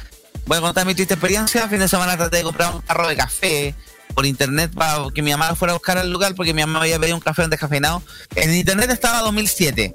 Voy 0.45 0.57
a 0.57 0.61
contar 0.61 0.85
mi 0.85 0.95
triste 0.95 1.15
experiencia. 1.15 1.67
Fin 1.67 1.79
de 1.79 1.89
semana 1.89 2.15
traté 2.15 2.37
de 2.37 2.43
comprar 2.43 2.73
un 2.73 2.81
carro 2.81 3.09
de 3.09 3.15
café 3.17 3.75
por 4.13 4.25
internet 4.25 4.71
para 4.73 5.05
que 5.13 5.21
mi 5.21 5.31
mamá 5.31 5.55
fuera 5.55 5.73
a 5.73 5.75
buscar 5.75 5.97
al 5.97 6.11
lugar 6.11 6.35
porque 6.35 6.53
mi 6.53 6.61
mamá 6.61 6.81
había 6.81 6.99
pedido 6.99 7.15
un 7.15 7.21
café 7.21 7.47
descafeinado. 7.47 8.01
En 8.35 8.53
internet 8.53 8.89
estaba 8.91 9.21
2007. 9.21 9.93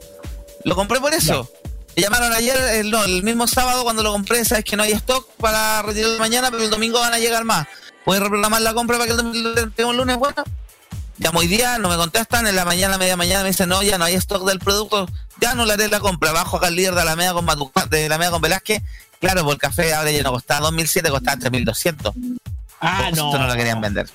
Lo 0.64 0.74
compré 0.74 1.00
por 1.00 1.14
eso. 1.14 1.50
Me 1.96 2.02
llamaron 2.02 2.32
ayer, 2.32 2.56
el, 2.74 2.90
no, 2.90 3.02
el 3.04 3.22
mismo 3.22 3.46
sábado 3.46 3.82
cuando 3.82 4.02
lo 4.02 4.12
compré, 4.12 4.44
sabes 4.44 4.64
que 4.64 4.76
no 4.76 4.82
hay 4.82 4.92
stock 4.92 5.28
para 5.36 5.82
retirarlo 5.82 6.18
mañana, 6.18 6.50
pero 6.50 6.64
el 6.64 6.70
domingo 6.70 7.00
van 7.00 7.14
a 7.14 7.18
llegar 7.18 7.44
más. 7.44 7.66
¿Puedes 8.04 8.22
reprogramar 8.22 8.60
la 8.60 8.74
compra 8.74 8.98
para 8.98 9.06
que 9.06 9.12
el 9.12 9.16
domingo 9.16 9.90
el 9.90 9.96
lunes? 9.96 10.16
Bueno, 10.16 10.44
Llamo 11.18 11.38
hoy 11.38 11.46
día, 11.46 11.78
no 11.78 11.88
me 11.88 11.96
contestan, 11.96 12.46
en 12.46 12.54
la 12.56 12.66
mañana, 12.66 12.98
media 12.98 13.16
mañana 13.16 13.42
me 13.42 13.48
dicen, 13.48 13.70
no, 13.70 13.82
ya 13.82 13.96
no 13.96 14.04
hay 14.04 14.14
stock 14.16 14.46
del 14.46 14.58
producto, 14.58 15.08
ya 15.40 15.54
no 15.54 15.64
le 15.64 15.72
haré 15.72 15.88
la 15.88 15.98
compra. 15.98 16.32
Bajo 16.32 16.58
acá 16.58 16.68
el 16.68 16.76
líder 16.76 16.94
de 16.94 17.04
la 17.06 17.16
media 17.16 17.32
con 17.32 17.46
de 17.46 18.08
la 18.08 18.18
media 18.18 18.30
con 18.30 18.42
Velázquez. 18.42 18.82
Claro, 19.18 19.44
por 19.44 19.54
el 19.54 19.58
café 19.58 19.94
ahora 19.94 20.10
ya 20.10 20.22
no 20.22 20.32
costaba 20.32 20.60
2007, 20.66 21.08
costaba 21.08 21.38
3200. 21.38 22.14
Ah, 22.80 23.06
Por 23.10 23.16
no. 23.18 23.28
eso 23.30 23.38
no 23.38 23.46
lo 23.46 23.54
querían 23.54 23.80
vender. 23.80 24.08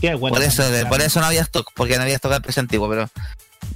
Qué 0.00 0.14
bueno. 0.14 0.34
por 0.34 0.42
eso, 0.44 0.62
por 0.88 1.00
eso 1.02 1.20
no 1.20 1.26
había 1.26 1.42
stock, 1.42 1.70
porque 1.74 1.96
no 1.96 2.02
había 2.02 2.16
stock 2.16 2.32
al 2.32 2.42
precio 2.42 2.60
antiguo, 2.60 2.88
pero. 2.88 3.08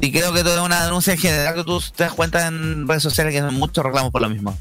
Y 0.01 0.11
creo 0.11 0.33
que 0.33 0.43
todo 0.43 0.55
es 0.57 0.61
una 0.63 0.83
denuncia 0.85 1.13
en 1.13 1.19
general 1.21 1.55
que 1.55 1.65
tú 1.65 1.81
te 1.95 2.05
das 2.05 2.13
cuenta 2.15 2.47
en 2.47 2.89
redes 2.89 3.03
sociales 3.03 3.33
que 3.33 3.41
hay 3.41 3.51
muchos 3.53 3.85
reclamos 3.85 4.11
por 4.11 4.23
lo 4.23 4.29
mismo. 4.31 4.59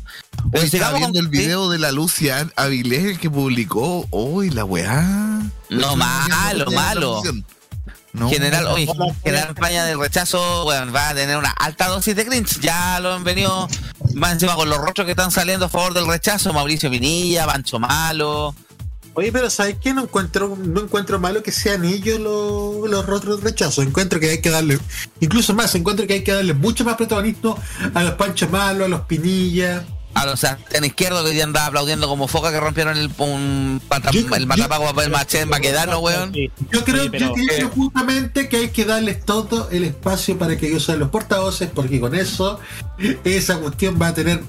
Pero 0.52 0.61
Hoy 0.64 0.69
estaba 0.72 0.98
viendo 0.98 1.18
con- 1.19 1.26
el 1.26 1.27
video 1.30 1.69
de 1.69 1.80
la 1.80 1.91
Lucia 1.91 2.48
Avilés 2.56 3.06
el 3.06 3.19
que 3.19 3.30
publicó. 3.31 4.06
Uy, 4.11 4.49
la 4.52 4.65
weá. 4.65 5.02
No, 5.69 5.95
malo, 5.95 6.69
malo. 6.72 7.22
No. 8.11 8.30
general, 8.30 8.68
oye, 8.68 8.85
general 9.23 9.49
España 9.56 9.85
del 9.85 9.98
rechazo, 9.99 10.65
bueno, 10.65 10.91
va 10.91 11.10
a 11.10 11.15
tener 11.15 11.35
una 11.35 11.49
alta 11.49 11.88
dosis 11.88 12.15
de 12.15 12.26
cringe. 12.26 12.60
Ya 12.60 12.99
lo 12.99 13.14
han 13.14 13.23
venido 13.23 13.68
más 14.14 14.34
encima 14.34 14.56
con 14.56 14.69
los 14.69 14.77
rostros 14.77 15.06
que 15.06 15.11
están 15.11 15.31
saliendo 15.31 15.65
a 15.65 15.69
favor 15.69 15.94
del 15.94 16.07
rechazo. 16.07 16.53
Mauricio 16.53 16.90
Vinilla, 16.90 17.45
Pancho 17.45 17.80
Malo. 17.80 18.56
Oye, 19.15 19.31
pero 19.31 19.49
¿sabes 19.49 19.77
qué? 19.80 19.94
No 19.94 20.03
encuentro, 20.03 20.57
no 20.57 20.81
encuentro 20.81 21.19
malo 21.19 21.44
que 21.44 21.52
sean 21.52 21.85
ellos 21.85 22.19
los, 22.19 22.90
los 22.90 23.06
rostros 23.06 23.38
de 23.38 23.49
rechazo. 23.52 23.84
Encuentro 23.84 24.19
que 24.19 24.30
hay 24.30 24.41
que 24.41 24.49
darle, 24.49 24.80
incluso 25.19 25.53
más, 25.53 25.76
encuentro 25.76 26.07
que 26.07 26.14
hay 26.14 26.23
que 26.23 26.31
darle 26.31 26.56
mucho 26.56 26.84
más 26.84 26.95
protagonismo 26.95 27.57
a 27.94 28.03
los 28.03 28.14
Pancho 28.15 28.49
Malo, 28.49 28.85
a 28.85 28.88
los 28.88 29.02
Pinilla. 29.02 29.85
A 30.14 30.26
los 30.26 30.44
en 30.44 30.85
izquierdo 30.85 31.23
que 31.23 31.30
hoy 31.30 31.35
día 31.35 31.44
andaba 31.44 31.65
aplaudiendo 31.68 32.07
como 32.07 32.27
foca 32.27 32.52
que 32.52 32.60
rompieron 32.60 32.98
el, 32.98 33.10
un 33.18 33.81
pata- 33.88 34.11
el 34.11 34.45
matapaco 34.48 34.85
papel 34.85 35.10
maché 35.10 35.41
en 35.41 35.49
Baquedano, 35.49 35.99
weón. 35.99 36.31
Yo 36.34 36.84
creo, 36.84 37.10
pero- 37.11 37.27
yo 37.27 37.34
creo 37.34 37.69
justamente 37.69 38.48
que 38.48 38.57
hay 38.57 38.69
que 38.69 38.85
darles 38.85 39.26
todo 39.26 39.69
el 39.72 39.84
espacio 39.84 40.38
para 40.38 40.56
que 40.57 40.68
ellos 40.68 40.85
sean 40.85 40.99
los 40.99 41.10
portavoces, 41.10 41.69
porque 41.73 41.99
con 41.99 42.14
eso 42.15 42.60
esa 43.23 43.57
cuestión 43.60 43.98
va 44.02 44.07
a 44.10 44.14
tener 44.14 44.41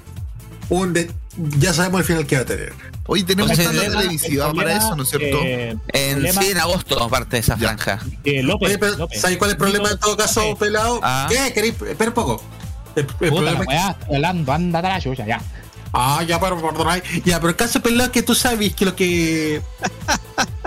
un... 0.69 0.93
de- 0.93 1.11
ya 1.57 1.73
sabemos 1.73 2.01
el 2.01 2.05
final 2.07 2.25
que 2.27 2.35
va 2.35 2.41
a 2.43 2.45
tener. 2.45 2.73
Hoy 3.07 3.23
tenemos 3.23 3.51
tanda 3.51 3.63
el 3.71 3.77
problema- 3.77 3.97
televisiva 4.01 4.47
el 4.49 4.55
para 4.55 4.77
eso, 4.77 4.95
¿no 4.95 5.03
es 5.03 5.09
cierto? 5.09 5.37
eh, 5.43 5.75
En, 5.93 6.17
problema- 6.19 6.41
sí, 6.41 6.51
en 6.51 6.57
agosto, 6.59 7.03
aparte 7.03 7.35
de 7.35 7.39
esa 7.41 7.57
franja. 7.57 7.99
López, 8.23 8.69
Oye, 8.69 8.77
pero 8.77 8.97
López. 8.97 9.19
¿sabes 9.21 9.37
cuál 9.37 9.49
es 9.49 9.53
el 9.53 9.57
problema 9.57 9.91
en 9.91 9.97
todo 9.99 10.15
caso, 10.15 10.55
pelado? 10.57 10.99
Ah. 11.03 11.27
¿Qué? 11.29 11.53
¿Queréis? 11.53 11.73
Espera 11.87 12.09
un 12.11 12.15
poco. 12.15 12.43
El, 12.95 13.01
el 13.01 13.05
Puta 13.07 13.27
problema 13.29 13.51
la 13.51 13.59
es 13.59 13.59
que- 13.59 13.67
weá, 13.67 13.89
estoy 13.99 14.15
hablando, 14.15 14.51
anda 14.53 14.79
a 14.79 14.81
la 14.81 15.01
chucha, 15.01 15.25
ya. 15.25 15.41
Ah, 15.93 16.23
ya, 16.27 16.39
pero. 16.39 16.59
Ya, 17.23 17.37
pero 17.39 17.49
el 17.49 17.55
caso 17.55 17.79
pelado 17.81 18.05
es 18.05 18.09
que 18.11 18.21
tú 18.23 18.35
sabes 18.35 18.73
que 18.75 18.85
lo 18.85 18.95
que. 18.95 19.61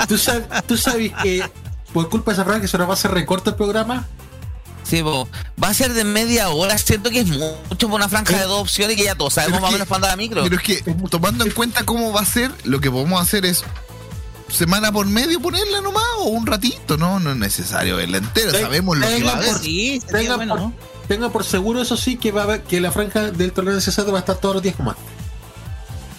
Tú 0.09 0.17
sabes, 0.17 0.45
tú 0.67 0.77
sabes 0.77 1.13
que 1.23 1.43
por 1.93 2.09
culpa 2.09 2.31
de 2.31 2.37
esa 2.37 2.45
franja 2.45 2.61
que 2.63 2.69
se 2.69 2.79
nos 2.79 2.87
va 2.87 2.93
a 2.93 2.95
hacer 2.95 3.11
recorte 3.11 3.51
el 3.51 3.57
programa. 3.57 4.07
Sí, 4.85 5.03
po. 5.03 5.29
va 5.63 5.69
a 5.69 5.75
ser 5.75 5.93
de 5.93 6.05
media 6.05 6.49
hora. 6.49 6.79
Siento 6.79 7.11
que 7.11 7.21
es 7.21 7.27
mucho 7.27 7.89
por 7.89 7.97
una 7.97 8.09
franja 8.09 8.39
de 8.39 8.45
dos 8.45 8.61
opciones 8.63 8.97
que 8.97 9.05
ya 9.05 9.15
todos 9.15 9.35
sabemos 9.35 9.59
Pero 9.59 9.63
más 9.63 9.71
o 9.71 9.73
menos 9.75 9.87
para 9.89 9.97
andar 9.97 10.11
a 10.13 10.17
micro. 10.17 10.43
Pero 10.45 10.57
es 10.57 10.63
que, 10.63 10.83
tomando 11.11 11.45
en 11.45 11.51
cuenta 11.51 11.85
cómo 11.85 12.11
va 12.11 12.23
a 12.23 12.25
ser, 12.25 12.51
lo 12.65 12.81
que 12.81 12.91
podemos 12.91 13.21
hacer 13.21 13.45
es 13.45 13.65
semana 14.49 14.91
por 14.91 15.05
medio 15.07 15.41
ponerla 15.41 15.83
nomás 15.83 16.05
o 16.21 16.29
un 16.29 16.47
ratito, 16.47 16.97
¿no? 16.97 17.21
No 17.21 17.33
es 17.33 17.37
necesario 17.37 17.97
verla 17.97 18.17
entera, 18.17 18.51
sabemos 18.59 18.97
lo 18.97 19.07
que 19.07 19.23
va 19.25 19.33
a 19.33 19.37
haber. 19.37 19.51
por- 19.51 19.59
Sí, 19.61 20.01
bueno, 20.11 20.57
por, 20.57 20.73
¿no? 21.09 21.15
tenga 21.15 21.29
por 21.31 21.45
seguro, 21.45 21.81
eso 21.83 21.97
sí, 21.97 22.17
que 22.17 22.33
va 22.33 22.43
a 22.43 22.45
haber, 22.45 22.63
que 22.63 22.81
la 22.81 22.93
franja 22.93 23.31
del 23.31 23.53
tolerancia 23.53 23.93
cero 23.95 24.13
va 24.13 24.19
a 24.19 24.21
estar 24.21 24.37
todos 24.37 24.57
los 24.57 24.63
días 24.63 24.77
como 24.77 24.91
antes. 24.91 25.05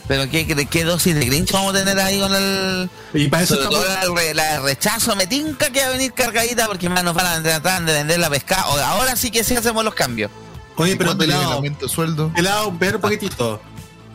Pero 0.07 0.27
¿qué, 0.27 0.47
qué, 0.47 0.65
qué 0.65 0.83
dosis 0.83 1.13
de 1.13 1.23
Grinch 1.25 1.51
vamos 1.51 1.75
a 1.75 1.77
tener 1.79 1.99
ahí 1.99 2.19
con 2.19 2.33
el. 2.33 2.89
Y 3.13 3.27
para 3.27 3.43
eso 3.43 3.53
estamos- 3.55 3.75
todo 3.85 4.15
la, 4.33 4.59
rechazo, 4.59 5.15
me 5.15 5.27
tinca 5.27 5.69
que 5.69 5.81
va 5.81 5.87
a 5.87 5.91
venir 5.91 6.11
cargadita 6.13 6.65
porque 6.65 6.89
más 6.89 7.03
nos 7.03 7.13
van 7.13 7.27
a 7.27 7.43
tratar 7.43 7.85
de 7.85 7.93
vender 7.93 8.19
la 8.19 8.29
pescada. 8.31 8.67
O- 8.69 8.79
Ahora 8.79 9.15
sí 9.15 9.29
que 9.29 9.43
sí 9.43 9.55
hacemos 9.55 9.83
los 9.85 9.93
cambios. 9.93 10.31
Oye, 10.77 10.95
pero 10.95 11.09
¿Cuándo 11.09 11.25
llega 11.25 11.35
el 11.35 11.39
pelado, 11.41 11.55
aumento 11.57 11.85
de 11.85 11.91
sueldo? 11.91 12.31
pelado, 12.33 12.71
ver 12.71 12.95
un 12.95 13.01
poquitito. 13.01 13.61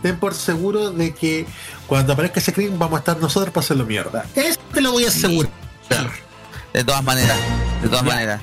Ten 0.03 0.19
por 0.19 0.35
seguro 0.35 0.91
de 0.91 1.15
que 1.15 1.47
cuando 1.87 2.13
aparezca 2.15 2.41
ese 2.41 2.53
crimen 2.53 2.77
vamos 2.79 2.97
a 2.97 2.99
estar 2.99 3.17
nosotros 3.19 3.53
para 3.55 3.65
hacerlo 3.65 3.87
mierda. 3.87 4.25
Eso 4.35 4.59
te 4.73 4.81
lo 4.81 4.91
voy 4.93 5.05
a 5.05 5.09
asegurar. 5.09 5.53
De 6.73 6.83
todas 6.83 7.05
maneras, 7.05 7.37
de 7.83 7.89
todas 7.89 8.05
maneras. 8.05 8.41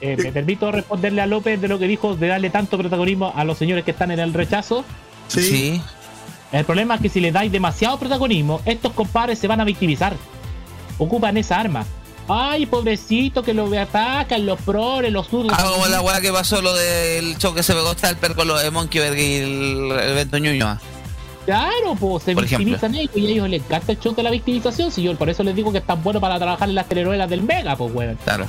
Eh, 0.00 0.16
me 0.16 0.32
permito 0.32 0.72
responderle 0.72 1.20
a 1.20 1.26
López 1.26 1.60
de 1.60 1.68
lo 1.68 1.78
que 1.78 1.86
dijo 1.86 2.16
de 2.16 2.28
darle 2.28 2.50
tanto 2.50 2.78
protagonismo 2.78 3.32
a 3.34 3.44
los 3.44 3.58
señores 3.58 3.84
que 3.84 3.90
están 3.90 4.10
en 4.10 4.18
el 4.20 4.32
rechazo. 4.32 4.84
Sí. 5.28 5.42
Sí. 5.42 5.82
El 6.52 6.64
problema 6.64 6.96
es 6.96 7.00
que 7.00 7.08
si 7.08 7.20
le 7.20 7.30
dais 7.30 7.52
demasiado 7.52 7.98
protagonismo, 7.98 8.60
estos 8.64 8.92
compadres 8.92 9.38
se 9.38 9.46
van 9.46 9.60
a 9.60 9.64
victimizar. 9.64 10.16
Ocupan 10.98 11.36
esa 11.36 11.60
arma. 11.60 11.84
Ay, 12.28 12.66
pobrecito, 12.66 13.42
que 13.42 13.54
lo 13.54 13.66
atacan 13.78 14.46
los 14.46 14.60
proles, 14.62 15.12
los 15.12 15.28
zurdos. 15.28 15.52
Ah, 15.56 15.64
como 15.64 15.86
la 15.86 16.00
weá 16.00 16.20
que 16.20 16.32
pasó 16.32 16.62
lo 16.62 16.74
del 16.74 17.36
show 17.38 17.54
que 17.54 17.62
se 17.62 17.72
pegó 17.72 17.92
Stalper 17.92 18.34
con 18.34 18.48
lo 18.48 18.58
de 18.58 18.70
Monkeyberg 18.70 19.18
y 19.18 19.34
el, 19.34 19.92
el 19.92 20.10
evento 20.10 20.38
Ñuñoa. 20.38 20.80
Claro, 21.44 21.96
pues 21.98 22.24
se 22.24 22.34
Por 22.34 22.44
victimizan 22.44 22.94
ellos 22.94 23.16
y 23.16 23.26
a 23.26 23.30
ellos 23.30 23.48
les 23.48 23.62
encanta 23.62 23.92
el 23.92 23.98
show 23.98 24.14
de 24.14 24.22
la 24.22 24.30
victimización. 24.30 24.92
Si 24.92 25.02
yo 25.02 25.16
por 25.16 25.28
eso 25.28 25.42
les 25.42 25.56
digo 25.56 25.72
que 25.72 25.78
es 25.78 25.86
tan 25.86 26.02
bueno 26.02 26.20
para 26.20 26.38
trabajar 26.38 26.68
en 26.68 26.74
las 26.74 26.86
telenovelas 26.86 27.28
del 27.28 27.42
Mega, 27.42 27.76
pues 27.76 27.92
weón. 27.92 28.18
Claro. 28.22 28.46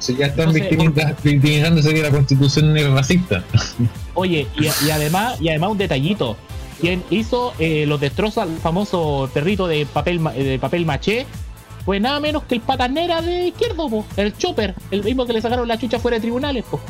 Si 0.00 0.16
ya 0.16 0.26
están 0.26 0.52
victimizándose 0.52 1.94
que 1.94 2.02
la 2.02 2.10
constitución 2.10 2.76
es 2.76 2.88
racista. 2.90 3.44
Oye, 4.14 4.46
y, 4.58 4.64
y 4.86 4.90
además, 4.90 5.40
y 5.40 5.48
además 5.50 5.70
un 5.70 5.78
detallito. 5.78 6.36
Quien 6.80 7.04
hizo 7.10 7.52
eh, 7.58 7.84
los 7.86 8.00
destrozos 8.00 8.38
al 8.44 8.56
famoso 8.58 9.30
perrito 9.34 9.66
de 9.68 9.84
papel 9.86 10.18
ma- 10.18 10.32
de 10.32 10.58
papel 10.58 10.86
maché 10.86 11.26
fue 11.84 12.00
nada 12.00 12.18
menos 12.20 12.42
que 12.44 12.54
el 12.54 12.62
patanera 12.62 13.20
de 13.20 13.48
izquierdo, 13.48 13.88
po, 13.90 14.06
el 14.16 14.34
chopper, 14.36 14.74
el 14.90 15.04
mismo 15.04 15.26
que 15.26 15.34
le 15.34 15.42
sacaron 15.42 15.68
la 15.68 15.78
chucha 15.78 15.98
fuera 15.98 16.16
de 16.16 16.22
tribunales, 16.22 16.64
po. 16.70 16.80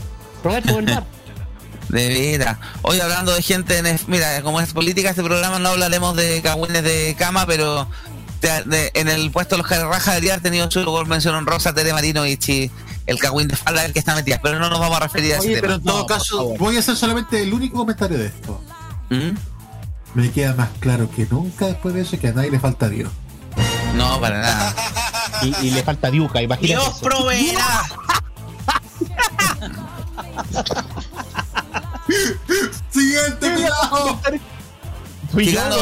Roberto 0.44 0.76
del 0.76 0.84
Mar. 0.86 1.04
De 1.88 2.08
veras. 2.08 2.56
Hoy 2.82 3.00
hablando 3.00 3.34
de 3.34 3.42
gente, 3.42 3.76
en, 3.78 3.98
mira, 4.06 4.42
como 4.42 4.60
es 4.60 4.72
política 4.72 5.10
este 5.10 5.24
programa, 5.24 5.58
no 5.58 5.70
hablaremos 5.70 6.14
de 6.14 6.40
cagüines 6.40 6.84
de 6.84 7.16
cama, 7.18 7.46
pero 7.46 7.88
de- 8.40 8.62
de- 8.64 8.90
en 8.94 9.08
el 9.08 9.32
puesto 9.32 9.56
de 9.56 9.62
los 9.62 9.68
Raja 9.68 10.12
debería 10.12 10.34
haber 10.34 10.42
tenido 10.44 10.70
su 10.70 10.84
lugar 10.84 11.06
mención 11.08 11.34
honrosa 11.34 11.74
Tere 11.74 11.92
Marino 11.92 12.24
y 12.28 12.36
Chi, 12.36 12.70
el 13.06 13.18
cagüín 13.18 13.48
de 13.48 13.56
falda 13.56 13.84
el 13.84 13.92
que 13.92 13.98
está 13.98 14.14
metida, 14.14 14.40
pero 14.42 14.58
no 14.58 14.68
nos 14.70 14.78
vamos 14.80 14.96
a 14.96 15.00
referir 15.00 15.34
a 15.34 15.38
ese 15.38 15.46
Oye, 15.48 15.54
tema. 15.56 15.60
pero 15.62 15.74
en 15.76 15.82
todo 15.84 15.98
No, 16.00 16.06
caso, 16.06 16.54
voy 16.58 16.76
a 16.76 16.80
hacer 16.80 16.96
solamente 16.96 17.42
el 17.42 17.52
único 17.52 17.78
comentario 17.78 18.18
de 18.18 18.26
esto. 18.26 18.60
¿Mm? 19.10 19.30
Me 20.14 20.30
queda 20.32 20.54
más 20.54 20.68
claro 20.80 21.10
que 21.10 21.26
nunca 21.30 21.66
después 21.66 21.94
de 21.94 22.02
eso 22.02 22.18
que 22.18 22.28
a 22.28 22.32
nadie 22.32 22.50
le 22.50 22.60
falta 22.60 22.88
Dios. 22.88 23.10
No, 23.94 24.20
para 24.20 24.40
nada. 24.42 24.74
Y, 25.42 25.66
y 25.66 25.70
le 25.70 25.82
falta 25.82 26.10
Diuca, 26.10 26.40
imagínate. 26.42 26.74
Dios 26.82 26.96
eso. 26.96 27.00
proveerá. 27.00 27.82
Siguiente, 32.90 33.50
pelado. 33.50 34.20
Siguiendo, 35.36 35.76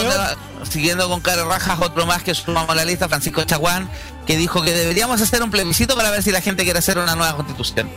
siguiendo 0.68 1.08
con 1.08 1.20
Caro 1.20 1.48
Rajas, 1.48 1.78
otro 1.80 2.06
más 2.06 2.22
que 2.22 2.34
sumamos 2.34 2.70
a 2.70 2.74
la 2.74 2.84
lista, 2.84 3.08
Francisco 3.08 3.42
Chaguán, 3.44 3.88
que 4.26 4.36
dijo 4.36 4.62
que 4.62 4.72
deberíamos 4.72 5.20
hacer 5.20 5.42
un 5.42 5.50
plebiscito 5.50 5.96
para 5.96 6.10
ver 6.10 6.22
si 6.22 6.30
la 6.30 6.40
gente 6.40 6.64
quiere 6.64 6.78
hacer 6.78 6.98
una 6.98 7.14
nueva 7.14 7.36
constitución. 7.36 7.88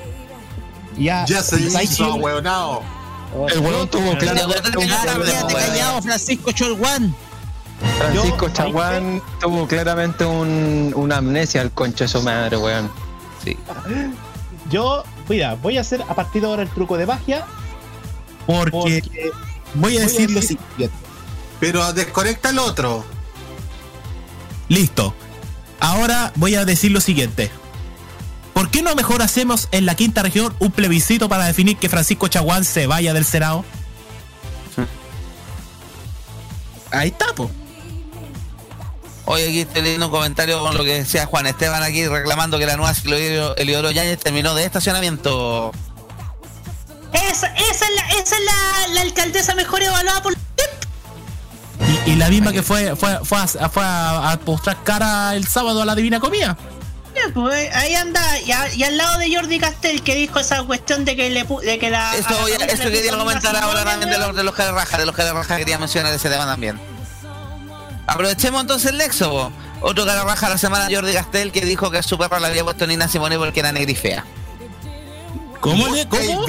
Ya, 0.98 1.26
Ya 1.26 1.42
se 1.42 1.70
¿sabes 1.70 1.92
hizo, 1.92 2.14
qué? 2.16 2.20
weonado. 2.20 2.82
El 3.50 3.60
huevón 3.60 3.88
tuvo 3.90 4.18
claro. 4.18 4.48
quédate 4.48 5.54
callado, 5.54 6.02
Francisco 6.02 6.52
Cholguán. 6.52 7.16
Francisco 7.98 8.50
Chaguán 8.50 9.22
tuvo 9.40 9.68
claramente 9.68 10.24
un, 10.26 10.94
una 10.96 11.18
amnesia 11.18 11.62
al 11.62 11.72
concho 11.72 12.04
de 12.04 12.08
su 12.10 12.22
madre, 12.22 12.58
weón. 12.58 12.92
Sí. 13.44 13.58
Yo, 14.70 15.04
mira, 15.28 15.56
voy 15.56 15.78
a 15.78 15.82
hacer 15.82 16.02
a 16.08 16.14
partir 16.14 16.42
de 16.42 16.48
ahora 16.48 16.62
el 16.64 16.70
truco 16.70 16.98
de 16.98 17.06
magia. 17.06 17.46
Porque 18.46 18.72
Porque 18.72 19.32
voy 19.76 19.98
a 19.98 20.02
decir 20.02 20.30
lo 20.30 20.42
siguiente. 20.42 20.96
Pero 21.62 21.94
desconecta 21.94 22.50
el 22.50 22.60
otro. 22.60 23.06
Listo. 24.68 25.16
Ahora 25.80 26.34
voy 26.36 26.56
a 26.56 26.66
decir 26.66 26.92
lo 26.92 27.00
siguiente. 27.00 27.52
¿Por 28.54 28.70
qué 28.70 28.82
no 28.82 28.96
mejor 28.96 29.22
hacemos 29.22 29.70
en 29.72 29.86
la 29.86 29.96
quinta 29.96 30.24
región 30.24 30.54
un 30.60 30.72
plebiscito 30.72 31.30
para 31.30 31.46
definir 31.46 31.78
que 31.78 31.88
Francisco 31.88 32.28
Chaguán 32.28 32.66
se 32.66 32.88
vaya 32.88 33.14
del 33.14 33.26
Senado? 33.26 33.64
Ahí 36.90 37.10
está, 37.10 37.34
po. 37.34 37.50
Hoy 39.26 39.44
aquí 39.44 39.60
estoy 39.62 39.84
leyendo 39.84 40.08
un 40.08 40.12
comentario 40.12 40.60
con 40.62 40.76
lo 40.76 40.84
que 40.84 40.96
decía 40.96 41.28
Juan 41.28 41.46
Esteban 41.46 41.84
aquí 41.84 42.08
reclamando 42.08 42.58
que 42.58 42.66
la 42.66 42.76
nueva 42.76 42.94
ciclovía 42.94 43.54
Eliodoro 43.56 43.92
Yáñez 43.92 44.20
terminó 44.20 44.56
de 44.56 44.66
estacionamiento. 44.66 45.72
Esa, 47.14 47.48
esa 47.56 47.86
es, 47.86 47.96
la, 47.96 48.08
esa 48.10 48.36
es 48.36 48.42
la, 48.46 48.94
la 48.96 49.02
alcaldesa 49.02 49.54
mejor 49.56 49.84
evaluada 49.84 50.22
por 50.22 50.36
Y, 52.06 52.12
y 52.12 52.16
la 52.16 52.30
misma 52.30 52.52
que 52.52 52.64
fue, 52.64 52.96
fue, 52.96 53.20
fue, 53.24 53.38
a, 53.40 53.48
fue 53.48 53.84
a, 53.84 54.32
a 54.32 54.40
postrar 54.40 54.84
cara 54.84 55.36
el 55.36 55.48
sábado 55.48 55.82
a 55.82 55.86
la 55.86 55.96
Divina 55.96 56.20
Comida. 56.20 56.58
Pues, 57.34 57.74
ahí 57.76 57.94
anda, 57.94 58.22
y, 58.40 58.52
a- 58.52 58.74
y 58.74 58.84
al 58.84 58.98
lado 58.98 59.20
de 59.20 59.34
Jordi 59.36 59.60
Castel 59.60 60.02
que 60.02 60.16
dijo 60.16 60.40
esa 60.40 60.64
cuestión 60.64 61.06
de 61.06 61.16
que 61.16 61.30
le 61.30 61.46
pu- 61.48 61.62
de 61.62 61.78
que 61.78 61.90
la 61.90 62.16
Eso, 62.16 62.30
la 62.58 62.66
eso 62.66 62.84
quería 62.90 63.16
comentar 63.18 63.56
ahora 63.56 63.84
también 63.84 64.10
de 64.10 64.18
los, 64.18 64.36
de 64.36 64.44
los 64.44 64.58
Raja, 64.58 64.98
de 64.98 65.06
los 65.06 65.16
Jale 65.16 65.34
Raja 65.34 65.58
quería 65.58 65.78
mencionar 65.78 66.14
ese 66.14 66.30
tema 66.30 66.46
también. 66.46 66.80
Aprovechemos 68.08 68.62
entonces 68.62 68.92
el 68.92 68.98
nexo. 68.98 69.52
Otro 69.82 70.06
cara 70.06 70.24
raja 70.24 70.48
de 70.48 70.54
la 70.54 70.58
semana, 70.60 70.88
Jordi 70.92 71.12
Gastel, 71.14 71.52
que 71.52 71.62
dijo 71.66 71.90
que 71.92 72.02
su 72.04 72.18
perra 72.18 72.40
le 72.40 72.48
había 72.48 72.64
puesto 72.64 72.86
Nina 72.88 73.08
Simone 73.08 73.38
porque 73.38 73.60
era 73.62 73.72
negra 73.72 73.92
y 73.92 73.96
fea. 73.96 74.26
¿Cómo 75.60 75.88
¿Y 75.88 75.92
le- 75.92 76.06
vos 76.06 76.20
te 76.20 76.26
cómo? 76.28 76.46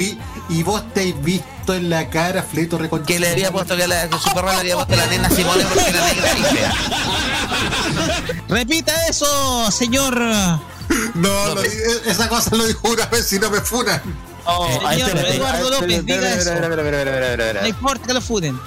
Y 0.49 0.63
vos 0.63 0.83
te 0.93 1.09
has 1.09 1.23
visto 1.23 1.73
en 1.73 1.89
la 1.89 2.09
cara, 2.09 2.43
Fleto 2.43 2.77
Reconcha. 2.77 3.05
Que 3.05 3.19
le 3.19 3.29
había 3.29 3.51
puesto 3.51 3.75
que, 3.75 3.87
la- 3.87 4.09
que 4.09 4.17
su 4.19 4.29
le 4.33 4.51
había 4.51 4.75
puesto 4.75 4.95
la 4.95 5.07
Nina 5.07 5.29
Simone 5.29 5.63
porque 5.63 5.89
era 5.89 6.05
negra 6.05 6.29
y. 6.37 6.43
Repita 8.51 8.93
eso, 9.07 9.71
señor. 9.71 10.19
No, 11.15 11.55
lo 11.55 11.63
esa 11.63 12.27
cosa 12.27 12.55
lo 12.55 12.65
dijo 12.65 12.89
una 12.89 13.05
vez 13.07 13.31
y 13.33 13.39
no 13.39 13.49
me 13.49 13.61
funan. 13.61 14.01
Oh, 14.45 14.67
Señor 14.89 15.09
espérate, 15.09 15.35
Eduardo 15.37 15.69
López, 15.69 16.05
diga 16.05 16.33
eso. 16.35 16.53
No 17.61 17.67
importa 17.67 18.07
que 18.07 18.13
lo 18.13 18.21
fuden. 18.21 18.59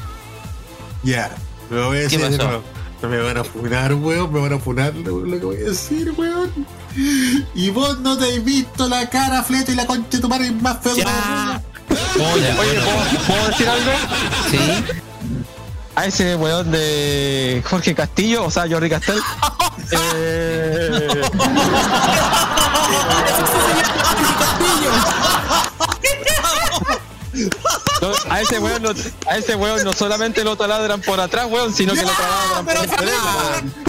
Ya, 1.02 1.30
lo 1.70 1.88
voy 1.88 1.98
a 1.98 2.00
decir 2.00 2.20
nuevo. 2.20 2.62
Me 3.02 3.18
van 3.18 3.36
a 3.36 3.44
funar, 3.44 3.92
weón, 3.94 4.32
me 4.32 4.40
van 4.40 4.54
a 4.54 4.58
funar 4.58 4.94
lo, 4.94 5.20
lo 5.20 5.38
que 5.38 5.44
voy 5.44 5.56
a 5.56 5.68
decir, 5.68 6.12
weón. 6.16 6.50
Y 7.54 7.70
vos 7.70 7.98
no 8.00 8.16
te 8.16 8.36
has 8.36 8.44
visto 8.44 8.88
la 8.88 9.08
cara, 9.08 9.42
Fleto, 9.42 9.72
y 9.72 9.74
la 9.74 9.86
concha 9.86 10.08
de 10.10 10.18
tu 10.18 10.28
madre 10.28 10.50
más 10.50 10.78
feo 10.82 10.96
Ya. 10.96 11.62
Oye, 11.88 12.52
¿puedo, 12.54 12.82
¿puedo 13.26 13.48
decir 13.48 13.68
algo? 13.68 13.92
Sí. 14.50 14.58
A 15.94 16.06
ese 16.06 16.36
weón 16.36 16.70
de 16.70 17.62
Jorge 17.64 17.94
Castillo, 17.94 18.44
o 18.44 18.50
sea, 18.50 18.68
Jordi 18.68 18.90
Castel. 18.90 19.18
eh, 19.92 21.22
no, 28.08 28.32
a 28.32 28.40
ese 28.40 28.58
weón 28.58 28.82
no, 28.82 28.90
a 29.28 29.36
ese 29.36 29.54
weón 29.56 29.84
no 29.84 29.92
solamente 29.92 30.44
lo 30.44 30.56
taladran 30.56 31.00
por 31.00 31.20
atrás, 31.20 31.46
weón, 31.50 31.74
sino 31.74 31.94
que 31.94 32.02
lo 32.02 32.10
taladran 32.10 32.64
por. 32.64 33.86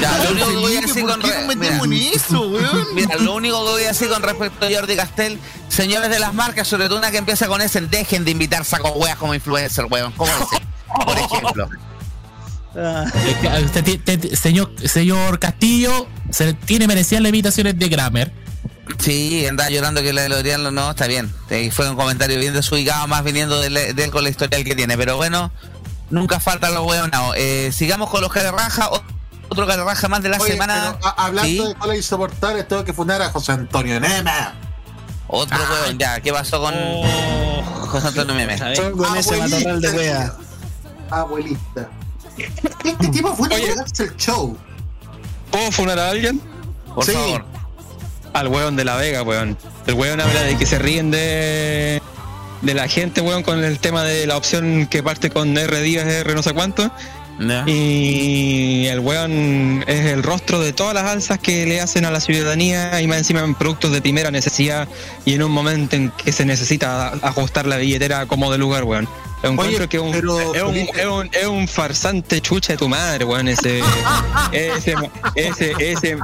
Ya, 0.00 0.18
lo 0.24 0.30
único 0.32 0.48
que 0.48 0.56
voy 0.56 0.76
a 0.76 0.80
decir 0.80 1.02
¿por 1.02 1.10
con 1.12 1.20
qué 1.22 1.28
re- 1.28 1.38
nos 1.38 1.46
metemos 1.56 1.88
mira, 1.88 3.16
lo 3.16 3.34
único 3.34 3.64
que 3.64 3.70
voy 3.72 3.84
a 3.84 3.88
decir 3.88 4.08
con 4.08 4.22
respecto 4.22 4.66
a 4.66 4.68
Jordi 4.72 4.96
Castel, 4.96 5.38
señores 5.68 6.10
de 6.10 6.18
las 6.18 6.34
marcas, 6.34 6.68
sobre 6.68 6.88
todo 6.88 6.98
una 6.98 7.10
que 7.10 7.18
empieza 7.18 7.46
con 7.46 7.60
ese, 7.60 7.80
dejen 7.82 8.24
de 8.24 8.30
invitar 8.32 8.64
saco 8.64 8.90
weas 8.92 9.16
como 9.16 9.34
influencer, 9.34 9.86
weón. 9.90 10.12
¿Cómo? 10.12 10.30
Por 11.04 11.18
ejemplo. 11.18 11.68
Eh, 12.74 13.62
usted 13.66 14.34
señor, 14.34 14.72
señor 14.88 15.38
Castillo, 15.38 16.06
se 16.30 16.54
tiene 16.54 16.86
merecidas 16.86 17.20
las 17.22 17.28
invitaciones 17.28 17.78
de 17.78 17.86
Grammer. 17.90 18.32
Sí, 18.98 19.46
andaba 19.46 19.70
llorando 19.70 20.02
que 20.02 20.12
le 20.12 20.28
L'Oreal 20.28 20.74
no, 20.74 20.90
está 20.90 21.06
bien. 21.06 21.32
Eh, 21.50 21.70
Fue 21.70 21.88
un 21.88 21.96
comentario 21.96 22.38
bien 22.38 22.52
desubicado, 22.52 23.06
más 23.06 23.22
viniendo 23.24 23.60
de, 23.60 23.90
él 23.90 24.10
con 24.10 24.24
la 24.24 24.30
historial 24.30 24.64
que 24.64 24.74
tiene. 24.74 24.96
Pero 24.96 25.16
bueno, 25.16 25.50
nunca 26.10 26.40
faltan 26.40 26.74
los 26.74 26.84
huevos. 26.86 27.08
Eh, 27.36 27.70
sigamos 27.72 28.10
con 28.10 28.20
los 28.20 28.32
raja 28.34 28.90
Otro 29.48 29.66
raja 29.66 30.08
más 30.08 30.22
de 30.22 30.28
la 30.30 30.38
Oye, 30.38 30.52
semana. 30.52 30.96
pero, 30.98 31.06
a- 31.08 31.26
hablando 31.26 31.48
¿Sí? 31.48 31.58
de 31.68 31.74
cola 31.76 31.96
insoportable, 31.96 32.64
tengo 32.64 32.84
que 32.84 32.92
funar 32.92 33.22
a 33.22 33.30
José 33.30 33.52
Antonio 33.52 34.00
Nema. 34.00 34.54
Otro 35.28 35.58
huevón, 35.58 35.98
ya. 35.98 36.20
¿Qué 36.20 36.32
pasó 36.32 36.60
con 36.60 36.74
José 37.88 38.08
Antonio 38.08 38.34
Meme? 38.34 38.58
Son 38.76 38.96
con 38.96 39.16
ese 39.16 39.36
matorral 39.38 39.80
de 39.80 39.90
wea. 39.90 40.34
Abuelita. 41.10 41.88
Este 42.84 43.08
tipo 43.08 43.34
fue 43.36 43.48
a 43.54 43.58
el 43.58 44.16
show. 44.16 44.56
¿Puedo 45.50 45.70
funar 45.72 45.98
a 45.98 46.10
alguien? 46.10 46.40
Por 46.94 47.04
Sí. 47.04 47.12
favor. 47.12 47.44
Al 48.32 48.48
weón 48.48 48.76
de 48.76 48.84
la 48.84 48.96
Vega, 48.96 49.22
weón. 49.22 49.56
El 49.86 49.94
weón 49.94 50.20
habla 50.20 50.42
de 50.42 50.56
que 50.56 50.64
se 50.66 50.78
ríen 50.78 51.10
de, 51.10 52.00
de 52.62 52.74
la 52.74 52.88
gente, 52.88 53.20
weón, 53.20 53.42
con 53.42 53.62
el 53.62 53.78
tema 53.78 54.04
de 54.04 54.26
la 54.26 54.36
opción 54.36 54.86
que 54.86 55.02
parte 55.02 55.30
con 55.30 55.56
R 55.56 55.80
días, 55.82 56.06
R 56.06 56.34
no 56.34 56.42
sé 56.42 56.52
cuánto. 56.54 56.90
Y 57.66 58.86
el 58.86 59.00
weón 59.00 59.84
es 59.88 60.06
el 60.06 60.22
rostro 60.22 60.60
de 60.60 60.72
todas 60.72 60.94
las 60.94 61.04
alzas 61.04 61.38
que 61.38 61.66
le 61.66 61.80
hacen 61.80 62.04
a 62.04 62.10
la 62.10 62.20
ciudadanía 62.20 63.00
y 63.00 63.06
más 63.08 63.18
encima 63.18 63.40
en 63.40 63.54
productos 63.54 63.90
de 63.90 64.00
primera 64.00 64.30
necesidad 64.30 64.86
y 65.24 65.34
en 65.34 65.42
un 65.42 65.50
momento 65.50 65.96
en 65.96 66.10
que 66.10 66.30
se 66.32 66.44
necesita 66.44 67.08
ajustar 67.22 67.66
la 67.66 67.76
billetera 67.78 68.26
como 68.26 68.52
de 68.52 68.58
lugar, 68.58 68.84
weón. 68.84 69.08
Encuentro 69.42 69.88
que 69.88 69.98
un- 69.98 70.12
pero, 70.12 70.54
es, 70.54 70.62
un, 70.62 70.76
es, 70.76 71.06
un, 71.06 71.30
es 71.32 71.46
un 71.46 71.66
farsante 71.66 72.40
chucha 72.40 72.74
de 72.74 72.76
tu 72.76 72.88
madre, 72.88 73.24
weón. 73.24 73.48
Ese, 73.48 73.80
ese, 74.52 74.94
ese, 75.34 75.72
ese, 75.80 76.18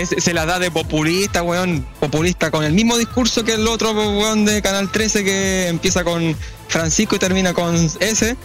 ese- 0.00 0.20
se 0.20 0.32
la 0.34 0.46
da 0.46 0.58
de 0.58 0.70
populista, 0.70 1.42
weón. 1.42 1.86
Populista 2.00 2.50
con 2.50 2.64
el 2.64 2.72
mismo 2.72 2.96
discurso 2.96 3.44
que 3.44 3.54
el 3.54 3.66
otro 3.68 3.92
weón 3.92 4.44
de 4.44 4.62
Canal 4.62 4.90
13 4.90 5.24
que 5.24 5.68
empieza 5.68 6.04
con 6.04 6.36
Francisco 6.68 7.16
y 7.16 7.18
termina 7.18 7.52
con 7.54 7.74
S. 8.00 8.36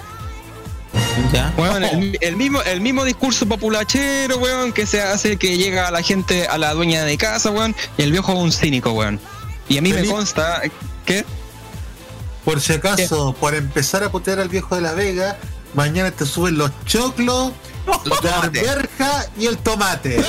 Ya. 1.32 1.53
Weón, 1.57 1.84
el, 1.84 2.18
el 2.19 2.36
mismo, 2.36 2.61
el 2.64 2.82
mismo 2.82 3.06
discurso 3.06 3.45
populachero, 3.45 4.38
weón, 4.38 4.73
que 4.73 4.86
se 4.86 5.02
hace 5.02 5.38
que 5.38 5.57
llega 5.57 5.88
a 5.88 5.91
la 5.91 6.02
gente, 6.02 6.48
a 6.48 6.57
la 6.57 6.73
dueña 6.73 7.03
de 7.06 7.18
casa, 7.18 7.49
weón, 7.49 7.76
y 7.98 8.02
el 8.02 8.11
viejo 8.11 8.34
es 8.34 8.38
un 8.40 8.52
cínico, 8.52 8.91
weón. 8.91 9.19
Y 9.69 9.78
a 9.78 9.82
mí 9.82 9.94
me 9.94 10.06
consta 10.06 10.61
que 11.06 11.23
Por 12.44 12.60
si 12.60 12.73
acaso, 12.73 13.34
por 13.40 13.56
empezar 13.56 14.03
a 14.03 14.11
putear 14.11 14.40
al 14.40 14.49
viejo 14.49 14.76
de 14.76 14.82
la 14.82 14.94
Vega, 14.94 15.38
mañana 15.73 16.11
te 16.11 16.26
suben 16.26 16.57
los 16.57 16.72
choclos, 16.86 17.53
Los 17.53 17.53
la 18.24 18.38
arberja 18.44 19.26
y 19.38 19.48
el 19.48 19.58
tomate. 19.58 20.24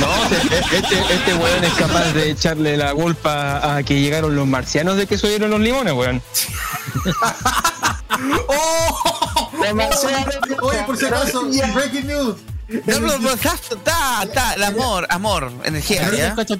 no, 0.00 0.24
este, 0.36 0.76
este, 0.76 1.14
este 1.14 1.34
weón 1.34 1.64
es 1.64 1.72
capaz 1.74 2.12
de 2.12 2.30
echarle 2.30 2.76
la 2.76 2.94
culpa 2.94 3.76
a 3.76 3.82
que 3.82 4.00
llegaron 4.00 4.34
los 4.36 4.46
marcianos 4.46 4.96
de 4.96 5.06
que 5.06 5.18
subieron 5.18 5.50
los 5.50 5.60
limones, 5.60 5.94
weón. 5.94 6.22
¡Oh! 8.48 9.50
Oye, 10.62 10.82
por 10.84 10.96
si 10.96 11.06
acaso, 11.06 11.48
breaking 11.74 12.06
news. 12.06 12.36
No, 12.68 12.98
no, 12.98 13.18
no, 13.18 13.32
está, 13.32 13.54
está, 13.54 14.54
el 14.54 14.62
amor, 14.64 15.06
amor, 15.08 15.52
energía. 15.62 16.08
Respecto 16.08 16.54
a 16.54 16.56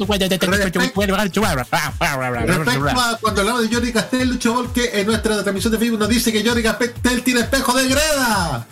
cuando 3.20 3.41
hablamos 3.41 3.69
de 3.69 3.74
Jordi 3.74 3.93
Castel, 3.93 4.28
Lucho 4.28 4.55
Volque 4.55 4.89
en 5.01 5.07
nuestra 5.07 5.43
transmisión 5.43 5.73
de 5.73 5.78
Facebook 5.78 5.99
nos 5.99 6.09
dice 6.09 6.33
que 6.33 6.47
Jordi 6.47 6.62
Castel 6.62 7.23
tiene 7.24 7.41
espejo 7.41 7.77
de 7.77 7.89
greda. 7.89 8.69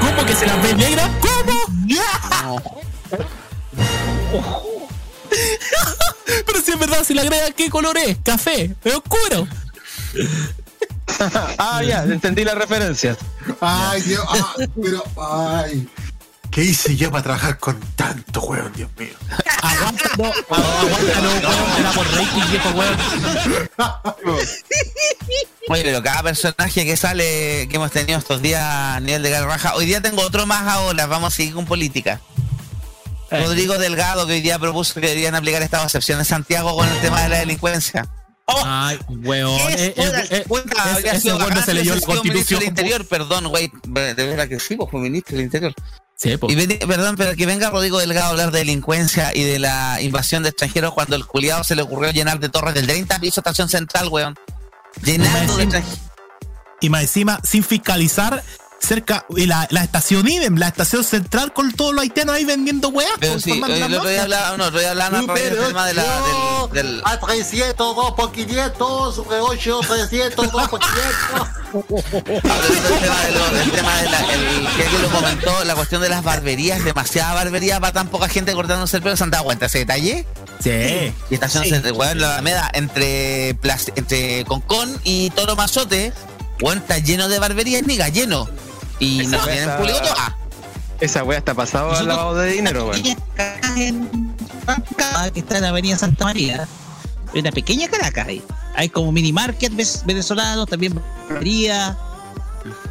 ¿Cómo 0.00 0.26
que 0.26 0.34
se 0.34 0.46
las 0.46 0.62
ve 0.62 0.74
negra? 0.74 1.10
¿Cómo? 1.20 1.66
Pero 6.46 6.60
si 6.60 6.70
es 6.70 6.78
verdad, 6.78 7.04
si 7.04 7.14
la 7.14 7.22
agrega, 7.22 7.50
¿qué 7.50 7.68
color 7.70 7.98
es? 7.98 8.18
Café, 8.22 8.76
es 8.84 8.94
oscuro. 8.94 9.48
ah, 11.58 11.82
ya, 11.82 12.04
entendí 12.04 12.44
la 12.44 12.54
referencia. 12.54 13.16
Ay, 13.60 14.02
Dios, 14.02 14.24
ah, 14.28 14.54
pero, 14.80 15.04
ay. 15.16 15.88
¿Qué 16.50 16.62
hice 16.62 16.96
yo 16.96 17.10
para 17.10 17.22
trabajar 17.22 17.58
con 17.58 17.78
tanto 17.96 18.40
hueón, 18.40 18.72
Dios 18.74 18.90
mío? 18.98 19.14
Aguántalo, 19.62 20.24
aguántalo, 20.50 21.28
weón, 21.28 21.76
te 21.76 21.82
da 21.82 21.92
por 21.92 22.06
rating, 22.12 22.50
viejo 22.50 22.70
weón. 22.70 22.96
Oye, 25.68 25.82
pero 25.82 26.02
cada 26.02 26.22
personaje 26.22 26.84
que 26.84 26.96
sale, 26.96 27.66
que 27.68 27.76
hemos 27.76 27.90
tenido 27.90 28.18
estos 28.18 28.40
días 28.40 28.62
a 28.62 29.00
nivel 29.00 29.22
de 29.22 29.30
garraja, 29.30 29.74
hoy 29.74 29.86
día 29.86 30.00
tengo 30.00 30.22
otro 30.22 30.46
más 30.46 30.66
ahora, 30.66 31.06
vamos 31.06 31.34
a 31.34 31.36
seguir 31.36 31.54
con 31.54 31.66
política. 31.66 32.20
Rodrigo 33.30 33.76
Delgado, 33.76 34.26
que 34.26 34.34
hoy 34.34 34.40
día 34.40 34.58
propuso 34.58 34.94
que 34.94 35.08
deberían 35.08 35.34
aplicar 35.34 35.60
esta 35.62 35.82
excepción 35.82 36.20
en 36.20 36.24
Santiago 36.24 36.76
con 36.76 36.88
el 36.88 37.00
tema 37.00 37.22
de 37.22 37.28
la 37.28 37.38
delincuencia. 37.38 38.06
Ay, 38.46 38.98
weón. 39.08 39.58
Eh, 39.72 39.94
eh, 39.96 40.26
eh, 40.30 40.44
puta, 40.46 40.98
ese- 41.00 41.34
weón 41.34 41.64
se 41.64 41.74
leyó 41.74 41.94
la 41.94 42.00
constitución. 42.00 42.60
del 42.60 42.68
Interior, 42.68 43.06
perdón, 43.06 43.48
güey, 43.48 43.70
de 43.84 44.14
verdad 44.14 44.48
que 44.48 44.60
sí, 44.60 44.76
pues 44.76 44.90
fue 44.90 45.00
ministro 45.00 45.36
del 45.36 45.46
Interior. 45.46 45.74
Sí, 46.14 46.36
po. 46.38 46.50
Y 46.50 46.56
perdón, 46.56 47.16
pero 47.16 47.36
que 47.36 47.44
venga 47.44 47.68
Rodrigo 47.70 47.98
Delgado 47.98 48.28
a 48.28 48.30
hablar 48.30 48.50
de 48.50 48.60
delincuencia 48.60 49.34
y 49.34 49.42
de 49.44 49.58
la 49.58 50.00
invasión 50.00 50.42
de 50.42 50.48
extranjeros 50.50 50.94
cuando 50.94 51.14
el 51.16 51.26
culiado 51.26 51.62
se 51.64 51.74
le 51.74 51.82
ocurrió 51.82 52.10
llenar 52.10 52.40
de 52.40 52.48
torres 52.48 52.72
del 52.74 52.86
30 52.86 53.18
piso 53.18 53.40
estación 53.40 53.68
central, 53.68 54.08
weón. 54.08 54.34
Llenando 55.02 55.56
de 55.56 55.64
extranjeros. 55.64 56.00
Y 56.80 56.88
más 56.88 57.02
encima, 57.02 57.40
sin 57.42 57.64
fiscalizar, 57.64 58.42
cerca, 58.80 59.26
y 59.36 59.46
la, 59.46 59.66
la 59.70 59.82
estación 59.82 60.28
IDEM, 60.28 60.56
la 60.58 60.68
estación 60.68 61.02
central 61.02 61.52
con 61.52 61.72
todos 61.72 61.92
los 61.92 62.02
haitianos 62.02 62.36
ahí 62.36 62.44
vendiendo 62.44 62.88
weas. 62.90 63.10
Pero 63.18 63.40
sí, 63.40 63.50
formando 63.50 63.74
el 63.74 63.90
la 63.90 63.98
otro 63.98 64.08
día 64.10 64.22
hablaba, 64.22 64.56
no, 64.56 64.66
el 64.66 64.72
día 64.78 64.90
a 64.92 65.10
raíz 65.10 65.26
del 65.26 65.66
tema 65.66 65.86
de 65.86 65.94
la, 65.94 66.02
del, 66.72 66.84
del- 66.86 67.02
A 67.04 67.18
300, 67.18 67.76
2 67.96 68.12
por 68.12 68.32
500, 68.32 69.18
8, 69.40 69.80
300, 69.88 70.52
2 70.52 70.68
por 70.68 70.80
500. 70.80 71.48
hablando 72.44 73.58
del 73.58 73.70
tema 73.72 73.96
de 74.02 74.10
la, 74.10 74.20
el 74.34 74.66
que 74.90 74.98
lo 75.00 75.08
comentó, 75.10 75.64
la 75.64 75.74
cuestión 75.74 76.00
de 76.02 76.08
las 76.08 76.22
barberías, 76.22 76.84
demasiada 76.84 77.34
barbería 77.34 77.80
para 77.80 77.92
tan 77.92 78.08
poca 78.08 78.28
gente 78.28 78.52
cortándose 78.52 78.98
el 78.98 79.02
pelo, 79.02 79.16
¿se 79.16 79.24
han 79.24 79.30
dado 79.30 79.44
cuenta 79.44 79.66
ese 79.66 79.78
detalle? 79.78 80.26
Sí. 80.62 80.70
Y 81.30 81.34
estación 81.34 81.64
Sí. 81.64 81.70
central, 81.70 81.94
weón, 81.94 82.20
la 82.20 82.34
Alameda 82.34 82.70
entre, 82.74 83.50
entre 83.96 84.44
Concón 84.44 84.98
y 85.04 85.30
Toro 85.30 85.56
Mazote, 85.56 86.12
weón, 86.60 86.78
está 86.78 86.98
lleno 86.98 87.28
de 87.28 87.38
barberías, 87.38 87.82
niga, 87.86 88.08
lleno. 88.08 88.48
Y 88.98 89.20
Esa 89.20 89.36
no 89.38 89.44
tienen 89.44 89.62
está- 89.62 89.76
público 89.78 89.98
todo. 90.00 90.14
Esa 91.00 91.24
wea 91.24 91.38
está 91.38 91.52
pasado 91.54 91.92
al 91.94 92.08
lavado 92.08 92.34
de 92.36 92.52
dinero, 92.52 92.88
weón. 92.88 93.02
que 93.02 93.10
está 95.40 95.56
en 95.56 95.62
la 95.62 95.68
avenida 95.68 95.98
Santa 95.98 96.24
María. 96.24 96.66
Hay 97.34 97.40
una 97.40 97.52
pequeña 97.52 97.88
Caracas 97.88 98.28
ahí. 98.28 98.42
hay 98.74 98.88
como 98.88 99.12
mini 99.12 99.32
market 99.32 99.72
venezolanos, 100.04 100.66
también 100.68 100.94
barbería. 101.28 101.96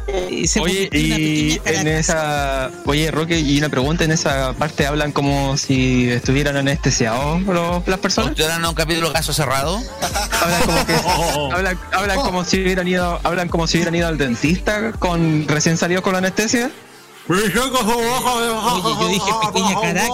Eh, 0.08 0.46
se 0.46 0.60
Oye, 0.60 0.88
y 0.92 1.60
en 1.64 1.88
esa. 1.88 2.70
Oye, 2.84 3.10
Roque, 3.10 3.38
y 3.40 3.58
una 3.58 3.68
pregunta: 3.68 4.04
en 4.04 4.12
esa 4.12 4.52
parte 4.54 4.86
hablan 4.86 5.12
como 5.12 5.56
si 5.56 6.08
estuvieran 6.10 6.56
anestesiados 6.56 7.42
los- 7.42 7.86
las 7.88 7.98
personas. 7.98 8.30
¿Estuvieran 8.30 8.60
en 8.60 8.66
un 8.68 8.74
capítulo 8.74 9.12
caso 9.12 9.32
cerrado? 9.32 9.80
Hablan 10.40 10.62
como, 10.62 10.86
que, 10.86 10.94
hablan, 11.54 11.78
hablan 11.92 12.20
como 12.20 12.44
si 12.44 12.62
hubieran 12.62 12.86
ido, 12.88 13.20
hablan 13.24 13.48
como 13.48 13.66
si 13.66 13.78
hubieran 13.78 13.94
ido 13.94 14.06
al 14.08 14.18
dentista 14.18 14.92
con 14.92 15.46
recién 15.48 15.76
salido 15.76 16.02
con 16.02 16.12
la 16.12 16.18
anestesia. 16.18 16.70
Oye, 17.28 17.52
yo 17.52 19.08
dije 19.08 19.30
pequeña 19.46 19.74
Caracas. 19.82 20.08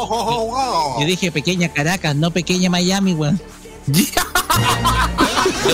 Yo 1.01 1.05
dije 1.07 1.31
pequeña 1.33 1.69
Caracas, 1.73 2.17
no 2.17 2.31
pequeña 2.31 2.71
Miami, 2.71 3.13
weón. 3.15 3.39
Yo 3.87 3.95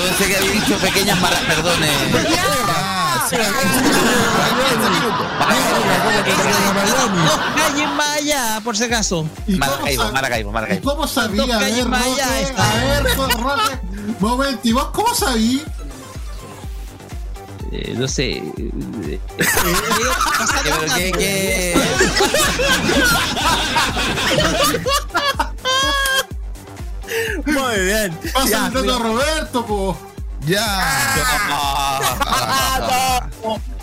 pensé 0.02 0.26
que 0.26 0.36
había 0.36 0.50
dicho 0.52 0.76
pequeñas 0.78 1.20
malas, 1.20 1.40
perdón. 1.40 1.78
Calles 7.56 7.88
más 7.96 8.16
allá, 8.16 8.60
por 8.64 8.76
si 8.76 8.84
acaso. 8.84 9.28
Maracaibo, 9.46 10.12
Maracaibo, 10.12 10.52
Maracaibo. 10.52 10.90
¿Cómo 10.90 11.06
sabía? 11.06 11.56
A 11.56 11.58
ver, 11.60 11.84
Roque, 11.86 12.22
a 12.56 12.74
ver, 12.74 13.04
Roque. 13.16 13.78
Momento, 14.20 14.60
¿y 14.64 14.72
vos 14.72 14.88
cómo 14.92 15.14
sabí? 15.14 15.62
Eh, 17.70 17.94
no 17.98 18.08
sé. 18.08 18.42
eh, 18.56 19.20
Pero 20.64 20.80
que, 20.96 21.12
que... 21.12 21.74
Muy 27.46 27.78
bien. 27.84 28.18
Pasa 28.32 28.48
Ya, 28.48 28.66
el 28.68 28.72
a 28.90 28.98
Roberto, 28.98 29.64
po. 29.66 29.96
Ah, 31.40 33.17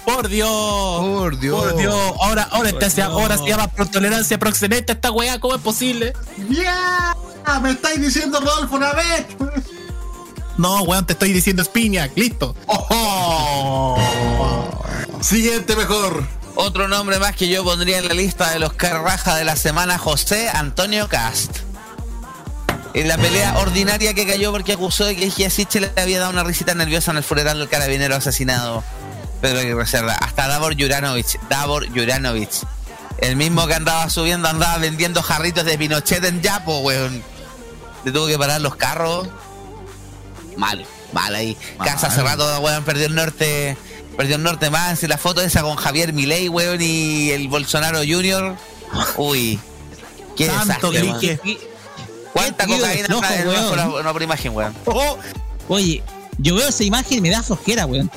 Por 0.06 0.27
Dios. 0.27 0.49
Por 0.49 1.40
Dios. 1.40 1.64
Por 1.64 1.77
Dios. 1.77 1.94
Ahora, 2.22 2.44
ahora, 2.52 2.69
Por 2.72 2.84
esta 2.84 2.90
se, 2.90 2.95
Dios. 3.02 3.10
ahora 3.10 3.38
se 3.38 3.45
llama 3.48 3.68
por 3.68 3.88
tolerancia 3.90 4.38
proxeneta 4.38 4.94
esta 4.94 5.11
weá. 5.11 5.40
¿Cómo 5.40 5.56
es 5.56 5.61
posible? 5.61 6.14
¡Ya! 6.49 7.15
Me 7.61 7.72
estáis 7.72 8.02
diciendo 8.02 8.40
Rodolfo 8.40 8.76
una 8.76 8.94
vez. 8.94 9.26
No, 10.57 10.82
weón, 10.84 11.06
te 11.06 11.14
estoy 11.14 11.34
diciendo 11.34 11.64
Spiniak. 11.64 12.11
Listo. 12.18 12.56
Siguiente 15.22 15.76
mejor. 15.76 16.23
Otro 16.56 16.88
nombre 16.88 17.19
más 17.19 17.36
que 17.36 17.48
yo 17.49 17.64
pondría 17.64 17.98
en 17.98 18.07
la 18.07 18.14
lista 18.14 18.52
de 18.52 18.60
los 18.60 18.73
carraja 18.73 19.36
de 19.36 19.44
la 19.44 19.56
semana, 19.56 19.98
José 19.98 20.49
Antonio 20.49 21.10
Cast. 21.10 21.57
En 22.94 23.10
la 23.10 23.18
pelea 23.18 23.57
ordinaria 23.57 24.14
que 24.14 24.26
cayó 24.26 24.53
porque 24.53 24.72
acusó 24.72 25.03
de 25.03 25.18
que 25.18 25.30
Giasiche 25.30 25.82
le 25.82 25.91
había 26.02 26.19
dado 26.19 26.32
una 26.32 26.45
risita 26.45 26.73
nerviosa 26.76 27.11
en 27.11 27.18
el 27.18 27.23
funeral 27.23 27.60
del 27.60 27.68
carabinero 27.68 28.15
asesinado. 28.15 28.84
Pedro 29.45 29.59
Aguirre 29.59 29.85
Cerda. 29.85 30.15
Hasta 30.15 30.47
Davor 30.47 30.76
Juranovic. 30.76 31.39
Davor 31.49 31.88
Juranovic. 31.93 32.49
El 33.19 33.35
mismo 33.35 33.67
que 33.67 33.76
andaba 33.76 34.09
subiendo, 34.09 34.47
andaba 34.47 34.80
vendiendo 34.80 35.22
jarritos 35.22 35.65
de 35.65 35.77
Pinochet 35.77 36.23
en 36.23 36.41
Yapo, 36.41 36.80
weón. 36.80 37.23
Le 38.03 38.11
tuvo 38.11 38.26
que 38.26 38.39
parar 38.39 38.59
los 38.61 38.76
carros. 38.76 39.27
Mal, 40.57 40.84
mal 41.13 41.35
ahí. 41.35 41.55
Casa 41.77 42.07
hace 42.07 42.23
rato, 42.23 42.59
weón, 42.59 42.84
perdió 42.85 43.05
el 43.05 43.13
norte. 43.13 43.77
Perdió 44.17 44.38
el 44.38 44.41
norte 44.41 44.72
más. 44.72 45.03
Y 45.03 45.07
la 45.07 45.19
foto 45.19 45.41
esa 45.41 45.61
con 45.61 45.76
Javier 45.76 46.11
Milei, 46.11 46.49
weón, 46.49 46.81
y 46.81 47.30
el 47.30 47.47
Bolsonaro 47.47 47.99
Junior. 47.99 48.55
Uy. 49.15 49.59
Qué 50.35 50.47
Santo 50.47 50.89
desastre, 50.89 51.39
weón. 51.43 51.59
¿Cuánta 52.34 52.65
cocaína 52.65 53.05
flojo, 53.05 53.99
en 53.99 54.07
una 54.07 54.23
imagen, 54.23 54.55
weón? 54.55 54.76
Oye, 55.67 56.01
yo 56.39 56.55
veo 56.55 56.67
esa 56.67 56.84
imagen 56.84 57.19
y 57.19 57.22
me 57.22 57.30
da 57.30 57.43
flojera, 57.43 57.85
weón. 57.85 58.09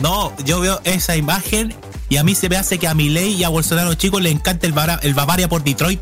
No, 0.00 0.32
yo 0.44 0.60
veo 0.60 0.80
esa 0.84 1.16
imagen 1.16 1.74
y 2.08 2.16
a 2.16 2.24
mí 2.24 2.34
se 2.34 2.48
me 2.48 2.56
hace 2.56 2.78
que 2.78 2.88
a 2.88 2.94
Milei 2.94 3.32
y 3.34 3.44
a 3.44 3.48
Bolsonaro 3.48 3.94
chicos 3.94 4.20
le 4.20 4.30
encanta 4.30 4.66
el, 4.66 4.72
Bara- 4.72 4.98
el 5.02 5.14
Bavaria 5.14 5.48
por 5.48 5.62
Detroit. 5.62 6.00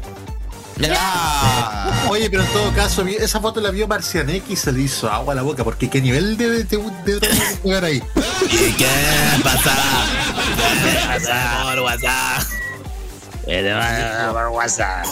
Oye, 2.08 2.30
pero 2.30 2.42
en 2.42 2.48
todo 2.52 2.72
caso, 2.72 3.04
esa 3.06 3.38
foto 3.40 3.60
la 3.60 3.70
vio 3.70 3.86
Marcianeque 3.86 4.54
y 4.54 4.56
se 4.56 4.72
le 4.72 4.80
hizo 4.82 5.10
agua 5.12 5.34
a 5.34 5.36
la 5.36 5.42
boca, 5.42 5.62
porque 5.62 5.90
qué 5.90 6.00
nivel 6.00 6.38
de, 6.38 6.48
de, 6.48 6.64
de, 6.64 7.20
de 7.20 7.28
jugar 7.62 7.84
ahí. 7.84 8.00
¿Qué 8.78 8.86
pasa? 9.44 9.76
¿Qué 10.82 11.06
pasa 11.06 11.60
por 11.64 11.80
WhatsApp? 11.80 12.42
por 14.32 14.46
WhatsApp. 14.48 15.06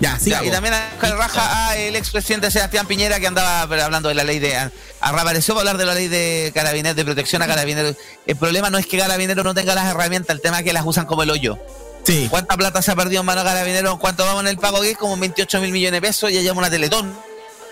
Ya, 0.00 0.12
Ya, 0.12 0.18
sigamos. 0.18 0.46
y 0.48 0.50
también 0.50 0.74
raja 1.00 1.68
a 1.68 1.76
el 1.76 1.96
expresidente 1.96 2.50
Sebastián 2.50 2.86
Piñera 2.86 3.18
que 3.18 3.26
andaba 3.26 3.62
hablando 3.62 4.08
de 4.08 4.14
la 4.14 4.24
ley 4.24 4.38
de. 4.38 4.56
a- 4.56 4.70
Reapareció 5.12 5.54
para 5.54 5.60
hablar 5.70 5.78
de 5.78 5.84
la 5.86 5.94
ley 5.94 6.08
de 6.08 6.50
carabineros, 6.54 6.96
de 6.96 7.04
protección 7.04 7.40
a 7.42 7.46
carabineros. 7.46 7.96
El 8.26 8.36
problema 8.36 8.68
no 8.70 8.78
es 8.78 8.86
que 8.86 8.98
carabineros 8.98 9.44
no 9.44 9.54
tenga 9.54 9.74
las 9.74 9.86
herramientas, 9.86 10.34
el 10.34 10.42
tema 10.42 10.58
es 10.58 10.64
que 10.64 10.72
las 10.72 10.84
usan 10.84 11.06
como 11.06 11.22
el 11.22 11.30
hoyo. 11.30 11.58
Sí. 12.04 12.26
¿Cuánta 12.30 12.56
plata 12.56 12.82
se 12.82 12.90
ha 12.92 12.96
perdido 12.96 13.20
en 13.20 13.26
mano 13.26 13.42
de 13.42 13.46
carabineros? 13.48 13.98
¿Cuánto 13.98 14.24
vamos 14.24 14.42
en 14.42 14.48
el 14.48 14.58
pago 14.58 14.80
que 14.80 14.90
es? 14.92 14.96
Como 14.98 15.16
28 15.16 15.60
mil 15.60 15.72
millones 15.72 16.00
de 16.00 16.06
pesos 16.06 16.30
y 16.30 16.34
ya 16.34 16.40
llama 16.42 16.58
una 16.60 16.70
teletón. 16.70 17.12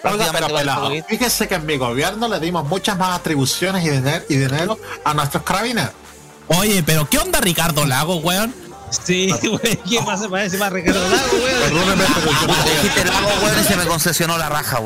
Oiga, 0.02 0.30
pero 0.32 0.48
pelado, 0.48 0.90
fíjese 1.08 1.48
que 1.48 1.54
en 1.54 1.64
mi 1.66 1.76
gobierno 1.78 2.28
le 2.28 2.38
dimos 2.38 2.66
muchas 2.66 2.96
más 2.98 3.18
atribuciones 3.18 3.84
y 3.84 3.90
dinero, 3.90 4.24
y 4.28 4.36
dinero 4.36 4.78
a 5.04 5.14
nuestros 5.14 5.42
carabineros. 5.44 5.92
Oye, 6.48 6.82
pero 6.82 7.08
¿qué 7.08 7.18
onda 7.18 7.40
Ricardo 7.40 7.86
Lago, 7.86 8.16
weón? 8.16 8.54
Sí, 9.04 9.30
weón. 9.42 9.60
¿Qué 9.60 10.00
pasa? 10.04 10.28
Parece 10.28 10.58
más 10.58 10.72
Ricardo 10.72 11.00
Lago, 11.08 11.32
weón. 11.32 11.60
Perdóneme, 11.62 12.04
pero 12.14 12.26
yo 12.40 12.46
no 12.46 12.64
llegué. 12.64 12.76
Dijiste 12.82 13.04
lago, 13.04 13.28
weón, 13.42 13.60
y 13.60 13.64
se 13.64 13.76
me 13.76 13.84
concesionó 13.86 14.38
la 14.38 14.48
raja, 14.48 14.78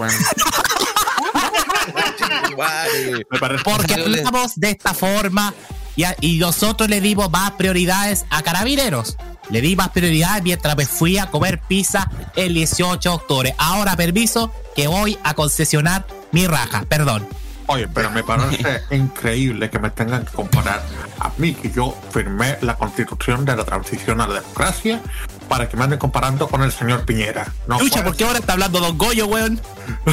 parece- 3.41 3.65
Porque 3.65 3.95
hablamos 3.95 4.53
de 4.57 4.71
esta 4.71 4.95
forma 4.95 5.55
y, 5.97 6.05
a- 6.05 6.17
y 6.21 6.39
nosotros 6.39 6.89
le 6.89 7.01
dimos 7.01 7.31
más 7.31 7.53
prioridades 7.53 8.25
a 8.31 8.43
carabineros. 8.43 9.17
Le 9.51 9.61
di 9.63 9.77
más 9.77 9.89
prioridades 9.91 10.43
mientras 10.43 10.77
me 10.77 10.85
fui 10.87 11.17
a 11.19 11.27
comer 11.27 11.61
pizza 11.61 12.11
el 12.37 12.55
18 12.55 13.09
de 13.09 13.15
octubre. 13.15 13.55
Ahora 13.59 13.97
permiso 13.97 14.53
que 14.77 14.87
voy 14.89 15.19
a 15.25 15.35
concesionar 15.35 16.07
mi 16.33 16.47
raja. 16.47 16.85
Perdón. 16.89 17.27
Oye, 17.71 17.87
pero 17.89 18.11
me 18.11 18.23
parece 18.25 18.83
increíble 18.91 19.69
que 19.71 19.79
me 19.79 19.91
tengan 19.91 20.25
que 20.25 20.33
comparar 20.33 20.83
a 21.21 21.31
mí, 21.37 21.53
que 21.55 21.71
yo 21.71 21.95
firmé 22.13 22.57
la 22.63 22.77
constitución 22.77 23.45
de 23.45 23.55
la 23.57 23.65
transición 23.65 24.21
a 24.21 24.27
la 24.27 24.41
democracia, 24.41 25.01
para 25.49 25.69
que 25.69 25.77
me 25.77 25.85
anden 25.85 25.99
comparando 25.99 26.49
con 26.49 26.63
el 26.63 26.73
señor 26.73 27.05
Piñera. 27.05 27.47
No 27.67 27.79
Lucha, 27.79 28.03
¿por 28.03 28.17
qué 28.17 28.25
ahora 28.25 28.39
está 28.39 28.55
hablando 28.55 28.81
Don 28.81 28.97
Goyo, 28.99 29.27
weón? 29.27 29.61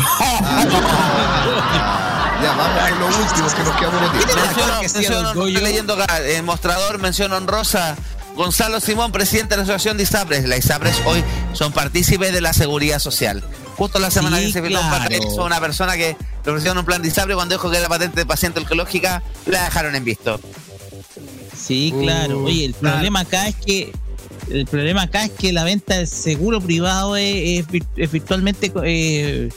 Ya, 2.41 2.51
vamos 2.53 2.89
con 2.89 2.99
lo 2.99 3.07
último 3.07 3.47
que 3.47 3.63
nos 3.63 3.75
quedamos 3.77 4.01
con 4.01 4.11
tiempo. 4.19 4.35
Menciono, 4.35 4.79
que 4.81 4.89
sí, 4.89 4.97
menciono, 4.97 5.21
don 5.23 5.35
Goyo. 5.37 5.47
estoy 5.57 5.63
leyendo 5.71 5.93
acá, 5.93 6.17
el 6.19 6.43
mostrador, 6.43 6.99
menciono 6.99 7.37
honrosa. 7.37 7.95
Gonzalo 8.35 8.81
Simón, 8.81 9.13
presidente 9.13 9.51
de 9.55 9.57
la 9.59 9.63
Asociación 9.63 9.95
de 9.97 10.03
ISAPRES. 10.03 10.45
La 10.49 10.57
ISAPRES 10.57 11.01
hoy 11.05 11.23
son 11.53 11.71
partícipes 11.71 12.33
de 12.33 12.41
la 12.41 12.51
seguridad 12.53 12.99
social. 12.99 13.41
Justo 13.77 13.99
la 13.99 14.11
semana 14.11 14.37
Sí, 14.39 14.47
que 14.47 14.51
se 14.51 14.61
firmó 14.61 14.81
un 14.81 14.87
claro. 14.89 15.03
papel, 15.03 15.21
son 15.33 15.45
una 15.45 15.61
persona 15.61 15.95
que 15.95 16.17
le 16.45 16.51
ofrecieron 16.51 16.77
un 16.77 16.85
plan 16.85 17.01
de 17.01 17.07
ISAPRES 17.07 17.35
cuando 17.35 17.55
dijo 17.55 17.69
que 17.69 17.77
era 17.77 17.87
patente 17.87 18.19
de 18.21 18.25
paciente 18.25 18.59
oncológica, 18.59 19.23
la 19.45 19.65
dejaron 19.65 19.95
en 19.95 20.03
visto. 20.03 20.39
Sí, 21.55 21.93
claro. 21.99 22.43
Oye, 22.43 22.65
el 22.65 22.73
problema 22.73 23.21
acá 23.21 23.47
es 23.47 23.55
que 23.55 23.91
el 24.49 24.65
problema 24.67 25.03
acá 25.03 25.25
es 25.25 25.31
que 25.31 25.51
la 25.51 25.63
venta 25.63 25.97
del 25.97 26.07
seguro 26.07 26.61
privado 26.61 27.15
es, 27.15 27.65
es 27.95 28.11
virtualmente 28.11 28.71
eh, 28.83 29.49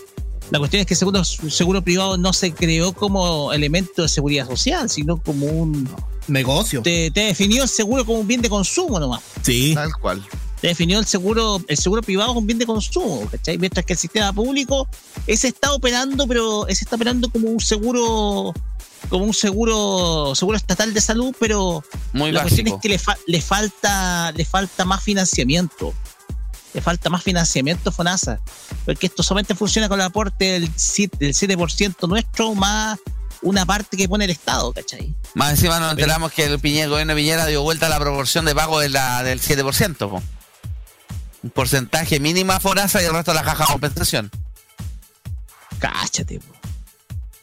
la 0.50 0.58
cuestión 0.58 0.80
es 0.80 0.86
que 0.86 0.94
el 0.94 0.98
seguro, 0.98 1.24
seguro 1.24 1.82
privado 1.82 2.16
no 2.16 2.32
se 2.32 2.52
creó 2.52 2.92
como 2.92 3.52
elemento 3.52 4.02
de 4.02 4.08
seguridad 4.08 4.48
social, 4.48 4.88
sino 4.88 5.18
como 5.18 5.46
un 5.46 5.88
Negocio. 6.26 6.82
te, 6.82 7.10
te 7.10 7.20
definió 7.20 7.62
el 7.64 7.68
seguro 7.68 8.04
como 8.04 8.20
un 8.20 8.26
bien 8.26 8.40
de 8.40 8.48
consumo 8.48 8.98
nomás. 8.98 9.22
Sí. 9.42 9.72
Tal 9.74 9.92
cual. 10.00 10.24
Te 10.60 10.68
definió 10.68 10.98
el 10.98 11.06
seguro, 11.06 11.62
el 11.68 11.76
seguro 11.78 12.02
privado 12.02 12.28
como 12.30 12.40
un 12.40 12.46
bien 12.46 12.58
de 12.58 12.66
consumo, 12.66 13.28
¿cachai? 13.30 13.58
Mientras 13.58 13.86
que 13.86 13.92
el 13.92 13.98
sistema 13.98 14.32
público 14.32 14.88
ese 15.26 15.48
está 15.48 15.72
operando, 15.72 16.26
pero 16.26 16.66
ese 16.66 16.84
está 16.84 16.96
operando 16.96 17.30
como 17.30 17.48
un 17.48 17.60
seguro, 17.60 18.52
como 19.08 19.24
un 19.24 19.34
seguro, 19.34 20.34
seguro 20.34 20.56
estatal 20.56 20.92
de 20.92 21.00
salud, 21.00 21.32
pero 21.38 21.84
Muy 22.12 22.32
la 22.32 22.42
cuestión 22.42 22.66
es 22.66 22.74
que 22.82 22.88
le, 22.88 22.98
fa- 22.98 23.16
le 23.28 23.40
falta, 23.40 24.32
le 24.32 24.44
falta 24.44 24.84
más 24.84 25.02
financiamiento. 25.02 25.94
Le 26.74 26.82
falta 26.82 27.08
más 27.08 27.22
financiamiento 27.22 27.90
FONASA. 27.92 28.40
Porque 28.84 29.06
esto 29.06 29.22
solamente 29.22 29.54
funciona 29.54 29.88
con 29.88 30.00
el 30.00 30.06
aporte 30.06 30.44
del 30.60 30.70
7%, 30.74 31.18
del 31.18 31.34
7% 31.34 32.08
nuestro 32.08 32.54
más 32.54 32.98
una 33.42 33.64
parte 33.64 33.96
que 33.96 34.08
pone 34.08 34.24
el 34.24 34.32
Estado, 34.32 34.72
¿cachai? 34.72 35.14
Más 35.34 35.50
encima 35.52 35.78
nos 35.78 35.92
enteramos 35.92 36.32
que 36.32 36.44
el, 36.44 36.58
Piñera, 36.58 36.84
el 36.84 36.90
gobierno 36.90 37.14
de 37.14 37.20
Piñera 37.20 37.46
dio 37.46 37.62
vuelta 37.62 37.86
a 37.86 37.88
la 37.88 38.00
proporción 38.00 38.44
de 38.44 38.54
pago 38.56 38.80
de 38.80 38.88
la, 38.88 39.22
del 39.22 39.40
7%. 39.40 39.96
po. 39.96 40.20
Un 41.42 41.50
porcentaje 41.50 42.18
mínimo 42.20 42.52
a 42.52 42.60
Forasa 42.60 43.00
y 43.02 43.04
el 43.06 43.12
resto 43.12 43.30
de 43.30 43.36
la 43.36 43.44
caja 43.44 43.64
de 43.66 43.72
compensación. 43.72 44.30
Cáchate, 45.78 46.40
po. 46.40 46.54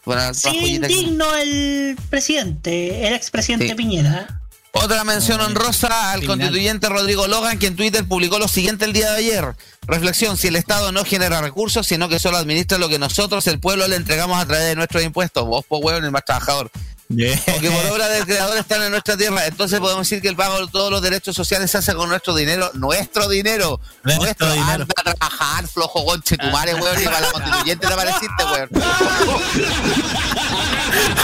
Bueno, 0.05 0.33
Sí, 0.33 0.51
que- 0.51 0.67
indigno 0.67 1.33
el 1.35 1.97
presidente, 2.09 3.07
el 3.07 3.13
expresidente 3.13 3.69
Sí. 3.69 3.75
Piñera. 3.75 4.41
Otra 4.73 5.05
mención 5.05 5.39
honrosa 5.39 6.11
al 6.11 6.25
constituyente 6.25 6.89
Rodrigo 6.89 7.27
Logan, 7.27 7.57
que 7.57 7.67
en 7.67 7.77
Twitter 7.77 8.05
publicó 8.05 8.37
lo 8.39 8.49
siguiente 8.49 8.83
el 8.83 8.91
día 8.91 9.09
de 9.13 9.19
ayer. 9.19 9.55
Reflexión, 9.87 10.35
si 10.35 10.49
el 10.49 10.57
Estado 10.57 10.91
no 10.91 11.05
genera 11.05 11.39
recursos, 11.41 11.87
sino 11.87 12.09
que 12.09 12.19
solo 12.19 12.35
administra 12.37 12.77
lo 12.77 12.89
que 12.89 12.99
nosotros, 12.99 13.47
el 13.47 13.59
pueblo, 13.61 13.87
le 13.87 13.95
entregamos 13.95 14.37
a 14.37 14.45
través 14.45 14.65
de 14.65 14.75
nuestros 14.75 15.01
impuestos. 15.01 15.45
Vos, 15.45 15.65
po 15.65 15.77
hueón, 15.77 16.03
el 16.03 16.11
más 16.11 16.25
trabajador. 16.25 16.69
Porque 17.07 17.69
por 17.69 17.91
obra 17.91 18.07
del 18.07 18.25
creador 18.25 18.57
están 18.57 18.81
en 18.83 18.91
nuestra 18.91 19.15
tierra. 19.15 19.45
Entonces 19.45 19.79
podemos 19.79 20.07
decir 20.07 20.21
que 20.21 20.27
el 20.27 20.35
pago 20.35 20.59
de 20.59 20.67
todos 20.71 20.91
los 20.91 21.01
derechos 21.01 21.35
sociales 21.35 21.69
se 21.69 21.77
hace 21.77 21.93
con 21.93 22.09
nuestro 22.09 22.33
dinero. 22.33 22.71
Nuestro 22.73 23.29
dinero. 23.29 23.79
Nuestro, 24.03 24.51
dinero. 24.51 24.83
Anda 24.83 24.93
a 24.97 25.03
trabajar, 25.03 25.67
flojo 25.67 26.03
tu 26.19 26.35
madre, 26.51 26.73
weón, 26.75 27.01
y 27.01 27.05
para 27.05 27.21
la 27.21 27.31
constituyente 27.31 27.87
te 27.87 27.93
apareciste, 27.93 28.45
weón. 28.45 28.69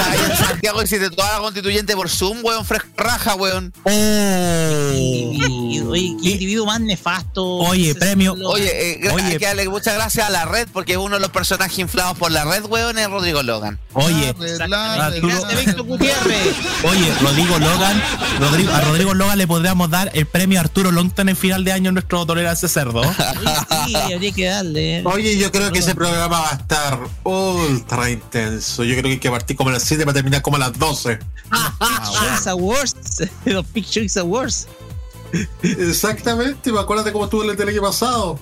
Ahí 0.05 0.19
en 0.29 0.37
Santiago 0.37 0.83
hiciste 0.83 1.09
toda 1.09 1.33
la 1.33 1.39
constituyente 1.39 1.95
por 1.95 2.09
Zoom, 2.09 2.39
weón, 2.43 2.65
fresco 2.65 2.87
raja, 2.97 3.35
weón. 3.35 3.73
Individuo, 4.93 5.91
oye, 5.91 6.15
qué 6.21 6.29
individuo 6.31 6.65
más 6.65 6.81
nefasto. 6.81 7.43
Oye, 7.45 7.95
premio. 7.95 8.33
Oye, 8.45 8.93
eh, 8.93 9.09
Oye. 9.11 9.23
hay 9.23 9.37
que 9.37 9.45
darle 9.45 9.69
muchas 9.69 9.95
gracias 9.95 10.27
a 10.27 10.29
la 10.29 10.45
red 10.45 10.67
porque 10.71 10.97
uno 10.97 11.15
de 11.15 11.21
los 11.21 11.29
personajes 11.31 11.77
inflados 11.79 12.17
por 12.17 12.31
la 12.31 12.45
red, 12.45 12.65
weón, 12.65 12.97
es 12.97 13.09
Rodrigo 13.09 13.43
Logan. 13.43 13.79
Oye, 13.93 14.33
Víctor 14.33 15.83
Gutiérrez. 15.83 16.55
oye, 16.83 17.13
Rodrigo 17.21 17.59
Logan, 17.59 18.01
Rodrigo, 18.39 18.71
a 18.73 18.81
Rodrigo 18.81 19.13
Logan 19.13 19.37
le 19.37 19.47
podríamos 19.47 19.89
dar 19.89 20.11
el 20.13 20.25
premio 20.25 20.59
Arturo 20.59 20.91
Longton 20.91 21.29
en 21.29 21.35
final 21.35 21.63
de 21.63 21.71
año 21.71 21.89
en 21.89 21.95
nuestro 21.95 22.25
Tolerancia 22.25 22.67
Cerdo. 22.67 23.01
Sí, 23.85 23.95
habría 23.95 24.31
que 24.31 24.45
darle. 24.45 25.01
Oye, 25.05 25.37
yo 25.37 25.51
creo 25.51 25.71
que 25.71 25.79
ese 25.79 25.95
programa 25.95 26.39
va 26.39 26.51
a 26.51 26.55
estar 26.55 26.99
ultra 27.23 28.09
intenso. 28.09 28.83
Yo 28.83 28.93
creo 28.93 29.03
que 29.03 29.11
hay 29.11 29.19
que 29.19 29.31
partir 29.31 29.57
como 29.61 29.69
a 29.69 29.73
las 29.73 29.83
7 29.83 30.03
para 30.05 30.13
terminar 30.15 30.41
como 30.41 30.57
a 30.57 30.59
las 30.59 30.77
12. 30.77 31.19
Choice 32.19 32.49
Awards. 32.49 33.23
Los 33.45 33.65
Choice 33.89 34.19
Awards. 34.19 34.67
Exactamente, 35.61 36.71
me 36.71 36.79
acuerdas 36.79 37.05
de 37.05 37.11
cómo 37.13 37.25
estuvo 37.25 37.43
el 37.43 37.55
del 37.55 37.69
año 37.69 37.81
pasado. 37.81 38.39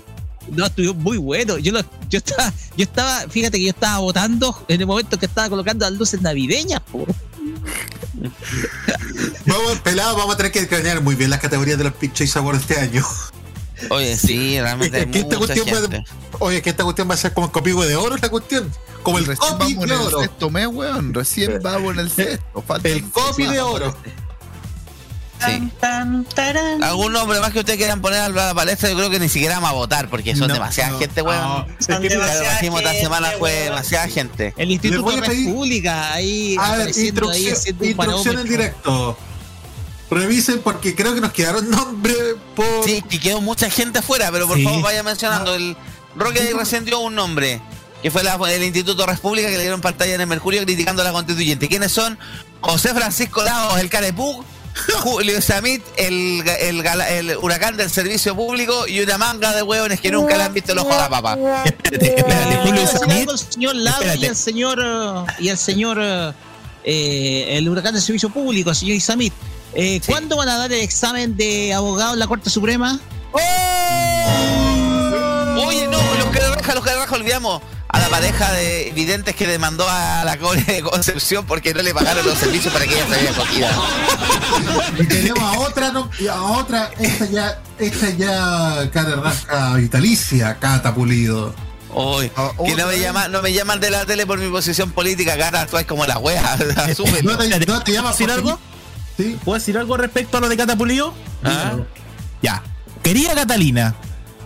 No, 0.51 0.65
estuvo 0.65 0.93
muy 0.95 1.17
bueno. 1.17 1.57
Yo, 1.57 1.71
lo- 1.71 1.81
yo 2.09 2.17
estaba, 2.17 2.51
yo 2.77 2.83
estaba, 2.83 3.19
fíjate 3.29 3.57
que 3.59 3.65
yo 3.65 3.69
estaba 3.71 3.99
votando 3.99 4.57
en 4.67 4.81
el 4.81 4.87
momento 4.87 5.19
que 5.19 5.25
estaba 5.27 5.49
colocando 5.49 5.87
las 5.87 5.99
luces 5.99 6.21
navideñas, 6.21 6.79
po. 6.79 7.05
Vamos, 9.45 9.79
pelado, 9.83 10.17
vamos 10.17 10.33
a 10.33 10.37
tener 10.37 10.51
que 10.51 10.67
cranear 10.67 11.01
muy 11.01 11.15
bien 11.15 11.29
las 11.29 11.39
categorías 11.39 11.77
de 11.77 11.83
los 11.83 11.93
Choice 12.13 12.39
Awards 12.39 12.61
este 12.61 12.79
año. 12.79 13.05
Oye, 13.89 14.18
sí, 14.18 14.60
realmente 14.60 14.97
hay 14.97 15.03
Es 15.03 15.10
que 15.10 15.19
esta 15.19 15.38
mucha 15.39 15.53
cuestión 15.53 15.77
va- 15.77 15.81
gente. 15.81 16.03
Oye, 16.39 16.57
es 16.57 16.64
que 16.64 16.69
esta 16.69 16.84
cuestión 16.84 17.10
va 17.10 17.14
a 17.14 17.18
ser 17.18 17.34
como 17.34 17.47
el 17.47 17.51
copigo 17.51 17.85
de 17.85 17.95
oro, 17.95 18.15
es 18.15 18.22
la 18.22 18.30
cuestión. 18.30 18.72
Como 19.03 19.18
el 19.18 19.26
Recién 19.26 19.49
copy 19.51 19.73
vamos 19.76 19.84
en 19.84 19.89
de 19.89 19.95
el 19.95 20.01
oro. 20.01 20.22
sexto 20.22 20.49
mes, 20.49 20.68
weón. 20.68 21.14
Recién 21.14 21.60
vamos 21.64 21.93
en 21.93 21.99
el 21.99 22.10
sexto. 22.11 22.61
Falta 22.61 22.89
El 22.89 23.10
copy 23.11 23.45
de 23.45 23.60
oro. 23.61 23.95
Sí. 25.45 25.72
¿Algún 26.81 27.14
nombre 27.14 27.39
más 27.39 27.53
que 27.53 27.60
ustedes 27.60 27.77
quieran 27.77 28.01
poner 28.01 28.19
a 28.19 28.27
la 28.30 28.53
palestra? 28.53 28.89
Yo 28.89 28.95
creo 28.97 29.10
que 29.10 29.19
ni 29.19 29.30
siquiera 29.30 29.56
vamos 29.56 29.69
a 29.69 29.73
votar 29.73 30.10
porque 30.10 30.35
son 30.35 30.49
No, 30.49 30.53
demasiada 30.56 30.91
no, 30.91 30.99
gente, 30.99 31.22
weón. 31.22 31.41
no. 31.41 31.65
Es 31.80 31.88
que, 31.88 32.10
demasiada 32.10 32.60
esta 32.60 32.93
semana, 32.99 33.30
fue 33.39 33.51
weón. 33.53 33.64
demasiada 33.65 34.07
gente. 34.10 34.53
El 34.57 34.72
Instituto 34.72 35.06
pedir- 35.22 35.45
República, 35.47 36.11
ahí 36.14 36.57
A 36.60 36.76
ver, 36.76 36.88
ahí 36.88 36.93
instrucción, 37.06 37.56
instrucción 37.81 38.39
en 38.39 38.47
directo. 38.49 39.18
Revisen 40.10 40.60
porque 40.61 40.95
creo 40.95 41.14
que 41.14 41.22
nos 41.22 41.31
quedaron 41.31 41.69
nombres 41.69 42.18
por. 42.56 42.84
Sí, 42.84 43.02
que 43.07 43.19
quedó 43.19 43.41
mucha 43.41 43.69
gente 43.69 43.99
afuera, 43.99 44.30
pero 44.31 44.48
por 44.48 44.57
Sí. 44.57 44.64
favor 44.64 44.81
vaya 44.81 45.03
mencionando. 45.03 45.53
El 45.56 45.76
Roque 46.15 46.40
ahí 46.41 46.52
recién 46.53 46.84
dio 46.86 46.99
un 46.99 47.14
nombre, 47.15 47.61
que 48.02 48.10
fue 48.10 48.23
la- 48.23 48.40
el 48.52 48.64
Instituto 48.64 49.06
República 49.06 49.48
que 49.49 49.56
le 49.57 49.61
dieron 49.61 49.81
pantalla 49.81 50.15
en 50.15 50.22
el 50.22 50.27
Mercurio 50.27 50.61
criticando 50.64 51.03
a 51.03 51.06
la 51.06 51.11
constituyente. 51.11 51.68
¿Quiénes 51.69 51.91
son? 51.91 52.18
José 52.61 52.90
Francisco 52.95 53.44
Lagos, 53.44 53.80
el 53.80 53.90
Carepú, 53.90 54.44
Julio 55.03 55.40
Samit, 55.41 55.84
el, 55.98 56.44
el, 56.61 56.81
gala- 56.81 57.10
el 57.10 57.38
huracán 57.38 57.77
del 57.77 57.90
servicio 57.91 58.36
público 58.36 58.88
y 58.88 59.02
una 59.02 59.18
manga 59.19 59.53
de 59.56 59.61
hueones 59.61 60.02
que 60.02 60.11
nunca 60.11 60.36
le 60.38 60.44
han 60.44 60.53
visto 60.53 60.72
el 60.72 60.80
ojo 60.80 60.91
a 60.94 60.98
la 60.98 61.10
papa. 61.10 61.38
Espérate, 61.65 62.15
espérate, 62.18 62.56
Julio 62.64 62.84
hablando 63.02 63.31
del 63.34 63.40
señor 63.40 63.76
Lago 63.76 63.98
y 64.02 64.06
Espérate. 64.06 64.27
el 64.27 64.36
señor 64.36 64.80
eh, 64.84 65.34
y 65.40 65.49
el 65.49 65.57
señor 65.57 65.99
eh, 66.02 66.31
eh, 66.84 67.57
el 67.57 67.69
huracán 67.69 67.94
del 67.94 68.02
servicio 68.02 68.30
público, 68.30 68.72
el 68.72 68.76
señor 68.76 68.95
Isamit. 68.95 69.34
Eh, 69.73 69.99
Sí. 70.03 70.11
¿Cuándo 70.11 70.35
van 70.37 70.49
a 70.49 70.57
dar 70.57 70.71
el 70.73 70.81
examen 70.81 71.35
de 71.37 71.73
abogado 71.73 72.13
en 72.13 72.19
la 72.19 72.27
Corte 72.27 72.49
Suprema? 72.49 72.99
Oye, 75.57 75.87
no, 75.87 75.97
los 76.17 76.27
que 76.31 76.39
raja, 76.39 76.73
los 76.75 76.83
que 76.83 76.95
raja, 76.95 77.15
olvidamos 77.15 77.61
a 77.89 77.99
la 77.99 78.07
pareja 78.09 78.51
de 78.53 78.91
videntes 78.95 79.35
que 79.35 79.45
demandó 79.47 79.85
a 79.89 80.23
la 80.23 80.37
Corte 80.37 80.71
de 80.73 80.81
Concepción 80.81 81.45
porque 81.45 81.73
no 81.73 81.81
le 81.81 81.93
pagaron 81.93 82.25
los 82.25 82.37
servicios 82.37 82.71
para 82.73 82.85
que 82.85 82.93
ella 82.95 83.05
se 83.15 83.21
vea 83.21 83.31
acogida. 83.31 83.71
Y 84.99 85.05
tenemos 85.05 85.39
a 85.43 85.59
otra, 85.59 85.91
no, 85.91 86.09
a 86.31 86.41
otra, 86.57 86.91
esta 86.99 87.25
ya, 87.25 87.61
esta 87.77 88.09
ya 88.11 88.89
cara 88.91 89.15
rasca 89.17 89.73
vitalicia, 89.75 90.57
Cata 90.59 90.93
Pulido. 90.93 91.53
Uy, 91.93 92.31
Ah, 92.35 92.51
que 92.63 92.75
no 92.75 92.85
me, 92.87 92.99
llama, 92.99 93.27
no 93.27 93.41
me 93.41 93.51
llaman 93.51 93.79
de 93.79 93.89
la 93.89 94.05
tele 94.05 94.25
por 94.27 94.37
mi 94.39 94.49
posición 94.49 94.91
política, 94.91 95.35
cara, 95.37 95.65
tú 95.65 95.77
es 95.77 95.85
como 95.87 96.05
la 96.05 96.19
wea, 96.19 96.53
asúmelo. 96.77 97.31
No 97.31 97.37
te, 97.37 97.65
no 97.65 97.83
te 97.83 97.91
llamas 97.91 98.15
¿puedo 98.15 98.27
decir 98.27 98.27
porque- 98.27 98.49
algo? 98.51 98.59
Sí. 99.19 99.37
¿Puedo 99.43 99.59
decir 99.59 99.77
algo 99.77 99.97
respecto 99.97 100.37
a 100.37 100.39
lo 100.39 100.47
de 100.47 100.55
Catapulío? 100.55 101.13
¿Ah? 101.43 101.73
Ya. 102.41 102.63
Querida 103.03 103.35
Catalina, 103.35 103.95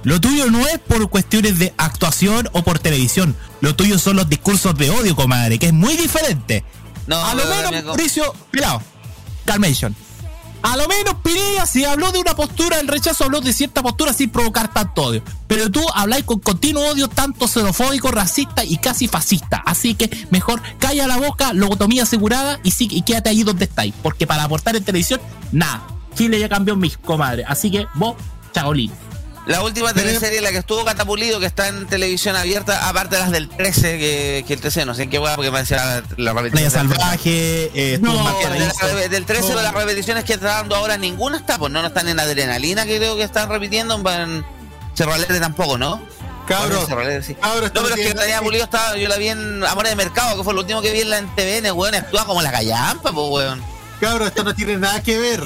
lo 0.03 0.19
tuyo 0.19 0.49
no 0.49 0.65
es 0.65 0.79
por 0.79 1.07
cuestiones 1.11 1.59
de 1.59 1.75
actuación 1.77 2.49
o 2.53 2.63
por 2.63 2.79
televisión. 2.79 3.35
Lo 3.61 3.75
tuyo 3.75 3.99
son 3.99 4.15
los 4.15 4.27
discursos 4.27 4.75
de 4.75 4.89
odio, 4.89 5.15
comadre, 5.15 5.59
que 5.59 5.67
es 5.67 5.73
muy 5.73 5.95
diferente. 5.95 6.63
No, 7.05 7.23
a 7.23 7.35
lo 7.35 7.45
menos. 7.45 7.85
Mauricio, 7.85 8.33
cuidado, 8.49 8.81
Calmation. 9.45 9.95
A 10.63 10.77
lo 10.77 10.87
menos 10.87 11.15
Pinilla, 11.21 11.65
si 11.65 11.83
habló 11.83 12.11
de 12.13 12.19
una 12.19 12.35
postura, 12.35 12.79
el 12.79 12.87
rechazo 12.87 13.25
habló 13.25 13.41
de 13.41 13.51
cierta 13.51 13.83
postura 13.83 14.13
sin 14.13 14.29
provocar 14.29 14.73
tanto 14.73 15.03
odio. 15.03 15.21
Pero 15.45 15.69
tú 15.69 15.81
habláis 15.93 16.23
con 16.23 16.39
continuo 16.39 16.87
odio, 16.87 17.09
tanto 17.09 17.49
xenofóbico, 17.49 18.11
racista 18.11 18.63
y 18.63 18.77
casi 18.77 19.09
fascista. 19.09 19.61
Así 19.65 19.93
que 19.93 20.09
mejor 20.31 20.61
calla 20.79 21.05
la 21.05 21.17
boca, 21.17 21.51
lobotomía 21.51 22.03
asegurada 22.03 22.61
y, 22.63 22.71
sí, 22.71 22.87
y 22.89 23.01
quédate 23.01 23.29
ahí 23.29 23.43
donde 23.43 23.65
estáis. 23.65 23.93
Porque 24.01 24.25
para 24.25 24.45
aportar 24.45 24.77
en 24.77 24.85
televisión, 24.85 25.19
nada. 25.51 25.85
Chile 26.15 26.39
ya 26.39 26.47
cambió 26.47 26.77
mis 26.77 26.97
comadre. 26.97 27.43
Así 27.45 27.69
que 27.69 27.85
vos, 27.95 28.15
chaolín. 28.53 28.91
La 29.45 29.61
última 29.61 29.93
teleserie 29.93 30.37
en 30.37 30.43
la 30.45 30.51
que 30.51 30.59
estuvo 30.59 30.85
Catapulido, 30.85 31.37
que 31.41 31.45
está 31.45 31.67
en 31.67 31.85
televisión 31.85 32.35
abierta, 32.37 32.87
aparte 32.87 33.15
de 33.17 33.21
las 33.23 33.31
del 33.31 33.49
13, 33.49 33.81
que, 33.99 34.45
que 34.47 34.53
el 34.53 34.61
13 34.61 34.85
no 34.85 34.95
sé 34.95 35.03
en 35.03 35.09
qué 35.09 35.19
wea, 35.19 35.35
porque 35.35 35.51
me 35.51 35.59
decía 35.59 35.77
la, 35.83 36.03
la 36.15 36.33
repetición. 36.33 36.87
Del- 36.87 36.97
Salvaje, 36.97 37.71
eh, 37.75 37.97
No, 38.01 38.13
de 38.17 38.23
Valparaíso. 38.23 38.87
la- 38.87 39.07
del 39.09 39.25
13 39.25 39.49
de 39.49 39.61
las 39.61 39.73
repeticiones 39.73 40.23
que 40.23 40.33
está 40.35 40.47
dando 40.47 40.77
ahora 40.77 40.95
ninguna 40.97 41.35
está, 41.37 41.57
pues 41.57 41.71
no, 41.73 41.81
no 41.81 41.89
están 41.89 42.07
en 42.07 42.21
adrenalina, 42.21 42.85
que 42.85 42.97
creo 42.97 43.17
que 43.17 43.23
están 43.23 43.49
repitiendo, 43.49 43.95
en 44.11 44.45
Cerralete 44.95 45.37
tampoco, 45.41 45.77
¿no? 45.77 46.01
Cabro, 46.47 46.85
Cerralete, 46.85 47.23
sí. 47.23 47.35
cabro, 47.35 47.67
No, 47.67 47.71
pero 47.83 47.95
es 47.95 48.07
que 48.07 48.13
Tania 48.13 48.41
Pulido 48.41 48.63
estaba, 48.63 48.95
yo 48.95 49.09
la 49.09 49.17
vi 49.17 49.27
en 49.27 49.61
Amores 49.65 49.91
de 49.91 49.95
Mercado, 49.97 50.37
que 50.37 50.43
fue 50.45 50.53
lo 50.53 50.61
último 50.61 50.81
que 50.81 50.93
vi 50.93 51.01
en 51.01 51.09
la 51.09 51.17
en 51.17 51.27
TVN, 51.35 51.71
weón, 51.73 51.95
actúa 51.95 52.23
como 52.25 52.41
la 52.41 52.51
callampa, 52.51 53.11
pues 53.11 53.27
weón. 53.29 53.61
Cabro, 53.99 54.25
esto 54.25 54.43
no 54.45 54.55
tiene 54.55 54.77
nada 54.77 55.01
que 55.03 55.17
ver. 55.17 55.41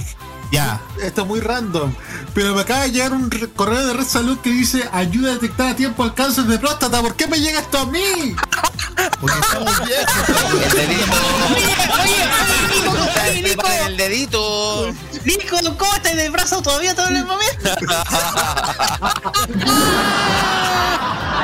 Ya. 0.52 0.80
Esto 1.02 1.22
es 1.22 1.28
muy 1.28 1.40
random. 1.41 1.94
Pero 2.34 2.56
me 2.56 2.61
acaba 2.61 2.84
de 2.84 2.91
llegar 2.91 3.11
un 3.14 3.30
re- 3.30 3.49
correo 3.49 3.86
de 3.86 3.94
Red 3.94 4.06
Salud 4.06 4.38
que 4.40 4.49
dice 4.49 4.88
ayuda 4.94 5.32
a 5.32 5.34
detectar 5.34 5.72
a 5.72 5.76
tiempo 5.76 6.06
el 6.06 6.14
cáncer 6.14 6.45
de 6.45 6.57
próstata. 6.57 7.02
¿Por 7.02 7.15
qué 7.15 7.28
me 7.28 7.38
llega 7.40 7.60
esto 7.60 7.80
a 7.80 7.86
mí? 7.86 8.36
Porque 9.19 9.40
estamos 9.40 9.86
viejos. 9.86 10.14
El 10.64 10.72
dedito. 10.88 11.18
Oye, 12.02 13.32
oye, 13.32 13.41
Nico, 13.41 13.68
el 13.88 13.98
dedito. 13.98 14.94
Nico, 15.26 15.57
¿cómo 15.78 15.94
estás 15.95 16.15
de 16.15 16.30
brazo 16.30 16.61
todavía 16.61 16.95
todo 16.95 17.07
el 17.10 17.26
momento? 17.26 17.69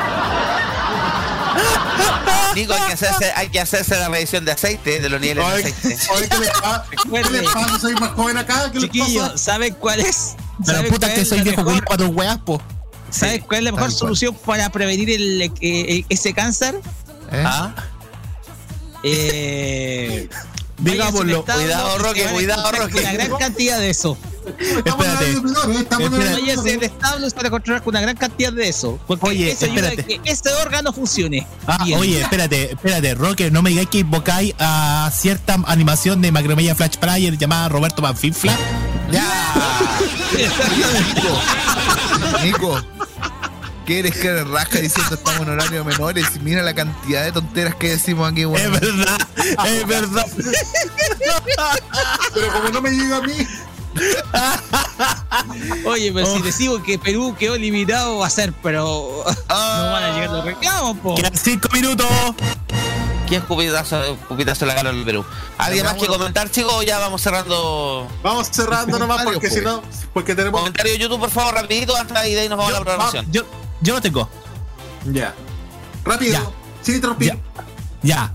Nico, 2.54 2.72
hay 2.72 2.80
que, 2.86 2.92
hacerse, 2.92 3.32
hay 3.34 3.48
que 3.48 3.60
hacerse 3.60 3.96
la 3.96 4.08
revisión 4.08 4.44
de 4.44 4.52
aceite, 4.52 5.00
de 5.00 5.08
los 5.08 5.20
niveles 5.20 5.44
de 5.44 5.52
Oye, 5.52 5.68
aceite. 5.70 5.98
oye, 6.14 6.28
¿qué 6.28 6.38
les 6.38 6.50
pasa? 6.50 6.84
¿Qué 6.90 7.30
les 7.30 7.50
pasa? 7.50 7.78
Soy 7.80 7.94
más 7.94 8.10
joven 8.12 8.36
acá. 8.36 8.70
¿Qué? 8.72 8.78
Chiquillos, 8.80 9.40
¿saben 9.40 9.74
cuál 9.74 10.00
es? 10.00 10.36
Pero 10.64 10.78
¿Saben 10.78 10.92
puta 10.92 11.12
que 11.12 11.24
soy 11.24 11.40
viejo 11.40 11.64
culiao 11.64 11.84
para 11.84 11.96
tus 11.96 12.14
weas, 12.14 12.38
po. 12.38 12.62
¿Sabes 13.10 13.42
cuál 13.44 13.58
es 13.58 13.64
la 13.64 13.72
mejor 13.72 13.88
tal 13.88 13.98
cual. 13.98 13.98
solución 13.98 14.34
para 14.46 14.70
prevenir 14.70 15.10
el, 15.10 15.42
eh, 15.42 15.52
eh, 15.60 16.04
ese 16.08 16.32
cáncer? 16.32 16.80
¿Eh? 17.32 17.44
¿Ah? 17.44 17.74
Eh, 19.02 20.28
Digámoslo. 20.78 21.44
Cuidado, 21.44 21.98
Roque, 21.98 22.24
cuidado, 22.26 22.72
Roque. 22.72 22.92
con 22.92 23.00
Una 23.00 23.12
gran 23.12 23.36
cantidad 23.36 23.78
de 23.78 23.90
eso. 23.90 24.18
Estamos 24.46 25.06
Espérate. 25.06 25.24
de 25.24 25.30
Espérate. 25.32 25.94
Al 25.94 26.10
menores. 26.10 26.82
establo 26.82 27.26
y 27.26 27.30
se 27.30 27.36
van 27.36 27.44
a 27.44 27.48
encontrar 27.48 27.82
con 27.82 27.92
una 27.92 28.00
gran 28.00 28.16
cantidad 28.16 28.52
de 28.52 28.68
eso. 28.68 28.98
Porque 29.06 29.26
Oye, 29.26 29.50
eso 29.52 29.64
ayuda 29.66 29.88
a 29.88 29.92
espérate. 29.92 30.20
que 30.20 30.30
ese 30.30 30.52
órgano 30.54 30.92
funcione. 30.92 31.46
Ah, 31.66 31.84
Bien. 31.84 31.98
oye, 31.98 32.20
espérate, 32.20 32.72
espérate, 32.72 33.14
Roque, 33.14 33.50
no 33.50 33.62
me 33.62 33.70
digáis 33.70 33.88
que 33.88 33.98
invocáis 33.98 34.54
a 34.58 35.10
cierta 35.14 35.54
animación 35.66 36.20
de 36.22 36.32
Macromedia 36.32 36.74
Flash 36.74 36.96
Player 36.96 37.36
llamada 37.38 37.68
Roberto 37.68 38.02
Manfinfla. 38.02 38.56
Nico, 42.42 42.80
¿qué 43.86 44.00
eres 44.00 44.16
que 44.16 44.28
eres 44.28 44.46
rasca 44.48 44.78
diciendo 44.80 45.14
estamos 45.14 45.40
en 45.42 45.48
horario 45.50 45.84
menores? 45.84 46.26
Y 46.36 46.38
mira 46.40 46.62
la 46.62 46.74
cantidad 46.74 47.22
de 47.24 47.32
tonteras 47.32 47.74
que 47.76 47.90
decimos 47.90 48.30
aquí, 48.30 48.42
Es 48.42 48.46
weón. 48.46 48.72
verdad, 48.72 49.18
es 49.66 49.86
verdad. 49.86 50.26
Pero 52.34 52.52
como 52.52 52.68
no 52.70 52.82
me 52.82 52.90
llega 52.90 53.18
a 53.18 53.22
mí, 53.22 53.34
Oye, 55.86 56.12
pero 56.12 56.26
si 56.26 56.42
decimos 56.42 56.80
que 56.82 56.98
Perú 56.98 57.34
quedó 57.38 57.54
eliminado, 57.54 58.18
va 58.18 58.26
a 58.26 58.30
ser, 58.30 58.52
pero 58.62 59.24
no 59.48 59.54
van 59.54 60.02
a 60.02 60.14
llegar 60.14 60.30
los 60.30 60.44
reclamos, 60.44 60.98
po. 60.98 61.14
Quedan 61.14 61.36
cinco 61.36 61.68
minutos. 61.72 62.06
¿Quién 63.26 63.40
escupitazo, 63.40 64.02
escupitazo 64.04 64.66
la 64.66 64.74
gana 64.74 64.90
en 64.90 64.98
el 64.98 65.04
Perú? 65.04 65.24
¿Alguien 65.56 65.86
más 65.86 65.94
que 65.94 66.06
comentar, 66.06 66.50
chicos? 66.50 66.72
o 66.74 66.82
Ya 66.82 66.98
vamos 66.98 67.22
cerrando. 67.22 68.08
Vamos 68.22 68.48
cerrando 68.48 68.98
nomás 68.98 69.24
porque 69.24 69.48
si 69.48 69.60
no, 69.60 69.82
porque 70.12 70.34
tenemos. 70.34 70.60
Comentario 70.60 70.92
de 70.92 70.98
YouTube, 70.98 71.20
por 71.20 71.30
favor, 71.30 71.54
rapidito, 71.54 71.96
antes 71.96 72.14
de 72.14 72.40
ahí 72.40 72.48
nos 72.48 72.58
vamos 72.58 72.74
a 72.74 72.78
la 72.78 72.84
programación. 72.84 73.26
Yo, 73.30 73.42
yo 73.80 73.94
lo 73.94 74.00
tengo. 74.00 74.28
Ya. 75.06 75.34
Rápido, 76.04 76.52
sin 76.82 76.96
interrumpir. 76.96 77.28
Ya, 77.28 77.38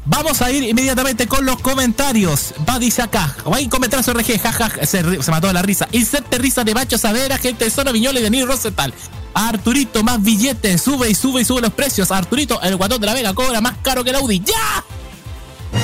vamos 0.06 0.42
a 0.42 0.52
ir 0.52 0.64
inmediatamente 0.64 1.28
con 1.28 1.46
los 1.46 1.60
comentarios. 1.62 2.54
Va, 2.68 2.80
dice 2.80 3.02
acá. 3.02 3.36
Va 3.52 3.58
a 3.58 3.70
comentar 3.70 4.04
su 4.04 4.12
RG, 4.12 4.40
jaja, 4.40 4.70
se, 4.86 5.04
ri- 5.04 5.22
se 5.22 5.32
mató 5.32 5.52
la 5.54 5.62
risa. 5.62 5.88
Inserte 5.92 6.38
risa 6.38 6.64
de 6.64 6.74
Macho 6.74 6.98
Savera, 6.98 7.38
gente 7.38 7.66
de 7.66 7.72
Zona 7.72 7.92
Viñola 7.92 8.20
y 8.20 8.24
de 8.24 8.30
Nil 8.30 8.48
Rosenthal. 8.48 8.94
Arturito, 9.34 10.04
más 10.04 10.22
billetes, 10.22 10.82
sube 10.82 11.10
y 11.10 11.16
sube 11.16 11.42
y 11.42 11.46
sube 11.46 11.62
los 11.62 11.72
precios. 11.74 12.10
Arturito, 12.12 12.60
el 12.62 12.76
guatón 12.78 13.00
de 13.00 13.08
la 13.08 13.14
Vega 13.14 13.34
cobra 13.34 13.62
más 13.62 13.76
caro 13.84 14.04
que 14.04 14.10
el 14.10 14.16
Audi. 14.16 14.40
¡Ya! 14.40 14.84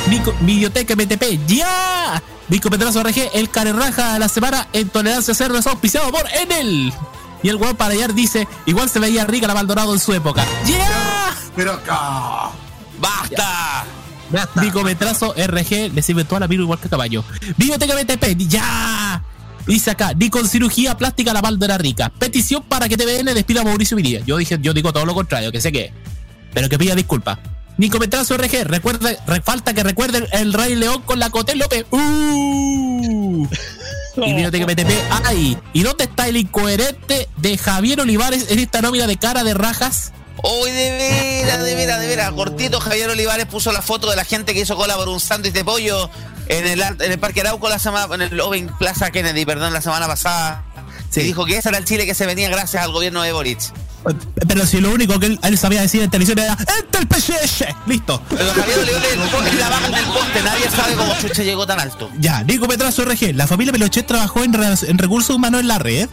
Nico, 0.10 0.34
Videoteca 0.42 0.96
MTP, 0.96 1.46
¡ya! 1.48 2.22
Nico 2.50 2.70
Petrazo 2.70 3.04
RG, 3.04 3.32
el 3.34 3.50
carerraja 3.50 4.14
de 4.14 4.20
la 4.20 4.30
semana 4.30 4.68
en 4.74 4.90
Tolerancia 4.90 5.34
Cerdo 5.36 5.58
es 5.60 5.68
auspiciado 5.68 6.12
por 6.12 6.26
Enel. 6.34 6.92
Y 7.44 7.50
el 7.50 7.58
guapo 7.58 7.76
para 7.76 7.94
allá 7.94 8.08
dice, 8.08 8.48
igual 8.66 8.90
se 8.90 9.00
veía 9.00 9.26
rica 9.26 9.46
la 9.48 9.60
en 9.60 10.00
su 10.00 10.14
época. 10.14 10.44
¡Ya! 10.66 11.36
Pero 11.56 11.80
ah, 11.90 12.52
¡Basta! 13.00 13.86
Nico 14.62 14.82
Metrazo 14.84 15.34
RG 15.38 15.94
le 15.94 16.02
sirve 16.02 16.24
toda 16.24 16.42
la 16.42 16.48
virus 16.48 16.64
igual 16.66 16.80
que 16.80 16.90
caballo. 16.90 17.24
Biblioteca 17.58 17.96
BTP, 17.96 18.38
ya. 18.48 19.24
Dice 19.68 19.92
acá, 19.92 20.14
ni 20.16 20.30
con 20.30 20.48
cirugía 20.48 20.96
plástica 20.98 21.34
la 21.34 21.42
balda 21.42 21.66
era 21.66 21.78
rica. 21.78 22.10
Petición 22.10 22.64
para 22.64 22.88
que 22.90 22.98
TVN 22.98 23.34
despida 23.34 23.62
a 23.62 23.64
Mauricio 23.64 23.98
Viría. 23.98 24.22
Yo 24.26 24.38
dije, 24.38 24.58
yo 24.62 24.74
digo 24.74 24.92
todo 24.94 25.06
lo 25.06 25.14
contrario, 25.16 25.52
que 25.52 25.62
sé 25.62 25.72
que. 25.72 25.92
Pero 26.54 26.70
que 26.70 26.78
pida 26.78 26.96
disculpas. 26.96 27.40
Nico 27.78 28.00
Metrazo 28.00 28.38
RG, 28.38 28.64
recuerda, 28.66 29.12
re- 29.28 29.42
falta 29.42 29.74
que 29.74 29.84
recuerden 29.84 30.26
el 30.32 30.54
Rey 30.54 30.76
León 30.76 31.02
con 31.04 31.20
la 31.20 31.30
Cotel 31.30 31.60
López. 31.60 31.86
¡Uh! 31.92 33.48
Y 34.18 34.32
Biblioteca 34.32 34.66
BTP, 34.66 34.92
¡ay! 35.26 35.58
¿Y 35.74 35.84
dónde 35.84 36.06
está 36.06 36.30
el 36.30 36.38
incoherente 36.38 37.28
de 37.36 37.58
Javier 37.58 38.00
Olivares 38.00 38.46
en 38.50 38.60
esta 38.60 38.82
nómina 38.82 39.08
de 39.08 39.18
cara 39.18 39.44
de 39.44 39.54
rajas? 39.54 40.14
Uy, 40.44 40.72
de 40.72 40.92
veras, 40.92 41.64
de 41.64 41.76
veras, 41.76 42.00
de 42.00 42.08
veras. 42.08 42.32
Cortito, 42.32 42.80
Javier 42.80 43.10
Olivares 43.10 43.46
puso 43.46 43.72
la 43.72 43.82
foto 43.82 44.10
de 44.10 44.16
la 44.16 44.26
gente 44.26 44.54
que 44.54 44.62
hizo 44.62 44.76
cola 44.76 44.96
por 44.96 45.10
un 45.10 45.20
sándwich 45.20 45.54
de 45.54 45.64
pollo 45.64 46.10
en 46.48 46.68
el, 46.68 46.82
en 46.82 47.12
el 47.12 47.20
Parque 47.20 47.42
Arauco 47.42 47.70
la 47.70 47.80
semana, 47.80 48.14
en 48.16 48.22
el 48.22 48.40
Oven 48.40 48.70
Plaza 48.78 49.12
Kennedy, 49.12 49.46
perdón, 49.46 49.74
la 49.74 49.82
semana 49.82 50.08
pasada. 50.08 50.64
Se 51.10 51.22
dijo 51.22 51.46
que 51.46 51.58
ese 51.58 51.70
era 51.70 51.78
el 51.78 51.86
Chile 51.86 52.06
que 52.06 52.14
se 52.14 52.26
venía 52.26 52.50
gracias 52.50 52.84
al 52.84 52.92
gobierno 52.92 53.22
de 53.22 53.32
Boric. 53.32 53.60
Pero 54.48 54.66
si 54.68 54.80
lo 54.80 54.92
único 54.92 55.20
que 55.20 55.28
él, 55.28 55.40
él 55.42 55.58
sabía 55.58 55.82
decir 55.82 56.04
en 56.04 56.12
televisión 56.12 56.38
era 56.38 56.54
¡Este 56.54 56.98
el 57.00 57.08
PSS! 57.08 57.66
Listo. 57.88 58.22
Pero 58.30 58.54
Javier 58.54 58.80
Olivares 58.80 59.18
es 59.48 59.56
la 59.56 59.70
baja 59.70 59.90
del 59.90 60.06
poste, 60.06 60.44
nadie 60.44 60.70
sabe 60.70 60.94
cómo 60.96 61.14
Chucha 61.20 61.44
llegó 61.44 61.66
tan 61.66 61.80
alto. 61.80 62.12
Ya, 62.20 62.44
Nico 62.44 62.68
Petrazo 62.68 63.06
RG. 63.06 63.34
La 63.34 63.48
familia 63.48 63.72
Pelochet 63.72 64.06
trabajó 64.06 64.44
en 64.44 64.98
recursos 64.98 65.36
humanos 65.36 65.62
en 65.62 65.68
la 65.68 65.80
red. 65.80 66.10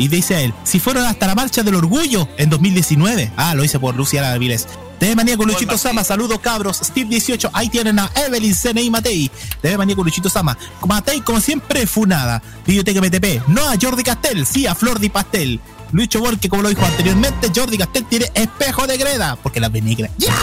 Y 0.00 0.08
dice 0.08 0.44
él, 0.44 0.54
si 0.64 0.80
fueron 0.80 1.04
hasta 1.04 1.26
la 1.26 1.34
marcha 1.34 1.62
del 1.62 1.74
orgullo 1.74 2.26
en 2.38 2.48
2019. 2.48 3.32
Ah, 3.36 3.54
lo 3.54 3.62
hice 3.62 3.78
por 3.78 3.94
Luciana 3.94 4.32
Aviles. 4.32 4.66
TV 4.98 5.14
Maníaco 5.14 5.44
Luchito 5.44 5.76
Sama, 5.76 6.04
saludos 6.04 6.40
cabros. 6.40 6.78
Steve 6.82 7.10
18, 7.10 7.50
ahí 7.52 7.68
tienen 7.68 7.98
a 7.98 8.10
Evelyn 8.14 8.54
Cene 8.54 8.80
y 8.80 8.88
Matei. 8.88 9.30
TV 9.60 9.76
Maníaco 9.76 10.02
Luchito 10.02 10.30
Sama. 10.30 10.56
Matei, 10.86 11.20
como 11.20 11.38
siempre, 11.38 11.86
funada. 11.86 12.42
Biblioteca 12.66 12.98
MTP. 12.98 13.46
No 13.48 13.68
a 13.68 13.74
Jordi 13.78 14.02
Castel, 14.02 14.46
sí 14.46 14.66
a 14.66 14.74
Flor 14.74 15.00
de 15.00 15.10
Pastel. 15.10 15.60
Lucho 15.92 16.20
Borque, 16.20 16.48
como 16.48 16.62
lo 16.62 16.70
dijo 16.70 16.82
anteriormente, 16.82 17.52
Jordi 17.54 17.76
Castel 17.76 18.06
tiene 18.06 18.30
espejo 18.32 18.86
de 18.86 18.96
greda. 18.96 19.36
Porque 19.36 19.60
la 19.60 19.68
negra. 19.68 20.08
¡Ya! 20.16 20.34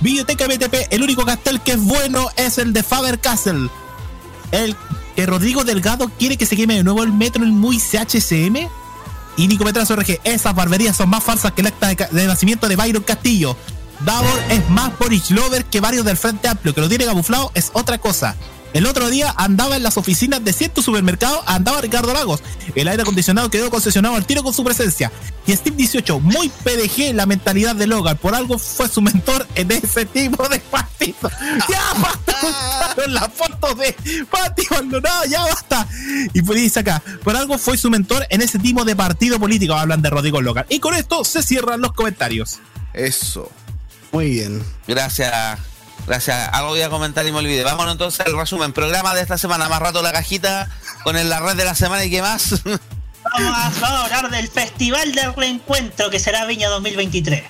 Biblioteca 0.00 0.46
BTP, 0.46 0.92
el 0.92 1.02
único 1.02 1.24
Castel 1.24 1.60
que 1.60 1.72
es 1.72 1.80
bueno 1.80 2.28
es 2.36 2.58
el 2.58 2.72
de 2.72 2.84
Faber 2.84 3.18
Castle. 3.18 3.68
El 4.52 4.76
que 5.16 5.26
Rodrigo 5.26 5.64
Delgado 5.64 6.10
quiere 6.18 6.36
que 6.36 6.44
se 6.44 6.56
queme 6.56 6.74
de 6.74 6.84
nuevo 6.84 7.02
el 7.02 7.12
metro 7.12 7.42
en 7.42 7.58
muy 7.58 7.78
CHCM. 7.78 8.68
Y 9.38 9.48
Nico 9.48 9.64
Petrazo 9.64 9.96
RG, 9.96 10.20
esas 10.24 10.54
barberías 10.54 10.96
son 10.96 11.08
más 11.08 11.24
falsas 11.24 11.52
que 11.52 11.62
el 11.62 11.66
acta 11.66 12.08
de 12.10 12.26
nacimiento 12.26 12.68
de 12.68 12.76
Byron 12.76 13.02
Castillo. 13.02 13.56
Davor 14.04 14.38
es 14.50 14.68
más 14.68 14.96
Boris 14.98 15.30
Lover 15.30 15.64
que 15.64 15.80
varios 15.80 16.04
del 16.04 16.18
Frente 16.18 16.48
Amplio, 16.48 16.74
que 16.74 16.82
lo 16.82 16.88
tiene 16.88 17.06
camuflado 17.06 17.50
es 17.54 17.70
otra 17.72 17.98
cosa. 17.98 18.36
El 18.76 18.84
otro 18.84 19.08
día 19.08 19.34
andaba 19.38 19.74
en 19.78 19.82
las 19.82 19.96
oficinas 19.96 20.44
de 20.44 20.52
cierto 20.52 20.82
supermercado, 20.82 21.42
andaba 21.46 21.80
Ricardo 21.80 22.12
Lagos. 22.12 22.42
El 22.74 22.88
aire 22.88 23.04
acondicionado 23.04 23.48
quedó 23.48 23.70
concesionado 23.70 24.16
al 24.16 24.26
tiro 24.26 24.42
con 24.42 24.52
su 24.52 24.62
presencia. 24.64 25.10
Y 25.46 25.56
Steve 25.56 25.76
18, 25.76 26.20
muy 26.20 26.50
PDG 26.50 27.14
la 27.14 27.24
mentalidad 27.24 27.74
de 27.74 27.86
Logan, 27.86 28.18
por 28.18 28.34
algo 28.34 28.58
fue 28.58 28.86
su 28.90 29.00
mentor 29.00 29.46
en 29.54 29.72
ese 29.72 30.04
tipo 30.04 30.46
de 30.50 30.60
partido. 30.60 31.16
Ya 31.70 31.94
basta 32.02 32.94
con 32.96 33.14
la 33.14 33.30
foto 33.30 33.74
de 33.76 33.96
Pati 34.30 34.64
Maldonado, 34.70 35.24
ya 35.24 35.40
basta. 35.40 35.88
Y 36.34 36.42
pues 36.42 36.60
dice 36.60 36.80
acá, 36.80 37.02
por 37.24 37.34
algo 37.34 37.56
fue 37.56 37.78
su 37.78 37.88
mentor 37.88 38.26
en 38.28 38.42
ese 38.42 38.58
tipo 38.58 38.84
de 38.84 38.94
partido 38.94 39.40
político, 39.40 39.72
hablan 39.72 40.02
de 40.02 40.10
Rodrigo 40.10 40.42
Logan. 40.42 40.66
Y 40.68 40.80
con 40.80 40.94
esto 40.94 41.24
se 41.24 41.42
cierran 41.42 41.80
los 41.80 41.94
comentarios. 41.94 42.58
Eso. 42.92 43.50
Muy 44.12 44.32
bien. 44.32 44.62
Gracias. 44.86 45.60
Gracias. 46.06 46.48
Algo 46.52 46.68
voy 46.70 46.82
a 46.82 46.88
comentar 46.90 47.26
y 47.26 47.32
me 47.32 47.38
olvidé. 47.38 47.64
Vámonos 47.64 47.92
entonces 47.92 48.24
al 48.24 48.36
resumen. 48.36 48.72
Programa 48.72 49.14
de 49.14 49.22
esta 49.22 49.38
semana. 49.38 49.68
Más 49.68 49.80
rato 49.80 50.02
la 50.02 50.12
cajita 50.12 50.68
con 51.04 51.16
el- 51.16 51.28
la 51.28 51.40
red 51.40 51.56
de 51.56 51.64
la 51.64 51.74
semana 51.74 52.04
y 52.04 52.10
qué 52.10 52.22
más. 52.22 52.62
Vamos 52.64 52.80
a, 53.34 53.70
vamos 53.80 53.82
a 53.82 54.04
hablar 54.04 54.30
del 54.30 54.48
Festival 54.48 55.12
del 55.14 55.34
Reencuentro 55.34 56.08
que 56.10 56.20
será 56.20 56.44
Viña 56.46 56.68
2023. 56.68 57.42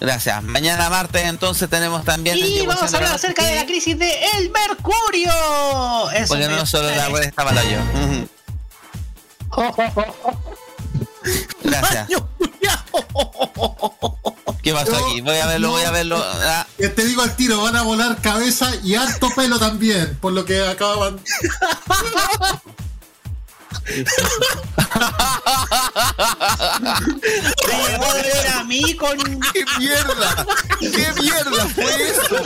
Gracias. 0.00 0.42
Mañana 0.44 0.90
martes 0.90 1.24
entonces 1.24 1.68
tenemos 1.68 2.04
también. 2.04 2.36
Y 2.38 2.66
vamos 2.66 2.92
a 2.92 2.96
hablar 2.96 3.14
acerca 3.14 3.44
de 3.44 3.56
la 3.56 3.66
crisis 3.66 3.98
de 3.98 4.12
El 4.38 4.50
Mercurio. 4.50 5.32
Eso 6.12 6.28
Porque 6.34 6.48
no 6.48 6.66
solo 6.66 6.90
la 6.90 7.08
red 7.08 7.22
estaba 7.24 7.52
la 7.52 7.62
yo. 7.64 7.78
Gracias. 11.62 12.08
¿Qué 14.68 14.74
pasó 14.74 14.96
aquí? 15.06 15.22
Voy 15.22 15.36
a 15.36 15.46
verlo, 15.46 15.70
voy 15.70 15.82
a 15.82 15.90
verlo. 15.90 16.22
Ah, 16.22 16.66
Eh, 16.76 16.88
Te 16.88 17.06
digo 17.06 17.22
al 17.22 17.34
tiro, 17.36 17.62
van 17.62 17.74
a 17.76 17.82
volar 17.82 18.20
cabeza 18.20 18.70
y 18.84 18.96
harto 18.96 19.30
pelo 19.34 19.58
también, 19.58 20.18
por 20.20 20.34
lo 20.34 20.44
que 20.44 20.60
acaban. 20.60 21.18
Me 23.88 24.04
llegó 27.88 28.04
a 28.04 28.14
doler 28.14 28.48
a 28.48 28.64
mí 28.64 28.94
con. 28.96 29.18
¡Qué 29.52 29.64
mierda! 29.78 30.46
¡Qué 30.78 31.12
mierda 31.20 31.66
fue 31.74 32.10
eso! 32.10 32.36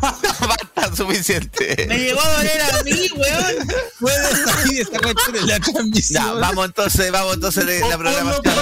Basta, 0.40 0.96
suficiente. 0.96 1.86
Me 1.88 1.98
llegó 1.98 2.20
a 2.20 2.28
doler 2.36 2.62
a 2.62 2.82
mí, 2.82 3.08
weón. 3.16 3.68
Puedes 4.00 4.44
salir 4.44 4.82
esa 4.82 4.98
cuestión 4.98 5.36
en 5.36 5.46
la 5.46 5.60
transmisión. 5.60 6.24
Ya, 6.24 6.32
vamos 6.32 6.66
entonces, 6.66 7.10
vamos 7.10 7.34
entonces 7.34 7.66
de 7.66 7.80
la 7.80 7.98
programación. 7.98 8.42
Ya, 8.44 8.54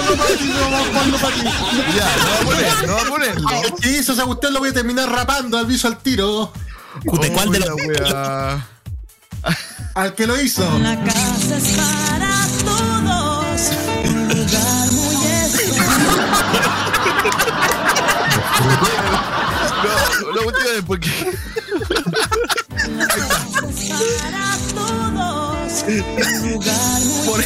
no 2.17 2.31
va 2.31 2.37
a 2.39 2.45
poner, 2.45 2.87
no 2.87 2.95
va 2.95 3.01
a 3.01 3.05
ponerlo. 3.05 3.49
El 3.63 3.73
que 3.81 3.91
hizo 3.91 4.13
esa 4.13 4.25
cuestión 4.25 4.53
lo 4.53 4.59
voy 4.59 4.69
a 4.69 4.73
terminar 4.73 5.09
rapando, 5.09 5.57
aviso 5.57 5.87
al 5.87 6.01
tiro. 6.01 6.53
¿De 7.03 7.31
cuál 7.31 7.51
de 7.51 7.59
los. 7.59 7.69
Al 9.95 10.15
que 10.15 10.25
lo 10.25 10.39
hizo. 10.41 10.63
La 10.79 10.95
casa 11.03 11.57
es 11.57 11.77
para 11.77 12.47
todos, 12.65 13.61
un 14.05 14.27
lugar 14.27 14.91
muy 14.91 15.13
No, 19.83 20.31
lo 20.31 20.47
último 20.47 20.69
es 20.69 20.83
porque. 20.83 21.09
para 23.89 24.57
todos, 24.73 25.83
un 25.87 26.51
lugar 26.51 26.99
muy 27.01 27.25
Por 27.27 27.43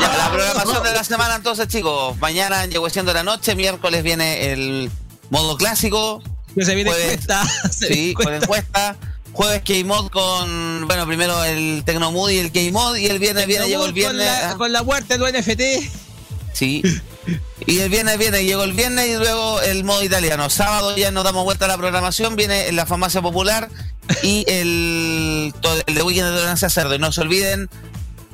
Ya, 0.00 0.16
la 0.16 0.30
programación 0.32 0.82
de 0.82 0.92
la 0.94 1.04
semana 1.04 1.36
entonces, 1.36 1.68
chicos. 1.68 2.16
Mañana 2.18 2.66
llegó 2.66 2.90
siendo 2.90 3.14
la 3.14 3.22
noche, 3.22 3.54
miércoles 3.54 4.02
viene 4.02 4.50
el 4.52 4.90
modo 5.30 5.56
clásico. 5.56 6.20
Que 6.58 6.64
se 6.64 6.74
viene 6.74 6.90
Jueves- 6.90 7.06
encuesta. 7.12 7.44
se 7.70 7.88
viene 7.88 7.94
Sí, 8.08 8.14
con 8.14 8.34
encuesta. 8.34 8.96
Jueves 9.32 9.62
K-Mod 9.64 10.08
con, 10.10 10.86
bueno, 10.88 11.06
primero 11.06 11.44
el 11.44 11.82
Tecnomood 11.84 12.30
y 12.30 12.38
el 12.38 12.50
K-Mod 12.50 12.96
y 12.96 13.06
el 13.06 13.18
viernes 13.20 13.46
viene, 13.46 13.66
llegó 13.68 13.84
el 13.84 13.90
Con 13.90 13.94
viernes. 13.94 14.26
la, 14.26 14.50
ah, 14.50 14.54
con 14.56 14.72
la 14.72 14.82
muerte 14.82 15.16
del 15.16 15.32
NFT. 15.32 15.62
Sí. 16.54 16.82
Y 17.66 17.78
el 17.78 17.88
viernes 17.90 18.18
viene, 18.18 18.42
llegó 18.44 18.64
el 18.64 18.72
viernes 18.72 19.06
y 19.06 19.14
luego 19.14 19.60
el 19.60 19.84
modo 19.84 20.02
italiano. 20.02 20.50
Sábado 20.50 20.96
ya 20.96 21.10
nos 21.12 21.22
damos 21.22 21.44
vuelta 21.44 21.66
a 21.66 21.68
la 21.68 21.76
programación, 21.76 22.34
viene 22.34 22.66
en 22.68 22.74
la 22.74 22.84
farmacia 22.86 23.22
popular 23.22 23.68
y 24.24 24.44
el, 24.48 25.52
todo 25.60 25.78
el 25.86 25.94
de 25.94 26.02
Weekend 26.02 26.28
de 26.30 26.34
Tolerancia 26.34 26.68
Cerdo. 26.70 26.94
Y 26.94 26.98
no 26.98 27.12
se 27.12 27.20
olviden, 27.20 27.68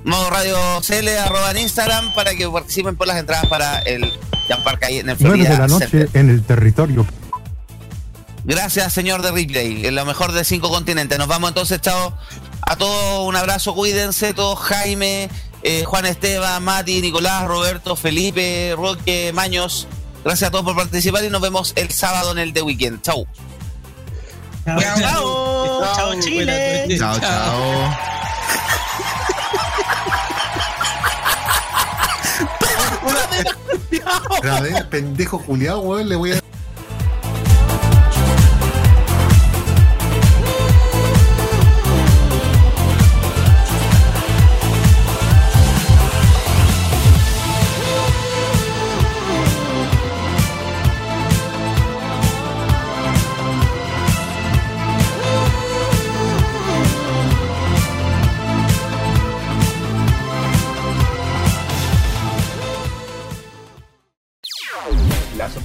modo 0.05 0.31
radio 0.31 0.57
CL, 0.87 1.09
arroba 1.19 1.51
en 1.51 1.59
Instagram 1.59 2.15
para 2.15 2.35
que 2.35 2.49
participen 2.49 2.97
por 2.97 3.09
las 3.09 3.19
entradas 3.19 3.47
para 3.47 3.81
el 3.81 4.11
Park 4.65 4.85
ahí 4.85 5.01
en 5.01 5.11
el 5.11 5.17
9 5.19 5.35
Florida 5.37 5.51
de 5.51 5.59
la 5.59 5.67
noche 5.67 5.89
Center. 5.89 6.09
en 6.15 6.31
el 6.31 6.43
territorio. 6.45 7.07
Gracias, 8.45 8.93
señor 8.93 9.23
de 9.23 9.33
Ripley, 9.33 9.87
en 9.87 9.95
lo 9.95 10.05
mejor 10.05 10.33
de 10.33 10.45
cinco 10.45 10.69
continentes. 10.69 11.19
Nos 11.19 11.29
vamos 11.29 11.49
entonces, 11.49 11.81
chao. 11.81 12.17
A 12.61 12.77
todos 12.77 13.27
un 13.27 13.37
abrazo, 13.37 13.75
cuídense, 13.75 14.35
todos 14.35 14.59
Jaime, 14.59 15.31
eh, 15.63 15.85
Juan 15.85 16.05
Esteban, 16.05 16.63
Mati, 16.63 17.01
Nicolás, 17.01 17.47
Roberto, 17.47 17.97
Felipe, 17.97 18.75
Roque, 18.77 19.33
Maños. 19.35 19.89
Gracias 20.25 20.49
a 20.49 20.51
todos 20.51 20.65
por 20.65 20.77
participar 20.77 21.25
y 21.25 21.31
nos 21.31 21.41
vemos 21.41 21.73
el 21.77 21.91
sábado 21.91 22.33
en 22.33 22.39
el 22.39 22.53
The 22.53 22.63
Weekend. 22.63 23.03
Chau. 23.03 23.27
Chao, 24.67 24.81
chao, 24.99 25.95
chao 25.97 26.21
Chile. 26.21 26.87
Chao, 26.99 27.19
chao. 27.19 27.91
Pradera, 34.41 34.89
pendejo 34.91 35.41
culiado, 35.41 35.81
weón, 35.81 36.09
le 36.09 36.17
voy 36.17 36.33
a. 36.33 36.44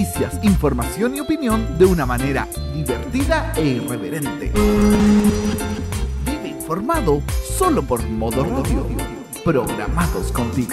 Noticias, 0.00 0.40
información 0.42 1.14
y 1.14 1.20
opinión 1.20 1.76
de 1.76 1.84
una 1.84 2.06
manera 2.06 2.48
divertida 2.72 3.52
e 3.54 3.66
irreverente. 3.66 4.50
Vive 6.24 6.48
informado 6.48 7.20
solo 7.58 7.82
por 7.82 8.02
Modo 8.08 8.42
Radio. 8.44 8.86
Programados 9.44 10.32
contigo. 10.32 10.72